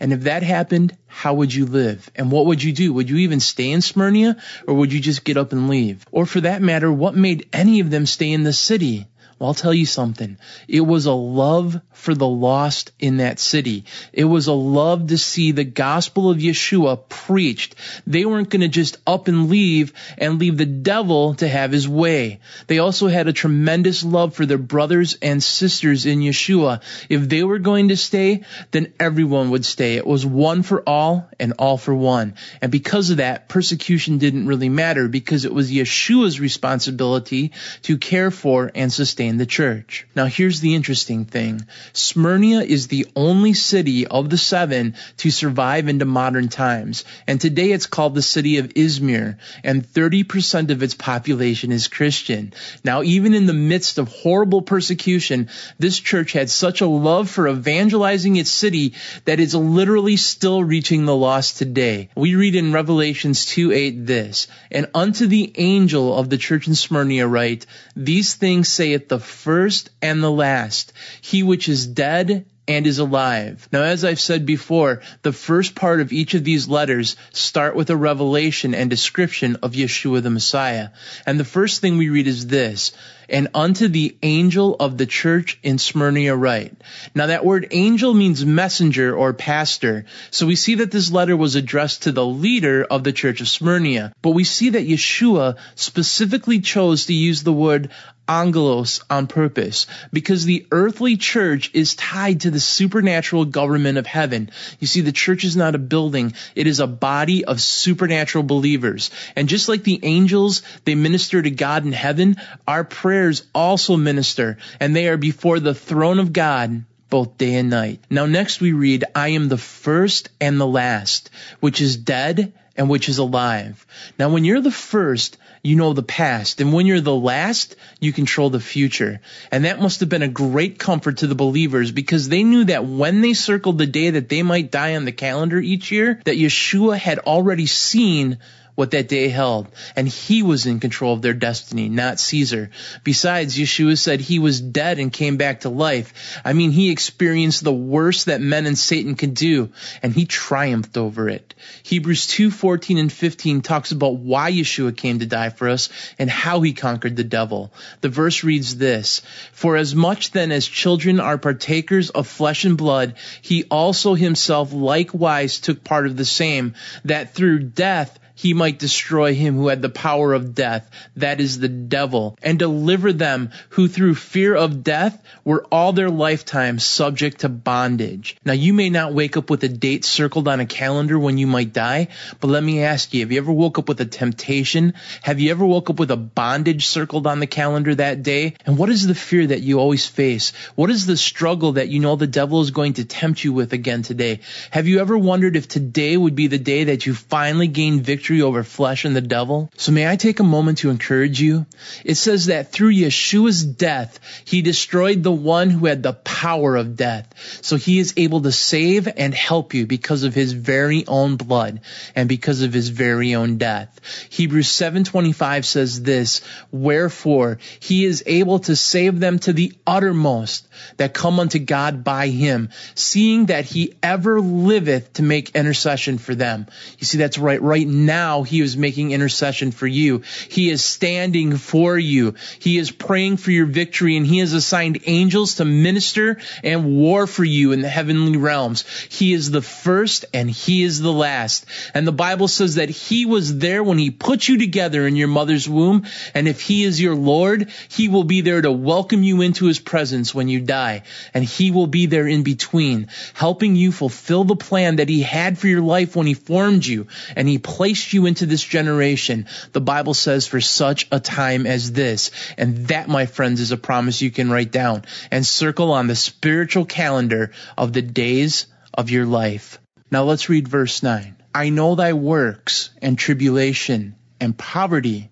And 0.00 0.12
if 0.12 0.22
that 0.22 0.42
happened, 0.42 0.96
how 1.06 1.34
would 1.34 1.52
you 1.52 1.66
live? 1.66 2.10
And 2.14 2.30
what 2.30 2.46
would 2.46 2.62
you 2.62 2.72
do? 2.72 2.92
Would 2.92 3.10
you 3.10 3.18
even 3.18 3.40
stay 3.40 3.70
in 3.70 3.80
Smyrna 3.80 4.36
or 4.66 4.74
would 4.74 4.92
you 4.92 5.00
just 5.00 5.24
get 5.24 5.36
up 5.36 5.52
and 5.52 5.68
leave? 5.68 6.04
Or 6.10 6.26
for 6.26 6.40
that 6.42 6.62
matter, 6.62 6.92
what 6.92 7.14
made 7.14 7.48
any 7.52 7.80
of 7.80 7.90
them 7.90 8.06
stay 8.06 8.32
in 8.32 8.42
the 8.42 8.52
city? 8.52 9.06
Well, 9.38 9.48
I'll 9.48 9.54
tell 9.54 9.74
you 9.74 9.84
something. 9.84 10.38
It 10.66 10.80
was 10.80 11.04
a 11.04 11.12
love 11.12 11.78
for 11.92 12.14
the 12.14 12.28
lost 12.28 12.92
in 12.98 13.18
that 13.18 13.38
city. 13.38 13.84
It 14.14 14.24
was 14.24 14.46
a 14.46 14.54
love 14.54 15.08
to 15.08 15.18
see 15.18 15.52
the 15.52 15.64
gospel 15.64 16.30
of 16.30 16.38
Yeshua 16.38 17.06
preached. 17.06 17.74
They 18.06 18.24
weren't 18.24 18.48
going 18.48 18.62
to 18.62 18.68
just 18.68 18.96
up 19.06 19.28
and 19.28 19.50
leave 19.50 19.92
and 20.16 20.38
leave 20.38 20.56
the 20.56 20.64
devil 20.64 21.34
to 21.34 21.48
have 21.48 21.70
his 21.70 21.86
way. 21.86 22.40
They 22.66 22.78
also 22.78 23.08
had 23.08 23.28
a 23.28 23.34
tremendous 23.34 24.04
love 24.04 24.34
for 24.34 24.46
their 24.46 24.56
brothers 24.56 25.18
and 25.20 25.42
sisters 25.42 26.06
in 26.06 26.20
Yeshua. 26.20 26.80
If 27.10 27.28
they 27.28 27.42
were 27.42 27.58
going 27.58 27.88
to 27.88 27.96
stay, 27.98 28.42
then 28.70 28.94
everyone 28.98 29.50
would 29.50 29.66
stay. 29.66 29.96
It 29.96 30.06
was 30.06 30.24
one 30.24 30.62
for 30.62 30.82
all 30.88 31.28
and 31.38 31.52
all 31.58 31.76
for 31.76 31.94
one. 31.94 32.36
And 32.62 32.72
because 32.72 33.10
of 33.10 33.18
that, 33.18 33.50
persecution 33.50 34.16
didn't 34.16 34.46
really 34.46 34.70
matter 34.70 35.08
because 35.08 35.44
it 35.44 35.52
was 35.52 35.70
Yeshua's 35.70 36.40
responsibility 36.40 37.52
to 37.82 37.98
care 37.98 38.30
for 38.30 38.70
and 38.74 38.90
sustain 38.90 39.25
the 39.36 39.46
church. 39.46 40.06
Now 40.14 40.26
here's 40.26 40.60
the 40.60 40.74
interesting 40.74 41.24
thing. 41.24 41.66
Smyrna 41.92 42.60
is 42.60 42.86
the 42.86 43.06
only 43.16 43.52
city 43.52 44.06
of 44.06 44.30
the 44.30 44.38
seven 44.38 44.94
to 45.18 45.30
survive 45.30 45.88
into 45.88 46.04
modern 46.04 46.48
times. 46.48 47.04
And 47.26 47.40
today 47.40 47.72
it's 47.72 47.86
called 47.86 48.14
the 48.14 48.22
city 48.22 48.58
of 48.58 48.68
Izmir 48.74 49.38
and 49.64 49.84
30% 49.84 50.70
of 50.70 50.82
its 50.82 50.94
population 50.94 51.72
is 51.72 51.88
Christian. 51.88 52.52
Now 52.84 53.02
even 53.02 53.34
in 53.34 53.46
the 53.46 53.52
midst 53.52 53.98
of 53.98 54.08
horrible 54.08 54.62
persecution, 54.62 55.48
this 55.78 55.98
church 55.98 56.32
had 56.32 56.48
such 56.48 56.80
a 56.80 56.86
love 56.86 57.28
for 57.28 57.48
evangelizing 57.48 58.36
its 58.36 58.50
city 58.50 58.94
that 59.24 59.40
it's 59.40 59.54
literally 59.54 60.16
still 60.16 60.62
reaching 60.62 61.04
the 61.04 61.16
lost 61.16 61.58
today. 61.58 62.08
We 62.14 62.36
read 62.36 62.54
in 62.54 62.72
Revelations 62.72 63.46
2 63.46 63.72
8 63.72 64.06
this, 64.06 64.46
and 64.70 64.86
unto 64.94 65.26
the 65.26 65.52
angel 65.56 66.16
of 66.16 66.30
the 66.30 66.38
church 66.38 66.68
in 66.68 66.74
Smyrna 66.74 67.26
write, 67.26 67.66
these 67.96 68.34
things 68.34 68.68
saith 68.68 69.08
the 69.08 69.15
the 69.16 69.22
first 69.22 69.88
and 70.02 70.22
the 70.22 70.30
last, 70.30 70.92
he 71.22 71.42
which 71.42 71.70
is 71.70 71.86
dead 71.86 72.44
and 72.68 72.86
is 72.86 72.98
alive. 72.98 73.66
Now, 73.72 73.82
as 73.82 74.04
I've 74.04 74.20
said 74.20 74.44
before, 74.44 75.00
the 75.22 75.32
first 75.32 75.74
part 75.74 76.00
of 76.00 76.12
each 76.12 76.34
of 76.34 76.44
these 76.44 76.68
letters 76.68 77.16
start 77.32 77.76
with 77.76 77.88
a 77.88 77.96
revelation 77.96 78.74
and 78.74 78.90
description 78.90 79.56
of 79.62 79.72
Yeshua 79.72 80.22
the 80.22 80.28
Messiah. 80.28 80.90
And 81.24 81.40
the 81.40 81.44
first 81.44 81.80
thing 81.80 81.96
we 81.96 82.10
read 82.10 82.26
is 82.26 82.46
this, 82.46 82.92
and 83.28 83.48
unto 83.54 83.88
the 83.88 84.16
angel 84.22 84.76
of 84.78 84.98
the 84.98 85.06
church 85.06 85.58
in 85.62 85.78
Smyrna 85.78 86.36
write. 86.36 86.76
Now 87.14 87.26
that 87.26 87.44
word 87.44 87.68
angel 87.70 88.14
means 88.14 88.44
messenger 88.44 89.16
or 89.16 89.32
pastor. 89.32 90.04
So 90.30 90.46
we 90.46 90.56
see 90.56 90.76
that 90.76 90.90
this 90.90 91.10
letter 91.10 91.36
was 91.36 91.54
addressed 91.54 92.04
to 92.04 92.12
the 92.12 92.26
leader 92.26 92.84
of 92.84 93.04
the 93.04 93.12
church 93.12 93.40
of 93.40 93.48
Smyrna. 93.48 94.12
But 94.22 94.30
we 94.30 94.44
see 94.44 94.70
that 94.70 94.86
Yeshua 94.86 95.56
specifically 95.74 96.60
chose 96.60 97.06
to 97.06 97.14
use 97.14 97.42
the 97.42 97.52
word 97.52 97.90
angelos 98.28 99.00
on 99.08 99.26
purpose 99.26 99.86
because 100.12 100.44
the 100.44 100.66
earthly 100.70 101.16
church 101.16 101.70
is 101.74 101.94
tied 101.94 102.40
to 102.42 102.50
the 102.50 102.60
supernatural 102.60 103.44
government 103.44 103.98
of 103.98 104.06
heaven. 104.06 104.50
You 104.80 104.86
see, 104.86 105.00
the 105.00 105.12
church 105.12 105.44
is 105.44 105.56
not 105.56 105.74
a 105.74 105.78
building. 105.78 106.34
It 106.54 106.66
is 106.66 106.80
a 106.80 106.86
body 106.86 107.44
of 107.44 107.60
supernatural 107.60 108.44
believers. 108.44 109.10
And 109.36 109.48
just 109.48 109.68
like 109.68 109.84
the 109.84 110.00
angels, 110.02 110.62
they 110.84 110.94
minister 110.94 111.40
to 111.40 111.50
God 111.50 111.84
in 111.84 111.92
heaven, 111.92 112.36
our 112.66 112.84
prayers 112.84 113.44
also 113.54 113.96
minister 113.96 114.58
and 114.80 114.94
they 114.94 115.08
are 115.08 115.16
before 115.16 115.60
the 115.60 115.74
throne 115.74 116.18
of 116.18 116.32
God 116.32 116.84
both 117.08 117.38
day 117.38 117.54
and 117.54 117.70
night. 117.70 118.00
Now 118.10 118.26
next 118.26 118.60
we 118.60 118.72
read, 118.72 119.04
I 119.14 119.28
am 119.28 119.48
the 119.48 119.58
first 119.58 120.28
and 120.40 120.60
the 120.60 120.66
last, 120.66 121.30
which 121.60 121.80
is 121.80 121.96
dead 121.96 122.52
and 122.76 122.88
which 122.88 123.08
is 123.08 123.18
alive. 123.18 123.86
Now 124.18 124.28
when 124.30 124.44
you're 124.44 124.60
the 124.60 124.70
first, 124.70 125.38
you 125.66 125.76
know 125.76 125.92
the 125.92 126.02
past. 126.02 126.60
And 126.60 126.72
when 126.72 126.86
you're 126.86 127.00
the 127.00 127.14
last, 127.14 127.74
you 128.00 128.12
control 128.12 128.50
the 128.50 128.60
future. 128.60 129.20
And 129.50 129.64
that 129.64 129.80
must 129.80 130.00
have 130.00 130.08
been 130.08 130.22
a 130.22 130.28
great 130.28 130.78
comfort 130.78 131.18
to 131.18 131.26
the 131.26 131.34
believers 131.34 131.90
because 131.90 132.28
they 132.28 132.44
knew 132.44 132.64
that 132.64 132.86
when 132.86 133.20
they 133.20 133.34
circled 133.34 133.78
the 133.78 133.86
day 133.86 134.10
that 134.10 134.28
they 134.28 134.42
might 134.42 134.70
die 134.70 134.94
on 134.94 135.04
the 135.04 135.12
calendar 135.12 135.58
each 135.58 135.90
year, 135.90 136.20
that 136.24 136.36
Yeshua 136.36 136.96
had 136.96 137.18
already 137.18 137.66
seen 137.66 138.38
what 138.76 138.92
that 138.92 139.08
day 139.08 139.28
held. 139.28 139.66
And 139.96 140.06
he 140.06 140.44
was 140.44 140.66
in 140.66 140.78
control 140.78 141.14
of 141.14 141.22
their 141.22 141.34
destiny, 141.34 141.88
not 141.88 142.20
Caesar. 142.20 142.70
Besides, 143.02 143.56
Yeshua 143.56 143.98
said 143.98 144.20
he 144.20 144.38
was 144.38 144.60
dead 144.60 145.00
and 145.00 145.12
came 145.12 145.38
back 145.38 145.60
to 145.60 145.68
life. 145.68 146.40
I 146.44 146.52
mean, 146.52 146.70
he 146.70 146.90
experienced 146.90 147.64
the 147.64 147.72
worst 147.72 148.26
that 148.26 148.40
men 148.40 148.66
and 148.66 148.78
Satan 148.78 149.16
could 149.16 149.34
do, 149.34 149.70
and 150.02 150.12
he 150.12 150.26
triumphed 150.26 150.96
over 150.96 151.28
it. 151.28 151.54
Hebrews 151.82 152.26
2, 152.28 152.50
14 152.50 152.98
and 152.98 153.12
15 153.12 153.62
talks 153.62 153.90
about 153.92 154.16
why 154.16 154.52
Yeshua 154.52 154.96
came 154.96 155.18
to 155.18 155.26
die 155.26 155.48
for 155.48 155.68
us 155.68 155.88
and 156.18 156.30
how 156.30 156.60
he 156.60 156.74
conquered 156.74 157.16
the 157.16 157.24
devil. 157.24 157.72
The 158.02 158.10
verse 158.10 158.44
reads 158.44 158.76
this, 158.76 159.22
For 159.52 159.76
as 159.76 159.94
much 159.94 160.32
then 160.32 160.52
as 160.52 160.66
children 160.66 161.18
are 161.18 161.38
partakers 161.38 162.10
of 162.10 162.26
flesh 162.26 162.64
and 162.66 162.76
blood, 162.76 163.14
he 163.40 163.64
also 163.64 164.14
himself 164.14 164.72
likewise 164.72 165.60
took 165.60 165.82
part 165.82 166.06
of 166.06 166.16
the 166.16 166.26
same, 166.26 166.74
that 167.04 167.34
through 167.34 167.60
death 167.60 168.18
he 168.36 168.52
might 168.52 168.78
destroy 168.78 169.34
him 169.34 169.56
who 169.56 169.68
had 169.68 169.80
the 169.80 169.88
power 169.88 170.34
of 170.34 170.54
death, 170.54 170.88
that 171.16 171.40
is 171.40 171.58
the 171.58 171.68
devil, 171.68 172.38
and 172.42 172.58
deliver 172.58 173.12
them 173.12 173.50
who 173.70 173.88
through 173.88 174.14
fear 174.14 174.54
of 174.54 174.84
death 174.84 175.20
were 175.42 175.64
all 175.72 175.94
their 175.94 176.10
lifetime 176.10 176.78
subject 176.78 177.40
to 177.40 177.48
bondage. 177.48 178.36
Now 178.44 178.52
you 178.52 178.74
may 178.74 178.90
not 178.90 179.14
wake 179.14 179.38
up 179.38 179.48
with 179.48 179.64
a 179.64 179.68
date 179.68 180.04
circled 180.04 180.48
on 180.48 180.60
a 180.60 180.66
calendar 180.66 181.18
when 181.18 181.38
you 181.38 181.46
might 181.46 181.72
die, 181.72 182.08
but 182.38 182.48
let 182.48 182.62
me 182.62 182.82
ask 182.82 183.14
you, 183.14 183.20
have 183.20 183.32
you 183.32 183.38
ever 183.38 183.52
woke 183.52 183.78
up 183.78 183.88
with 183.88 184.00
a 184.02 184.04
temptation? 184.04 184.92
Have 185.22 185.40
you 185.40 185.50
ever 185.50 185.64
woke 185.64 185.88
up 185.88 185.98
with 185.98 186.10
a 186.10 186.16
bondage 186.16 186.86
circled 186.86 187.26
on 187.26 187.40
the 187.40 187.46
calendar 187.46 187.94
that 187.94 188.22
day? 188.22 188.54
And 188.66 188.76
what 188.76 188.90
is 188.90 189.06
the 189.06 189.14
fear 189.14 189.46
that 189.46 189.62
you 189.62 189.80
always 189.80 190.06
face? 190.06 190.52
What 190.74 190.90
is 190.90 191.06
the 191.06 191.16
struggle 191.16 191.72
that 191.72 191.88
you 191.88 192.00
know 192.00 192.16
the 192.16 192.26
devil 192.26 192.60
is 192.60 192.70
going 192.70 192.94
to 192.94 193.06
tempt 193.06 193.42
you 193.42 193.54
with 193.54 193.72
again 193.72 194.02
today? 194.02 194.40
Have 194.70 194.86
you 194.86 195.00
ever 195.00 195.16
wondered 195.16 195.56
if 195.56 195.68
today 195.68 196.18
would 196.18 196.34
be 196.34 196.48
the 196.48 196.58
day 196.58 196.84
that 196.84 197.06
you 197.06 197.14
finally 197.14 197.68
gain 197.68 198.00
victory 198.00 198.25
victory 198.26 198.42
over 198.42 198.64
flesh 198.64 199.04
and 199.04 199.14
the 199.14 199.20
devil. 199.20 199.70
So 199.76 199.92
may 199.92 200.10
I 200.10 200.16
take 200.16 200.40
a 200.40 200.44
moment 200.44 200.78
to 200.78 200.90
encourage 200.90 201.40
you? 201.40 201.64
It 202.04 202.16
says 202.16 202.46
that 202.46 202.72
through 202.72 202.92
Yeshua's 202.92 203.64
death, 203.64 204.18
he 204.44 204.62
destroyed 204.62 205.22
the 205.22 205.30
one 205.30 205.70
who 205.70 205.86
had 205.86 206.02
the 206.02 206.12
power 206.12 206.74
of 206.74 206.96
death. 206.96 207.32
So 207.62 207.76
he 207.76 208.00
is 208.00 208.14
able 208.16 208.40
to 208.40 208.50
save 208.50 209.06
and 209.16 209.32
help 209.32 209.74
you 209.74 209.86
because 209.86 210.24
of 210.24 210.34
his 210.34 210.52
very 210.52 211.06
own 211.06 211.36
blood 211.36 211.82
and 212.16 212.28
because 212.28 212.62
of 212.62 212.72
his 212.72 212.88
very 212.88 213.36
own 213.36 213.58
death. 213.58 214.00
Hebrews 214.30 214.68
7:25 214.68 215.64
says 215.64 216.02
this, 216.02 216.40
wherefore 216.72 217.58
he 217.78 218.04
is 218.04 218.24
able 218.26 218.58
to 218.60 218.74
save 218.74 219.20
them 219.20 219.38
to 219.40 219.52
the 219.52 219.72
uttermost 219.86 220.66
that 220.96 221.14
come 221.14 221.38
unto 221.38 221.60
God 221.60 222.02
by 222.02 222.26
him, 222.28 222.70
seeing 222.96 223.46
that 223.46 223.66
he 223.66 223.94
ever 224.02 224.40
liveth 224.40 225.12
to 225.14 225.22
make 225.22 225.54
intercession 225.54 226.18
for 226.18 226.34
them. 226.34 226.66
You 226.98 227.06
see 227.06 227.18
that's 227.18 227.38
right 227.38 227.62
right 227.62 227.86
now 227.86 228.15
now 228.16 228.44
he 228.44 228.62
is 228.62 228.78
making 228.78 229.10
intercession 229.10 229.70
for 229.72 229.86
you. 229.86 230.22
He 230.48 230.70
is 230.70 230.82
standing 230.82 231.58
for 231.58 231.98
you. 231.98 232.34
He 232.58 232.78
is 232.78 232.90
praying 232.90 233.36
for 233.36 233.50
your 233.50 233.66
victory 233.66 234.16
and 234.16 234.26
he 234.26 234.38
has 234.38 234.54
assigned 234.54 235.00
angels 235.04 235.56
to 235.56 235.66
minister 235.66 236.38
and 236.64 236.96
war 236.96 237.26
for 237.26 237.44
you 237.44 237.72
in 237.72 237.82
the 237.82 237.90
heavenly 237.90 238.38
realms. 238.38 238.84
He 239.10 239.34
is 239.34 239.50
the 239.50 239.60
first 239.60 240.24
and 240.32 240.50
he 240.50 240.82
is 240.82 241.00
the 241.00 241.12
last. 241.12 241.66
And 241.92 242.06
the 242.06 242.20
Bible 242.26 242.48
says 242.48 242.76
that 242.76 242.88
he 242.88 243.26
was 243.26 243.58
there 243.58 243.84
when 243.84 243.98
he 243.98 244.10
put 244.10 244.48
you 244.48 244.56
together 244.58 245.06
in 245.06 245.16
your 245.16 245.28
mother's 245.28 245.68
womb. 245.68 246.06
And 246.32 246.48
if 246.48 246.62
he 246.62 246.84
is 246.84 246.98
your 247.00 247.14
Lord, 247.14 247.68
he 247.90 248.08
will 248.08 248.24
be 248.24 248.40
there 248.40 248.62
to 248.62 248.72
welcome 248.72 249.22
you 249.22 249.42
into 249.42 249.66
his 249.66 249.78
presence 249.78 250.34
when 250.34 250.48
you 250.48 250.60
die. 250.60 251.02
And 251.34 251.44
he 251.44 251.70
will 251.70 251.86
be 251.86 252.06
there 252.06 252.26
in 252.26 252.42
between, 252.44 253.08
helping 253.34 253.76
you 253.76 253.92
fulfill 253.92 254.44
the 254.44 254.56
plan 254.56 254.96
that 254.96 255.10
he 255.10 255.20
had 255.20 255.58
for 255.58 255.68
your 255.68 255.82
life 255.82 256.16
when 256.16 256.26
he 256.26 256.34
formed 256.34 256.86
you 256.86 257.08
and 257.34 257.48
he 257.48 257.58
placed 257.58 258.05
you 258.12 258.26
into 258.26 258.46
this 258.46 258.62
generation, 258.62 259.46
the 259.72 259.80
Bible 259.80 260.14
says 260.14 260.46
for 260.46 260.60
such 260.60 261.06
a 261.10 261.20
time 261.20 261.66
as 261.66 261.92
this. 261.92 262.30
And 262.56 262.88
that, 262.88 263.08
my 263.08 263.26
friends, 263.26 263.60
is 263.60 263.72
a 263.72 263.76
promise 263.76 264.22
you 264.22 264.30
can 264.30 264.50
write 264.50 264.72
down 264.72 265.04
and 265.30 265.46
circle 265.46 265.92
on 265.92 266.06
the 266.06 266.16
spiritual 266.16 266.84
calendar 266.84 267.52
of 267.76 267.92
the 267.92 268.02
days 268.02 268.66
of 268.94 269.10
your 269.10 269.26
life. 269.26 269.78
Now 270.10 270.24
let's 270.24 270.48
read 270.48 270.68
verse 270.68 271.02
9. 271.02 271.36
I 271.54 271.70
know 271.70 271.94
thy 271.94 272.12
works 272.12 272.90
and 273.00 273.18
tribulation 273.18 274.16
and 274.40 274.56
poverty, 274.56 275.30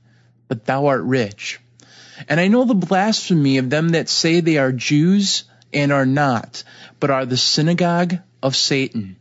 but 0.48 0.64
thou 0.64 0.86
art 0.86 1.02
rich. 1.02 1.60
And 2.28 2.40
I 2.40 2.48
know 2.48 2.64
the 2.64 2.74
blasphemy 2.74 3.58
of 3.58 3.70
them 3.70 3.90
that 3.90 4.08
say 4.08 4.40
they 4.40 4.58
are 4.58 4.72
Jews 4.72 5.44
and 5.72 5.92
are 5.92 6.06
not, 6.06 6.64
but 7.00 7.10
are 7.10 7.26
the 7.26 7.36
synagogue 7.36 8.18
of 8.42 8.56
Satan. 8.56 9.16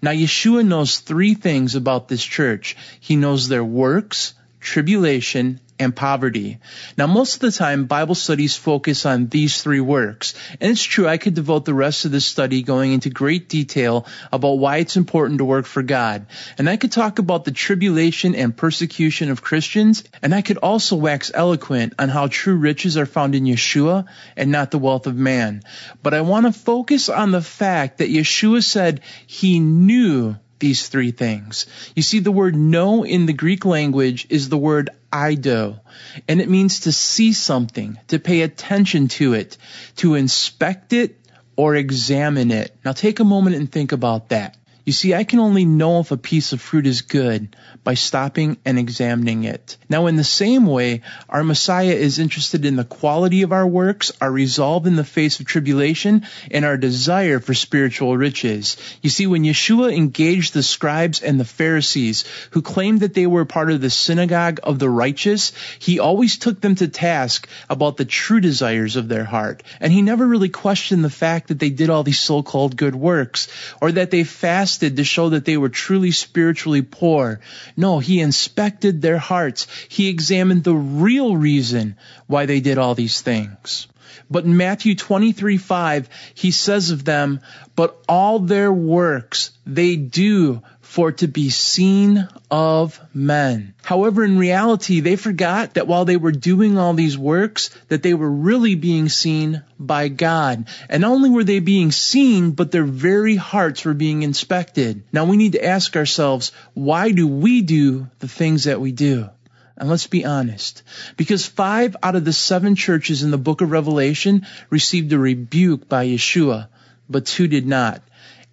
Now, 0.00 0.12
Yeshua 0.12 0.64
knows 0.66 0.98
three 0.98 1.34
things 1.34 1.74
about 1.74 2.08
this 2.08 2.24
church. 2.24 2.76
He 3.00 3.16
knows 3.16 3.48
their 3.48 3.64
works, 3.64 4.34
tribulation, 4.68 5.60
and 5.78 5.94
poverty. 5.94 6.58
Now, 6.96 7.06
most 7.06 7.34
of 7.36 7.40
the 7.40 7.52
time, 7.52 7.86
Bible 7.86 8.14
studies 8.14 8.56
focus 8.56 9.06
on 9.06 9.28
these 9.28 9.62
three 9.62 9.80
works. 9.80 10.34
And 10.60 10.70
it's 10.70 10.82
true, 10.82 11.06
I 11.06 11.18
could 11.18 11.34
devote 11.34 11.64
the 11.64 11.74
rest 11.74 12.04
of 12.04 12.10
this 12.10 12.26
study 12.26 12.62
going 12.62 12.92
into 12.92 13.10
great 13.10 13.48
detail 13.48 14.06
about 14.32 14.58
why 14.58 14.78
it's 14.78 14.96
important 14.96 15.38
to 15.38 15.44
work 15.44 15.66
for 15.66 15.82
God. 15.82 16.26
And 16.58 16.68
I 16.68 16.76
could 16.76 16.92
talk 16.92 17.18
about 17.18 17.44
the 17.44 17.52
tribulation 17.52 18.34
and 18.34 18.56
persecution 18.56 19.30
of 19.30 19.42
Christians. 19.42 20.04
And 20.22 20.34
I 20.34 20.42
could 20.42 20.58
also 20.58 20.96
wax 20.96 21.30
eloquent 21.32 21.94
on 21.98 22.08
how 22.08 22.26
true 22.26 22.56
riches 22.56 22.96
are 22.96 23.06
found 23.06 23.34
in 23.34 23.44
Yeshua 23.44 24.06
and 24.36 24.50
not 24.50 24.70
the 24.70 24.78
wealth 24.78 25.06
of 25.06 25.16
man. 25.16 25.62
But 26.02 26.14
I 26.14 26.22
want 26.22 26.46
to 26.46 26.52
focus 26.52 27.08
on 27.08 27.30
the 27.30 27.42
fact 27.42 27.98
that 27.98 28.10
Yeshua 28.10 28.64
said 28.64 29.00
he 29.26 29.60
knew 29.60 30.36
these 30.58 30.88
three 30.88 31.10
things. 31.10 31.66
You 31.94 32.02
see, 32.02 32.18
the 32.18 32.32
word 32.32 32.56
know 32.56 33.04
in 33.04 33.26
the 33.26 33.32
Greek 33.32 33.64
language 33.64 34.26
is 34.30 34.48
the 34.48 34.58
word 34.58 34.90
ido, 35.12 35.80
and 36.26 36.40
it 36.40 36.48
means 36.48 36.80
to 36.80 36.92
see 36.92 37.32
something, 37.32 37.98
to 38.08 38.18
pay 38.18 38.42
attention 38.42 39.08
to 39.08 39.34
it, 39.34 39.56
to 39.96 40.14
inspect 40.14 40.92
it 40.92 41.16
or 41.56 41.74
examine 41.74 42.50
it. 42.50 42.74
Now 42.84 42.92
take 42.92 43.20
a 43.20 43.24
moment 43.24 43.56
and 43.56 43.70
think 43.70 43.92
about 43.92 44.28
that. 44.30 44.56
You 44.88 44.92
see, 44.92 45.12
I 45.12 45.24
can 45.24 45.38
only 45.38 45.66
know 45.66 46.00
if 46.00 46.12
a 46.12 46.16
piece 46.16 46.54
of 46.54 46.62
fruit 46.62 46.86
is 46.86 47.02
good 47.02 47.54
by 47.84 47.92
stopping 47.92 48.56
and 48.64 48.78
examining 48.78 49.44
it. 49.44 49.76
Now, 49.90 50.06
in 50.06 50.16
the 50.16 50.24
same 50.24 50.64
way, 50.64 51.02
our 51.28 51.44
Messiah 51.44 51.92
is 51.92 52.18
interested 52.18 52.64
in 52.64 52.76
the 52.76 52.84
quality 52.84 53.42
of 53.42 53.52
our 53.52 53.66
works, 53.66 54.12
our 54.18 54.32
resolve 54.32 54.86
in 54.86 54.96
the 54.96 55.04
face 55.04 55.40
of 55.40 55.46
tribulation, 55.46 56.24
and 56.50 56.64
our 56.64 56.78
desire 56.78 57.38
for 57.38 57.52
spiritual 57.52 58.16
riches. 58.16 58.78
You 59.02 59.10
see, 59.10 59.26
when 59.26 59.42
Yeshua 59.42 59.94
engaged 59.94 60.54
the 60.54 60.62
scribes 60.62 61.22
and 61.22 61.38
the 61.38 61.44
Pharisees 61.44 62.24
who 62.52 62.62
claimed 62.62 63.00
that 63.00 63.12
they 63.12 63.26
were 63.26 63.44
part 63.44 63.70
of 63.70 63.82
the 63.82 63.90
synagogue 63.90 64.60
of 64.62 64.78
the 64.78 64.88
righteous, 64.88 65.52
he 65.78 65.98
always 65.98 66.38
took 66.38 66.62
them 66.62 66.76
to 66.76 66.88
task 66.88 67.46
about 67.68 67.98
the 67.98 68.06
true 68.06 68.40
desires 68.40 68.96
of 68.96 69.08
their 69.08 69.24
heart. 69.24 69.62
And 69.80 69.92
he 69.92 70.00
never 70.00 70.26
really 70.26 70.48
questioned 70.48 71.04
the 71.04 71.10
fact 71.10 71.48
that 71.48 71.58
they 71.58 71.68
did 71.68 71.90
all 71.90 72.04
these 72.04 72.18
so-called 72.18 72.74
good 72.74 72.94
works 72.94 73.48
or 73.82 73.92
that 73.92 74.10
they 74.10 74.24
fasted 74.24 74.77
fasted 74.78 74.96
to 74.96 75.04
show 75.04 75.30
that 75.30 75.44
they 75.44 75.56
were 75.56 75.68
truly 75.68 76.12
spiritually 76.12 76.82
poor. 76.82 77.40
No, 77.76 77.98
he 77.98 78.20
inspected 78.20 79.02
their 79.02 79.18
hearts. 79.18 79.66
He 79.88 80.08
examined 80.08 80.62
the 80.62 80.74
real 80.74 81.36
reason 81.36 81.96
why 82.28 82.46
they 82.46 82.60
did 82.60 82.78
all 82.78 82.94
these 82.94 83.20
things. 83.20 83.88
But 84.30 84.44
in 84.44 84.56
Matthew 84.56 84.94
23, 84.94 85.56
5, 85.56 86.08
he 86.34 86.50
says 86.52 86.90
of 86.90 87.04
them, 87.04 87.40
but 87.74 87.98
all 88.08 88.38
their 88.38 88.72
works 88.72 89.50
they 89.66 89.96
do 89.96 90.62
for 90.88 91.10
it 91.10 91.18
to 91.18 91.28
be 91.28 91.50
seen 91.50 92.26
of 92.50 92.98
men. 93.12 93.74
However, 93.82 94.24
in 94.24 94.38
reality, 94.38 95.00
they 95.00 95.16
forgot 95.16 95.74
that 95.74 95.86
while 95.86 96.06
they 96.06 96.16
were 96.16 96.32
doing 96.32 96.78
all 96.78 96.94
these 96.94 97.18
works, 97.18 97.68
that 97.88 98.02
they 98.02 98.14
were 98.14 98.30
really 98.30 98.74
being 98.74 99.10
seen 99.10 99.62
by 99.78 100.08
God. 100.08 100.66
And 100.88 101.02
not 101.02 101.12
only 101.12 101.28
were 101.28 101.44
they 101.44 101.60
being 101.60 101.92
seen, 101.92 102.52
but 102.52 102.72
their 102.72 102.86
very 102.86 103.36
hearts 103.36 103.84
were 103.84 103.92
being 103.92 104.22
inspected. 104.22 105.02
Now 105.12 105.26
we 105.26 105.36
need 105.36 105.52
to 105.52 105.64
ask 105.64 105.94
ourselves, 105.94 106.52
why 106.72 107.10
do 107.10 107.28
we 107.28 107.60
do 107.60 108.08
the 108.20 108.28
things 108.28 108.64
that 108.64 108.80
we 108.80 108.90
do? 108.90 109.28
And 109.76 109.90
let's 109.90 110.06
be 110.06 110.24
honest. 110.24 110.82
Because 111.18 111.44
five 111.44 111.96
out 112.02 112.16
of 112.16 112.24
the 112.24 112.32
seven 112.32 112.76
churches 112.76 113.22
in 113.22 113.30
the 113.30 113.36
book 113.36 113.60
of 113.60 113.70
Revelation 113.70 114.46
received 114.70 115.12
a 115.12 115.18
rebuke 115.18 115.86
by 115.86 116.06
Yeshua, 116.06 116.68
but 117.10 117.26
two 117.26 117.46
did 117.46 117.66
not 117.66 118.00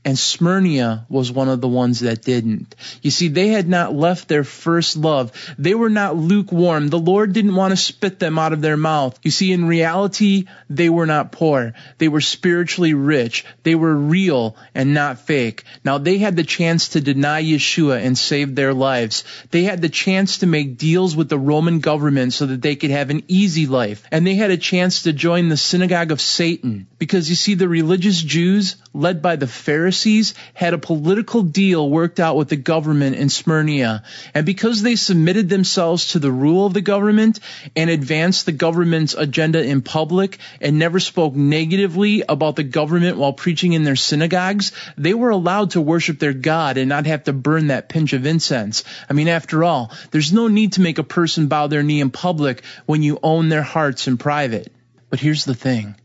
and 0.06 0.20
Smyrna 0.20 1.08
was 1.10 1.32
one 1.32 1.50
of 1.50 1.62
the 1.62 1.68
ones 1.68 2.02
that 2.02 2.22
didn't. 2.22 2.76
You 3.02 3.10
see, 3.10 3.28
they 3.28 3.48
had 3.48 3.68
not 3.68 3.96
left 3.96 4.28
their 4.28 4.44
first 4.44 4.96
love. 4.96 5.32
They 5.58 5.74
were 5.74 5.90
not 5.90 6.16
lukewarm. 6.16 6.90
The 6.90 7.00
Lord 7.00 7.34
didn't 7.34 7.56
want 7.56 7.72
to 7.72 7.76
spit 7.76 8.20
them 8.20 8.38
out 8.38 8.54
of 8.54 8.62
their 8.62 8.78
mouth. 8.78 9.20
You 9.24 9.32
see, 9.32 9.52
in 9.52 9.66
reality, 9.66 10.46
they 10.70 10.90
were 10.90 11.08
not 11.08 11.32
poor. 11.32 11.74
They 11.98 12.08
were 12.08 12.22
spiritually 12.22 12.94
rich. 12.94 13.46
They 13.64 13.74
were 13.74 13.96
real 13.96 14.56
and 14.76 14.94
not 14.94 15.22
fake. 15.22 15.64
Now, 15.84 15.98
they 15.98 16.20
had 16.20 16.36
the 16.36 16.44
chance 16.44 16.90
to 16.90 17.02
deny 17.02 17.42
Yeshua 17.42 18.06
and 18.06 18.16
save 18.16 18.54
their 18.54 18.76
lives. 18.76 19.24
They 19.50 19.64
had 19.64 19.82
the 19.82 19.90
chance 19.90 20.38
to 20.40 20.46
make 20.46 20.78
deals 20.78 21.16
with 21.16 21.30
the 21.30 21.40
Roman 21.40 21.80
government 21.80 22.34
so 22.34 22.46
that 22.46 22.62
they 22.62 22.76
could 22.76 22.92
have 22.92 23.10
an 23.10 23.24
easy 23.28 23.66
life. 23.66 24.04
And 24.12 24.26
they 24.26 24.36
had 24.36 24.52
a 24.52 24.58
chance 24.58 25.04
to 25.04 25.14
join 25.14 25.50
the 25.50 25.58
synagogue 25.58 26.12
of 26.12 26.22
Satan. 26.22 26.86
Because 27.00 27.28
you 27.28 27.36
see, 27.36 27.56
the 27.56 27.68
religious 27.68 28.22
Jews, 28.22 28.76
led 28.94 29.24
by 29.24 29.36
the 29.36 29.48
Pharisees, 29.48 29.95
Pharisees 29.96 30.34
had 30.54 30.74
a 30.74 30.78
political 30.78 31.42
deal 31.42 31.90
worked 31.90 32.20
out 32.20 32.36
with 32.36 32.50
the 32.50 32.58
government 32.58 33.16
in 33.16 33.30
Smyrna. 33.30 34.04
And 34.34 34.46
because 34.46 34.82
they 34.82 34.98
submitted 34.98 35.48
themselves 35.48 36.10
to 36.10 36.20
the 36.20 36.32
rule 36.32 36.66
of 36.66 36.74
the 36.74 36.82
government 36.82 37.40
and 37.78 37.90
advanced 37.90 38.46
the 38.46 38.52
government's 38.52 39.14
agenda 39.14 39.64
in 39.64 39.82
public 39.82 40.38
and 40.60 40.78
never 40.78 41.00
spoke 41.00 41.34
negatively 41.34 42.24
about 42.28 42.58
the 42.58 42.64
government 42.64 43.18
while 43.18 43.32
preaching 43.32 43.72
in 43.72 43.86
their 43.86 43.96
synagogues, 43.96 44.74
they 44.98 45.14
were 45.14 45.30
allowed 45.30 45.72
to 45.72 45.82
worship 45.82 46.20
their 46.20 46.34
God 46.34 46.76
and 46.76 46.90
not 46.90 47.06
have 47.06 47.24
to 47.24 47.34
burn 47.34 47.68
that 47.68 47.88
pinch 47.88 48.12
of 48.12 48.26
incense. 48.26 48.84
I 49.10 49.14
mean, 49.14 49.30
after 49.30 49.64
all, 49.64 49.94
there's 50.12 50.34
no 50.34 50.50
need 50.50 50.74
to 50.74 50.82
make 50.82 50.98
a 50.98 51.04
person 51.04 51.48
bow 51.48 51.68
their 51.68 51.84
knee 51.84 52.02
in 52.02 52.12
public 52.12 52.64
when 52.86 53.02
you 53.02 53.18
own 53.24 53.48
their 53.48 53.64
hearts 53.64 54.10
in 54.10 54.18
private. 54.18 54.74
But 55.10 55.22
here's 55.22 55.46
the 55.46 55.56
thing 55.56 55.96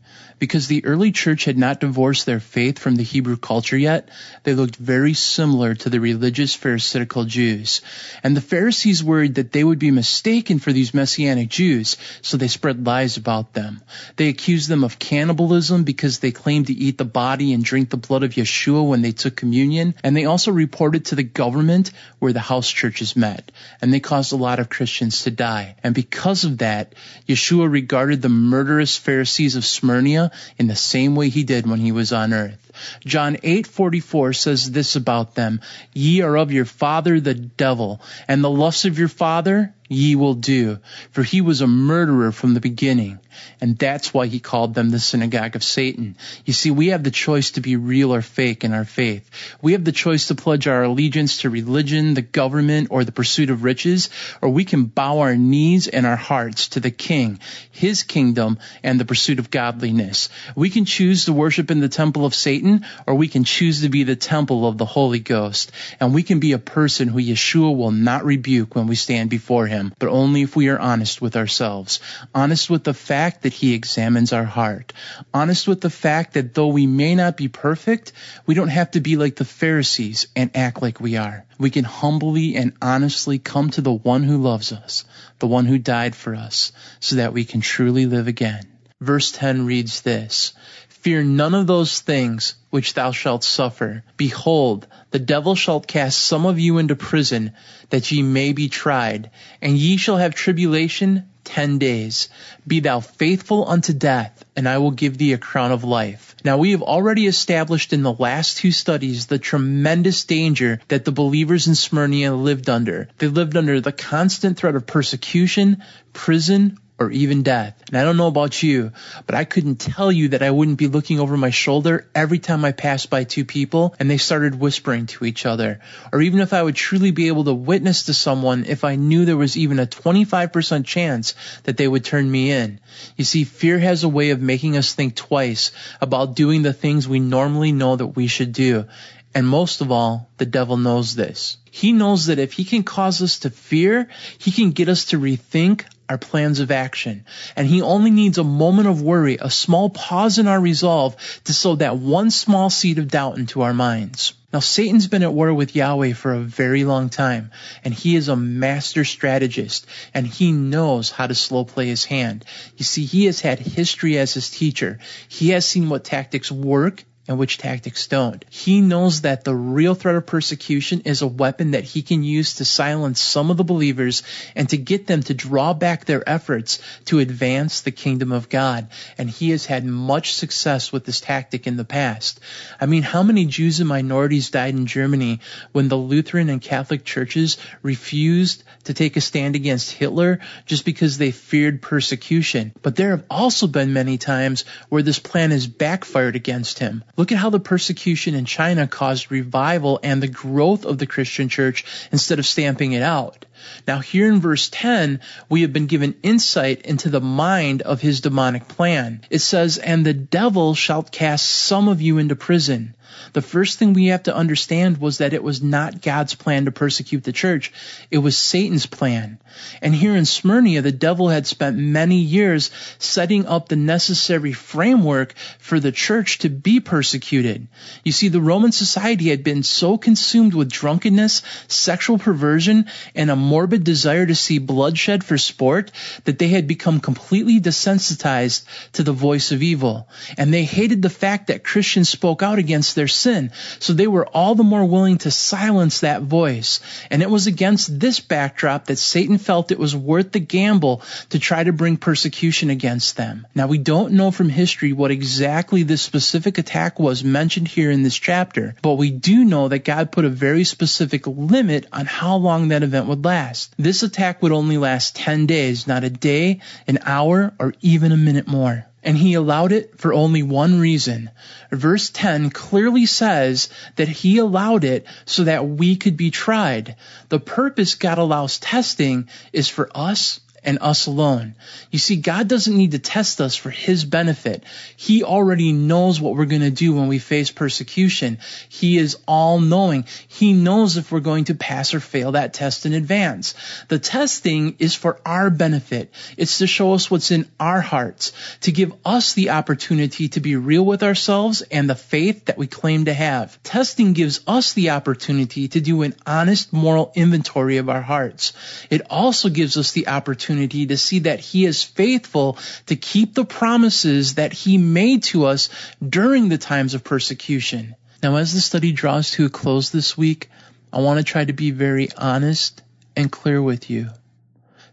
because 0.41 0.65
the 0.67 0.83
early 0.85 1.11
church 1.11 1.45
had 1.45 1.55
not 1.55 1.79
divorced 1.79 2.25
their 2.25 2.39
faith 2.39 2.79
from 2.79 2.95
the 2.95 3.03
Hebrew 3.03 3.37
culture 3.37 3.77
yet, 3.77 4.09
they 4.41 4.55
looked 4.55 4.75
very 4.75 5.13
similar 5.13 5.75
to 5.75 5.89
the 5.91 5.99
religious 5.99 6.55
Pharisaical 6.55 7.25
Jews. 7.25 7.81
And 8.23 8.35
the 8.35 8.41
Pharisees 8.41 9.03
worried 9.03 9.35
that 9.35 9.51
they 9.51 9.63
would 9.63 9.77
be 9.77 9.91
mistaken 9.91 10.57
for 10.57 10.73
these 10.73 10.95
Messianic 10.95 11.47
Jews, 11.47 11.95
so 12.23 12.37
they 12.37 12.47
spread 12.47 12.83
lies 12.83 13.17
about 13.17 13.53
them. 13.53 13.83
They 14.15 14.29
accused 14.29 14.67
them 14.67 14.83
of 14.83 14.97
cannibalism 14.97 15.83
because 15.83 16.17
they 16.17 16.31
claimed 16.31 16.67
to 16.67 16.73
eat 16.73 16.97
the 16.97 17.05
body 17.05 17.53
and 17.53 17.63
drink 17.63 17.91
the 17.91 17.97
blood 17.97 18.23
of 18.23 18.31
Yeshua 18.31 18.83
when 18.83 19.03
they 19.03 19.11
took 19.11 19.35
communion, 19.35 19.93
and 20.03 20.17
they 20.17 20.25
also 20.25 20.51
reported 20.51 21.05
to 21.05 21.15
the 21.15 21.21
government 21.21 21.91
where 22.17 22.33
the 22.33 22.39
house 22.39 22.67
churches 22.67 23.15
met, 23.15 23.51
and 23.79 23.93
they 23.93 23.99
caused 23.99 24.33
a 24.33 24.37
lot 24.37 24.59
of 24.59 24.69
Christians 24.69 25.21
to 25.21 25.29
die. 25.29 25.75
And 25.83 25.93
because 25.93 26.45
of 26.45 26.57
that, 26.57 26.95
Yeshua 27.27 27.71
regarded 27.71 28.23
the 28.23 28.29
murderous 28.29 28.97
Pharisees 28.97 29.55
of 29.55 29.63
Smyrna 29.63 30.30
in 30.57 30.67
the 30.67 30.75
same 30.75 31.15
way 31.15 31.29
he 31.29 31.43
did 31.43 31.67
when 31.67 31.79
he 31.79 31.91
was 31.91 32.13
on 32.13 32.33
earth. 32.33 32.71
John 33.05 33.35
8:44 33.37 34.35
says 34.35 34.71
this 34.71 34.95
about 34.95 35.35
them, 35.35 35.61
ye 35.93 36.21
are 36.21 36.37
of 36.37 36.51
your 36.51 36.65
father 36.65 37.19
the 37.19 37.33
devil, 37.33 38.01
and 38.27 38.43
the 38.43 38.49
lusts 38.49 38.85
of 38.85 38.99
your 38.99 39.07
father 39.07 39.73
ye 39.91 40.15
will 40.15 40.35
do. 40.35 40.79
For 41.11 41.21
he 41.21 41.41
was 41.41 41.59
a 41.59 41.67
murderer 41.67 42.31
from 42.31 42.53
the 42.53 42.61
beginning. 42.61 43.19
And 43.59 43.77
that's 43.77 44.13
why 44.13 44.27
he 44.27 44.39
called 44.39 44.73
them 44.73 44.89
the 44.89 44.99
synagogue 44.99 45.55
of 45.55 45.63
Satan. 45.63 46.15
You 46.45 46.53
see, 46.53 46.71
we 46.71 46.87
have 46.87 47.03
the 47.03 47.11
choice 47.11 47.51
to 47.51 47.61
be 47.61 47.75
real 47.75 48.13
or 48.13 48.21
fake 48.21 48.63
in 48.63 48.73
our 48.73 48.85
faith. 48.85 49.29
We 49.61 49.73
have 49.73 49.83
the 49.83 49.91
choice 49.91 50.27
to 50.27 50.35
pledge 50.35 50.67
our 50.67 50.83
allegiance 50.83 51.37
to 51.39 51.49
religion, 51.49 52.13
the 52.13 52.21
government, 52.21 52.87
or 52.91 53.03
the 53.03 53.11
pursuit 53.11 53.49
of 53.49 53.63
riches, 53.63 54.09
or 54.41 54.49
we 54.49 54.63
can 54.63 54.85
bow 54.85 55.19
our 55.19 55.35
knees 55.35 55.87
and 55.87 56.05
our 56.05 56.15
hearts 56.15 56.69
to 56.69 56.79
the 56.79 56.91
King, 56.91 57.39
His 57.71 58.03
kingdom, 58.03 58.59
and 58.83 58.99
the 58.99 59.05
pursuit 59.05 59.39
of 59.39 59.51
godliness. 59.51 60.29
We 60.55 60.69
can 60.69 60.85
choose 60.85 61.25
to 61.25 61.33
worship 61.33 61.69
in 61.69 61.79
the 61.79 61.89
temple 61.89 62.25
of 62.25 62.35
Satan, 62.35 62.85
or 63.07 63.15
we 63.15 63.27
can 63.27 63.43
choose 63.43 63.81
to 63.81 63.89
be 63.89 64.03
the 64.03 64.15
temple 64.15 64.67
of 64.67 64.77
the 64.77 64.85
Holy 64.85 65.19
Ghost. 65.19 65.71
And 65.99 66.13
we 66.13 66.23
can 66.23 66.39
be 66.39 66.53
a 66.53 66.59
person 66.59 67.07
who 67.07 67.19
Yeshua 67.19 67.75
will 67.75 67.91
not 67.91 68.25
rebuke 68.25 68.75
when 68.75 68.87
we 68.87 68.95
stand 68.95 69.29
before 69.29 69.67
Him 69.67 69.80
him, 69.81 69.93
but 69.99 70.09
only 70.09 70.43
if 70.43 70.55
we 70.55 70.69
are 70.69 70.79
honest 70.79 71.21
with 71.21 71.35
ourselves, 71.35 71.99
honest 72.33 72.69
with 72.69 72.83
the 72.83 72.93
fact 72.93 73.43
that 73.43 73.53
he 73.53 73.73
examines 73.73 74.31
our 74.31 74.45
heart, 74.45 74.93
honest 75.33 75.67
with 75.67 75.81
the 75.81 75.89
fact 75.89 76.33
that 76.33 76.53
though 76.53 76.67
we 76.67 76.87
may 76.87 77.15
not 77.15 77.35
be 77.35 77.47
perfect, 77.47 78.13
we 78.45 78.55
don't 78.55 78.69
have 78.69 78.91
to 78.91 79.01
be 79.01 79.17
like 79.17 79.35
the 79.35 79.45
Pharisees 79.45 80.27
and 80.35 80.51
act 80.55 80.81
like 80.81 80.99
we 81.01 81.17
are. 81.17 81.45
We 81.57 81.69
can 81.69 81.83
humbly 81.83 82.55
and 82.55 82.73
honestly 82.81 83.39
come 83.39 83.71
to 83.71 83.81
the 83.81 83.93
one 83.93 84.23
who 84.23 84.37
loves 84.37 84.71
us, 84.71 85.05
the 85.39 85.47
one 85.47 85.65
who 85.65 85.77
died 85.77 86.15
for 86.15 86.35
us, 86.35 86.71
so 86.99 87.17
that 87.17 87.33
we 87.33 87.45
can 87.45 87.61
truly 87.61 88.05
live 88.05 88.27
again. 88.27 88.63
Verse 88.99 89.31
10 89.31 89.65
reads 89.65 90.01
this, 90.01 90.53
Fear 91.01 91.23
none 91.23 91.55
of 91.55 91.65
those 91.65 91.99
things 91.99 92.53
which 92.69 92.93
thou 92.93 93.11
shalt 93.11 93.43
suffer. 93.43 94.03
Behold, 94.17 94.85
the 95.11 95.19
devil 95.19 95.55
shall 95.55 95.79
cast 95.79 96.19
some 96.19 96.45
of 96.45 96.59
you 96.59 96.77
into 96.77 96.95
prison, 96.95 97.51
that 97.89 98.11
ye 98.11 98.23
may 98.23 98.53
be 98.53 98.69
tried, 98.69 99.29
and 99.61 99.77
ye 99.77 99.97
shall 99.97 100.17
have 100.17 100.33
tribulation 100.33 101.25
ten 101.43 101.77
days. 101.77 102.29
Be 102.65 102.79
thou 102.79 102.99
faithful 102.99 103.67
unto 103.67 103.93
death, 103.93 104.45
and 104.55 104.67
I 104.67 104.77
will 104.77 104.91
give 104.91 105.17
thee 105.17 105.33
a 105.33 105.37
crown 105.37 105.71
of 105.71 105.83
life. 105.83 106.35
Now 106.43 106.57
we 106.57 106.71
have 106.71 106.81
already 106.81 107.27
established 107.27 107.93
in 107.93 108.03
the 108.03 108.13
last 108.13 108.57
two 108.57 108.71
studies 108.71 109.25
the 109.25 109.39
tremendous 109.39 110.23
danger 110.23 110.79
that 110.87 111.05
the 111.05 111.11
believers 111.11 111.67
in 111.67 111.75
Smyrna 111.75 112.33
lived 112.35 112.69
under. 112.69 113.09
They 113.17 113.27
lived 113.27 113.57
under 113.57 113.81
the 113.81 113.91
constant 113.91 114.57
threat 114.57 114.75
of 114.75 114.87
persecution, 114.87 115.83
prison, 116.13 116.77
or 117.01 117.09
even 117.09 117.41
death. 117.41 117.81
And 117.87 117.97
I 117.97 118.03
don't 118.03 118.17
know 118.17 118.27
about 118.27 118.61
you, 118.61 118.91
but 119.25 119.33
I 119.33 119.43
couldn't 119.43 119.77
tell 119.77 120.11
you 120.11 120.29
that 120.29 120.43
I 120.43 120.51
wouldn't 120.51 120.77
be 120.77 120.87
looking 120.87 121.19
over 121.19 121.35
my 121.35 121.49
shoulder 121.49 122.07
every 122.13 122.37
time 122.37 122.63
I 122.63 122.73
passed 122.73 123.09
by 123.09 123.23
two 123.23 123.43
people 123.43 123.95
and 123.99 124.07
they 124.07 124.17
started 124.17 124.59
whispering 124.59 125.07
to 125.07 125.25
each 125.25 125.47
other. 125.47 125.79
Or 126.13 126.21
even 126.21 126.41
if 126.41 126.53
I 126.53 126.61
would 126.61 126.75
truly 126.75 127.09
be 127.09 127.27
able 127.27 127.45
to 127.45 127.53
witness 127.55 128.03
to 128.03 128.13
someone 128.13 128.65
if 128.65 128.83
I 128.83 128.97
knew 128.97 129.25
there 129.25 129.35
was 129.35 129.57
even 129.57 129.79
a 129.79 129.87
25% 129.87 130.85
chance 130.85 131.33
that 131.63 131.75
they 131.75 131.87
would 131.87 132.05
turn 132.05 132.29
me 132.29 132.51
in. 132.51 132.79
You 133.17 133.23
see, 133.23 133.45
fear 133.45 133.79
has 133.79 134.03
a 134.03 134.09
way 134.09 134.29
of 134.29 134.39
making 134.39 134.77
us 134.77 134.93
think 134.93 135.15
twice 135.15 135.71
about 136.01 136.35
doing 136.35 136.61
the 136.61 136.73
things 136.73 137.07
we 137.07 137.19
normally 137.19 137.71
know 137.71 137.95
that 137.95 138.15
we 138.15 138.27
should 138.27 138.53
do. 138.53 138.85
And 139.33 139.47
most 139.47 139.81
of 139.81 139.91
all, 139.91 140.29
the 140.37 140.45
devil 140.45 140.77
knows 140.77 141.15
this. 141.15 141.57
He 141.71 141.93
knows 141.93 142.25
that 142.25 142.37
if 142.37 142.51
he 142.53 142.65
can 142.65 142.83
cause 142.83 143.21
us 143.21 143.39
to 143.39 143.49
fear, 143.49 144.09
he 144.37 144.51
can 144.51 144.71
get 144.71 144.89
us 144.89 145.05
to 145.05 145.19
rethink 145.19 145.85
our 146.11 146.17
plans 146.17 146.59
of 146.59 146.71
action. 146.71 147.25
And 147.55 147.65
he 147.65 147.81
only 147.81 148.11
needs 148.11 148.37
a 148.37 148.43
moment 148.43 148.89
of 148.89 149.01
worry, 149.01 149.37
a 149.39 149.49
small 149.49 149.89
pause 149.89 150.39
in 150.39 150.47
our 150.47 150.59
resolve 150.59 151.15
to 151.45 151.53
sow 151.53 151.75
that 151.75 151.97
one 151.97 152.31
small 152.31 152.69
seed 152.69 152.99
of 152.99 153.07
doubt 153.07 153.37
into 153.37 153.61
our 153.61 153.73
minds. 153.73 154.33
Now, 154.51 154.59
Satan's 154.59 155.07
been 155.07 155.23
at 155.23 155.33
war 155.33 155.53
with 155.53 155.73
Yahweh 155.73 156.11
for 156.11 156.33
a 156.33 156.39
very 156.39 156.83
long 156.83 157.09
time, 157.09 157.51
and 157.85 157.93
he 157.93 158.17
is 158.17 158.27
a 158.27 158.35
master 158.35 159.05
strategist, 159.05 159.87
and 160.13 160.27
he 160.27 160.51
knows 160.51 161.09
how 161.09 161.27
to 161.27 161.35
slow 161.35 161.63
play 161.63 161.87
his 161.87 162.03
hand. 162.03 162.43
You 162.75 162.83
see, 162.83 163.05
he 163.05 163.27
has 163.27 163.39
had 163.39 163.59
history 163.59 164.17
as 164.17 164.33
his 164.33 164.49
teacher. 164.49 164.99
He 165.29 165.51
has 165.51 165.65
seen 165.65 165.87
what 165.87 166.03
tactics 166.03 166.51
work 166.51 167.05
and 167.27 167.37
which 167.37 167.57
tactics 167.59 168.07
don't. 168.07 168.43
He 168.49 168.81
knows 168.81 169.21
that 169.21 169.43
the 169.43 169.55
real 169.55 169.93
threat 169.93 170.15
of 170.15 170.25
persecution 170.25 171.01
is 171.05 171.21
a 171.21 171.27
weapon 171.27 171.71
that 171.71 171.83
he 171.83 172.01
can 172.01 172.23
use 172.23 172.55
to 172.55 172.65
silence 172.65 173.21
some 173.21 173.51
of 173.51 173.57
the 173.57 173.63
believers 173.63 174.23
and 174.55 174.67
to 174.69 174.77
get 174.77 175.05
them 175.05 175.21
to 175.23 175.33
draw 175.33 175.73
back 175.73 176.05
their 176.05 176.27
efforts 176.27 176.79
to 177.05 177.19
advance 177.19 177.81
the 177.81 177.91
kingdom 177.91 178.31
of 178.31 178.49
God. 178.49 178.87
And 179.17 179.29
he 179.29 179.51
has 179.51 179.65
had 179.65 179.85
much 179.85 180.33
success 180.33 180.91
with 180.91 181.05
this 181.05 181.21
tactic 181.21 181.67
in 181.67 181.77
the 181.77 181.85
past. 181.85 182.39
I 182.79 182.87
mean, 182.87 183.03
how 183.03 183.21
many 183.21 183.45
Jews 183.45 183.79
and 183.79 183.89
minorities 183.89 184.49
died 184.49 184.73
in 184.73 184.87
Germany 184.87 185.41
when 185.73 185.89
the 185.89 185.97
Lutheran 185.97 186.49
and 186.49 186.61
Catholic 186.61 187.03
churches 187.05 187.57
refused 187.83 188.63
to 188.85 188.95
take 188.95 189.15
a 189.15 189.21
stand 189.21 189.55
against 189.55 189.91
Hitler 189.91 190.39
just 190.65 190.85
because 190.85 191.17
they 191.17 191.31
feared 191.31 191.83
persecution? 191.83 192.73
But 192.81 192.95
there 192.95 193.11
have 193.11 193.25
also 193.29 193.67
been 193.67 193.93
many 193.93 194.17
times 194.17 194.65
where 194.89 195.03
this 195.03 195.19
plan 195.19 195.51
has 195.51 195.67
backfired 195.67 196.35
against 196.35 196.79
him. 196.79 197.03
Look 197.17 197.31
at 197.31 197.37
how 197.37 197.49
the 197.49 197.59
persecution 197.59 198.35
in 198.35 198.45
China 198.45 198.87
caused 198.87 199.31
revival 199.31 199.99
and 200.01 200.21
the 200.21 200.27
growth 200.27 200.85
of 200.85 200.97
the 200.97 201.05
Christian 201.05 201.49
church 201.49 201.85
instead 202.11 202.39
of 202.39 202.45
stamping 202.45 202.93
it 202.93 203.01
out. 203.01 203.45
Now 203.87 203.99
here 203.99 204.31
in 204.31 204.39
verse 204.39 204.69
10, 204.69 205.19
we 205.49 205.61
have 205.61 205.73
been 205.73 205.87
given 205.87 206.15
insight 206.23 206.81
into 206.83 207.09
the 207.09 207.21
mind 207.21 207.81
of 207.81 208.01
his 208.01 208.21
demonic 208.21 208.67
plan. 208.67 209.21
It 209.29 209.39
says, 209.39 209.77
And 209.77 210.05
the 210.05 210.13
devil 210.13 210.73
shall 210.73 211.03
cast 211.03 211.47
some 211.47 211.87
of 211.87 212.01
you 212.01 212.17
into 212.17 212.35
prison. 212.35 212.95
The 213.33 213.41
first 213.41 213.79
thing 213.79 213.93
we 213.93 214.07
have 214.07 214.23
to 214.23 214.35
understand 214.35 214.97
was 214.97 215.19
that 215.19 215.33
it 215.33 215.43
was 215.43 215.61
not 215.61 216.01
God's 216.01 216.35
plan 216.35 216.65
to 216.65 216.71
persecute 216.71 217.23
the 217.23 217.31
church. 217.31 217.71
It 218.09 218.17
was 218.17 218.37
Satan's 218.37 218.85
plan. 218.85 219.39
And 219.81 219.93
here 219.93 220.15
in 220.15 220.25
Smyrna, 220.25 220.81
the 220.81 220.91
devil 220.91 221.29
had 221.29 221.47
spent 221.47 221.77
many 221.77 222.17
years 222.17 222.71
setting 222.99 223.45
up 223.45 223.67
the 223.67 223.75
necessary 223.75 224.53
framework 224.53 225.33
for 225.59 225.79
the 225.79 225.91
church 225.91 226.39
to 226.39 226.49
be 226.49 226.79
persecuted. 226.79 227.67
You 228.03 228.11
see, 228.11 228.29
the 228.29 228.41
Roman 228.41 228.71
society 228.71 229.29
had 229.29 229.43
been 229.43 229.63
so 229.63 229.97
consumed 229.97 230.53
with 230.53 230.71
drunkenness, 230.71 231.41
sexual 231.67 232.17
perversion, 232.17 232.85
and 233.15 233.29
a 233.29 233.35
morbid 233.35 233.83
desire 233.83 234.25
to 234.25 234.35
see 234.35 234.59
bloodshed 234.59 235.23
for 235.23 235.37
sport 235.37 235.91
that 236.23 236.39
they 236.39 236.47
had 236.47 236.67
become 236.67 236.99
completely 236.99 237.59
desensitized 237.59 238.63
to 238.93 239.03
the 239.03 239.11
voice 239.11 239.51
of 239.51 239.61
evil. 239.61 240.07
And 240.37 240.53
they 240.53 240.63
hated 240.63 241.01
the 241.01 241.09
fact 241.09 241.47
that 241.47 241.63
Christians 241.63 242.09
spoke 242.09 242.41
out 242.43 242.59
against 242.59 242.95
their 242.95 243.00
sin. 243.07 243.51
So 243.79 243.93
they 243.93 244.07
were 244.07 244.27
all 244.27 244.55
the 244.55 244.63
more 244.63 244.85
willing 244.85 245.19
to 245.19 245.31
silence 245.31 246.01
that 246.01 246.21
voice. 246.21 246.79
And 247.09 247.21
it 247.21 247.29
was 247.29 247.47
against 247.47 247.99
this 247.99 248.19
backdrop 248.19 248.85
that 248.85 248.97
Satan 248.97 249.37
felt 249.37 249.71
it 249.71 249.79
was 249.79 249.95
worth 249.95 250.31
the 250.31 250.39
gamble 250.39 251.01
to 251.29 251.39
try 251.39 251.63
to 251.63 251.73
bring 251.73 251.97
persecution 251.97 252.69
against 252.69 253.17
them. 253.17 253.47
Now 253.55 253.67
we 253.67 253.77
don't 253.77 254.13
know 254.13 254.31
from 254.31 254.49
history 254.49 254.93
what 254.93 255.11
exactly 255.11 255.83
this 255.83 256.01
specific 256.01 256.57
attack 256.57 256.99
was 256.99 257.23
mentioned 257.23 257.67
here 257.67 257.91
in 257.91 258.03
this 258.03 258.17
chapter, 258.17 258.75
but 258.81 258.95
we 258.95 259.11
do 259.11 259.43
know 259.43 259.67
that 259.67 259.85
God 259.85 260.11
put 260.11 260.25
a 260.25 260.29
very 260.29 260.63
specific 260.63 261.27
limit 261.27 261.87
on 261.91 262.05
how 262.05 262.35
long 262.35 262.69
that 262.69 262.83
event 262.83 263.07
would 263.07 263.25
last. 263.25 263.73
This 263.77 264.03
attack 264.03 264.41
would 264.41 264.51
only 264.51 264.77
last 264.77 265.15
10 265.15 265.45
days, 265.45 265.87
not 265.87 266.03
a 266.03 266.09
day, 266.09 266.61
an 266.87 266.99
hour, 267.05 267.53
or 267.59 267.73
even 267.81 268.11
a 268.11 268.17
minute 268.17 268.47
more 268.47 268.85
and 269.03 269.17
he 269.17 269.33
allowed 269.33 269.71
it 269.71 269.99
for 269.99 270.13
only 270.13 270.43
one 270.43 270.79
reason. 270.79 271.31
Verse 271.71 272.09
10 272.09 272.49
clearly 272.49 273.05
says 273.05 273.69
that 273.95 274.09
he 274.09 274.37
allowed 274.37 274.83
it 274.83 275.05
so 275.25 275.45
that 275.45 275.67
we 275.67 275.95
could 275.95 276.17
be 276.17 276.31
tried. 276.31 276.97
The 277.29 277.39
purpose 277.39 277.95
God 277.95 278.17
allows 278.17 278.59
testing 278.59 279.29
is 279.53 279.69
for 279.69 279.89
us 279.95 280.40
and 280.63 280.77
us 280.81 281.07
alone. 281.07 281.55
You 281.89 281.99
see, 281.99 282.17
God 282.17 282.47
doesn't 282.47 282.75
need 282.75 282.91
to 282.91 282.99
test 282.99 283.41
us 283.41 283.55
for 283.55 283.69
His 283.69 284.05
benefit. 284.05 284.63
He 284.95 285.23
already 285.23 285.73
knows 285.73 286.21
what 286.21 286.35
we're 286.35 286.45
going 286.45 286.61
to 286.61 286.69
do 286.69 286.93
when 286.93 287.07
we 287.07 287.19
face 287.19 287.49
persecution. 287.49 288.37
He 288.69 288.97
is 288.97 289.17
all 289.27 289.59
knowing. 289.59 290.05
He 290.27 290.53
knows 290.53 290.97
if 290.97 291.11
we're 291.11 291.19
going 291.19 291.45
to 291.45 291.55
pass 291.55 291.93
or 291.93 291.99
fail 291.99 292.33
that 292.33 292.53
test 292.53 292.85
in 292.85 292.93
advance. 292.93 293.55
The 293.87 293.99
testing 293.99 294.75
is 294.77 294.93
for 294.93 295.19
our 295.25 295.49
benefit. 295.49 296.13
It's 296.37 296.59
to 296.59 296.67
show 296.67 296.93
us 296.93 297.09
what's 297.09 297.31
in 297.31 297.49
our 297.59 297.81
hearts, 297.81 298.33
to 298.61 298.71
give 298.71 298.93
us 299.03 299.33
the 299.33 299.49
opportunity 299.49 300.29
to 300.29 300.39
be 300.39 300.55
real 300.55 300.85
with 300.85 301.01
ourselves 301.01 301.61
and 301.63 301.89
the 301.89 301.95
faith 301.95 302.45
that 302.45 302.57
we 302.57 302.67
claim 302.67 303.05
to 303.05 303.13
have. 303.13 303.61
Testing 303.63 304.13
gives 304.13 304.41
us 304.47 304.73
the 304.73 304.91
opportunity 304.91 305.67
to 305.69 305.81
do 305.81 306.03
an 306.03 306.15
honest 306.25 306.71
moral 306.71 307.11
inventory 307.15 307.77
of 307.77 307.89
our 307.89 308.01
hearts. 308.01 308.53
It 308.89 309.01
also 309.09 309.49
gives 309.49 309.77
us 309.77 309.91
the 309.91 310.07
opportunity 310.07 310.50
opportunity 310.51 310.87
to 310.87 310.97
see 310.97 311.19
that 311.19 311.39
He 311.39 311.65
is 311.65 311.83
faithful 311.83 312.57
to 312.87 312.95
keep 312.95 313.33
the 313.33 313.45
promises 313.45 314.35
that 314.35 314.51
He 314.51 314.77
made 314.77 315.23
to 315.23 315.45
us 315.45 315.69
during 316.07 316.49
the 316.49 316.57
times 316.57 316.93
of 316.93 317.03
persecution. 317.03 317.95
Now, 318.21 318.35
as 318.35 318.53
the 318.53 318.59
study 318.59 318.91
draws 318.91 319.31
to 319.31 319.45
a 319.45 319.49
close 319.49 319.91
this 319.91 320.17
week, 320.17 320.49
I 320.91 320.99
want 320.99 321.19
to 321.19 321.23
try 321.23 321.45
to 321.45 321.53
be 321.53 321.71
very 321.71 322.09
honest 322.17 322.83
and 323.15 323.31
clear 323.31 323.61
with 323.61 323.89
you. 323.89 324.09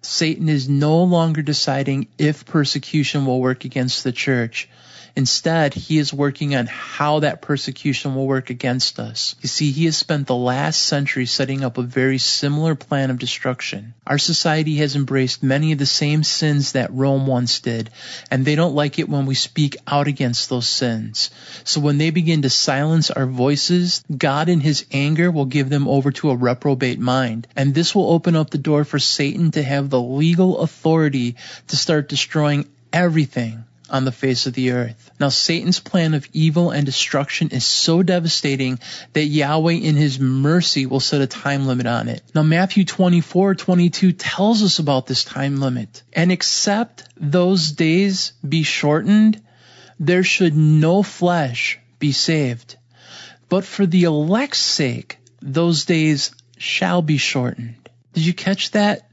Satan 0.00 0.48
is 0.48 0.68
no 0.68 1.02
longer 1.02 1.42
deciding 1.42 2.06
if 2.18 2.46
persecution 2.46 3.26
will 3.26 3.40
work 3.40 3.64
against 3.64 4.04
the 4.04 4.12
church. 4.12 4.68
Instead, 5.18 5.74
he 5.74 5.98
is 5.98 6.14
working 6.14 6.54
on 6.54 6.68
how 6.68 7.18
that 7.18 7.42
persecution 7.42 8.14
will 8.14 8.28
work 8.28 8.50
against 8.50 9.00
us. 9.00 9.34
You 9.40 9.48
see, 9.48 9.72
he 9.72 9.86
has 9.86 9.96
spent 9.96 10.28
the 10.28 10.36
last 10.36 10.80
century 10.80 11.26
setting 11.26 11.64
up 11.64 11.76
a 11.76 11.82
very 11.82 12.18
similar 12.18 12.76
plan 12.76 13.10
of 13.10 13.18
destruction. 13.18 13.94
Our 14.06 14.18
society 14.18 14.76
has 14.76 14.94
embraced 14.94 15.42
many 15.42 15.72
of 15.72 15.78
the 15.78 15.86
same 15.86 16.22
sins 16.22 16.70
that 16.72 16.92
Rome 16.92 17.26
once 17.26 17.58
did, 17.58 17.90
and 18.30 18.44
they 18.44 18.54
don't 18.54 18.76
like 18.76 19.00
it 19.00 19.08
when 19.08 19.26
we 19.26 19.34
speak 19.34 19.76
out 19.88 20.06
against 20.06 20.50
those 20.50 20.68
sins. 20.68 21.32
So 21.64 21.80
when 21.80 21.98
they 21.98 22.10
begin 22.10 22.42
to 22.42 22.48
silence 22.48 23.10
our 23.10 23.26
voices, 23.26 24.04
God 24.16 24.48
in 24.48 24.60
his 24.60 24.86
anger 24.92 25.32
will 25.32 25.46
give 25.46 25.68
them 25.68 25.88
over 25.88 26.12
to 26.12 26.30
a 26.30 26.36
reprobate 26.36 27.00
mind. 27.00 27.48
And 27.56 27.74
this 27.74 27.92
will 27.92 28.12
open 28.12 28.36
up 28.36 28.50
the 28.50 28.58
door 28.58 28.84
for 28.84 29.00
Satan 29.00 29.50
to 29.50 29.64
have 29.64 29.90
the 29.90 30.00
legal 30.00 30.60
authority 30.60 31.34
to 31.66 31.76
start 31.76 32.08
destroying 32.08 32.68
everything 32.92 33.64
on 33.90 34.04
the 34.04 34.12
face 34.12 34.46
of 34.46 34.54
the 34.54 34.72
earth. 34.72 35.10
Now 35.18 35.28
Satan's 35.28 35.80
plan 35.80 36.14
of 36.14 36.28
evil 36.32 36.70
and 36.70 36.86
destruction 36.86 37.48
is 37.50 37.64
so 37.64 38.02
devastating 38.02 38.78
that 39.12 39.24
Yahweh 39.24 39.72
in 39.72 39.96
his 39.96 40.18
mercy 40.20 40.86
will 40.86 41.00
set 41.00 41.20
a 41.20 41.26
time 41.26 41.66
limit 41.66 41.86
on 41.86 42.08
it. 42.08 42.22
Now 42.34 42.42
Matthew 42.42 42.84
24, 42.84 43.54
22 43.54 44.12
tells 44.12 44.62
us 44.62 44.78
about 44.78 45.06
this 45.06 45.24
time 45.24 45.60
limit. 45.60 46.02
And 46.12 46.32
except 46.32 47.04
those 47.16 47.72
days 47.72 48.32
be 48.46 48.62
shortened, 48.62 49.42
there 49.98 50.24
should 50.24 50.56
no 50.56 51.02
flesh 51.02 51.78
be 51.98 52.12
saved. 52.12 52.76
But 53.48 53.64
for 53.64 53.86
the 53.86 54.04
elect's 54.04 54.58
sake, 54.58 55.18
those 55.40 55.84
days 55.84 56.32
shall 56.58 57.02
be 57.02 57.16
shortened. 57.16 57.76
Did 58.12 58.26
you 58.26 58.34
catch 58.34 58.72
that? 58.72 59.08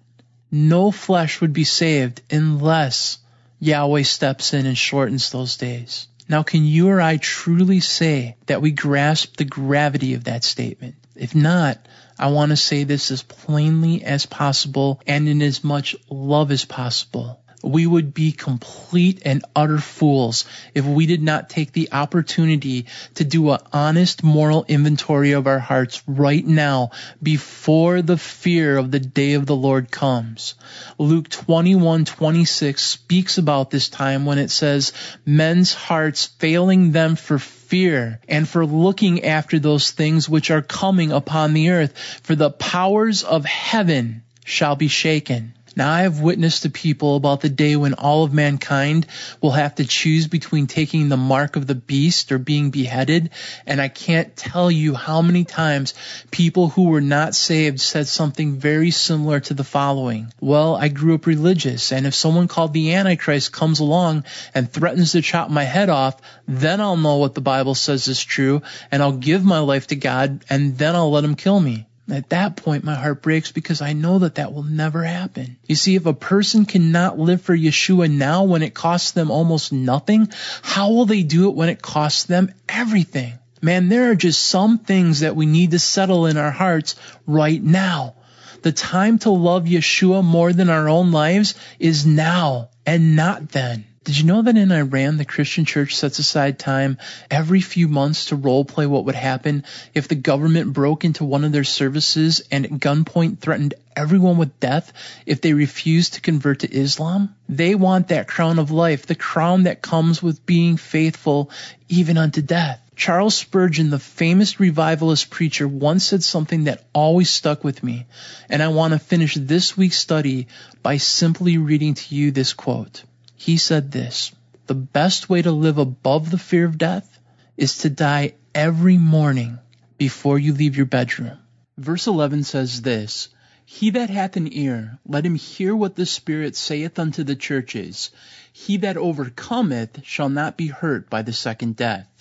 No 0.51 0.91
flesh 0.91 1.41
would 1.41 1.53
be 1.53 1.63
saved 1.63 2.21
unless 2.31 3.17
Yahweh 3.65 4.03
steps 4.03 4.53
in 4.53 4.65
and 4.65 4.77
shortens 4.77 5.29
those 5.29 5.57
days. 5.57 6.07
Now, 6.27 6.43
can 6.43 6.65
you 6.65 6.89
or 6.89 7.01
I 7.01 7.17
truly 7.17 7.79
say 7.79 8.35
that 8.45 8.61
we 8.61 8.71
grasp 8.71 9.37
the 9.37 9.45
gravity 9.45 10.13
of 10.13 10.25
that 10.25 10.43
statement? 10.43 10.95
If 11.15 11.35
not, 11.35 11.85
I 12.17 12.27
want 12.27 12.51
to 12.51 12.57
say 12.57 12.83
this 12.83 13.11
as 13.11 13.23
plainly 13.23 14.03
as 14.03 14.25
possible 14.25 15.01
and 15.05 15.27
in 15.27 15.41
as 15.41 15.63
much 15.63 15.95
love 16.09 16.51
as 16.51 16.65
possible 16.65 17.41
we 17.65 17.87
would 17.87 18.13
be 18.13 18.31
complete 18.31 19.21
and 19.25 19.43
utter 19.55 19.79
fools 19.79 20.45
if 20.73 20.85
we 20.85 21.07
did 21.07 21.21
not 21.21 21.49
take 21.49 21.71
the 21.71 21.89
opportunity 21.91 22.85
to 23.15 23.23
do 23.23 23.51
an 23.51 23.59
honest 23.73 24.23
moral 24.23 24.65
inventory 24.67 25.31
of 25.31 25.47
our 25.47 25.59
hearts 25.59 26.03
right 26.07 26.45
now 26.45 26.91
before 27.21 28.03
the 28.03 28.17
fear 28.17 28.77
of 28.77 28.91
the 28.91 28.99
day 28.99 29.33
of 29.33 29.47
the 29.47 29.55
Lord 29.55 29.89
comes. 29.89 30.53
Luke 30.99 31.27
21:26 31.29 32.79
speaks 32.79 33.37
about 33.39 33.71
this 33.71 33.89
time 33.89 34.25
when 34.25 34.37
it 34.37 34.51
says 34.51 34.93
men's 35.25 35.73
hearts 35.73 36.27
failing 36.37 36.91
them 36.91 37.15
for 37.15 37.39
fear 37.39 38.19
and 38.29 38.47
for 38.47 38.65
looking 38.65 39.25
after 39.25 39.57
those 39.57 39.89
things 39.89 40.29
which 40.29 40.51
are 40.51 40.61
coming 40.61 41.11
upon 41.11 41.53
the 41.53 41.71
earth 41.71 41.97
for 42.21 42.35
the 42.35 42.51
powers 42.51 43.23
of 43.23 43.43
heaven 43.43 44.21
shall 44.45 44.75
be 44.75 44.87
shaken. 44.87 45.54
Now 45.75 45.91
I 45.91 46.03
have 46.03 46.21
witnessed 46.21 46.63
to 46.63 46.69
people 46.69 47.17
about 47.17 47.41
the 47.41 47.49
day 47.49 47.75
when 47.75 47.95
all 47.95 48.23
of 48.23 48.33
mankind 48.33 49.07
will 49.41 49.51
have 49.51 49.75
to 49.75 49.85
choose 49.85 50.27
between 50.27 50.67
taking 50.67 51.09
the 51.09 51.17
mark 51.17 51.57
of 51.57 51.67
the 51.67 51.75
beast 51.75 52.31
or 52.31 52.37
being 52.37 52.71
beheaded. 52.71 53.31
And 53.65 53.81
I 53.81 53.89
can't 53.89 54.35
tell 54.37 54.71
you 54.71 54.93
how 54.93 55.21
many 55.21 55.43
times 55.43 55.93
people 56.31 56.69
who 56.69 56.83
were 56.83 57.01
not 57.01 57.35
saved 57.35 57.81
said 57.81 58.07
something 58.07 58.55
very 58.55 58.91
similar 58.91 59.41
to 59.41 59.53
the 59.53 59.65
following. 59.65 60.31
Well, 60.39 60.75
I 60.75 60.87
grew 60.87 61.15
up 61.15 61.25
religious 61.25 61.91
and 61.91 62.07
if 62.07 62.15
someone 62.15 62.47
called 62.47 62.71
the 62.71 62.93
Antichrist 62.93 63.51
comes 63.51 63.81
along 63.81 64.23
and 64.53 64.71
threatens 64.71 65.11
to 65.11 65.21
chop 65.21 65.49
my 65.49 65.63
head 65.63 65.89
off, 65.89 66.21
then 66.47 66.79
I'll 66.79 66.95
know 66.95 67.17
what 67.17 67.35
the 67.35 67.41
Bible 67.41 67.75
says 67.75 68.07
is 68.07 68.23
true 68.23 68.61
and 68.91 69.03
I'll 69.03 69.17
give 69.17 69.43
my 69.43 69.59
life 69.59 69.87
to 69.87 69.95
God 69.95 70.45
and 70.49 70.77
then 70.77 70.95
I'll 70.95 71.11
let 71.11 71.25
him 71.25 71.35
kill 71.35 71.59
me. 71.59 71.85
At 72.09 72.29
that 72.29 72.55
point, 72.55 72.83
my 72.83 72.93
heart 72.93 73.23
breaks 73.23 73.51
because 73.51 73.81
I 73.81 73.93
know 73.93 74.19
that 74.19 74.35
that 74.35 74.53
will 74.53 74.63
never 74.63 75.03
happen. 75.03 75.57
You 75.65 75.75
see, 75.75 75.95
if 75.95 76.05
a 76.05 76.13
person 76.13 76.65
cannot 76.65 77.17
live 77.17 77.41
for 77.41 77.57
Yeshua 77.57 78.11
now 78.11 78.43
when 78.43 78.61
it 78.61 78.75
costs 78.75 79.11
them 79.11 79.31
almost 79.31 79.73
nothing, 79.73 80.29
how 80.61 80.91
will 80.91 81.05
they 81.05 81.23
do 81.23 81.49
it 81.49 81.55
when 81.55 81.69
it 81.69 81.81
costs 81.81 82.25
them 82.25 82.53
everything? 82.69 83.33
Man, 83.61 83.89
there 83.89 84.11
are 84.11 84.15
just 84.15 84.43
some 84.43 84.77
things 84.77 85.21
that 85.21 85.35
we 85.35 85.47
need 85.47 85.71
to 85.71 85.79
settle 85.79 86.27
in 86.27 86.37
our 86.37 86.51
hearts 86.51 86.95
right 87.25 87.61
now. 87.61 88.13
The 88.61 88.71
time 88.71 89.17
to 89.19 89.31
love 89.31 89.63
Yeshua 89.63 90.23
more 90.23 90.53
than 90.53 90.69
our 90.69 90.87
own 90.87 91.11
lives 91.11 91.55
is 91.79 92.05
now 92.05 92.69
and 92.85 93.15
not 93.15 93.49
then. 93.49 93.85
Did 94.05 94.19
you 94.19 94.25
know 94.25 94.43
that 94.43 94.55
in 94.55 94.71
Iran, 94.71 95.17
the 95.17 95.25
Christian 95.25 95.65
church 95.65 95.95
sets 95.95 96.19
aside 96.19 96.59
time 96.59 96.99
every 97.31 97.59
few 97.59 97.87
months 97.87 98.25
to 98.25 98.35
role 98.35 98.63
play 98.63 98.85
what 98.85 99.05
would 99.05 99.15
happen 99.15 99.63
if 99.95 100.07
the 100.07 100.13
government 100.13 100.73
broke 100.73 101.03
into 101.03 101.25
one 101.25 101.43
of 101.43 101.51
their 101.51 101.63
services 101.63 102.43
and 102.51 102.65
at 102.65 102.71
gunpoint 102.73 103.39
threatened 103.39 103.73
everyone 103.95 104.37
with 104.37 104.59
death 104.59 104.93
if 105.25 105.41
they 105.41 105.53
refused 105.53 106.13
to 106.13 106.21
convert 106.21 106.59
to 106.59 106.71
Islam? 106.71 107.33
They 107.49 107.73
want 107.73 108.09
that 108.09 108.27
crown 108.27 108.59
of 108.59 108.69
life, 108.69 109.07
the 109.07 109.15
crown 109.15 109.63
that 109.63 109.81
comes 109.81 110.21
with 110.21 110.45
being 110.45 110.77
faithful 110.77 111.49
even 111.89 112.19
unto 112.19 112.43
death. 112.43 112.79
Charles 112.95 113.33
Spurgeon, 113.33 113.89
the 113.89 113.97
famous 113.97 114.59
revivalist 114.59 115.31
preacher, 115.31 115.67
once 115.67 116.05
said 116.05 116.23
something 116.23 116.65
that 116.65 116.85
always 116.93 117.31
stuck 117.31 117.63
with 117.63 117.81
me, 117.81 118.05
and 118.51 118.61
I 118.61 118.67
want 118.67 118.93
to 118.93 118.99
finish 118.99 119.33
this 119.33 119.75
week's 119.75 119.97
study 119.97 120.47
by 120.83 120.97
simply 120.97 121.57
reading 121.57 121.95
to 121.95 122.13
you 122.13 122.29
this 122.29 122.53
quote. 122.53 123.03
He 123.35 123.57
said 123.57 123.91
this 123.91 124.31
The 124.67 124.75
best 124.75 125.29
way 125.29 125.41
to 125.41 125.51
live 125.51 125.77
above 125.77 126.31
the 126.31 126.37
fear 126.37 126.65
of 126.65 126.77
death 126.77 127.19
is 127.57 127.79
to 127.79 127.89
die 127.89 128.35
every 128.53 128.97
morning 128.97 129.59
before 129.97 130.39
you 130.39 130.53
leave 130.53 130.77
your 130.77 130.85
bedroom. 130.85 131.37
Verse 131.77 132.07
11 132.07 132.43
says 132.43 132.81
this, 132.81 133.27
He 133.65 133.89
that 133.91 134.09
hath 134.09 134.37
an 134.37 134.51
ear, 134.51 134.99
let 135.05 135.25
him 135.25 135.35
hear 135.35 135.75
what 135.75 135.95
the 135.95 136.05
Spirit 136.05 136.55
saith 136.55 136.97
unto 136.97 137.23
the 137.23 137.35
churches. 137.35 138.11
He 138.53 138.77
that 138.77 138.95
overcometh 138.95 140.03
shall 140.03 140.29
not 140.29 140.55
be 140.55 140.67
hurt 140.67 141.09
by 141.09 141.21
the 141.21 141.33
second 141.33 141.75
death. 141.75 142.14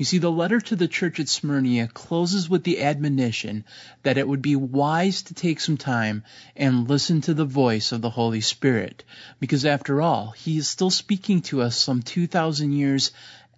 You 0.00 0.06
see, 0.06 0.16
the 0.16 0.32
letter 0.32 0.62
to 0.62 0.76
the 0.76 0.88
church 0.88 1.20
at 1.20 1.28
Smyrna 1.28 1.86
closes 1.86 2.48
with 2.48 2.64
the 2.64 2.82
admonition 2.84 3.66
that 4.02 4.16
it 4.16 4.26
would 4.26 4.40
be 4.40 4.56
wise 4.56 5.20
to 5.24 5.34
take 5.34 5.60
some 5.60 5.76
time 5.76 6.24
and 6.56 6.88
listen 6.88 7.20
to 7.20 7.34
the 7.34 7.44
voice 7.44 7.92
of 7.92 8.00
the 8.00 8.08
Holy 8.08 8.40
Spirit. 8.40 9.04
Because 9.40 9.66
after 9.66 10.00
all, 10.00 10.30
He 10.30 10.56
is 10.56 10.66
still 10.66 10.88
speaking 10.88 11.42
to 11.42 11.60
us 11.60 11.76
some 11.76 12.00
2,000 12.00 12.72
years 12.72 13.10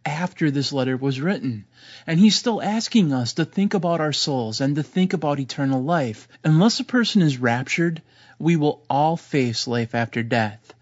after 0.05 0.51
this 0.51 0.73
letter 0.73 0.97
was 0.97 1.21
written. 1.21 1.65
And 2.09 2.19
he's 2.19 2.35
still 2.35 2.61
asking 2.61 3.13
us 3.13 3.35
to 3.35 3.45
think 3.45 3.75
about 3.75 4.01
our 4.01 4.13
souls 4.13 4.61
and 4.61 4.75
to 4.75 4.83
think 4.83 5.13
about 5.13 5.39
eternal 5.39 5.85
life. 5.85 6.27
Unless 6.43 6.81
a 6.81 6.85
person 6.85 7.23
is 7.23 7.39
raptured, 7.39 8.03
we 8.41 8.57
will 8.57 8.83
all 8.91 9.17
face 9.17 9.69
life 9.69 9.95
after 9.95 10.25
death. 10.25 10.75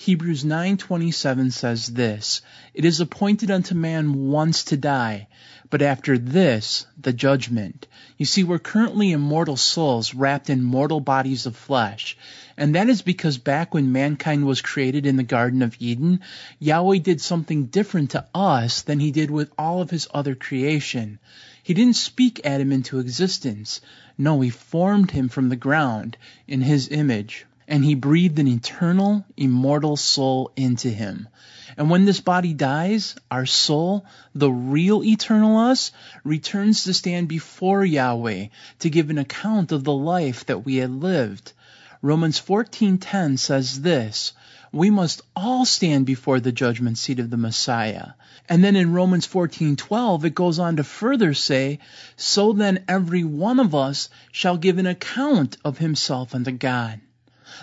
Hebrews 0.00 0.44
9:27 0.44 1.52
says 1.52 1.88
this, 1.88 2.40
It 2.72 2.84
is 2.84 3.00
appointed 3.00 3.50
unto 3.50 3.74
man 3.74 4.28
once 4.28 4.62
to 4.66 4.76
die, 4.76 5.26
but 5.70 5.82
after 5.82 6.16
this, 6.16 6.86
the 6.96 7.12
judgment. 7.12 7.88
You 8.16 8.24
see, 8.24 8.44
we're 8.44 8.60
currently 8.60 9.10
immortal 9.10 9.56
souls 9.56 10.14
wrapped 10.14 10.50
in 10.50 10.62
mortal 10.62 11.00
bodies 11.00 11.46
of 11.46 11.56
flesh. 11.56 12.16
And 12.56 12.76
that 12.76 12.88
is 12.88 13.02
because 13.02 13.38
back 13.38 13.74
when 13.74 13.90
mankind 13.90 14.46
was 14.46 14.62
created 14.62 15.04
in 15.04 15.16
the 15.16 15.24
Garden 15.24 15.62
of 15.62 15.74
Eden, 15.80 16.20
Yahweh 16.60 16.98
did 16.98 17.20
something 17.20 17.66
different 17.66 18.10
to 18.10 18.24
us 18.32 18.82
than 18.82 19.00
he 19.00 19.10
did 19.10 19.32
with 19.32 19.50
all 19.58 19.82
of 19.82 19.90
his 19.90 20.06
other 20.14 20.36
creation. 20.36 21.18
He 21.60 21.74
didn't 21.74 21.96
speak 21.96 22.40
Adam 22.44 22.70
into 22.70 23.00
existence. 23.00 23.80
No, 24.16 24.40
he 24.42 24.50
formed 24.50 25.10
him 25.10 25.28
from 25.28 25.48
the 25.48 25.56
ground 25.56 26.16
in 26.46 26.60
his 26.60 26.86
image 26.88 27.46
and 27.68 27.84
he 27.84 27.94
breathed 27.94 28.38
an 28.38 28.48
eternal, 28.48 29.24
immortal 29.36 29.96
soul 29.96 30.50
into 30.56 30.88
him. 30.88 31.28
And 31.76 31.90
when 31.90 32.06
this 32.06 32.20
body 32.20 32.54
dies, 32.54 33.14
our 33.30 33.46
soul, 33.46 34.06
the 34.34 34.50
real 34.50 35.04
eternal 35.04 35.58
us, 35.58 35.92
returns 36.24 36.84
to 36.84 36.94
stand 36.94 37.28
before 37.28 37.84
Yahweh 37.84 38.46
to 38.80 38.90
give 38.90 39.10
an 39.10 39.18
account 39.18 39.70
of 39.70 39.84
the 39.84 39.92
life 39.92 40.46
that 40.46 40.64
we 40.64 40.76
had 40.76 40.90
lived. 40.90 41.52
Romans 42.00 42.40
14:10 42.40 43.38
says 43.38 43.82
this, 43.82 44.32
we 44.72 44.90
must 44.90 45.22
all 45.34 45.64
stand 45.64 46.06
before 46.06 46.40
the 46.40 46.52
judgment 46.52 46.98
seat 46.98 47.18
of 47.20 47.30
the 47.30 47.36
Messiah. 47.36 48.08
And 48.48 48.62
then 48.62 48.76
in 48.76 48.92
Romans 48.92 49.26
14:12 49.26 50.24
it 50.24 50.34
goes 50.34 50.58
on 50.58 50.76
to 50.76 50.84
further 50.84 51.34
say, 51.34 51.78
so 52.16 52.52
then 52.52 52.84
every 52.88 53.24
one 53.24 53.60
of 53.60 53.74
us 53.74 54.08
shall 54.32 54.56
give 54.56 54.78
an 54.78 54.86
account 54.86 55.56
of 55.64 55.78
himself 55.78 56.34
unto 56.34 56.50
God. 56.50 57.00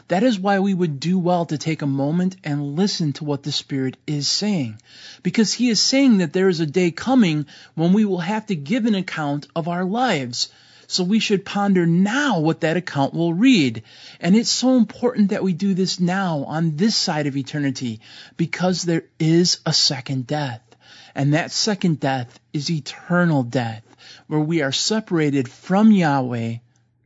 That 0.07 0.23
is 0.23 0.39
why 0.39 0.59
we 0.59 0.73
would 0.73 0.99
do 0.99 1.17
well 1.17 1.45
to 1.45 1.57
take 1.57 1.81
a 1.81 1.87
moment 1.87 2.35
and 2.43 2.75
listen 2.75 3.13
to 3.13 3.23
what 3.23 3.43
the 3.43 3.51
Spirit 3.51 3.97
is 4.05 4.27
saying. 4.27 4.79
Because 5.23 5.53
He 5.53 5.69
is 5.69 5.81
saying 5.81 6.17
that 6.17 6.33
there 6.33 6.49
is 6.49 6.59
a 6.59 6.65
day 6.65 6.91
coming 6.91 7.45
when 7.73 7.93
we 7.93 8.05
will 8.05 8.19
have 8.19 8.45
to 8.47 8.55
give 8.55 8.85
an 8.85 8.95
account 8.95 9.47
of 9.55 9.67
our 9.67 9.85
lives. 9.85 10.49
So 10.87 11.03
we 11.03 11.19
should 11.19 11.45
ponder 11.45 11.85
now 11.85 12.39
what 12.39 12.61
that 12.61 12.77
account 12.77 13.13
will 13.13 13.33
read. 13.33 13.83
And 14.19 14.35
it's 14.35 14.49
so 14.49 14.77
important 14.77 15.29
that 15.29 15.43
we 15.43 15.53
do 15.53 15.73
this 15.73 15.99
now 15.99 16.43
on 16.43 16.75
this 16.75 16.95
side 16.95 17.27
of 17.27 17.37
eternity 17.37 18.01
because 18.37 18.83
there 18.83 19.05
is 19.19 19.59
a 19.65 19.73
second 19.73 20.27
death. 20.27 20.61
And 21.15 21.33
that 21.33 21.51
second 21.51 21.99
death 21.99 22.39
is 22.53 22.69
eternal 22.69 23.43
death 23.43 23.83
where 24.27 24.39
we 24.39 24.61
are 24.61 24.71
separated 24.71 25.47
from 25.47 25.91
Yahweh 25.91 26.57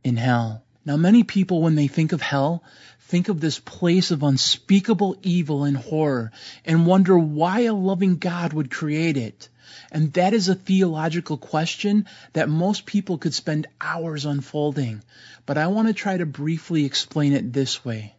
in 0.03 0.17
hell. 0.17 0.63
Now, 0.89 0.97
many 0.97 1.21
people, 1.21 1.61
when 1.61 1.75
they 1.75 1.85
think 1.85 2.13
of 2.13 2.21
hell, 2.23 2.63
think 3.01 3.29
of 3.29 3.39
this 3.39 3.59
place 3.59 4.09
of 4.09 4.23
unspeakable 4.23 5.17
evil 5.21 5.63
and 5.63 5.77
horror 5.77 6.31
and 6.65 6.87
wonder 6.87 7.15
why 7.15 7.59
a 7.59 7.75
loving 7.75 8.17
God 8.17 8.53
would 8.53 8.71
create 8.71 9.15
it. 9.15 9.49
And 9.91 10.11
that 10.13 10.33
is 10.33 10.49
a 10.49 10.55
theological 10.55 11.37
question 11.37 12.07
that 12.33 12.49
most 12.49 12.87
people 12.87 13.19
could 13.19 13.35
spend 13.35 13.67
hours 13.79 14.25
unfolding. 14.25 15.03
But 15.45 15.59
I 15.59 15.67
want 15.67 15.89
to 15.89 15.93
try 15.93 16.17
to 16.17 16.25
briefly 16.25 16.85
explain 16.85 17.33
it 17.33 17.53
this 17.53 17.85
way. 17.85 18.15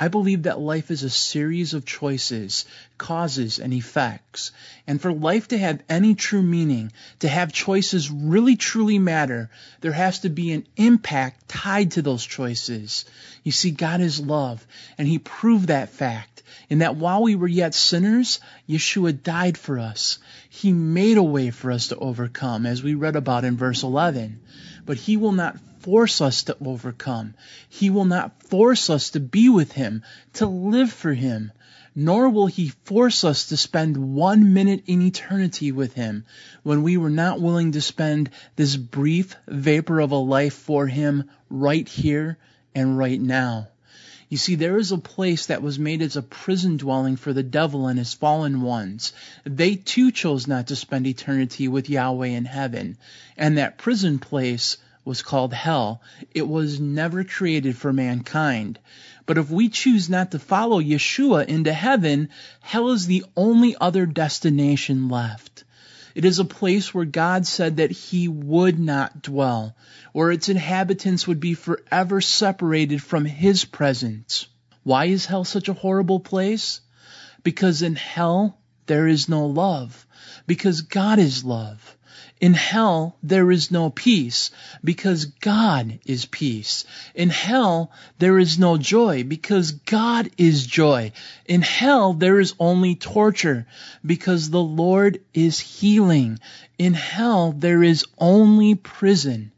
I 0.00 0.08
believe 0.08 0.44
that 0.44 0.60
life 0.60 0.92
is 0.92 1.02
a 1.02 1.10
series 1.10 1.74
of 1.74 1.84
choices, 1.84 2.64
causes, 2.98 3.58
and 3.58 3.72
effects. 3.72 4.52
And 4.86 5.00
for 5.00 5.12
life 5.12 5.48
to 5.48 5.58
have 5.58 5.82
any 5.88 6.14
true 6.14 6.42
meaning, 6.42 6.92
to 7.18 7.28
have 7.28 7.52
choices 7.52 8.08
really 8.10 8.54
truly 8.54 9.00
matter, 9.00 9.50
there 9.80 9.92
has 9.92 10.20
to 10.20 10.28
be 10.28 10.52
an 10.52 10.66
impact 10.76 11.48
tied 11.48 11.92
to 11.92 12.02
those 12.02 12.24
choices. 12.24 13.06
You 13.42 13.50
see, 13.50 13.72
God 13.72 14.00
is 14.00 14.20
love, 14.20 14.64
and 14.98 15.08
He 15.08 15.18
proved 15.18 15.68
that 15.68 15.88
fact 15.88 16.38
in 16.70 16.78
that 16.78 16.96
while 16.96 17.22
we 17.22 17.34
were 17.34 17.48
yet 17.48 17.74
sinners, 17.74 18.40
Yeshua 18.68 19.22
died 19.22 19.58
for 19.58 19.78
us. 19.78 20.18
He 20.48 20.72
made 20.72 21.16
a 21.16 21.22
way 21.22 21.50
for 21.50 21.72
us 21.72 21.88
to 21.88 21.96
overcome, 21.96 22.66
as 22.66 22.82
we 22.82 22.94
read 22.94 23.16
about 23.16 23.44
in 23.44 23.56
verse 23.56 23.82
11. 23.82 24.40
But 24.86 24.96
He 24.96 25.16
will 25.16 25.32
not 25.32 25.56
force 25.88 26.20
us 26.20 26.42
to 26.42 26.54
overcome. 26.62 27.32
He 27.66 27.88
will 27.88 28.04
not 28.04 28.42
force 28.42 28.90
us 28.90 29.08
to 29.12 29.20
be 29.20 29.48
with 29.48 29.72
Him, 29.72 30.02
to 30.34 30.46
live 30.46 30.92
for 30.92 31.14
Him. 31.14 31.50
Nor 31.94 32.28
will 32.28 32.46
He 32.46 32.74
force 32.84 33.24
us 33.24 33.46
to 33.46 33.56
spend 33.56 33.96
one 33.96 34.52
minute 34.52 34.82
in 34.86 35.00
eternity 35.00 35.72
with 35.72 35.94
Him 35.94 36.26
when 36.62 36.82
we 36.82 36.98
were 36.98 37.08
not 37.08 37.40
willing 37.40 37.72
to 37.72 37.80
spend 37.80 38.28
this 38.54 38.76
brief 38.76 39.34
vapor 39.46 39.98
of 40.00 40.12
a 40.12 40.16
life 40.16 40.52
for 40.52 40.86
Him 40.86 41.30
right 41.48 41.88
here 41.88 42.36
and 42.74 42.98
right 42.98 43.18
now. 43.18 43.68
You 44.28 44.36
see, 44.36 44.56
there 44.56 44.76
is 44.76 44.92
a 44.92 44.98
place 44.98 45.46
that 45.46 45.62
was 45.62 45.78
made 45.78 46.02
as 46.02 46.16
a 46.16 46.22
prison 46.22 46.76
dwelling 46.76 47.16
for 47.16 47.32
the 47.32 47.42
devil 47.42 47.86
and 47.86 47.98
his 47.98 48.12
fallen 48.12 48.60
ones. 48.60 49.14
They 49.44 49.76
too 49.76 50.12
chose 50.12 50.46
not 50.46 50.66
to 50.66 50.76
spend 50.76 51.06
eternity 51.06 51.66
with 51.66 51.88
Yahweh 51.88 52.26
in 52.26 52.44
heaven. 52.44 52.98
And 53.38 53.56
that 53.56 53.78
prison 53.78 54.18
place 54.18 54.76
was 55.08 55.22
called 55.22 55.54
hell. 55.54 56.02
It 56.34 56.46
was 56.46 56.78
never 56.78 57.24
created 57.24 57.74
for 57.78 57.94
mankind. 57.94 58.78
But 59.24 59.38
if 59.38 59.50
we 59.50 59.70
choose 59.70 60.10
not 60.10 60.32
to 60.32 60.38
follow 60.38 60.82
Yeshua 60.82 61.46
into 61.46 61.72
heaven, 61.72 62.28
hell 62.60 62.90
is 62.90 63.06
the 63.06 63.24
only 63.34 63.74
other 63.80 64.04
destination 64.04 65.08
left. 65.08 65.64
It 66.14 66.26
is 66.26 66.38
a 66.38 66.44
place 66.44 66.92
where 66.92 67.06
God 67.06 67.46
said 67.46 67.78
that 67.78 67.90
he 67.90 68.28
would 68.28 68.78
not 68.78 69.22
dwell, 69.22 69.74
where 70.12 70.30
its 70.30 70.50
inhabitants 70.50 71.26
would 71.26 71.40
be 71.40 71.54
forever 71.54 72.20
separated 72.20 73.02
from 73.02 73.24
his 73.24 73.64
presence. 73.64 74.46
Why 74.82 75.06
is 75.06 75.24
hell 75.24 75.44
such 75.44 75.68
a 75.68 75.80
horrible 75.84 76.20
place? 76.20 76.82
Because 77.42 77.80
in 77.80 77.96
hell 77.96 78.58
there 78.84 79.06
is 79.06 79.28
no 79.28 79.46
love. 79.46 80.06
Because 80.46 80.82
God 80.82 81.18
is 81.18 81.44
love. 81.44 81.96
In 82.40 82.54
hell, 82.54 83.16
there 83.22 83.50
is 83.50 83.70
no 83.70 83.90
peace 83.90 84.52
because 84.84 85.24
God 85.24 85.98
is 86.06 86.24
peace. 86.24 86.84
In 87.14 87.30
hell, 87.30 87.90
there 88.18 88.38
is 88.38 88.58
no 88.58 88.76
joy 88.76 89.24
because 89.24 89.72
God 89.72 90.30
is 90.38 90.64
joy. 90.64 91.12
In 91.46 91.62
hell, 91.62 92.14
there 92.14 92.38
is 92.38 92.54
only 92.60 92.94
torture 92.94 93.66
because 94.06 94.50
the 94.50 94.62
Lord 94.62 95.20
is 95.34 95.58
healing. 95.58 96.38
In 96.78 96.94
hell, 96.94 97.52
there 97.52 97.82
is 97.82 98.04
only 98.18 98.76
prison 98.76 99.50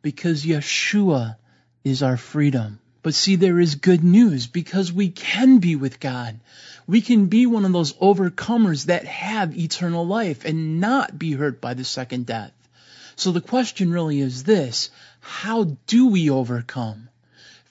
because 0.00 0.44
Yeshua 0.44 1.36
is 1.84 2.02
our 2.02 2.16
freedom. 2.16 2.78
But 3.02 3.14
see, 3.14 3.36
there 3.36 3.60
is 3.60 3.74
good 3.74 4.04
news 4.04 4.46
because 4.46 4.92
we 4.92 5.08
can 5.08 5.58
be 5.58 5.76
with 5.76 6.00
God 6.00 6.38
we 6.86 7.00
can 7.00 7.26
be 7.26 7.46
one 7.46 7.64
of 7.64 7.72
those 7.72 7.92
overcomers 7.94 8.86
that 8.86 9.04
have 9.04 9.56
eternal 9.56 10.06
life 10.06 10.44
and 10.44 10.80
not 10.80 11.18
be 11.18 11.32
hurt 11.32 11.60
by 11.60 11.74
the 11.74 11.84
second 11.84 12.26
death. 12.26 12.52
So 13.16 13.30
the 13.30 13.40
question 13.40 13.92
really 13.92 14.20
is 14.20 14.44
this, 14.44 14.90
how 15.20 15.76
do 15.86 16.08
we 16.08 16.30
overcome? 16.30 17.08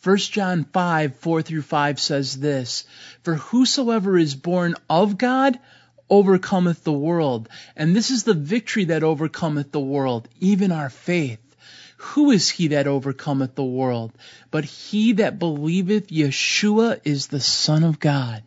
1 0.03 0.17
John 0.17 0.65
5, 0.65 1.15
4 1.17 1.41
through 1.41 1.61
5 1.61 1.99
says 1.99 2.39
this, 2.39 2.85
For 3.23 3.35
whosoever 3.35 4.17
is 4.17 4.33
born 4.33 4.75
of 4.89 5.17
God 5.17 5.59
overcometh 6.09 6.83
the 6.83 6.93
world. 6.93 7.49
And 7.75 7.95
this 7.95 8.09
is 8.09 8.23
the 8.23 8.33
victory 8.33 8.85
that 8.85 9.03
overcometh 9.03 9.71
the 9.71 9.79
world, 9.79 10.27
even 10.39 10.71
our 10.71 10.89
faith. 10.89 11.40
Who 12.02 12.32
is 12.32 12.49
he 12.49 12.69
that 12.69 12.88
overcometh 12.88 13.53
the 13.56 13.64
world? 13.64 14.11
But 14.49 14.65
he 14.65 15.14
that 15.14 15.38
believeth 15.38 16.07
Yeshua 16.07 16.99
is 17.03 17.28
the 17.28 17.40
Son 17.40 17.84
of 17.84 17.99
God. 17.99 18.44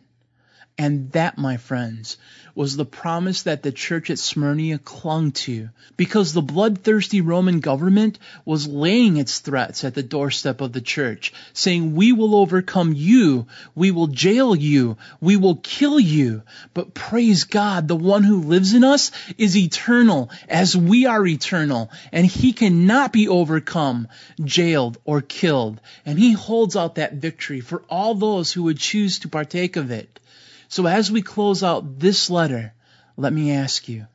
And 0.77 1.11
that, 1.13 1.37
my 1.37 1.55
friends, 1.55 2.17
was 2.55 2.77
the 2.77 2.85
promise 2.85 3.43
that 3.43 3.61
the 3.61 3.71
church 3.71 4.09
at 4.09 4.17
Smyrna 4.17 4.77
clung 4.79 5.31
to 5.33 5.69
because 5.97 6.31
the 6.31 6.41
bloodthirsty 6.41 7.19
Roman 7.19 7.59
government 7.59 8.17
was 8.45 8.65
laying 8.65 9.17
its 9.17 9.39
threats 9.39 9.83
at 9.83 9.93
the 9.93 10.01
doorstep 10.01 10.61
of 10.61 10.71
the 10.71 10.81
church, 10.81 11.33
saying, 11.53 11.95
we 11.95 12.13
will 12.13 12.33
overcome 12.35 12.93
you. 12.95 13.45
We 13.75 13.91
will 13.91 14.07
jail 14.07 14.55
you. 14.55 14.97
We 15.19 15.35
will 15.35 15.57
kill 15.57 15.99
you. 15.99 16.43
But 16.73 16.93
praise 16.93 17.43
God, 17.43 17.89
the 17.89 17.95
one 17.95 18.23
who 18.23 18.41
lives 18.41 18.73
in 18.73 18.85
us 18.85 19.11
is 19.37 19.57
eternal 19.57 20.29
as 20.47 20.77
we 20.77 21.05
are 21.05 21.27
eternal 21.27 21.91
and 22.13 22.25
he 22.25 22.53
cannot 22.53 23.11
be 23.11 23.27
overcome, 23.27 24.07
jailed 24.43 24.97
or 25.03 25.21
killed. 25.21 25.81
And 26.05 26.17
he 26.17 26.31
holds 26.31 26.75
out 26.77 26.95
that 26.95 27.15
victory 27.15 27.59
for 27.59 27.83
all 27.89 28.15
those 28.15 28.51
who 28.53 28.63
would 28.63 28.77
choose 28.77 29.19
to 29.19 29.27
partake 29.27 29.75
of 29.75 29.91
it. 29.91 30.19
So 30.67 30.85
as 30.87 31.11
we 31.11 31.21
close 31.21 31.63
out 31.63 31.99
this 31.99 32.29
letter, 32.29 32.73
let 33.17 33.31
me 33.31 33.51
ask 33.51 33.87
you, 33.87 34.07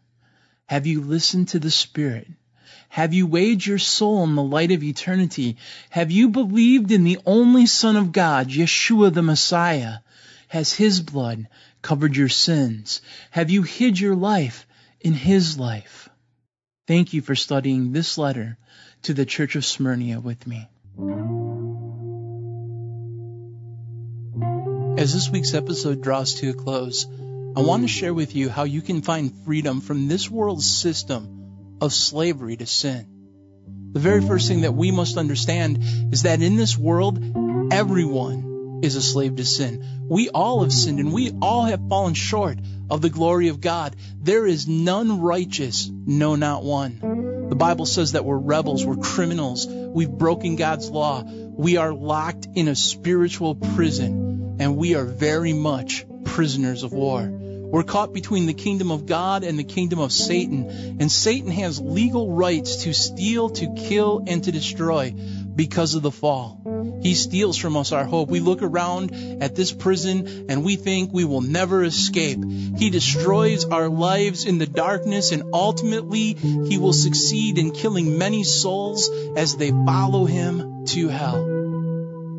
have 0.67 0.87
you 0.87 1.01
listened 1.01 1.49
to 1.49 1.59
the 1.59 1.71
Spirit? 1.71 2.29
Have 2.89 3.15
you 3.15 3.27
weighed 3.27 3.65
your 3.65 3.79
soul 3.79 4.25
in 4.25 4.35
the 4.35 4.43
light 4.43 4.73
of 4.73 4.83
eternity? 4.83 5.57
Have 5.91 6.11
you 6.11 6.29
believed 6.29 6.91
in 6.91 7.05
the 7.05 7.19
only 7.25 7.67
Son 7.67 7.97
of 7.97 8.13
God, 8.13 8.49
Yeshua 8.49 9.15
the 9.15 9.23
Messiah? 9.23 9.99
Has 10.49 10.73
His 10.73 11.01
blood 11.01 11.47
covered 11.83 12.17
your 12.17 12.29
sins? 12.29 13.01
Have 13.31 13.51
you 13.51 13.63
hid 13.63 13.99
your 13.99 14.17
life 14.17 14.67
in 15.01 15.15
His 15.15 15.59
life? 15.59 16.09
Thank 16.87 17.13
you 17.13 17.23
for 17.23 17.37
studying 17.37 17.93
this 17.93 18.19
letter 18.19 18.59
to 19.03 19.15
the 19.15 19.25
Church 19.25 19.55
of 19.55 19.65
Smyrna 19.65 20.21
with 20.21 20.47
me. 20.47 20.69
As 25.01 25.15
this 25.15 25.31
week's 25.31 25.55
episode 25.55 26.03
draws 26.03 26.35
to 26.35 26.51
a 26.51 26.53
close, 26.53 27.07
I 27.57 27.61
want 27.61 27.85
to 27.85 27.89
share 27.89 28.13
with 28.13 28.37
you 28.37 28.51
how 28.51 28.65
you 28.65 28.83
can 28.83 29.01
find 29.01 29.33
freedom 29.47 29.81
from 29.81 30.09
this 30.09 30.31
world's 30.31 30.71
system 30.71 31.79
of 31.81 31.95
slavery 31.95 32.59
to 32.59 32.67
sin. 32.67 33.07
The 33.93 33.99
very 33.99 34.21
first 34.21 34.47
thing 34.47 34.61
that 34.61 34.75
we 34.75 34.91
must 34.91 35.17
understand 35.17 35.79
is 36.13 36.25
that 36.25 36.43
in 36.43 36.57
this 36.57 36.77
world, 36.77 37.19
everyone 37.73 38.81
is 38.83 38.95
a 38.95 39.01
slave 39.01 39.37
to 39.37 39.45
sin. 39.47 40.07
We 40.07 40.29
all 40.29 40.65
have 40.65 40.73
sinned 40.73 41.01
and 41.01 41.15
we 41.15 41.33
all 41.41 41.65
have 41.65 41.89
fallen 41.89 42.13
short 42.13 42.59
of 42.91 43.01
the 43.01 43.09
glory 43.09 43.49
of 43.49 43.63
God. 43.63 43.97
There 44.21 44.47
is 44.47 44.69
none 44.69 45.23
righteous, 45.23 45.91
no, 45.91 46.35
not 46.35 46.63
one. 46.63 47.49
The 47.49 47.57
Bible 47.57 47.87
says 47.87 48.13
that 48.13 48.27
we're 48.27 48.37
rebels, 48.37 48.85
we're 48.85 48.97
criminals, 48.97 49.67
we've 49.67 50.11
broken 50.11 50.57
God's 50.57 50.91
law, 50.91 51.23
we 51.25 51.79
are 51.79 51.95
locked 51.95 52.49
in 52.55 52.69
a 52.69 52.77
spiritual 52.77 53.55
prison 53.55 54.30
and 54.61 54.77
we 54.77 54.95
are 54.95 55.05
very 55.05 55.53
much 55.53 56.05
prisoners 56.25 56.83
of 56.83 56.93
war. 56.93 57.29
We're 57.71 57.85
caught 57.85 58.13
between 58.13 58.47
the 58.47 58.55
kingdom 58.55 58.91
of 58.91 59.07
God 59.07 59.45
and 59.45 59.59
the 59.59 59.65
kingdom 59.65 60.01
of 60.01 60.13
Satan, 60.13 60.99
and 61.01 61.11
Satan 61.11 61.51
has 61.53 61.81
legal 61.81 62.33
rights 62.33 62.83
to 62.85 62.93
steal, 62.93 63.51
to 63.51 63.73
kill, 63.75 64.25
and 64.27 64.43
to 64.45 64.53
destroy 64.53 65.13
because 65.55 65.95
of 65.95 66.03
the 66.03 66.11
fall. 66.11 66.61
He 67.03 67.15
steals 67.15 67.57
from 67.57 67.77
us 67.77 67.93
our 67.93 68.05
hope. 68.05 68.29
We 68.29 68.41
look 68.41 68.63
around 68.63 69.43
at 69.43 69.55
this 69.55 69.73
prison 69.73 70.47
and 70.49 70.65
we 70.65 70.77
think 70.77 71.13
we 71.13 71.25
will 71.25 71.41
never 71.41 71.83
escape. 71.83 72.45
He 72.77 72.91
destroys 72.91 73.65
our 73.65 73.89
lives 73.89 74.45
in 74.45 74.59
the 74.59 74.67
darkness 74.67 75.33
and 75.33 75.45
ultimately 75.55 76.35
he 76.35 76.79
will 76.79 76.93
succeed 76.93 77.57
in 77.57 77.71
killing 77.71 78.19
many 78.19 78.45
souls 78.45 79.09
as 79.37 79.57
they 79.57 79.71
follow 79.71 80.25
him 80.25 80.85
to 80.87 81.09
hell. 81.09 81.60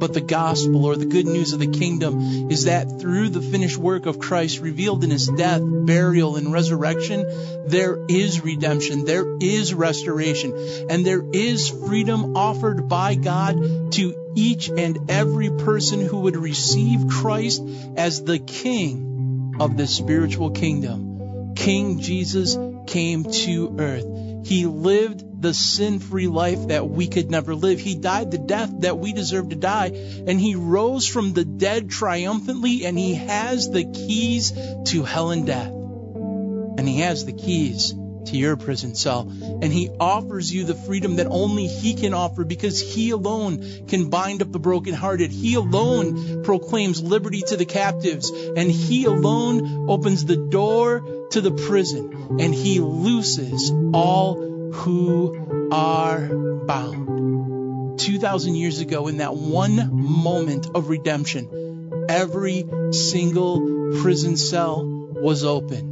But 0.01 0.13
the 0.15 0.19
gospel 0.19 0.85
or 0.85 0.95
the 0.95 1.05
good 1.05 1.27
news 1.27 1.53
of 1.53 1.59
the 1.59 1.67
kingdom 1.67 2.49
is 2.49 2.63
that 2.63 2.99
through 2.99 3.29
the 3.29 3.39
finished 3.39 3.77
work 3.77 4.07
of 4.07 4.17
Christ 4.17 4.59
revealed 4.59 5.03
in 5.03 5.11
his 5.11 5.27
death, 5.27 5.61
burial, 5.63 6.37
and 6.37 6.51
resurrection, 6.51 7.23
there 7.67 8.03
is 8.09 8.43
redemption, 8.43 9.05
there 9.05 9.37
is 9.39 9.75
restoration, 9.75 10.55
and 10.89 11.05
there 11.05 11.23
is 11.31 11.69
freedom 11.69 12.35
offered 12.35 12.89
by 12.89 13.13
God 13.13 13.91
to 13.91 14.33
each 14.35 14.69
and 14.69 15.11
every 15.11 15.51
person 15.51 16.01
who 16.01 16.21
would 16.21 16.35
receive 16.35 17.07
Christ 17.07 17.61
as 17.95 18.23
the 18.23 18.39
king 18.39 19.57
of 19.59 19.77
the 19.77 19.85
spiritual 19.85 20.49
kingdom. 20.49 21.53
King 21.55 21.99
Jesus 21.99 22.57
came 22.87 23.23
to 23.25 23.75
earth. 23.77 24.30
He 24.43 24.65
lived 24.65 25.41
the 25.41 25.53
sin 25.53 25.99
free 25.99 26.27
life 26.27 26.67
that 26.67 26.89
we 26.89 27.07
could 27.07 27.31
never 27.31 27.55
live. 27.55 27.79
He 27.79 27.95
died 27.95 28.31
the 28.31 28.37
death 28.37 28.71
that 28.79 28.99
we 28.99 29.13
deserve 29.13 29.49
to 29.49 29.55
die, 29.55 29.91
and 30.27 30.39
He 30.39 30.55
rose 30.55 31.07
from 31.07 31.33
the 31.33 31.45
dead 31.45 31.89
triumphantly, 31.89 32.85
and 32.85 32.97
He 32.97 33.15
has 33.15 33.69
the 33.69 33.85
keys 33.85 34.51
to 34.85 35.03
hell 35.03 35.31
and 35.31 35.45
death. 35.45 35.71
And 35.71 36.87
He 36.87 36.99
has 36.99 37.25
the 37.25 37.33
keys 37.33 37.93
to 38.27 38.37
your 38.37 38.55
prison 38.55 38.95
cell. 38.95 39.21
And 39.21 39.65
He 39.65 39.89
offers 39.99 40.53
you 40.53 40.63
the 40.63 40.75
freedom 40.75 41.17
that 41.17 41.27
only 41.27 41.67
He 41.67 41.93
can 41.93 42.13
offer 42.13 42.43
because 42.43 42.79
He 42.79 43.11
alone 43.11 43.85
can 43.87 44.09
bind 44.09 44.41
up 44.41 44.51
the 44.51 44.59
brokenhearted. 44.59 45.31
He 45.31 45.55
alone 45.55 46.43
proclaims 46.43 47.01
liberty 47.01 47.41
to 47.41 47.57
the 47.57 47.65
captives. 47.65 48.29
And 48.29 48.71
He 48.71 49.05
alone 49.05 49.89
opens 49.89 50.25
the 50.25 50.37
door 50.37 51.27
to 51.31 51.41
the 51.41 51.51
prison. 51.51 52.37
And 52.39 52.53
He 52.53 52.79
looses 52.79 53.71
all 53.93 54.71
who 54.71 55.69
are 55.71 56.27
bound. 56.65 57.99
2,000 57.99 58.55
years 58.55 58.79
ago, 58.79 59.07
in 59.07 59.17
that 59.17 59.35
one 59.35 59.89
moment 59.93 60.67
of 60.73 60.89
redemption, 60.89 62.05
every 62.09 62.65
single 62.91 63.91
prison 64.01 64.37
cell 64.37 64.83
was 64.85 65.43
open. 65.43 65.90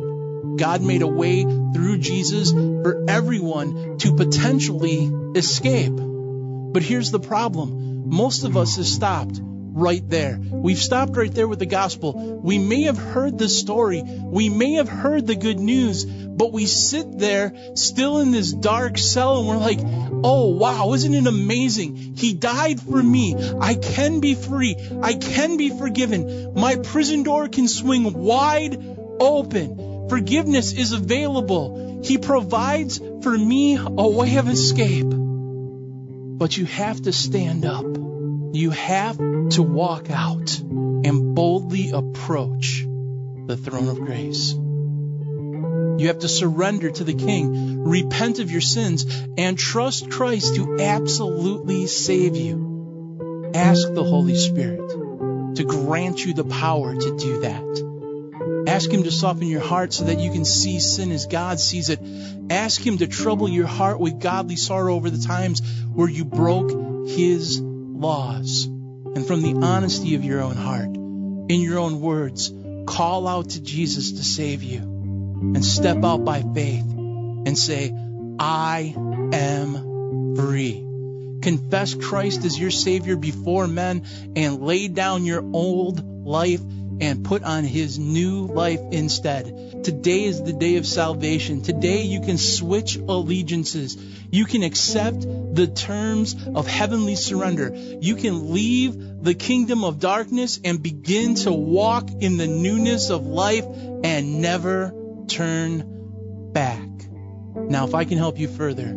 God 0.60 0.82
made 0.82 1.02
a 1.02 1.08
way 1.08 1.44
through 1.44 1.98
Jesus 2.00 2.52
for 2.52 3.06
everyone 3.08 3.98
to 4.00 4.16
potentially 4.16 5.10
escape. 5.36 5.94
But 5.96 6.84
here's 6.84 7.12
the 7.12 7.20
problem. 7.20 8.10
Most 8.10 8.44
of 8.44 8.58
us 8.58 8.76
have 8.76 8.86
stopped 8.86 9.40
right 9.42 10.08
there. 10.10 10.40
We've 10.40 10.78
stopped 10.78 11.16
right 11.16 11.34
there 11.34 11.48
with 11.48 11.60
the 11.60 11.66
gospel. 11.66 12.40
We 12.44 12.58
may 12.58 12.84
have 12.84 12.98
heard 12.98 13.38
the 13.38 13.48
story. 13.48 14.04
We 14.04 14.50
may 14.50 14.74
have 14.74 14.90
heard 14.90 15.26
the 15.26 15.36
good 15.36 15.60
news, 15.60 16.06
but 16.06 16.52
we 16.52 16.66
sit 16.66 17.18
there 17.18 17.54
still 17.76 18.20
in 18.20 18.32
this 18.32 18.52
dark 18.52 18.98
cell 18.98 19.40
and 19.40 19.48
we're 19.48 19.58
like, 19.58 19.80
oh 19.82 20.56
wow, 20.56 20.94
isn't 20.94 21.14
it 21.14 21.28
amazing? 21.28 21.96
He 22.18 22.34
died 22.34 22.82
for 22.82 23.02
me. 23.02 23.36
I 23.60 23.76
can 23.76 24.20
be 24.20 24.36
free. 24.36 24.76
I 25.02 25.14
can 25.14 25.58
be 25.58 25.70
forgiven. 25.70 26.54
My 26.54 26.76
prison 26.76 27.24
door 27.24 27.48
can 27.48 27.68
swing 27.68 28.14
wide 28.14 28.78
open. 29.20 29.89
Forgiveness 30.10 30.74
is 30.74 30.92
available. 30.92 32.02
He 32.04 32.18
provides 32.18 33.00
for 33.22 33.38
me 33.38 33.78
a 33.78 34.08
way 34.08 34.38
of 34.38 34.50
escape. 34.50 35.08
But 35.10 36.58
you 36.58 36.66
have 36.66 37.02
to 37.04 37.14
stand 37.14 37.66
up. 37.66 37.86
You 38.54 38.72
have 38.72 39.18
to 39.18 39.62
walk 39.62 40.10
out 40.10 40.60
and 40.60 41.36
boldly 41.36 41.92
approach 41.92 42.84
the 43.46 43.58
throne 43.58 43.90
of 43.90 44.00
grace. 44.00 44.54
You 44.54 46.08
have 46.08 46.20
to 46.20 46.30
surrender 46.30 46.90
to 46.90 47.04
the 47.04 47.14
King, 47.14 47.84
repent 47.84 48.40
of 48.40 48.50
your 48.50 48.62
sins, 48.62 49.06
and 49.38 49.60
trust 49.60 50.10
Christ 50.10 50.56
to 50.56 50.80
absolutely 50.80 51.88
save 51.88 52.36
you. 52.36 53.52
Ask 53.54 53.94
the 53.94 54.04
Holy 54.04 54.36
Spirit 54.36 54.90
to 55.56 55.64
grant 55.66 56.26
you 56.26 56.34
the 56.34 56.46
power 56.46 56.96
to 56.96 57.18
do 57.18 57.42
that. 57.42 57.89
Ask 58.70 58.92
Him 58.92 59.02
to 59.02 59.12
soften 59.12 59.48
your 59.48 59.62
heart 59.62 59.94
so 59.94 60.04
that 60.04 60.20
you 60.20 60.32
can 60.32 60.46
see 60.46 60.80
sin 60.80 61.12
as 61.12 61.26
God 61.26 61.60
sees 61.60 61.90
it. 61.90 62.00
Ask 62.52 62.86
Him 62.86 63.00
to 63.00 63.08
trouble 63.08 63.50
your 63.50 63.66
heart 63.66 64.00
with 64.00 64.20
godly 64.20 64.58
sorrow 64.58 64.94
over 64.94 65.10
the 65.10 65.26
times 65.26 65.64
where 65.92 66.08
you 66.08 66.24
broke 66.24 67.10
His 67.10 67.60
laws. 67.60 68.66
And 68.66 69.26
from 69.26 69.42
the 69.42 69.66
honesty 69.66 70.14
of 70.14 70.24
your 70.24 70.42
own 70.42 70.56
heart, 70.56 70.96
in 70.96 71.62
your 71.62 71.80
own 71.80 72.00
words, 72.00 72.54
call 72.86 73.28
out 73.28 73.50
to 73.50 73.62
Jesus 73.62 74.12
to 74.12 74.24
save 74.24 74.62
you 74.62 74.78
and 74.78 75.66
step 75.66 76.04
out 76.04 76.24
by 76.24 76.44
faith 76.44 76.86
and 76.86 77.58
say, 77.58 77.92
I 78.38 78.94
am 79.34 80.36
free. 80.36 80.86
Confess 81.42 81.96
Christ 81.96 82.46
as 82.46 82.60
your 82.60 82.70
Savior 82.70 83.16
before 83.16 83.66
men 83.66 84.06
and 84.36 84.62
lay 84.62 84.90
down 84.90 85.26
your 85.26 85.42
old 85.42 86.26
life 86.26 86.62
and 87.02 87.24
put 87.24 87.44
on 87.44 87.64
his 87.64 87.98
new 87.98 88.48
life 88.48 88.80
instead. 88.92 89.84
Today 89.84 90.26
is 90.26 90.44
the 90.44 90.54
day 90.54 90.76
of 90.78 90.86
salvation. 90.86 91.62
Today 91.62 92.04
you 92.04 92.22
can 92.22 92.38
switch 92.38 92.98
allegiances. 92.98 93.98
You 94.32 94.46
can 94.46 94.64
accept 94.64 95.22
the 95.22 95.68
terms 95.68 96.36
of 96.54 96.68
heavenly 96.68 97.16
surrender. 97.16 97.74
You 97.74 98.16
can 98.16 98.54
leave 98.54 99.24
the 99.24 99.34
kingdom 99.34 99.84
of 99.84 100.00
darkness 100.00 100.60
and 100.64 100.84
begin 100.84 101.36
to 101.36 101.52
walk 101.52 102.10
in 102.20 102.38
the 102.38 102.48
newness 102.48 103.10
of 103.10 103.26
life 103.26 103.66
and 104.04 104.42
never 104.42 104.94
turn 105.28 106.52
back. 106.52 106.88
Now, 107.56 107.86
if 107.88 107.96
I 107.96 108.06
can 108.06 108.18
help 108.18 108.38
you 108.38 108.48
further, 108.48 108.96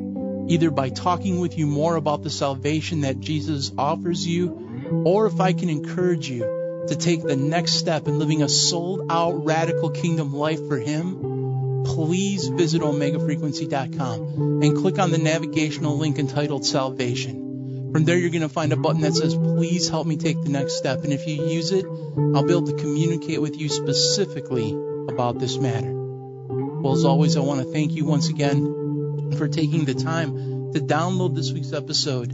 either 0.48 0.70
by 0.70 0.90
talking 0.90 1.40
with 1.40 1.56
you 1.56 1.66
more 1.66 1.96
about 1.96 2.22
the 2.22 2.30
salvation 2.30 3.02
that 3.02 3.20
Jesus 3.20 3.72
offers 3.78 4.26
you, 4.26 5.02
or 5.06 5.26
if 5.26 5.40
I 5.40 5.52
can 5.52 5.68
encourage 5.68 6.28
you 6.28 6.61
to 6.88 6.96
take 6.96 7.22
the 7.22 7.36
next 7.36 7.74
step 7.74 8.08
in 8.08 8.18
living 8.18 8.42
a 8.42 8.48
sold 8.48 9.06
out 9.10 9.44
radical 9.44 9.90
kingdom 9.90 10.32
life 10.34 10.66
for 10.66 10.78
Him, 10.78 11.84
please 11.84 12.48
visit 12.48 12.82
omegafrequency.com 12.82 14.62
and 14.62 14.76
click 14.76 14.98
on 14.98 15.10
the 15.10 15.18
navigational 15.18 15.96
link 15.96 16.18
entitled 16.18 16.64
Salvation. 16.64 17.90
From 17.92 18.04
there, 18.04 18.16
you're 18.16 18.30
going 18.30 18.42
to 18.42 18.48
find 18.48 18.72
a 18.72 18.76
button 18.76 19.02
that 19.02 19.14
says, 19.14 19.34
Please 19.34 19.88
help 19.88 20.06
me 20.06 20.16
take 20.16 20.42
the 20.42 20.48
next 20.48 20.76
step. 20.76 21.04
And 21.04 21.12
if 21.12 21.26
you 21.26 21.46
use 21.46 21.72
it, 21.72 21.84
I'll 21.84 22.44
be 22.44 22.52
able 22.52 22.66
to 22.68 22.76
communicate 22.76 23.40
with 23.40 23.58
you 23.58 23.68
specifically 23.68 24.72
about 25.08 25.38
this 25.38 25.58
matter. 25.58 25.92
Well, 25.92 26.94
as 26.94 27.04
always, 27.04 27.36
I 27.36 27.40
want 27.40 27.62
to 27.62 27.70
thank 27.70 27.92
you 27.92 28.06
once 28.06 28.28
again 28.28 29.32
for 29.36 29.46
taking 29.46 29.84
the 29.84 29.94
time 29.94 30.72
to 30.72 30.80
download 30.80 31.34
this 31.34 31.52
week's 31.52 31.72
episode. 31.72 32.32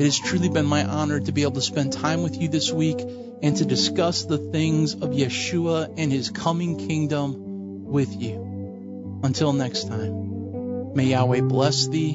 It 0.00 0.04
has 0.04 0.18
truly 0.18 0.48
been 0.48 0.66
my 0.66 0.84
honor 0.84 1.18
to 1.18 1.32
be 1.32 1.42
able 1.42 1.52
to 1.52 1.60
spend 1.60 1.92
time 1.92 2.22
with 2.22 2.40
you 2.40 2.48
this 2.48 2.70
week 2.70 2.98
and 3.42 3.56
to 3.56 3.64
discuss 3.64 4.24
the 4.24 4.38
things 4.38 4.94
of 4.94 5.10
Yeshua 5.10 5.94
and 5.96 6.12
his 6.12 6.30
coming 6.30 6.76
kingdom 6.88 7.84
with 7.84 8.20
you. 8.20 9.20
Until 9.22 9.52
next 9.52 9.88
time, 9.88 10.94
may 10.94 11.06
Yahweh 11.06 11.40
bless 11.40 11.88
thee 11.88 12.14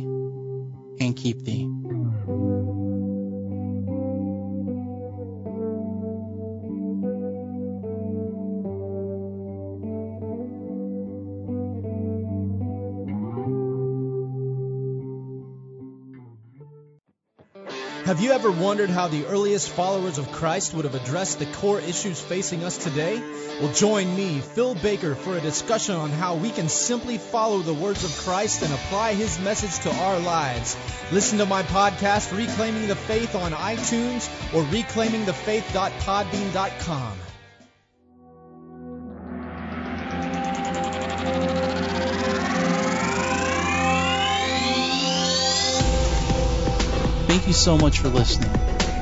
and 0.99 1.15
keep 1.15 1.43
thee. 1.43 1.74
Have 18.15 18.23
you 18.23 18.31
ever 18.31 18.49
wondered 18.49 18.89
how 18.89 19.09
the 19.09 19.25
earliest 19.25 19.67
followers 19.67 20.17
of 20.17 20.31
Christ 20.31 20.73
would 20.73 20.85
have 20.85 20.95
addressed 20.95 21.39
the 21.39 21.45
core 21.47 21.81
issues 21.81 22.21
facing 22.21 22.63
us 22.63 22.77
today? 22.77 23.19
Well, 23.59 23.73
join 23.73 24.15
me, 24.15 24.39
Phil 24.39 24.73
Baker, 24.73 25.15
for 25.15 25.35
a 25.35 25.41
discussion 25.41 25.95
on 25.95 26.11
how 26.11 26.35
we 26.35 26.49
can 26.49 26.69
simply 26.69 27.17
follow 27.17 27.59
the 27.59 27.73
words 27.73 28.05
of 28.05 28.17
Christ 28.23 28.61
and 28.61 28.73
apply 28.73 29.15
his 29.15 29.37
message 29.39 29.83
to 29.83 29.93
our 29.93 30.17
lives. 30.19 30.77
Listen 31.11 31.39
to 31.39 31.45
my 31.45 31.63
podcast, 31.63 32.31
Reclaiming 32.31 32.87
the 32.87 32.95
Faith, 32.95 33.35
on 33.35 33.51
iTunes 33.51 34.29
or 34.53 34.63
reclaimingthefaith.podbean.com. 34.63 37.24
Thank 47.35 47.47
you 47.47 47.53
so 47.53 47.77
much 47.77 47.99
for 47.99 48.07
listening. 48.07 48.49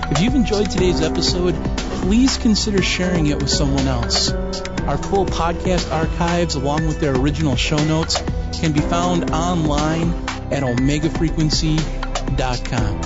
If 0.09 0.19
you've 0.19 0.33
enjoyed 0.33 0.71
today's 0.71 1.01
episode, 1.01 1.53
please 2.01 2.35
consider 2.37 2.81
sharing 2.81 3.27
it 3.27 3.37
with 3.37 3.51
someone 3.51 3.85
else. 3.85 4.31
Our 4.31 4.97
full 4.97 5.27
podcast 5.27 5.93
archives, 5.93 6.55
along 6.55 6.87
with 6.87 6.99
their 6.99 7.13
original 7.13 7.55
show 7.55 7.77
notes, 7.77 8.19
can 8.53 8.71
be 8.71 8.79
found 8.79 9.29
online 9.29 10.09
at 10.51 10.63
omegafrequency.com. 10.63 13.01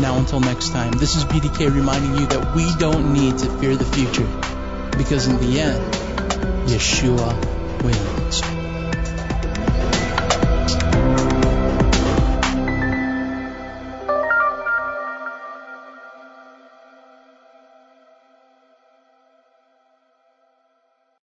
Now, 0.00 0.16
until 0.16 0.40
next 0.40 0.70
time, 0.70 0.92
this 0.92 1.14
is 1.14 1.26
BDK 1.26 1.70
reminding 1.70 2.16
you 2.16 2.24
that 2.28 2.56
we 2.56 2.74
don't 2.78 3.12
need 3.12 3.36
to 3.36 3.50
fear 3.58 3.76
the 3.76 3.84
future 3.84 4.24
because 4.96 5.26
in 5.26 5.36
the 5.40 5.60
end, 5.60 5.92
Yeshua 6.70 7.34
wins. 7.84 8.57